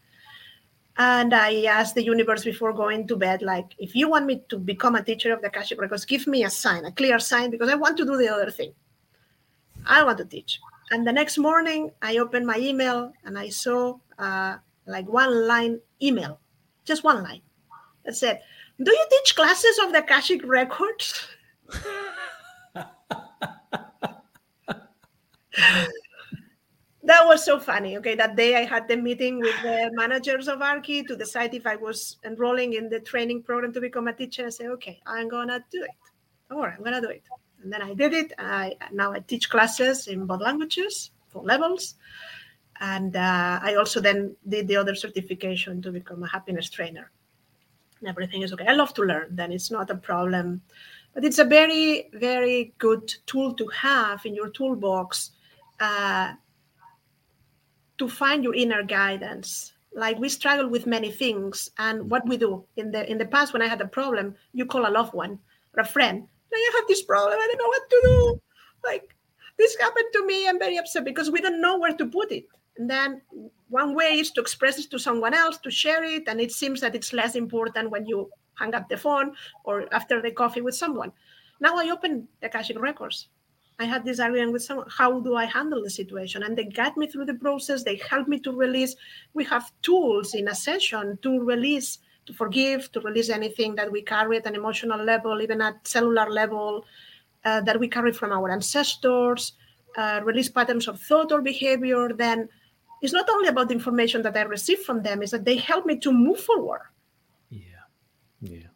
And 0.98 1.34
I 1.34 1.64
asked 1.64 1.96
the 1.96 2.04
universe 2.04 2.44
before 2.44 2.74
going 2.74 3.08
to 3.08 3.16
bed, 3.16 3.42
like, 3.42 3.74
if 3.80 3.96
you 3.96 4.10
want 4.10 4.26
me 4.26 4.44
to 4.50 4.60
become 4.60 4.96
a 4.96 5.04
teacher 5.04 5.34
of 5.34 5.42
the 5.42 5.48
Akashic 5.48 5.80
Records, 5.80 6.04
give 6.04 6.28
me 6.28 6.44
a 6.44 6.50
sign, 6.50 6.84
a 6.86 6.92
clear 6.92 7.20
sign, 7.20 7.50
because 7.50 7.70
I 7.70 7.76
want 7.76 7.98
to 7.98 8.06
do 8.06 8.18
the 8.18 8.28
other 8.28 8.52
thing. 8.52 8.74
I 9.86 10.04
want 10.04 10.18
to 10.18 10.26
teach. 10.26 10.60
And 10.92 11.08
the 11.08 11.14
next 11.14 11.38
morning, 11.38 11.92
I 12.02 12.18
opened 12.18 12.46
my 12.46 12.58
email 12.58 13.14
and 13.24 13.40
I 13.40 13.48
saw 13.50 13.98
uh, 14.20 14.58
like 14.86 15.08
one 15.08 15.48
line 15.48 15.80
email, 16.02 16.40
just 16.86 17.04
one 17.04 17.24
line 17.24 17.42
that 18.06 18.16
said, 18.16 18.42
Do 18.84 18.92
you 18.92 19.06
teach 19.10 19.36
classes 19.36 19.80
of 19.84 19.92
the 19.92 20.00
Akashic 20.00 20.46
Records? 20.46 21.28
that 27.04 27.26
was 27.26 27.44
so 27.44 27.60
funny. 27.60 27.98
Okay, 27.98 28.16
that 28.16 28.36
day 28.36 28.56
I 28.56 28.66
had 28.66 28.88
the 28.88 28.98
meeting 28.98 29.40
with 29.40 29.56
the 29.64 29.90
managers 29.94 30.48
of 30.48 30.60
ARCI 30.60 31.08
to 31.08 31.16
decide 31.16 31.54
if 31.54 31.66
I 31.66 31.76
was 31.76 32.18
enrolling 32.26 32.74
in 32.74 32.90
the 32.90 33.00
training 33.00 33.44
program 33.44 33.74
to 33.74 33.82
become 33.82 34.08
a 34.08 34.14
teacher. 34.14 34.46
I 34.46 34.50
said, 34.50 34.68
okay, 34.68 35.02
I'm 35.06 35.30
gonna 35.30 35.64
do 35.72 35.84
it. 35.84 35.90
All 36.52 36.60
right, 36.60 36.76
I'm 36.78 36.84
gonna 36.84 37.02
do 37.02 37.10
it. 37.10 37.24
And 37.64 37.72
then 37.72 37.82
I 37.82 37.94
did 37.94 38.14
it. 38.14 38.34
I 38.38 38.76
now 38.92 39.12
I 39.12 39.20
teach 39.20 39.50
classes 39.50 40.08
in 40.08 40.26
both 40.26 40.42
languages, 40.42 41.12
for 41.30 41.44
levels. 41.44 41.96
And 42.80 43.16
uh, 43.16 43.60
I 43.62 43.76
also 43.76 44.00
then 44.00 44.36
did 44.48 44.68
the 44.68 44.78
other 44.78 44.96
certification 44.96 45.82
to 45.82 45.92
become 45.92 46.24
a 46.24 46.28
happiness 46.28 46.70
trainer. 46.70 47.12
And 48.00 48.08
everything 48.08 48.42
is 48.42 48.54
okay. 48.54 48.66
I 48.68 48.74
love 48.74 48.94
to 48.94 49.02
learn, 49.02 49.36
then 49.36 49.52
it's 49.52 49.70
not 49.70 49.90
a 49.90 49.96
problem. 49.96 50.62
But 51.14 51.26
it's 51.26 51.40
a 51.40 51.44
very, 51.44 52.10
very 52.14 52.74
good 52.78 53.14
tool 53.26 53.54
to 53.56 53.68
have 53.68 54.26
in 54.26 54.34
your 54.34 54.50
toolbox 54.50 55.32
uh, 55.80 56.34
to 57.98 58.08
find 58.08 58.44
your 58.44 58.56
inner 58.56 58.84
guidance. 58.84 59.74
Like 59.94 60.20
we 60.20 60.30
struggle 60.30 60.70
with 60.70 60.86
many 60.86 61.12
things, 61.12 61.72
and 61.78 62.10
what 62.10 62.28
we 62.28 62.38
do 62.38 62.64
in 62.78 62.92
the 62.92 63.10
in 63.10 63.18
the 63.18 63.26
past 63.26 63.54
when 63.54 63.62
I 63.62 63.68
had 63.68 63.82
a 63.82 63.88
problem, 63.88 64.36
you 64.54 64.66
call 64.66 64.88
a 64.88 64.92
loved 64.92 65.14
one 65.14 65.40
or 65.76 65.82
a 65.82 65.86
friend. 65.86 66.22
Like, 66.22 66.60
i 66.60 66.72
have 66.78 66.88
this 66.88 67.04
problem. 67.04 67.38
I 67.38 67.48
don't 67.48 67.58
know 67.58 67.68
what 67.68 67.90
to 67.90 68.02
do. 68.04 68.42
Like 68.84 69.16
this 69.58 69.76
happened 69.78 70.10
to 70.14 70.26
me. 70.26 70.48
I'm 70.48 70.60
very 70.60 70.78
upset 70.78 71.06
because 71.06 71.32
we 71.32 71.42
don't 71.42 71.60
know 71.60 71.80
where 71.80 71.94
to 71.94 72.06
put 72.06 72.32
it. 72.32 72.46
And 72.80 72.90
then 72.90 73.22
one 73.68 73.94
way 73.94 74.14
is 74.14 74.32
to 74.32 74.42
express 74.42 74.80
it 74.80 74.90
to 74.92 74.98
someone 74.98 75.34
else, 75.34 75.58
to 75.60 75.70
share 75.70 76.04
it. 76.04 76.24
And 76.28 76.40
it 76.40 76.52
seems 76.52 76.80
that 76.80 76.96
it's 76.96 77.12
less 77.12 77.36
important 77.36 77.92
when 77.92 78.06
you 78.06 78.32
hang 78.56 78.74
up 78.74 78.88
the 78.88 78.98
phone 78.98 79.36
or 79.66 79.94
after 79.94 80.22
the 80.22 80.32
coffee 80.32 80.62
with 80.62 80.76
someone. 80.76 81.12
Now 81.60 81.76
I 81.76 81.90
open 81.92 82.28
the 82.40 82.48
Akashic 82.48 82.80
records. 82.80 83.28
I 83.80 83.86
had 83.86 84.06
this 84.06 84.20
argument 84.20 84.54
with 84.54 84.64
someone. 84.64 84.88
How 84.90 85.20
do 85.20 85.36
I 85.36 85.44
handle 85.44 85.84
the 85.84 85.90
situation? 85.90 86.44
And 86.44 86.58
they 86.58 86.66
guide 86.66 86.96
me 86.96 87.08
through 87.08 87.26
the 87.26 87.34
process. 87.34 87.84
They 87.84 87.98
help 87.98 88.30
me 88.30 88.40
to 88.40 88.52
release. 88.52 88.96
We 89.34 89.44
have 89.46 89.72
tools 89.82 90.34
in 90.34 90.48
a 90.48 90.56
session 90.56 91.20
to 91.22 91.40
release, 91.42 92.00
to 92.28 92.34
forgive, 92.34 92.92
to 92.94 93.02
release 93.02 93.30
anything 93.30 93.76
that 93.76 93.92
we 93.92 94.02
carry 94.02 94.38
at 94.38 94.48
an 94.48 94.56
emotional 94.56 95.04
level, 95.04 95.42
even 95.42 95.62
at 95.62 95.86
cellular 95.86 96.30
level, 96.30 96.86
uh, 97.44 97.60
that 97.62 97.80
we 97.80 97.90
carry 97.90 98.14
from 98.14 98.32
our 98.32 98.50
ancestors, 98.50 99.54
uh, 99.98 100.22
release 100.24 100.50
patterns 100.50 100.88
of 100.88 101.02
thought 101.02 101.32
or 101.32 101.42
behavior. 101.42 102.10
Then 102.14 102.48
it's 103.02 103.14
not 103.14 103.30
only 103.30 103.48
about 103.48 103.70
the 103.70 103.74
information 103.74 104.22
that 104.24 104.36
I 104.36 104.42
receive 104.42 104.80
from 104.80 105.04
them, 105.04 105.22
is 105.22 105.32
that 105.32 105.46
they 105.46 105.58
help 105.58 105.86
me 105.86 105.98
to 106.00 106.12
move 106.12 106.40
forward. 106.40 106.82
Yeah. 107.50 107.62
Yeah. 108.42 108.68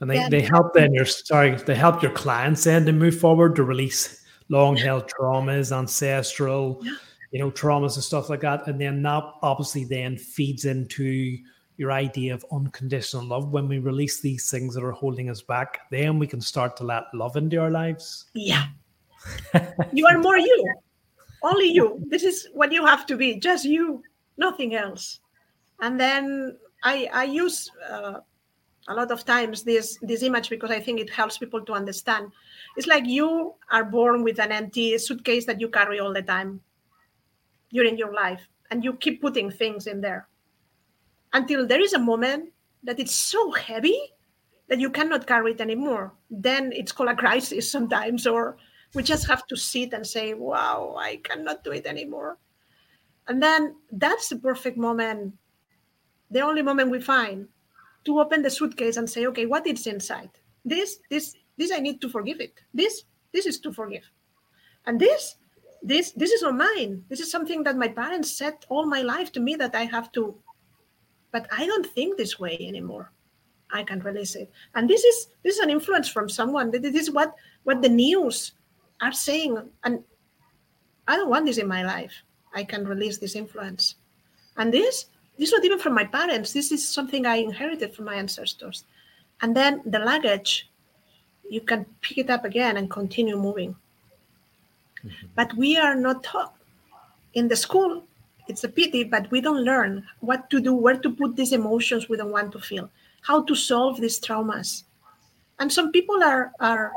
And 0.00 0.10
they, 0.10 0.16
yeah. 0.16 0.28
they 0.28 0.42
help 0.42 0.74
then 0.74 0.92
your 0.92 1.06
sorry, 1.06 1.56
they 1.56 1.74
help 1.74 2.02
your 2.02 2.12
clients 2.12 2.64
then 2.64 2.84
to 2.86 2.92
move 2.92 3.18
forward 3.18 3.56
to 3.56 3.64
release 3.64 4.22
long 4.48 4.76
held 4.76 5.10
traumas, 5.10 5.76
ancestral, 5.76 6.80
yeah. 6.82 6.92
you 7.32 7.40
know, 7.40 7.50
traumas 7.50 7.94
and 7.94 8.04
stuff 8.04 8.28
like 8.28 8.40
that. 8.42 8.66
And 8.66 8.80
then 8.80 9.02
that 9.02 9.24
obviously 9.42 9.84
then 9.84 10.18
feeds 10.18 10.64
into 10.64 11.38
your 11.78 11.92
idea 11.92 12.34
of 12.34 12.44
unconditional 12.52 13.24
love. 13.24 13.50
When 13.50 13.68
we 13.68 13.78
release 13.78 14.20
these 14.20 14.50
things 14.50 14.74
that 14.74 14.84
are 14.84 14.92
holding 14.92 15.30
us 15.30 15.42
back, 15.42 15.80
then 15.90 16.18
we 16.18 16.26
can 16.26 16.40
start 16.40 16.76
to 16.78 16.84
let 16.84 17.04
love 17.14 17.36
into 17.36 17.58
our 17.58 17.70
lives. 17.70 18.26
Yeah. 18.34 18.66
you 19.92 20.06
are 20.06 20.18
more 20.18 20.38
you 20.38 20.74
only 21.46 21.68
you. 21.68 22.02
This 22.08 22.24
is 22.24 22.48
what 22.52 22.72
you 22.72 22.84
have 22.84 23.06
to 23.06 23.16
be, 23.16 23.38
just 23.38 23.64
you, 23.64 24.02
nothing 24.36 24.74
else. 24.74 25.20
And 25.80 25.98
then 25.98 26.58
I 26.82 27.08
I 27.12 27.24
use 27.24 27.70
uh, 27.88 28.20
a 28.88 28.94
lot 28.94 29.10
of 29.10 29.24
times 29.24 29.62
this 29.62 29.98
this 30.02 30.22
image 30.22 30.50
because 30.50 30.70
I 30.70 30.80
think 30.80 31.00
it 31.00 31.10
helps 31.10 31.38
people 31.38 31.64
to 31.64 31.72
understand. 31.72 32.32
It's 32.76 32.86
like 32.86 33.06
you 33.06 33.54
are 33.70 33.84
born 33.84 34.22
with 34.22 34.38
an 34.40 34.52
empty 34.52 34.98
suitcase 34.98 35.46
that 35.46 35.60
you 35.60 35.68
carry 35.68 36.00
all 36.00 36.12
the 36.12 36.22
time 36.22 36.60
during 37.72 37.98
your 37.98 38.12
life, 38.12 38.48
and 38.70 38.84
you 38.84 38.94
keep 38.94 39.20
putting 39.20 39.50
things 39.50 39.86
in 39.86 40.00
there 40.00 40.28
until 41.32 41.66
there 41.66 41.80
is 41.80 41.92
a 41.92 41.98
moment 41.98 42.52
that 42.84 43.00
it's 43.00 43.14
so 43.14 43.50
heavy 43.52 43.98
that 44.68 44.80
you 44.80 44.90
cannot 44.90 45.26
carry 45.26 45.52
it 45.52 45.60
anymore. 45.60 46.12
Then 46.30 46.72
it's 46.72 46.92
called 46.92 47.10
a 47.10 47.16
crisis 47.16 47.70
sometimes, 47.70 48.26
or 48.26 48.56
we 48.96 49.02
just 49.02 49.26
have 49.28 49.46
to 49.46 49.56
sit 49.56 49.92
and 49.92 50.04
say, 50.06 50.32
wow, 50.32 50.96
I 50.98 51.16
cannot 51.22 51.62
do 51.62 51.70
it 51.72 51.86
anymore. 51.86 52.38
And 53.28 53.42
then 53.42 53.76
that's 53.92 54.30
the 54.30 54.36
perfect 54.36 54.78
moment, 54.78 55.34
the 56.30 56.40
only 56.40 56.62
moment 56.62 56.90
we 56.90 57.00
find 57.00 57.46
to 58.06 58.20
open 58.20 58.40
the 58.40 58.50
suitcase 58.50 58.96
and 58.96 59.08
say, 59.08 59.26
okay, 59.26 59.44
what 59.44 59.66
is 59.66 59.86
inside? 59.86 60.30
This, 60.64 60.98
this, 61.10 61.34
this, 61.58 61.72
I 61.72 61.78
need 61.78 62.00
to 62.00 62.08
forgive 62.08 62.40
it. 62.40 62.54
This, 62.72 63.02
this 63.34 63.44
is 63.44 63.60
to 63.60 63.72
forgive. 63.72 64.10
And 64.86 64.98
this, 64.98 65.36
this, 65.82 66.12
this 66.12 66.32
is 66.32 66.40
not 66.40 66.56
mine. 66.56 67.04
This 67.10 67.20
is 67.20 67.30
something 67.30 67.64
that 67.64 67.76
my 67.76 67.88
parents 67.88 68.32
said 68.32 68.54
all 68.70 68.86
my 68.86 69.02
life 69.02 69.30
to 69.32 69.40
me 69.40 69.56
that 69.56 69.74
I 69.74 69.84
have 69.84 70.10
to, 70.12 70.34
but 71.32 71.46
I 71.52 71.66
don't 71.66 71.86
think 71.86 72.16
this 72.16 72.38
way 72.38 72.56
anymore. 72.60 73.12
I 73.70 73.82
can 73.82 74.00
release 74.00 74.36
it. 74.36 74.50
And 74.74 74.88
this 74.88 75.02
is 75.02 75.26
this 75.42 75.56
is 75.56 75.60
an 75.60 75.70
influence 75.70 76.08
from 76.08 76.28
someone. 76.28 76.70
This 76.70 76.94
is 76.94 77.10
what 77.10 77.34
what 77.64 77.82
the 77.82 77.88
news 77.88 78.52
are 79.00 79.12
saying, 79.12 79.58
and 79.84 80.02
I 81.08 81.16
don't 81.16 81.30
want 81.30 81.46
this 81.46 81.58
in 81.58 81.68
my 81.68 81.82
life. 81.84 82.12
I 82.54 82.64
can 82.64 82.86
release 82.86 83.18
this 83.18 83.36
influence. 83.36 83.96
And 84.56 84.72
this, 84.72 85.06
this 85.38 85.48
is 85.48 85.52
not 85.52 85.64
even 85.64 85.78
from 85.78 85.94
my 85.94 86.04
parents. 86.04 86.52
This 86.52 86.72
is 86.72 86.88
something 86.88 87.26
I 87.26 87.36
inherited 87.36 87.94
from 87.94 88.06
my 88.06 88.14
ancestors. 88.14 88.84
And 89.42 89.54
then 89.54 89.82
the 89.84 89.98
luggage, 89.98 90.70
you 91.48 91.60
can 91.60 91.84
pick 92.00 92.18
it 92.18 92.30
up 92.30 92.44
again 92.44 92.76
and 92.76 92.90
continue 92.90 93.36
moving. 93.36 93.76
Mm-hmm. 95.04 95.26
But 95.34 95.54
we 95.54 95.76
are 95.76 95.94
not 95.94 96.24
taught 96.24 96.54
in 97.34 97.48
the 97.48 97.56
school. 97.56 98.04
It's 98.48 98.64
a 98.64 98.68
pity, 98.68 99.04
but 99.04 99.30
we 99.30 99.40
don't 99.40 99.64
learn 99.64 100.06
what 100.20 100.48
to 100.50 100.60
do, 100.60 100.72
where 100.72 100.96
to 100.96 101.10
put 101.10 101.36
these 101.36 101.52
emotions 101.52 102.08
we 102.08 102.16
don't 102.16 102.30
want 102.30 102.52
to 102.52 102.60
feel, 102.60 102.88
how 103.20 103.42
to 103.42 103.54
solve 103.54 104.00
these 104.00 104.20
traumas. 104.20 104.84
And 105.58 105.72
some 105.72 105.90
people 105.92 106.22
are 106.22 106.52
are 106.60 106.92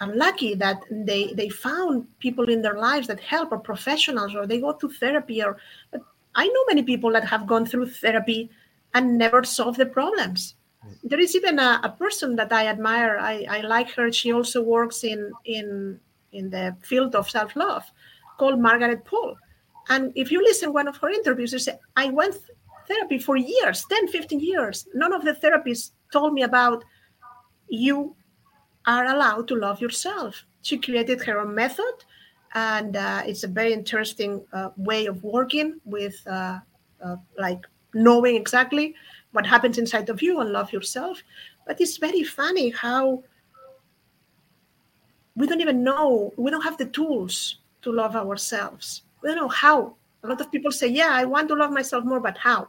are 0.00 0.14
lucky 0.14 0.54
that 0.54 0.82
they 0.90 1.32
they 1.34 1.48
found 1.48 2.06
people 2.18 2.48
in 2.48 2.62
their 2.62 2.78
lives 2.78 3.06
that 3.06 3.20
help 3.20 3.52
or 3.52 3.58
professionals 3.58 4.34
or 4.34 4.46
they 4.46 4.60
go 4.60 4.72
to 4.72 4.88
therapy 4.88 5.42
or 5.42 5.58
but 5.90 6.02
I 6.34 6.46
know 6.46 6.64
many 6.68 6.82
people 6.82 7.12
that 7.12 7.24
have 7.24 7.46
gone 7.46 7.66
through 7.66 7.90
therapy 7.90 8.50
and 8.94 9.18
never 9.18 9.44
solved 9.44 9.78
the 9.78 9.86
problems. 9.86 10.54
Mm. 10.86 10.94
There 11.04 11.20
is 11.20 11.34
even 11.34 11.58
a, 11.58 11.80
a 11.82 11.90
person 11.90 12.36
that 12.36 12.52
I 12.52 12.68
admire. 12.68 13.18
I, 13.20 13.46
I 13.48 13.60
like 13.60 13.90
her. 13.92 14.12
She 14.12 14.32
also 14.32 14.62
works 14.62 15.04
in 15.04 15.32
in 15.44 16.00
in 16.32 16.50
the 16.50 16.76
field 16.82 17.14
of 17.14 17.28
self-love 17.28 17.84
called 18.38 18.60
Margaret 18.60 19.04
Paul. 19.04 19.36
And 19.88 20.12
if 20.14 20.30
you 20.30 20.40
listen 20.42 20.72
one 20.72 20.88
of 20.88 20.96
her 20.98 21.10
interviews, 21.10 21.52
you 21.52 21.58
say, 21.58 21.78
I 21.96 22.10
went 22.10 22.36
therapy 22.86 23.18
for 23.18 23.36
years, 23.36 23.84
10, 23.90 24.08
15 24.08 24.38
years. 24.38 24.86
None 24.94 25.12
of 25.12 25.24
the 25.24 25.32
therapists 25.32 25.90
told 26.12 26.32
me 26.32 26.42
about 26.42 26.84
you 27.68 28.14
are 28.86 29.06
allowed 29.06 29.48
to 29.48 29.54
love 29.54 29.80
yourself. 29.80 30.44
She 30.62 30.78
created 30.78 31.22
her 31.24 31.38
own 31.40 31.54
method, 31.54 31.94
and 32.54 32.96
uh, 32.96 33.22
it's 33.26 33.44
a 33.44 33.48
very 33.48 33.72
interesting 33.72 34.42
uh, 34.52 34.70
way 34.76 35.06
of 35.06 35.22
working 35.22 35.80
with 35.84 36.16
uh, 36.26 36.58
uh 37.02 37.16
like 37.38 37.66
knowing 37.94 38.36
exactly 38.36 38.94
what 39.32 39.46
happens 39.46 39.78
inside 39.78 40.08
of 40.08 40.22
you 40.22 40.40
and 40.40 40.50
love 40.52 40.72
yourself. 40.72 41.22
But 41.66 41.80
it's 41.80 41.96
very 41.98 42.24
funny 42.24 42.70
how 42.70 43.22
we 45.36 45.46
don't 45.46 45.60
even 45.60 45.82
know, 45.82 46.32
we 46.36 46.50
don't 46.50 46.62
have 46.62 46.76
the 46.76 46.86
tools 46.86 47.56
to 47.82 47.92
love 47.92 48.16
ourselves. 48.16 49.02
We 49.22 49.28
don't 49.28 49.38
know 49.38 49.48
how. 49.48 49.94
A 50.22 50.28
lot 50.28 50.40
of 50.40 50.52
people 50.52 50.70
say, 50.70 50.88
Yeah, 50.88 51.10
I 51.12 51.24
want 51.24 51.48
to 51.48 51.54
love 51.54 51.70
myself 51.70 52.04
more, 52.04 52.20
but 52.20 52.36
how? 52.36 52.68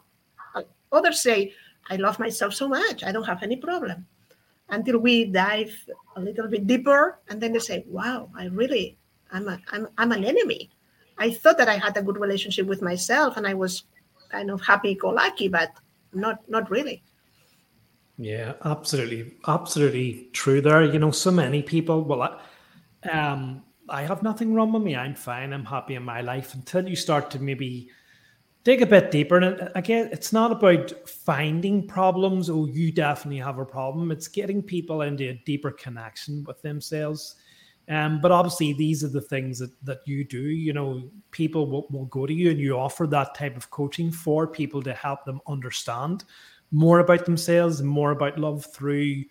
Others 0.92 1.22
say, 1.22 1.54
I 1.90 1.96
love 1.96 2.20
myself 2.20 2.54
so 2.54 2.68
much, 2.68 3.04
I 3.04 3.12
don't 3.12 3.24
have 3.24 3.44
any 3.44 3.56
problem. 3.56 4.06
Until 4.72 5.00
we 5.00 5.26
dive 5.26 5.76
a 6.16 6.22
little 6.22 6.48
bit 6.48 6.66
deeper, 6.66 7.20
and 7.30 7.40
then 7.42 7.54
they 7.54 7.60
say, 7.60 7.84
Wow, 7.88 8.30
I 8.36 8.46
really, 8.46 8.98
I'm, 9.32 9.48
a, 9.48 9.60
I'm, 9.72 9.88
I'm 9.98 10.12
an 10.12 10.24
enemy. 10.24 10.72
I 11.18 11.30
thought 11.30 11.58
that 11.60 11.70
I 11.70 11.78
had 11.78 11.96
a 11.98 12.02
good 12.02 12.18
relationship 12.18 12.66
with 12.66 12.82
myself 12.82 13.38
and 13.38 13.46
I 13.46 13.54
was 13.54 13.84
kind 14.30 14.50
of 14.50 14.62
happy 14.62 14.96
go 14.96 15.10
lucky, 15.10 15.48
but 15.48 15.70
not 16.14 16.50
not 16.50 16.72
really. 16.72 17.04
Yeah, 18.18 18.54
absolutely, 18.66 19.34
absolutely 19.48 20.30
true. 20.32 20.62
There, 20.62 20.84
you 20.84 21.00
know, 21.00 21.12
so 21.12 21.32
many 21.32 21.62
people. 21.62 22.04
Well, 22.04 22.22
I, 22.24 23.10
um, 23.10 23.64
I 23.90 24.04
have 24.04 24.24
nothing 24.24 24.54
wrong 24.54 24.72
with 24.72 24.84
me. 24.84 24.96
I'm 24.96 25.16
fine. 25.16 25.54
I'm 25.54 25.66
happy 25.66 25.96
in 25.96 26.04
my 26.04 26.22
life 26.22 26.54
until 26.54 26.88
you 26.88 26.96
start 26.96 27.32
to 27.32 27.40
maybe 27.40 27.90
dig 28.64 28.82
a 28.82 28.86
bit 28.86 29.12
deeper. 29.12 29.38
And 29.38 29.70
again, 29.76 30.10
it's 30.12 30.34
not 30.34 30.52
about 30.52 30.92
finding 31.08 31.88
problems. 31.88 32.50
Oh, 32.50 32.66
you 32.66 32.92
definitely 32.92 33.40
have 33.40 33.58
a 33.58 33.66
problem. 33.66 34.12
It's 34.12 34.28
getting 34.28 34.62
people 34.62 35.02
into 35.02 35.30
a 35.30 35.42
deeper 35.46 35.72
connection 35.72 36.44
with 36.46 36.62
themselves. 36.62 37.36
Um, 37.90 38.22
but 38.22 38.32
obviously, 38.32 38.74
these 38.74 39.04
are 39.04 39.10
the 39.10 39.22
things 39.22 39.60
that, 39.60 39.72
that 39.86 40.00
you 40.06 40.24
do. 40.24 40.42
You 40.42 40.74
know, 40.74 41.10
people 41.32 41.68
will, 41.68 41.88
will 41.90 42.06
go 42.06 42.26
to 42.26 42.34
you 42.34 42.52
and 42.52 42.60
you 42.60 42.78
offer 42.78 43.08
that 43.08 43.36
type 43.36 43.58
of 43.58 43.70
coaching 43.72 44.12
for 44.12 44.48
people 44.48 44.82
to 44.84 44.94
help 44.94 45.26
them 45.26 45.42
understand 45.48 46.24
more 46.72 47.00
about 47.00 47.26
themselves 47.26 47.80
and 47.80 47.90
more 47.90 48.12
about 48.12 48.40
love 48.40 48.66
through 48.66 49.24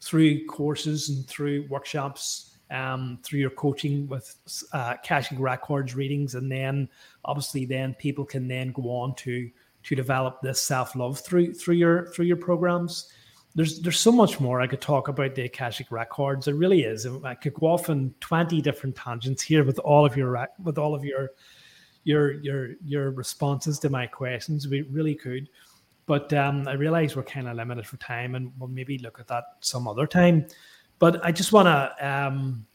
through 0.00 0.46
courses 0.46 1.08
and 1.08 1.26
through 1.26 1.66
workshops, 1.68 2.47
um, 2.70 3.18
through 3.22 3.40
your 3.40 3.50
coaching 3.50 4.06
with 4.08 4.34
uh, 4.72 4.94
records 5.38 5.94
readings, 5.94 6.34
and 6.34 6.50
then 6.50 6.88
obviously 7.24 7.64
then 7.64 7.94
people 7.94 8.24
can 8.24 8.48
then 8.48 8.72
go 8.72 8.90
on 8.90 9.14
to 9.16 9.50
to 9.84 9.94
develop 9.94 10.40
this 10.42 10.60
self 10.60 10.94
love 10.96 11.20
through 11.20 11.54
through 11.54 11.76
your 11.76 12.06
through 12.12 12.26
your 12.26 12.36
programs 12.36 13.12
there's 13.54 13.80
there's 13.80 13.98
so 13.98 14.12
much 14.12 14.38
more 14.38 14.60
I 14.60 14.66
could 14.66 14.80
talk 14.80 15.08
about 15.08 15.34
the 15.34 15.46
Akashic 15.46 15.90
records. 15.90 16.46
It 16.46 16.54
really 16.54 16.82
is. 16.82 17.06
I 17.24 17.34
could 17.34 17.54
go 17.54 17.66
off 17.66 17.90
on 17.90 18.14
twenty 18.20 18.60
different 18.60 18.94
tangents 18.94 19.42
here 19.42 19.64
with 19.64 19.78
all 19.80 20.06
of 20.06 20.16
your 20.16 20.48
with 20.62 20.78
all 20.78 20.94
of 20.94 21.04
your 21.04 21.30
your 22.04 22.34
your 22.34 22.74
your 22.84 23.10
responses 23.10 23.78
to 23.80 23.90
my 23.90 24.06
questions. 24.06 24.68
We 24.68 24.82
really 24.82 25.14
could, 25.14 25.48
but 26.06 26.32
um, 26.34 26.68
I 26.68 26.74
realize 26.74 27.16
we're 27.16 27.24
kind 27.24 27.48
of 27.48 27.56
limited 27.56 27.86
for 27.86 27.96
time, 27.96 28.34
and 28.34 28.52
we'll 28.58 28.68
maybe 28.68 28.98
look 28.98 29.18
at 29.18 29.26
that 29.28 29.44
some 29.60 29.88
other 29.88 30.06
time. 30.06 30.46
But 30.98 31.24
I 31.24 31.32
just 31.32 31.52
want 31.52 31.66
to 31.66 32.06
um, 32.08 32.66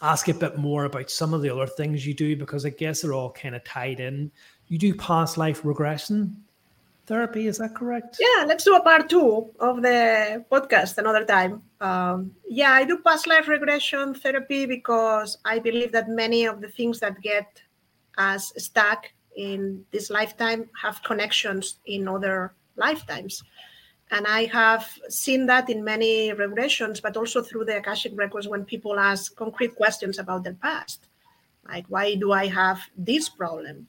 ask 0.00 0.28
a 0.28 0.34
bit 0.34 0.58
more 0.58 0.84
about 0.84 1.10
some 1.10 1.34
of 1.34 1.42
the 1.42 1.50
other 1.50 1.66
things 1.66 2.06
you 2.06 2.14
do 2.14 2.36
because 2.36 2.66
I 2.66 2.70
guess 2.70 3.02
they're 3.02 3.14
all 3.14 3.32
kind 3.32 3.54
of 3.54 3.64
tied 3.64 4.00
in. 4.00 4.30
You 4.68 4.78
do 4.78 4.94
past 4.94 5.38
life 5.38 5.64
regression 5.64 6.36
therapy. 7.06 7.46
Is 7.46 7.58
that 7.58 7.74
correct? 7.74 8.18
Yeah, 8.20 8.44
let's 8.44 8.64
do 8.64 8.76
a 8.76 8.82
part 8.82 9.08
two 9.08 9.50
of 9.60 9.82
the 9.82 10.44
podcast 10.50 10.98
another 10.98 11.24
time. 11.24 11.62
Um, 11.80 12.34
yeah, 12.48 12.72
I 12.72 12.84
do 12.84 12.98
past 12.98 13.26
life 13.26 13.48
regression 13.48 14.14
therapy 14.14 14.66
because 14.66 15.38
I 15.44 15.58
believe 15.58 15.92
that 15.92 16.08
many 16.08 16.46
of 16.46 16.60
the 16.60 16.68
things 16.68 17.00
that 17.00 17.20
get 17.20 17.60
us 18.18 18.52
stuck 18.56 19.06
in 19.36 19.84
this 19.90 20.10
lifetime 20.10 20.68
have 20.80 21.02
connections 21.02 21.76
in 21.86 22.06
other 22.08 22.52
lifetimes. 22.76 23.42
And 24.12 24.26
I 24.26 24.44
have 24.44 24.86
seen 25.08 25.46
that 25.46 25.68
in 25.68 25.82
many 25.82 26.30
regressions, 26.30 27.02
but 27.02 27.16
also 27.16 27.42
through 27.42 27.64
the 27.64 27.78
Akashic 27.78 28.12
records 28.14 28.46
when 28.46 28.64
people 28.64 29.00
ask 29.00 29.34
concrete 29.34 29.74
questions 29.74 30.18
about 30.18 30.44
their 30.44 30.54
past. 30.54 31.08
Like, 31.66 31.86
why 31.88 32.14
do 32.14 32.30
I 32.30 32.46
have 32.46 32.78
this 32.96 33.28
problem? 33.28 33.88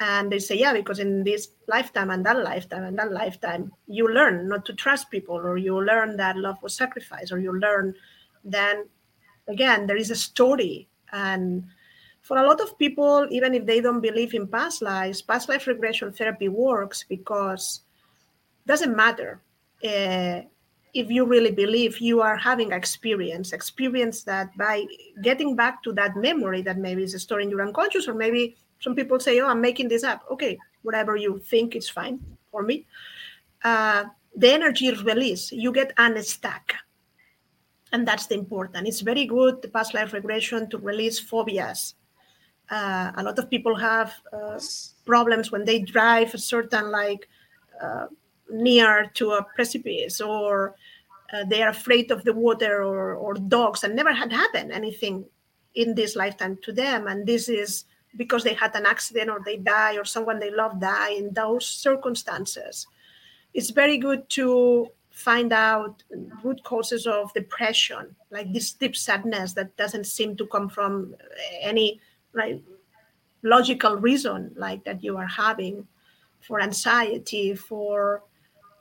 and 0.00 0.32
they 0.32 0.38
say 0.38 0.56
yeah 0.56 0.72
because 0.72 0.98
in 0.98 1.22
this 1.24 1.48
lifetime 1.68 2.10
and 2.10 2.24
that 2.24 2.42
lifetime 2.42 2.84
and 2.84 2.98
that 2.98 3.12
lifetime 3.12 3.70
you 3.86 4.08
learn 4.08 4.48
not 4.48 4.64
to 4.64 4.72
trust 4.72 5.10
people 5.10 5.36
or 5.36 5.56
you 5.58 5.80
learn 5.80 6.16
that 6.16 6.36
love 6.36 6.56
was 6.62 6.74
sacrificed 6.74 7.30
or 7.30 7.38
you 7.38 7.58
learn 7.58 7.94
then 8.44 8.86
again 9.46 9.86
there 9.86 9.96
is 9.96 10.10
a 10.10 10.16
story 10.16 10.88
and 11.12 11.64
for 12.22 12.38
a 12.38 12.46
lot 12.46 12.60
of 12.60 12.78
people 12.78 13.26
even 13.30 13.54
if 13.54 13.66
they 13.66 13.80
don't 13.80 14.00
believe 14.00 14.32
in 14.34 14.46
past 14.46 14.80
lives 14.80 15.20
past 15.20 15.48
life 15.48 15.66
regression 15.66 16.10
therapy 16.10 16.48
works 16.48 17.04
because 17.08 17.82
it 18.64 18.68
doesn't 18.68 18.96
matter 18.96 19.40
uh, 19.84 20.42
if 20.92 21.08
you 21.08 21.24
really 21.24 21.52
believe 21.52 21.98
you 22.00 22.20
are 22.20 22.36
having 22.36 22.72
experience 22.72 23.52
experience 23.52 24.24
that 24.24 24.56
by 24.56 24.84
getting 25.22 25.54
back 25.54 25.82
to 25.82 25.92
that 25.92 26.16
memory 26.16 26.62
that 26.62 26.78
maybe 26.78 27.02
is 27.04 27.20
stored 27.22 27.42
in 27.42 27.50
your 27.50 27.62
unconscious 27.62 28.08
or 28.08 28.14
maybe 28.14 28.56
some 28.80 28.94
people 28.94 29.20
say, 29.20 29.38
"Oh, 29.40 29.48
I'm 29.48 29.60
making 29.60 29.88
this 29.88 30.04
up." 30.04 30.24
Okay, 30.30 30.58
whatever 30.82 31.16
you 31.16 31.38
think 31.38 31.76
is 31.76 31.88
fine 31.88 32.18
for 32.50 32.62
me. 32.62 32.86
Uh, 33.62 34.04
the 34.34 34.52
energy 34.52 34.88
is 34.88 35.04
released. 35.04 35.52
You 35.52 35.70
get 35.70 35.92
unstuck, 35.98 36.74
and 37.92 38.08
that's 38.08 38.26
the 38.26 38.34
important. 38.34 38.88
It's 38.88 39.00
very 39.00 39.26
good 39.26 39.62
the 39.62 39.68
past 39.68 39.94
life 39.94 40.12
regression 40.12 40.68
to 40.70 40.78
release 40.78 41.20
phobias. 41.20 41.94
Uh, 42.70 43.12
a 43.16 43.22
lot 43.22 43.38
of 43.38 43.50
people 43.50 43.74
have 43.74 44.14
uh, 44.32 44.58
problems 45.04 45.50
when 45.50 45.64
they 45.64 45.80
drive 45.80 46.32
a 46.34 46.38
certain 46.38 46.90
like 46.90 47.28
uh, 47.82 48.06
near 48.52 49.10
to 49.14 49.32
a 49.32 49.44
precipice 49.54 50.20
or 50.20 50.74
uh, 51.32 51.44
they 51.44 51.62
are 51.62 51.70
afraid 51.70 52.10
of 52.10 52.24
the 52.24 52.32
water 52.32 52.82
or, 52.82 53.14
or 53.14 53.34
dogs 53.34 53.84
and 53.84 53.94
never 53.94 54.12
had 54.12 54.32
happened 54.32 54.72
anything 54.72 55.24
in 55.74 55.94
this 55.94 56.16
lifetime 56.16 56.58
to 56.62 56.72
them. 56.72 57.06
And 57.06 57.26
this 57.26 57.48
is 57.48 57.84
because 58.16 58.42
they 58.42 58.54
had 58.54 58.74
an 58.74 58.86
accident 58.86 59.30
or 59.30 59.40
they 59.44 59.56
die 59.56 59.96
or 59.96 60.04
someone 60.04 60.40
they 60.40 60.50
love 60.50 60.80
die 60.80 61.10
in 61.10 61.32
those 61.32 61.66
circumstances. 61.66 62.86
It's 63.54 63.70
very 63.70 63.98
good 63.98 64.28
to 64.30 64.90
find 65.10 65.52
out 65.52 66.02
root 66.42 66.62
causes 66.64 67.06
of 67.06 67.32
depression 67.34 68.14
like 68.30 68.52
this 68.52 68.72
deep 68.72 68.96
sadness 68.96 69.52
that 69.52 69.76
doesn't 69.76 70.04
seem 70.04 70.36
to 70.36 70.46
come 70.46 70.68
from 70.68 71.14
any 71.60 72.00
right 72.32 72.62
logical 73.42 73.96
reason 73.96 74.52
like 74.56 74.84
that 74.84 75.02
you 75.02 75.16
are 75.16 75.26
having 75.26 75.86
for 76.40 76.60
anxiety 76.60 77.54
for 77.54 78.22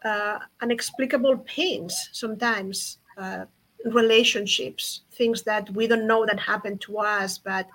uh, 0.03 0.39
unexplicable 0.61 1.37
pains 1.39 2.09
sometimes 2.11 2.97
uh, 3.17 3.45
relationships 3.85 5.01
things 5.11 5.43
that 5.43 5.69
we 5.71 5.87
don't 5.87 6.07
know 6.07 6.25
that 6.25 6.39
happened 6.39 6.79
to 6.81 6.97
us 6.97 7.37
but 7.37 7.67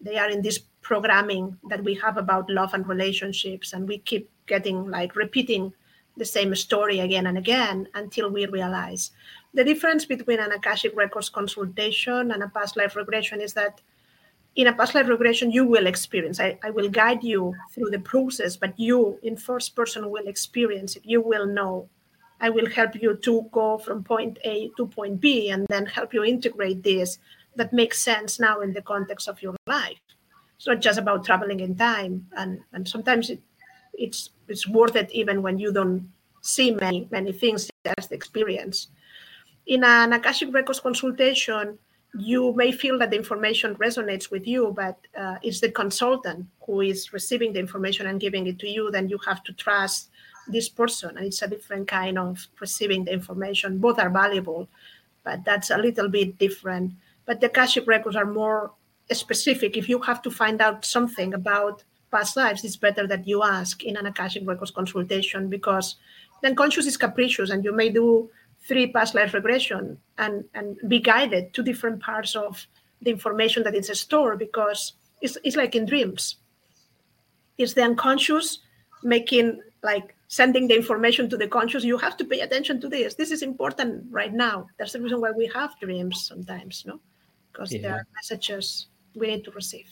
they 0.00 0.16
are 0.16 0.30
in 0.30 0.42
this 0.42 0.58
programming 0.82 1.56
that 1.68 1.82
we 1.84 1.94
have 1.94 2.16
about 2.16 2.48
love 2.50 2.74
and 2.74 2.86
relationships 2.88 3.72
and 3.72 3.86
we 3.86 3.98
keep 3.98 4.30
getting 4.46 4.90
like 4.90 5.14
repeating 5.16 5.72
the 6.16 6.24
same 6.24 6.54
story 6.54 7.00
again 7.00 7.26
and 7.26 7.38
again 7.38 7.88
until 7.94 8.30
we 8.30 8.46
realize. 8.46 9.10
The 9.54 9.64
difference 9.64 10.04
between 10.04 10.40
an 10.40 10.52
akashic 10.52 10.94
records 10.96 11.28
consultation 11.28 12.30
and 12.32 12.42
a 12.42 12.48
past 12.48 12.76
life 12.76 12.96
regression 12.96 13.40
is 13.40 13.52
that 13.54 13.80
in 14.56 14.66
a 14.66 14.72
past 14.72 14.94
life 14.94 15.08
regression 15.08 15.50
you 15.50 15.64
will 15.64 15.86
experience 15.86 16.40
I, 16.40 16.58
I 16.62 16.70
will 16.70 16.88
guide 16.88 17.22
you 17.22 17.54
through 17.72 17.90
the 17.90 18.00
process 18.00 18.56
but 18.56 18.78
you 18.78 19.18
in 19.22 19.36
first 19.36 19.76
person 19.76 20.10
will 20.10 20.26
experience 20.26 20.96
it 20.96 21.02
you 21.04 21.20
will 21.20 21.46
know 21.46 21.88
I 22.40 22.48
will 22.48 22.66
help 22.66 23.00
you 23.00 23.16
to 23.16 23.48
go 23.52 23.78
from 23.78 24.02
point 24.02 24.38
A 24.44 24.70
to 24.76 24.86
point 24.86 25.20
B 25.20 25.50
and 25.50 25.66
then 25.68 25.86
help 25.86 26.14
you 26.14 26.24
integrate 26.24 26.82
this 26.82 27.18
that 27.56 27.72
makes 27.72 28.00
sense 28.00 28.40
now 28.40 28.60
in 28.60 28.72
the 28.72 28.82
context 28.82 29.28
of 29.28 29.42
your 29.42 29.54
life. 29.66 30.00
It's 30.56 30.66
not 30.66 30.80
just 30.80 30.98
about 30.98 31.24
traveling 31.24 31.60
in 31.60 31.76
time. 31.76 32.26
And, 32.36 32.60
and 32.72 32.88
sometimes 32.88 33.30
it, 33.30 33.40
it's 33.94 34.30
it's 34.48 34.66
worth 34.68 34.96
it 34.96 35.10
even 35.12 35.42
when 35.42 35.58
you 35.58 35.72
don't 35.72 36.08
see 36.40 36.70
many, 36.70 37.08
many 37.10 37.32
things 37.32 37.70
as 37.98 38.06
the 38.08 38.14
experience. 38.14 38.88
In 39.66 39.84
an 39.84 40.12
Akashic 40.12 40.52
Records 40.52 40.80
consultation, 40.80 41.78
you 42.18 42.52
may 42.54 42.72
feel 42.72 42.98
that 42.98 43.10
the 43.10 43.16
information 43.16 43.76
resonates 43.76 44.30
with 44.30 44.46
you, 44.46 44.72
but 44.74 44.98
uh, 45.16 45.36
it's 45.42 45.60
the 45.60 45.70
consultant 45.70 46.46
who 46.66 46.80
is 46.80 47.12
receiving 47.12 47.52
the 47.52 47.60
information 47.60 48.06
and 48.06 48.20
giving 48.20 48.46
it 48.46 48.58
to 48.58 48.68
you. 48.68 48.90
Then 48.90 49.08
you 49.08 49.18
have 49.26 49.44
to 49.44 49.52
trust 49.52 50.10
this 50.48 50.68
person, 50.68 51.16
and 51.16 51.26
it's 51.26 51.42
a 51.42 51.48
different 51.48 51.86
kind 51.86 52.18
of 52.18 52.46
receiving 52.60 53.04
the 53.04 53.12
information. 53.12 53.78
Both 53.78 53.98
are 53.98 54.10
valuable, 54.10 54.68
but 55.22 55.44
that's 55.44 55.70
a 55.70 55.78
little 55.78 56.08
bit 56.08 56.38
different. 56.38 56.92
But 57.26 57.40
the 57.40 57.46
Akashic 57.46 57.86
records 57.86 58.16
are 58.16 58.26
more 58.26 58.72
specific. 59.12 59.76
If 59.76 59.88
you 59.88 60.00
have 60.00 60.20
to 60.22 60.30
find 60.30 60.60
out 60.60 60.84
something 60.84 61.34
about 61.34 61.84
past 62.10 62.36
lives, 62.36 62.64
it's 62.64 62.76
better 62.76 63.06
that 63.06 63.28
you 63.28 63.44
ask 63.44 63.84
in 63.84 63.96
an 63.96 64.06
Akashic 64.06 64.46
records 64.46 64.72
consultation 64.72 65.48
because 65.48 65.96
then 66.42 66.56
conscious 66.56 66.86
is 66.86 66.96
capricious, 66.96 67.50
and 67.50 67.64
you 67.64 67.72
may 67.72 67.88
do 67.88 68.30
three 68.70 68.86
past 68.92 69.16
life 69.16 69.34
regression 69.34 69.98
and, 70.18 70.44
and 70.54 70.76
be 70.86 71.00
guided 71.00 71.52
to 71.52 71.60
different 71.60 72.00
parts 72.00 72.36
of 72.36 72.68
the 73.02 73.10
information 73.10 73.64
that 73.64 73.74
is 73.74 73.90
stored 73.98 74.38
because 74.38 74.92
it's, 75.20 75.36
it's 75.42 75.56
like 75.56 75.74
in 75.74 75.86
dreams. 75.86 76.36
It's 77.58 77.74
the 77.74 77.82
unconscious 77.82 78.60
making 79.02 79.60
like 79.82 80.14
sending 80.28 80.68
the 80.68 80.76
information 80.76 81.28
to 81.30 81.36
the 81.36 81.48
conscious. 81.48 81.82
You 81.82 81.98
have 81.98 82.16
to 82.18 82.24
pay 82.24 82.40
attention 82.40 82.80
to 82.82 82.88
this. 82.88 83.16
This 83.16 83.32
is 83.32 83.42
important 83.42 84.04
right 84.08 84.32
now. 84.32 84.68
That's 84.78 84.92
the 84.92 85.00
reason 85.00 85.20
why 85.20 85.32
we 85.32 85.50
have 85.52 85.78
dreams 85.80 86.24
sometimes, 86.28 86.84
no? 86.86 87.00
Because 87.50 87.72
yeah. 87.72 87.82
there 87.82 87.94
are 87.94 88.06
messages 88.14 88.86
we 89.16 89.26
need 89.26 89.44
to 89.46 89.50
receive. 89.50 89.88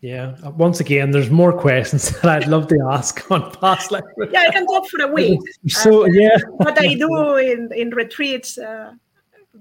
Yeah. 0.00 0.36
Once 0.50 0.78
again, 0.78 1.10
there's 1.10 1.30
more 1.30 1.52
questions 1.52 2.10
that 2.22 2.42
I'd 2.42 2.48
love 2.48 2.68
to 2.68 2.78
ask 2.90 3.28
on 3.30 3.50
past 3.52 3.90
life. 3.90 4.04
Yeah, 4.30 4.40
I 4.40 4.50
can 4.50 4.66
talk 4.66 4.88
for 4.88 5.02
a 5.02 5.08
week. 5.12 5.40
So 5.66 6.04
um, 6.04 6.10
yeah, 6.12 6.38
what 6.50 6.80
I 6.80 6.94
do 6.94 7.36
in 7.36 7.70
in 7.72 7.90
retreats 7.90 8.58
uh, 8.58 8.92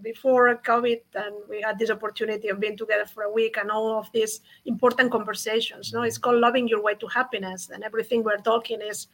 before 0.01 0.55
COVID, 0.57 1.01
and 1.15 1.35
we 1.49 1.61
had 1.61 1.79
this 1.79 1.89
opportunity 1.89 2.49
of 2.49 2.59
being 2.59 2.77
together 2.77 3.05
for 3.05 3.23
a 3.23 3.31
week, 3.31 3.57
and 3.57 3.71
all 3.71 3.97
of 3.97 4.11
these 4.11 4.41
important 4.65 5.11
conversations. 5.11 5.91
No, 5.91 6.03
it's 6.03 6.19
called 6.19 6.39
loving 6.39 6.67
your 6.67 6.83
way 6.83 6.93
to 6.95 7.07
happiness, 7.07 7.69
and 7.71 7.83
everything 7.83 8.23
we're 8.23 8.37
talking 8.37 8.79
is 8.81 9.07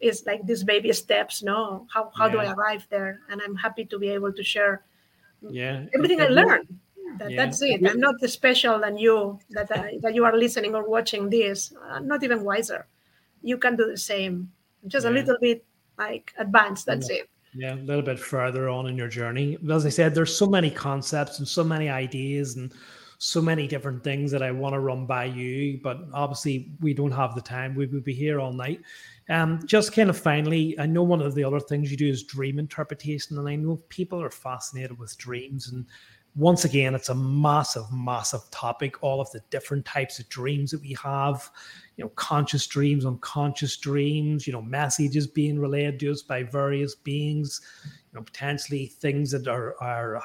is 0.00 0.24
like 0.24 0.46
these 0.46 0.64
baby 0.64 0.92
steps. 0.94 1.42
No, 1.42 1.86
how 1.92 2.10
how 2.14 2.26
yeah. 2.26 2.32
do 2.32 2.38
I 2.38 2.52
arrive 2.52 2.86
there? 2.88 3.20
And 3.28 3.42
I'm 3.42 3.54
happy 3.54 3.84
to 3.84 3.98
be 3.98 4.08
able 4.08 4.32
to 4.32 4.42
share. 4.42 4.82
Yeah, 5.42 5.84
everything 5.94 6.20
I 6.22 6.28
learned 6.28 6.68
that, 7.18 7.30
yeah. 7.30 7.44
That's 7.44 7.62
it. 7.62 7.86
I'm 7.86 8.00
not 8.00 8.20
special 8.22 8.80
than 8.80 8.98
you 8.98 9.38
that 9.50 9.70
uh, 9.70 9.84
that 10.02 10.14
you 10.14 10.24
are 10.24 10.36
listening 10.36 10.74
or 10.74 10.88
watching 10.88 11.30
this. 11.30 11.72
I'm 11.90 12.06
not 12.06 12.22
even 12.22 12.44
wiser. 12.44 12.86
You 13.42 13.58
can 13.58 13.76
do 13.76 13.86
the 13.86 13.96
same, 13.96 14.50
just 14.86 15.04
yeah. 15.04 15.10
a 15.10 15.14
little 15.14 15.36
bit 15.40 15.64
like 15.98 16.32
advanced. 16.38 16.86
That's 16.86 17.10
yeah. 17.10 17.16
it. 17.16 17.30
Yeah, 17.52 17.74
a 17.74 17.82
little 17.82 18.02
bit 18.02 18.18
further 18.18 18.68
on 18.68 18.86
in 18.86 18.96
your 18.96 19.08
journey. 19.08 19.58
As 19.70 19.84
I 19.84 19.88
said, 19.88 20.14
there's 20.14 20.36
so 20.36 20.46
many 20.46 20.70
concepts 20.70 21.40
and 21.40 21.48
so 21.48 21.64
many 21.64 21.88
ideas 21.88 22.56
and 22.56 22.72
so 23.18 23.42
many 23.42 23.66
different 23.66 24.02
things 24.02 24.30
that 24.30 24.42
I 24.42 24.50
want 24.50 24.72
to 24.72 24.80
run 24.80 25.04
by 25.04 25.26
you, 25.26 25.78
but 25.82 25.98
obviously 26.14 26.72
we 26.80 26.94
don't 26.94 27.10
have 27.10 27.34
the 27.34 27.42
time. 27.42 27.74
We 27.74 27.86
would 27.86 28.04
be 28.04 28.14
here 28.14 28.40
all 28.40 28.52
night. 28.52 28.80
Um, 29.28 29.60
just 29.66 29.92
kind 29.92 30.08
of 30.08 30.18
finally, 30.18 30.74
I 30.78 30.86
know 30.86 31.02
one 31.02 31.20
of 31.20 31.34
the 31.34 31.44
other 31.44 31.60
things 31.60 31.90
you 31.90 31.98
do 31.98 32.08
is 32.08 32.22
dream 32.22 32.58
interpretation, 32.58 33.36
and 33.36 33.46
I 33.46 33.56
know 33.56 33.76
people 33.90 34.22
are 34.22 34.30
fascinated 34.30 34.98
with 34.98 35.18
dreams 35.18 35.70
and 35.70 35.84
once 36.36 36.64
again, 36.64 36.94
it's 36.94 37.08
a 37.08 37.14
massive, 37.14 37.90
massive 37.92 38.48
topic. 38.50 39.02
All 39.02 39.20
of 39.20 39.30
the 39.32 39.42
different 39.50 39.84
types 39.84 40.20
of 40.20 40.28
dreams 40.28 40.70
that 40.70 40.80
we 40.80 40.96
have, 41.02 41.50
you 41.96 42.04
know, 42.04 42.10
conscious 42.10 42.66
dreams, 42.66 43.04
unconscious 43.04 43.76
dreams, 43.76 44.46
you 44.46 44.52
know, 44.52 44.62
messages 44.62 45.26
being 45.26 45.58
relayed 45.58 45.98
to 46.00 46.12
us 46.12 46.22
by 46.22 46.44
various 46.44 46.94
beings, 46.94 47.60
you 47.84 48.18
know, 48.18 48.22
potentially 48.22 48.86
things 48.86 49.32
that 49.32 49.48
are 49.48 49.74
are 49.82 50.22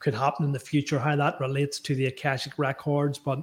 could 0.00 0.14
happen 0.14 0.44
in 0.44 0.52
the 0.52 0.58
future, 0.58 0.98
how 0.98 1.14
that 1.14 1.38
relates 1.40 1.78
to 1.80 1.94
the 1.94 2.06
Akashic 2.06 2.58
records. 2.58 3.18
But 3.18 3.42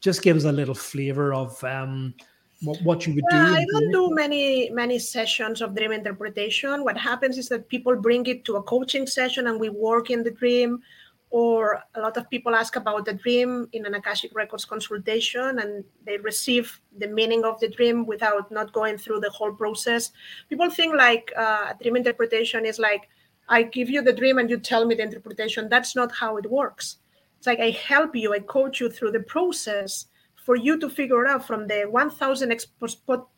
just 0.00 0.22
give 0.22 0.36
us 0.36 0.44
a 0.44 0.52
little 0.52 0.74
flavor 0.74 1.34
of 1.34 1.62
um, 1.64 2.14
what, 2.62 2.82
what 2.82 3.06
you 3.06 3.14
would 3.14 3.24
do. 3.28 3.36
I 3.36 3.64
don't 3.72 3.92
do 3.92 4.14
many 4.14 4.70
many 4.70 4.98
sessions 4.98 5.60
of 5.60 5.74
dream 5.76 5.92
interpretation. 5.92 6.82
What 6.82 6.96
happens 6.96 7.36
is 7.36 7.50
that 7.50 7.68
people 7.68 7.94
bring 7.94 8.24
it 8.24 8.46
to 8.46 8.56
a 8.56 8.62
coaching 8.62 9.06
session 9.06 9.48
and 9.48 9.60
we 9.60 9.68
work 9.68 10.08
in 10.08 10.22
the 10.22 10.30
dream 10.30 10.82
or 11.32 11.82
a 11.94 12.00
lot 12.00 12.14
of 12.18 12.28
people 12.28 12.54
ask 12.54 12.76
about 12.76 13.06
the 13.06 13.14
dream 13.14 13.66
in 13.72 13.86
an 13.86 13.94
akashic 13.94 14.34
records 14.34 14.66
consultation 14.66 15.60
and 15.60 15.82
they 16.04 16.18
receive 16.18 16.78
the 16.98 17.08
meaning 17.08 17.42
of 17.42 17.58
the 17.58 17.68
dream 17.68 18.04
without 18.04 18.52
not 18.52 18.70
going 18.74 18.98
through 18.98 19.18
the 19.18 19.30
whole 19.30 19.50
process. 19.50 20.12
People 20.50 20.68
think 20.68 20.94
like 20.94 21.32
uh, 21.34 21.72
dream 21.80 21.96
interpretation 21.96 22.66
is 22.66 22.78
like 22.78 23.08
i 23.48 23.62
give 23.62 23.88
you 23.88 24.02
the 24.02 24.12
dream 24.12 24.36
and 24.36 24.50
you 24.50 24.58
tell 24.58 24.84
me 24.84 24.94
the 24.94 25.02
interpretation. 25.02 25.70
That's 25.70 25.96
not 25.96 26.12
how 26.12 26.36
it 26.36 26.50
works. 26.50 26.98
It's 27.38 27.46
like 27.46 27.60
i 27.60 27.70
help 27.70 28.14
you 28.14 28.34
i 28.34 28.38
coach 28.38 28.78
you 28.78 28.90
through 28.90 29.12
the 29.12 29.20
process 29.20 30.06
for 30.36 30.54
you 30.54 30.78
to 30.80 30.90
figure 30.90 31.26
out 31.26 31.46
from 31.46 31.66
the 31.66 31.84
1000 31.88 32.66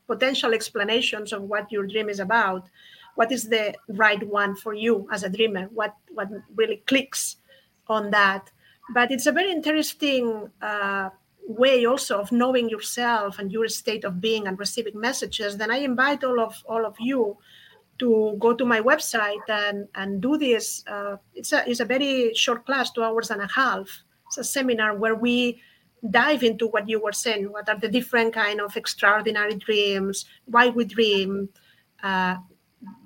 potential 0.08 0.52
explanations 0.52 1.32
of 1.32 1.42
what 1.42 1.70
your 1.70 1.86
dream 1.86 2.08
is 2.08 2.18
about 2.18 2.68
what 3.14 3.30
is 3.30 3.44
the 3.44 3.72
right 3.88 4.22
one 4.26 4.56
for 4.56 4.74
you 4.74 5.08
as 5.12 5.22
a 5.22 5.28
dreamer? 5.28 5.68
What 5.72 5.94
what 6.12 6.28
really 6.56 6.82
clicks 6.86 7.36
on 7.88 8.10
that. 8.10 8.50
But 8.92 9.10
it's 9.10 9.26
a 9.26 9.32
very 9.32 9.50
interesting 9.50 10.50
uh, 10.60 11.10
way 11.46 11.84
also 11.84 12.20
of 12.20 12.32
knowing 12.32 12.68
yourself 12.68 13.38
and 13.38 13.52
your 13.52 13.68
state 13.68 14.04
of 14.04 14.20
being 14.20 14.46
and 14.46 14.58
receiving 14.58 14.98
messages. 14.98 15.56
Then 15.56 15.70
I 15.70 15.78
invite 15.78 16.24
all 16.24 16.40
of 16.40 16.62
all 16.66 16.84
of 16.84 16.96
you 16.98 17.36
to 17.98 18.36
go 18.40 18.54
to 18.54 18.64
my 18.64 18.80
website 18.80 19.48
and 19.48 19.88
and 19.94 20.20
do 20.20 20.36
this. 20.36 20.84
Uh, 20.86 21.16
it's 21.34 21.52
a 21.52 21.68
it's 21.68 21.80
a 21.80 21.84
very 21.84 22.34
short 22.34 22.66
class, 22.66 22.90
two 22.90 23.02
hours 23.02 23.30
and 23.30 23.40
a 23.40 23.48
half. 23.48 23.88
It's 24.26 24.38
a 24.38 24.44
seminar 24.44 24.96
where 24.96 25.14
we 25.14 25.62
dive 26.10 26.42
into 26.42 26.66
what 26.66 26.88
you 26.88 27.00
were 27.00 27.12
saying. 27.12 27.50
What 27.50 27.68
are 27.68 27.78
the 27.78 27.88
different 27.88 28.34
kind 28.34 28.60
of 28.60 28.76
extraordinary 28.76 29.54
dreams? 29.54 30.24
Why 30.46 30.68
we 30.68 30.84
dream? 30.84 31.48
Uh, 32.02 32.36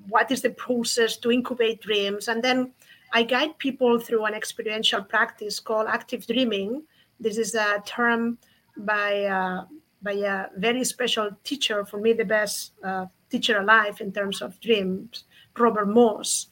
what 0.09 0.31
is 0.31 0.43
the 0.43 0.51
process 0.51 1.17
to 1.19 1.31
incubate 1.31 1.83
dreams? 1.83 2.29
And 2.29 2.43
then 2.43 2.73
I 3.13 3.23
guide 3.23 3.59
people 3.59 3.99
through 3.99 4.25
an 4.27 4.35
experiential 4.35 5.03
practice 5.03 5.61
called 5.61 5.87
active 5.89 6.27
dreaming. 6.27 6.83
This 7.21 7.39
is 7.39 7.55
a 7.55 7.83
term 7.87 8.39
by 8.77 9.25
uh, 9.25 9.65
by 10.03 10.13
a 10.13 10.47
very 10.57 10.85
special 10.85 11.31
teacher, 11.43 11.85
for 11.85 11.99
me, 11.99 12.13
the 12.13 12.25
best 12.25 12.73
uh, 12.85 13.07
teacher 13.31 13.59
alive 13.59 14.01
in 14.01 14.13
terms 14.13 14.43
of 14.43 14.61
dreams, 14.61 15.25
Robert 15.59 15.87
Moss, 15.89 16.49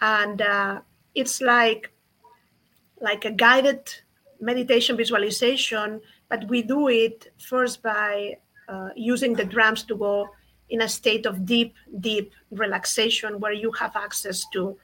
and 0.00 0.40
uh, 0.42 0.80
it's 1.14 1.40
like 1.40 1.90
like 3.00 3.24
a 3.24 3.30
guided 3.30 3.92
meditation 4.40 4.96
visualization, 4.96 6.00
but 6.28 6.48
we 6.48 6.62
do 6.62 6.88
it 6.88 7.32
first 7.38 7.82
by 7.82 8.36
uh, 8.68 8.90
using 8.94 9.32
the 9.32 9.44
drums 9.44 9.82
to 9.84 9.96
go 9.96 10.28
in 10.70 10.82
a 10.82 10.88
state 10.88 11.26
of 11.26 11.46
deep, 11.46 11.74
deep 12.00 12.32
relaxation 12.50 13.38
where 13.38 13.52
you 13.52 13.70
have 13.72 13.94
access 13.96 14.44
to 14.52 14.76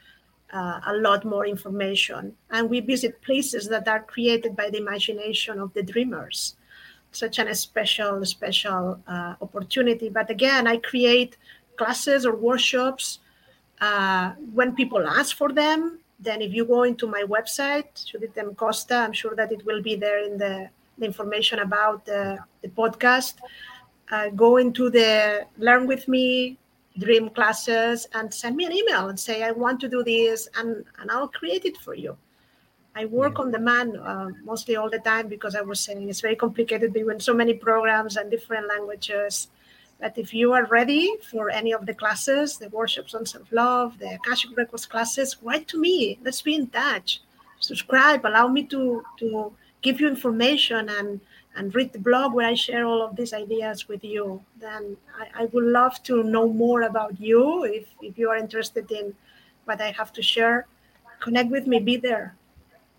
uh, 0.53 0.81
a 0.87 0.95
lot 0.95 1.24
more 1.24 1.47
information. 1.47 2.35
And 2.51 2.69
we 2.69 2.81
visit 2.81 3.20
places 3.23 3.69
that 3.69 3.89
are 3.89 4.03
created 4.03 4.55
by 4.57 4.70
the 4.70 4.79
imagination 4.79 5.59
of 5.59 5.73
the 5.74 5.83
dreamers. 5.83 6.57
Such 7.11 7.39
an 7.39 7.55
special, 7.55 8.24
special 8.24 9.01
uh, 9.07 9.35
opportunity. 9.41 10.09
But 10.09 10.31
again, 10.31 10.66
I 10.66 10.79
create 10.79 11.37
classes 11.77 12.24
or 12.24 12.35
workshops 12.37 13.19
uh, 13.81 14.33
when 14.53 14.74
people 14.74 15.07
ask 15.07 15.37
for 15.37 15.53
them. 15.53 15.99
Then, 16.20 16.41
if 16.41 16.55
you 16.55 16.65
go 16.65 16.85
into 16.85 17.09
my 17.09 17.24
website, 17.24 18.07
Judith 18.07 18.39
M. 18.39 18.55
Costa, 18.55 18.95
I'm 18.95 19.12
sure 19.12 19.35
that 19.35 19.51
it 19.51 19.66
will 19.66 19.83
be 19.83 19.97
there 19.97 20.24
in 20.24 20.39
the, 20.39 20.70
the 20.97 21.05
information 21.05 21.59
about 21.59 22.07
the, 22.07 22.39
the 22.62 22.69
podcast. 22.69 23.35
Uh, 24.11 24.29
go 24.29 24.59
into 24.59 24.89
the 24.89 25.47
Learn 25.59 25.87
with 25.89 26.07
Me 26.07 26.59
dream 26.98 27.31
classes 27.31 28.06
and 28.14 28.32
send 28.32 28.56
me 28.56 28.64
an 28.64 28.73
email 28.73 29.09
and 29.09 29.19
say 29.19 29.43
i 29.43 29.51
want 29.51 29.81
to 29.81 29.89
do 29.89 30.02
this 30.05 30.48
and, 30.56 30.85
and 30.98 31.10
i'll 31.10 31.28
create 31.28 31.64
it 31.64 31.77
for 31.78 31.94
you. 31.94 32.16
I 32.94 33.06
work 33.06 33.39
on 33.39 33.51
demand 33.51 33.97
uh, 33.97 34.28
mostly 34.44 34.77
all 34.77 34.90
the 34.90 34.98
time 34.98 35.28
because 35.28 35.55
i 35.56 35.62
was 35.62 35.81
saying 35.81 36.09
it's 36.09 36.20
very 36.20 36.36
complicated 36.36 36.93
between 36.93 37.20
so 37.20 37.32
many 37.32 37.55
programs 37.55 38.16
and 38.16 38.31
different 38.31 38.69
languages. 38.69 39.48
But 39.98 40.19
if 40.19 40.35
you 40.35 40.52
are 40.52 40.66
ready 40.66 41.14
for 41.31 41.48
any 41.48 41.73
of 41.73 41.86
the 41.86 41.94
classes 41.94 42.59
the 42.59 42.69
workshops 42.69 43.14
on 43.14 43.24
self-love 43.24 43.98
the 43.98 44.14
akashic 44.14 44.56
records 44.56 44.85
classes 44.85 45.36
write 45.43 45.69
to 45.69 45.81
me. 45.81 46.19
Let's 46.23 46.43
be 46.43 46.55
in 46.55 46.66
touch. 46.66 47.23
Subscribe. 47.60 48.27
Allow 48.27 48.48
me 48.48 48.64
to 48.64 49.02
to 49.20 49.52
give 49.81 50.01
you 50.01 50.09
information 50.09 50.89
and 50.89 51.20
and 51.57 51.74
read 51.74 51.93
the 51.93 51.99
blog 51.99 52.33
where 52.33 52.47
I 52.47 52.55
share 52.55 52.87
all 52.87 53.03
of 53.03 53.16
these 53.16 53.33
ideas 53.33 53.89
with 53.89 54.03
you, 54.05 54.43
then 54.59 54.97
I, 55.19 55.43
I 55.43 55.45
would 55.47 55.65
love 55.65 56.03
to 56.05 56.23
know 56.23 56.49
more 56.49 56.83
about 56.83 57.20
you. 57.20 57.65
If, 57.65 57.89
if 58.01 58.19
you 58.19 58.31
are 58.31 58.37
interested 58.37 58.91
in 58.91 59.15
what 59.65 59.81
I 59.81 59.91
have 59.91 60.12
to 60.15 60.23
share, 60.23 60.66
connect 61.20 61.51
with 61.51 61.66
me, 61.66 61.79
be 61.79 61.97
there. 61.97 62.35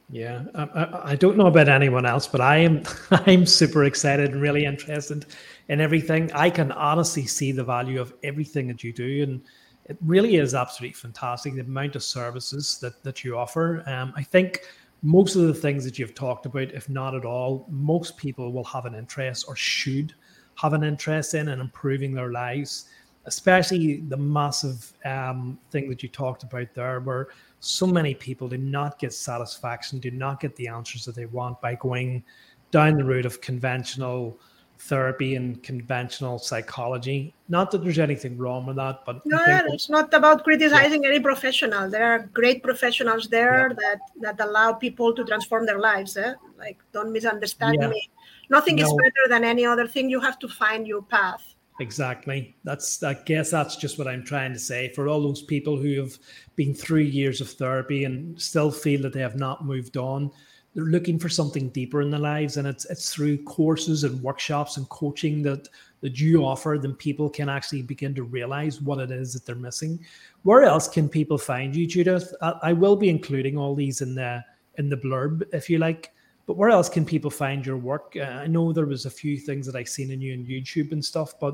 Yeah, 0.10 0.44
I, 0.54 1.12
I, 1.12 1.16
don't 1.16 1.38
know 1.38 1.48
about 1.48 1.70
anyone 1.70 2.06
else, 2.06 2.28
but 2.28 2.42
I 2.42 2.58
am 2.58 2.84
I'm 3.12 3.46
super 3.46 3.86
excited 3.86 4.32
and 4.32 4.42
really 4.42 4.66
interested 4.66 5.26
in 5.70 5.82
everything. 5.82 6.32
I 6.34 6.50
can 6.50 6.72
honestly 6.74 7.26
see 7.26 7.52
the 7.52 7.64
value 7.64 8.00
of 8.00 8.14
everything 8.22 8.68
that 8.68 8.84
you 8.84 8.94
do, 8.94 9.24
and 9.24 9.42
it 9.86 9.98
really 10.06 10.36
is 10.36 10.54
absolutely 10.54 10.94
fantastic. 10.94 11.56
The 11.56 11.62
amount 11.62 11.96
of 11.96 12.04
services 12.04 12.78
that 12.80 13.02
that 13.04 13.24
you 13.24 13.38
offer. 13.38 13.82
Um, 13.88 14.14
I 14.16 14.24
think 14.24 14.60
most 15.04 15.36
of 15.36 15.44
the 15.44 15.54
things 15.54 15.84
that 15.84 16.00
you've 16.00 16.16
talked 16.16 16.46
about, 16.46 16.72
if 16.72 16.90
not 16.90 17.14
at 17.14 17.26
all, 17.26 17.68
most 17.70 18.16
people 18.16 18.54
will 18.54 18.64
have 18.64 18.86
an 18.86 18.96
interest 18.96 19.46
or 19.48 19.56
should 19.56 20.14
have 20.56 20.74
an 20.74 20.84
interest 20.84 21.34
in 21.34 21.50
and 21.50 21.62
improving 21.62 22.14
their 22.14 22.32
lives, 22.32 22.86
especially 23.26 23.98
the 24.08 24.16
massive 24.16 24.94
um, 25.04 25.60
thing 25.72 25.90
that 25.90 26.02
you 26.04 26.10
talked 26.10 26.44
about 26.44 26.74
there, 26.74 27.02
where 27.02 27.28
so 27.60 27.86
many 27.86 28.16
people 28.16 28.48
do 28.48 28.58
not 28.58 28.98
get 28.98 29.14
satisfaction, 29.14 30.00
do 30.00 30.10
not 30.10 30.40
get 30.40 30.56
the 30.56 30.70
answers 30.70 31.04
that 31.04 31.16
they 31.16 31.26
want 31.26 31.60
by 31.60 31.76
going 31.76 32.24
down 32.72 32.96
the 32.96 33.04
route 33.04 33.26
of 33.26 33.42
conventional 33.42 34.40
therapy 34.88 35.36
and 35.36 35.64
conventional 35.64 36.38
psychology. 36.38 37.34
Not 37.48 37.72
that 37.72 37.84
there's 37.84 38.00
anything 38.00 38.38
wrong 38.38 38.66
with 38.66 38.76
that, 38.76 39.06
but 39.06 39.26
no, 39.26 39.40
it's 39.48 39.90
not 39.90 40.14
about 40.14 40.44
criticizing 40.44 41.04
yeah. 41.04 41.10
any 41.10 41.20
professional. 41.20 41.90
There 41.90 42.06
are 42.06 42.30
great 42.34 42.64
professionals 42.64 43.28
there 43.30 43.70
yeah. 43.70 43.76
that 43.82 44.00
that 44.22 44.48
allow 44.48 44.74
people 44.74 45.14
to 45.16 45.24
transform 45.24 45.66
their 45.66 45.80
lives. 45.80 46.18
Eh? 46.18 46.34
Like, 46.58 46.80
don't 46.92 47.12
misunderstand 47.12 47.78
yeah. 47.80 47.88
me. 47.90 48.10
Nothing 48.50 48.76
no. 48.76 48.86
is 48.86 48.94
better 48.94 49.30
than 49.30 49.44
any 49.44 49.66
other 49.66 49.88
thing. 49.88 50.10
You 50.10 50.20
have 50.20 50.40
to 50.40 50.48
find 50.48 50.86
your 50.86 51.02
path. 51.02 51.44
Exactly. 51.80 52.56
That's 52.64 53.02
I 53.02 53.14
guess 53.14 53.52
that's 53.52 53.76
just 53.78 53.98
what 53.98 54.08
I'm 54.08 54.24
trying 54.24 54.54
to 54.54 54.60
say 54.60 54.92
for 54.94 55.08
all 55.08 55.22
those 55.22 55.44
people 55.44 55.78
who 55.78 56.00
have 56.02 56.18
been 56.56 56.74
through 56.74 57.08
years 57.20 57.42
of 57.42 57.50
therapy 57.50 58.04
and 58.04 58.40
still 58.40 58.72
feel 58.72 59.02
that 59.04 59.14
they 59.14 59.22
have 59.22 59.36
not 59.36 59.66
moved 59.66 59.98
on 59.98 60.32
they're 60.74 60.86
looking 60.86 61.20
for 61.20 61.30
something 61.30 61.70
deeper 61.70 62.02
in 62.02 62.10
their 62.10 62.20
lives 62.20 62.58
and 62.58 62.68
it's 62.68 62.86
it's 62.86 63.14
through 63.14 63.38
courses 63.44 64.04
and 64.04 64.22
workshops 64.22 64.78
and 64.78 64.88
coaching 64.90 65.42
that 65.44 65.68
that 66.02 66.20
you 66.20 66.44
offer 66.44 66.78
then 66.82 66.94
people 66.94 67.30
can 67.30 67.48
actually 67.48 67.82
begin 67.82 68.14
to 68.16 68.24
realize 68.24 68.82
what 68.82 69.00
it 69.00 69.12
is 69.12 69.34
that 69.34 69.46
they're 69.46 69.56
missing. 69.56 70.00
Where 70.42 70.64
else 70.64 70.88
can 70.88 71.08
people 71.08 71.38
find 71.38 71.76
you 71.76 71.88
judith? 71.88 72.34
I, 72.42 72.54
I 72.64 72.74
will 72.74 72.96
be 72.96 73.10
including 73.10 73.58
all 73.58 73.76
these 73.76 74.02
in 74.02 74.16
the 74.16 74.44
in 74.78 74.90
the 74.90 74.98
blurb 74.98 75.44
if 75.54 75.70
you 75.70 75.78
like 75.78 76.12
but 76.46 76.58
where 76.58 76.70
else 76.70 76.90
can 76.90 77.06
people 77.06 77.32
find 77.32 77.66
your 77.66 77.78
work? 77.78 78.16
Uh, 78.18 78.24
i 78.24 78.48
know 78.48 78.74
there 78.74 78.86
was 78.86 79.06
a 79.06 79.10
few 79.10 79.38
things 79.38 79.66
that 79.66 79.76
i 79.76 79.84
seen 79.84 80.12
in 80.12 80.20
you 80.20 80.34
on 80.34 80.46
youtube 80.46 80.92
and 80.92 81.04
stuff 81.04 81.40
but 81.40 81.54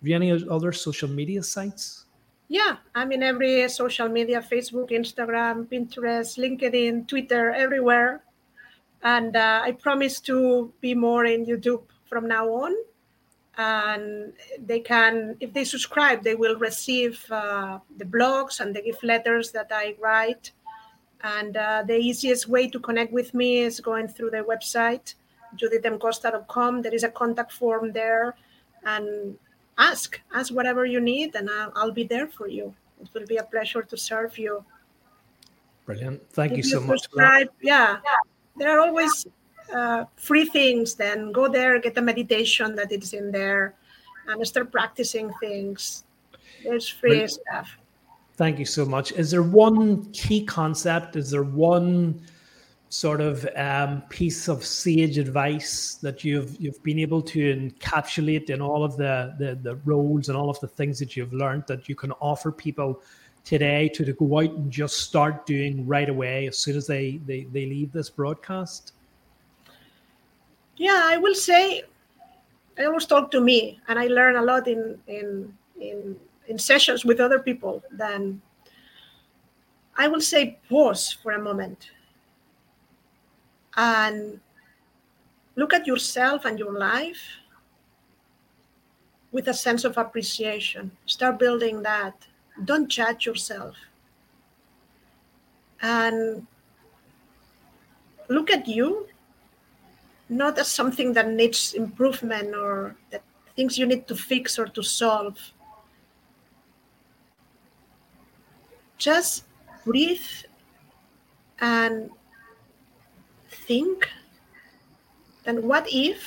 have 0.00 0.08
you 0.08 0.14
any 0.14 0.30
other 0.48 0.72
social 0.72 1.08
media 1.08 1.42
sites? 1.42 2.06
Yeah 2.48 2.76
i'm 2.94 3.10
in 3.12 3.22
every 3.22 3.68
social 3.68 4.08
media 4.08 4.40
facebook 4.40 4.90
instagram 4.90 5.66
pinterest 5.66 6.38
linkedin 6.38 7.08
twitter 7.08 7.50
everywhere 7.50 8.22
and 9.02 9.36
uh, 9.36 9.60
I 9.62 9.72
promise 9.72 10.20
to 10.20 10.72
be 10.80 10.94
more 10.94 11.24
in 11.24 11.44
YouTube 11.44 11.82
from 12.08 12.28
now 12.28 12.48
on. 12.48 12.74
And 13.58 14.32
they 14.58 14.80
can, 14.80 15.36
if 15.40 15.52
they 15.52 15.64
subscribe, 15.64 16.22
they 16.22 16.34
will 16.34 16.56
receive 16.56 17.24
uh, 17.30 17.80
the 17.98 18.04
blogs 18.04 18.60
and 18.60 18.74
the 18.74 18.80
gift 18.80 19.04
letters 19.04 19.50
that 19.52 19.70
I 19.70 19.96
write. 20.00 20.52
And 21.22 21.56
uh, 21.56 21.84
the 21.86 21.96
easiest 21.96 22.48
way 22.48 22.68
to 22.68 22.80
connect 22.80 23.12
with 23.12 23.34
me 23.34 23.58
is 23.58 23.80
going 23.80 24.08
through 24.08 24.30
the 24.30 24.38
website, 24.38 25.14
judithmcosta.com. 25.56 26.82
There 26.82 26.94
is 26.94 27.04
a 27.04 27.10
contact 27.10 27.52
form 27.52 27.92
there. 27.92 28.34
And 28.84 29.36
ask, 29.78 30.20
ask 30.34 30.52
whatever 30.52 30.86
you 30.86 31.00
need, 31.00 31.34
and 31.34 31.50
I'll, 31.50 31.72
I'll 31.76 31.92
be 31.92 32.04
there 32.04 32.26
for 32.26 32.48
you. 32.48 32.74
It 33.00 33.08
will 33.12 33.26
be 33.26 33.36
a 33.36 33.44
pleasure 33.44 33.82
to 33.82 33.96
serve 33.96 34.38
you. 34.38 34.64
Brilliant. 35.84 36.22
Thank 36.30 36.52
you, 36.52 36.58
you 36.58 36.62
so 36.62 36.80
much. 36.80 37.06
Yeah 37.60 37.98
there 38.56 38.78
are 38.78 38.80
always 38.80 39.26
uh, 39.74 40.04
free 40.16 40.44
things. 40.44 40.94
Then 40.94 41.32
go 41.32 41.48
there, 41.48 41.78
get 41.78 41.94
the 41.94 42.02
meditation 42.02 42.74
that 42.76 42.92
is 42.92 43.12
in 43.12 43.30
there, 43.30 43.74
and 44.26 44.46
start 44.46 44.70
practicing 44.70 45.32
things. 45.40 46.04
There's 46.64 46.88
free 46.88 47.26
stuff. 47.26 47.78
Thank 48.36 48.58
you 48.58 48.64
so 48.64 48.84
much. 48.84 49.12
Is 49.12 49.30
there 49.30 49.42
one 49.42 50.10
key 50.12 50.44
concept? 50.44 51.16
Is 51.16 51.30
there 51.30 51.44
one 51.44 52.22
sort 52.88 53.22
of 53.22 53.48
um, 53.56 54.02
piece 54.10 54.48
of 54.48 54.64
sage 54.64 55.16
advice 55.16 55.94
that 56.02 56.24
you've 56.24 56.60
you've 56.60 56.82
been 56.82 56.98
able 56.98 57.22
to 57.22 57.38
encapsulate 57.38 58.50
in 58.50 58.60
all 58.60 58.84
of 58.84 58.96
the, 58.96 59.34
the 59.38 59.54
the 59.62 59.76
roles 59.86 60.28
and 60.28 60.36
all 60.36 60.50
of 60.50 60.60
the 60.60 60.68
things 60.68 60.98
that 60.98 61.16
you've 61.16 61.32
learned 61.32 61.64
that 61.66 61.88
you 61.88 61.94
can 61.94 62.12
offer 62.20 62.52
people 62.52 63.02
today 63.44 63.88
to, 63.88 64.04
to 64.04 64.12
go 64.12 64.38
out 64.38 64.50
and 64.50 64.70
just 64.70 65.00
start 65.00 65.46
doing 65.46 65.86
right 65.86 66.08
away 66.08 66.46
as 66.46 66.58
soon 66.58 66.76
as 66.76 66.86
they, 66.86 67.20
they, 67.26 67.44
they 67.52 67.66
leave 67.66 67.92
this 67.92 68.08
broadcast? 68.08 68.92
Yeah, 70.76 71.02
I 71.04 71.16
will 71.16 71.34
say 71.34 71.82
I 72.78 72.84
always 72.84 73.06
talk 73.06 73.30
to 73.32 73.40
me 73.40 73.80
and 73.88 73.98
I 73.98 74.06
learn 74.06 74.36
a 74.36 74.42
lot 74.42 74.66
in 74.66 74.98
in 75.06 75.52
in, 75.80 76.16
in 76.48 76.58
sessions 76.58 77.04
with 77.04 77.20
other 77.20 77.38
people 77.38 77.82
then 77.90 78.40
I 79.96 80.08
will 80.08 80.20
say 80.20 80.58
pause 80.68 81.12
for 81.12 81.32
a 81.32 81.42
moment 81.42 81.90
and 83.76 84.40
look 85.56 85.74
at 85.74 85.86
yourself 85.86 86.44
and 86.44 86.58
your 86.58 86.72
life 86.72 87.22
with 89.32 89.48
a 89.48 89.54
sense 89.54 89.84
of 89.84 89.96
appreciation. 89.96 90.90
Start 91.06 91.38
building 91.38 91.82
that 91.82 92.14
don't 92.64 92.88
judge 92.88 93.26
yourself. 93.26 93.76
And 95.80 96.46
look 98.28 98.50
at 98.50 98.68
you 98.68 99.06
not 100.28 100.58
as 100.58 100.68
something 100.68 101.12
that 101.12 101.28
needs 101.28 101.74
improvement 101.74 102.54
or 102.54 102.96
that 103.10 103.22
things 103.54 103.76
you 103.76 103.86
need 103.86 104.06
to 104.08 104.16
fix 104.16 104.58
or 104.58 104.66
to 104.66 104.82
solve. 104.82 105.38
Just 108.96 109.44
breathe 109.84 110.24
and 111.60 112.10
think 113.66 114.08
then 115.44 115.62
what 115.62 115.86
if 115.92 116.24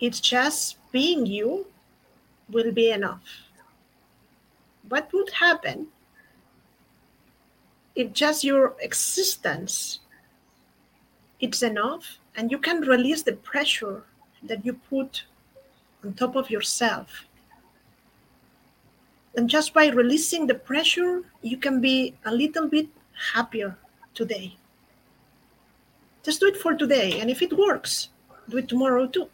it's 0.00 0.20
just 0.20 0.76
being 0.92 1.24
you 1.24 1.66
will 2.50 2.72
be 2.72 2.90
enough 2.90 3.49
what 4.90 5.10
would 5.12 5.30
happen 5.30 5.86
if 7.94 8.12
just 8.12 8.44
your 8.44 8.74
existence 8.80 10.00
it's 11.38 11.62
enough 11.62 12.18
and 12.36 12.50
you 12.50 12.58
can 12.58 12.80
release 12.82 13.22
the 13.22 13.32
pressure 13.32 14.02
that 14.42 14.64
you 14.66 14.74
put 14.74 15.24
on 16.04 16.12
top 16.12 16.36
of 16.36 16.50
yourself? 16.50 17.24
And 19.36 19.48
just 19.48 19.72
by 19.72 19.86
releasing 19.86 20.46
the 20.46 20.54
pressure 20.54 21.22
you 21.40 21.56
can 21.56 21.80
be 21.80 22.16
a 22.24 22.34
little 22.34 22.66
bit 22.66 22.88
happier 23.32 23.78
today. 24.12 24.56
Just 26.24 26.40
do 26.40 26.46
it 26.46 26.56
for 26.56 26.74
today 26.74 27.20
and 27.20 27.30
if 27.30 27.42
it 27.42 27.52
works 27.56 28.08
do 28.48 28.56
it 28.56 28.68
tomorrow 28.68 29.06
too 29.06 29.28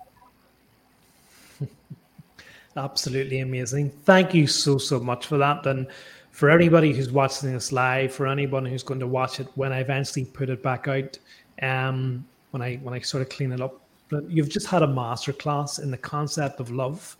Absolutely 2.77 3.41
amazing. 3.41 3.91
Thank 4.05 4.35
you 4.35 4.47
so, 4.47 4.77
so 4.77 5.01
much 5.01 5.27
for 5.27 5.39
that. 5.39 5.65
And 5.67 5.87
for 6.31 6.51
anybody 6.51 6.93
who's 6.93 7.11
watching 7.11 7.53
this 7.53 7.73
live, 7.73 8.13
for 8.13 8.27
anyone 8.27 8.67
who's 8.67 8.83
going 8.83 9.01
to 9.01 9.07
watch 9.07 9.41
it 9.41 9.49
when 9.55 9.73
I 9.73 9.81
eventually 9.81 10.27
put 10.27 10.51
it 10.51 10.63
back 10.63 10.87
out, 10.87 11.19
um, 11.63 12.27
when 12.51 12.61
I 12.61 12.77
when 12.77 12.93
I 12.93 13.01
sort 13.01 13.23
of 13.23 13.31
clean 13.31 13.53
it 13.53 13.63
up, 13.63 13.81
but 14.11 14.31
you've 14.31 14.51
just 14.51 14.67
had 14.67 14.83
a 14.83 14.87
masterclass 14.87 15.83
in 15.83 15.91
the 15.91 15.97
concept 15.97 16.61
of 16.61 16.71
love 16.71 17.17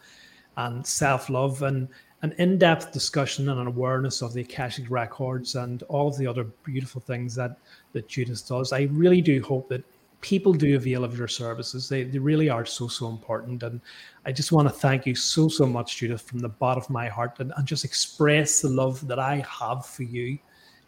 and 0.59 0.87
self-love 0.87 1.63
and 1.63 1.89
an 2.23 2.35
in-depth 2.39 2.93
discussion 2.93 3.49
and 3.49 3.61
an 3.61 3.67
awareness 3.67 4.23
of 4.23 4.33
the 4.33 4.41
Akashic 4.43 4.91
records 4.91 5.55
and 5.55 5.83
all 5.85 6.09
of 6.09 6.17
the 6.19 6.27
other 6.27 6.45
beautiful 6.65 7.01
things 7.01 7.35
that 7.35 7.57
that 7.93 8.09
Judith 8.09 8.47
does. 8.47 8.73
I 8.73 8.83
really 8.93 9.23
do 9.23 9.43
hope 9.43 9.71
that 9.71 9.83
people 10.27 10.53
do 10.53 10.75
avail 10.75 11.05
of 11.05 11.17
your 11.17 11.29
services. 11.29 11.89
They, 11.89 12.03
they 12.03 12.19
really 12.19 12.51
are 12.51 12.67
so, 12.67 12.89
so 12.89 13.09
important. 13.09 13.63
And 13.63 13.81
I 14.25 14.33
just 14.33 14.51
want 14.51 14.67
to 14.67 14.75
thank 14.75 15.07
you 15.07 15.15
so, 15.15 15.47
so 15.47 15.67
much, 15.67 15.99
Judith, 15.99 16.23
from 16.23 16.41
the 16.41 16.49
bottom 16.49 16.83
of 16.83 16.91
my 16.91 17.07
heart 17.07 17.39
and, 17.39 17.53
and 17.57 17.65
just 17.65 17.85
express 17.85 18.61
the 18.61 18.69
love 18.69 19.07
that 19.07 19.21
I 19.21 19.47
have 19.49 19.87
for 19.87 20.03
you 20.03 20.37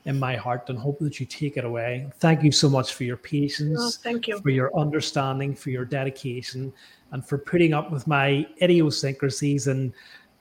in 0.06 0.19
my 0.19 0.35
heart 0.35 0.69
and 0.70 0.77
hope 0.77 0.98
that 0.98 1.20
you 1.20 1.27
take 1.27 1.56
it 1.56 1.65
away. 1.65 2.10
Thank 2.19 2.43
you 2.43 2.51
so 2.51 2.69
much 2.69 2.94
for 2.94 3.05
your 3.05 3.16
patience. 3.16 3.78
Oh, 3.81 3.90
thank 4.02 4.27
you. 4.27 4.40
For 4.40 4.51
your 4.51 4.77
understanding, 4.77 5.55
for 5.55 5.70
your 5.70 5.85
dedication, 5.85 6.73
and 7.12 7.24
for 7.24 7.39
putting 7.39 7.74
up 7.74 7.93
with 7.93 8.09
my 8.09 8.44
idiosyncrasies 8.60 9.69
and 9.69 9.93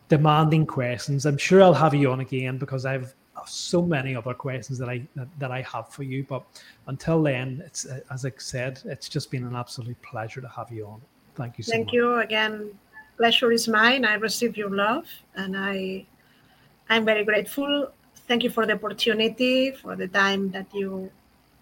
demanding 0.09 0.65
questions. 0.65 1.27
I'm 1.27 1.37
sure 1.37 1.61
I'll 1.61 1.73
have 1.85 1.93
you 1.93 2.11
on 2.11 2.21
again 2.21 2.57
because 2.57 2.83
I've 2.83 3.13
so 3.49 3.81
many 3.81 4.15
other 4.15 4.33
questions 4.33 4.77
that 4.79 4.89
I 4.89 5.01
that, 5.15 5.27
that 5.39 5.51
I 5.51 5.61
have 5.61 5.89
for 5.89 6.03
you. 6.03 6.23
But 6.23 6.43
until 6.87 7.21
then, 7.23 7.61
it's 7.65 7.85
as 8.11 8.25
I 8.25 8.31
said, 8.37 8.81
it's 8.85 9.09
just 9.09 9.31
been 9.31 9.43
an 9.43 9.55
absolute 9.55 10.01
pleasure 10.01 10.41
to 10.41 10.49
have 10.49 10.71
you 10.71 10.87
on. 10.87 11.01
Thank 11.35 11.57
you 11.57 11.63
so 11.63 11.71
Thank 11.71 11.87
much. 11.87 11.93
you 11.93 12.15
again. 12.19 12.71
Pleasure 13.17 13.51
is 13.51 13.67
mine. 13.67 14.05
I 14.05 14.15
receive 14.15 14.57
your 14.57 14.69
love 14.69 15.07
and 15.35 15.55
I 15.57 16.05
I'm 16.89 17.05
very 17.05 17.23
grateful. 17.23 17.91
Thank 18.27 18.43
you 18.43 18.49
for 18.49 18.65
the 18.65 18.73
opportunity, 18.73 19.71
for 19.71 19.95
the 19.95 20.07
time 20.07 20.51
that 20.51 20.67
you 20.73 21.11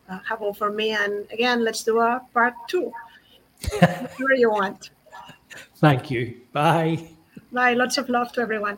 uh, 0.09 0.19
have 0.27 0.41
offered 0.41 0.75
me. 0.75 0.91
And 0.91 1.25
again, 1.31 1.63
let's 1.63 1.83
do 1.83 1.99
a 1.99 2.21
part 2.33 2.53
two. 2.67 2.91
Whatever 3.71 4.35
you 4.35 4.51
want. 4.51 4.89
Thank 5.77 6.11
you. 6.11 6.41
Bye. 6.51 7.09
Bye. 7.51 7.73
Lots 7.73 7.97
of 7.97 8.09
love 8.09 8.31
to 8.33 8.41
everyone. 8.41 8.77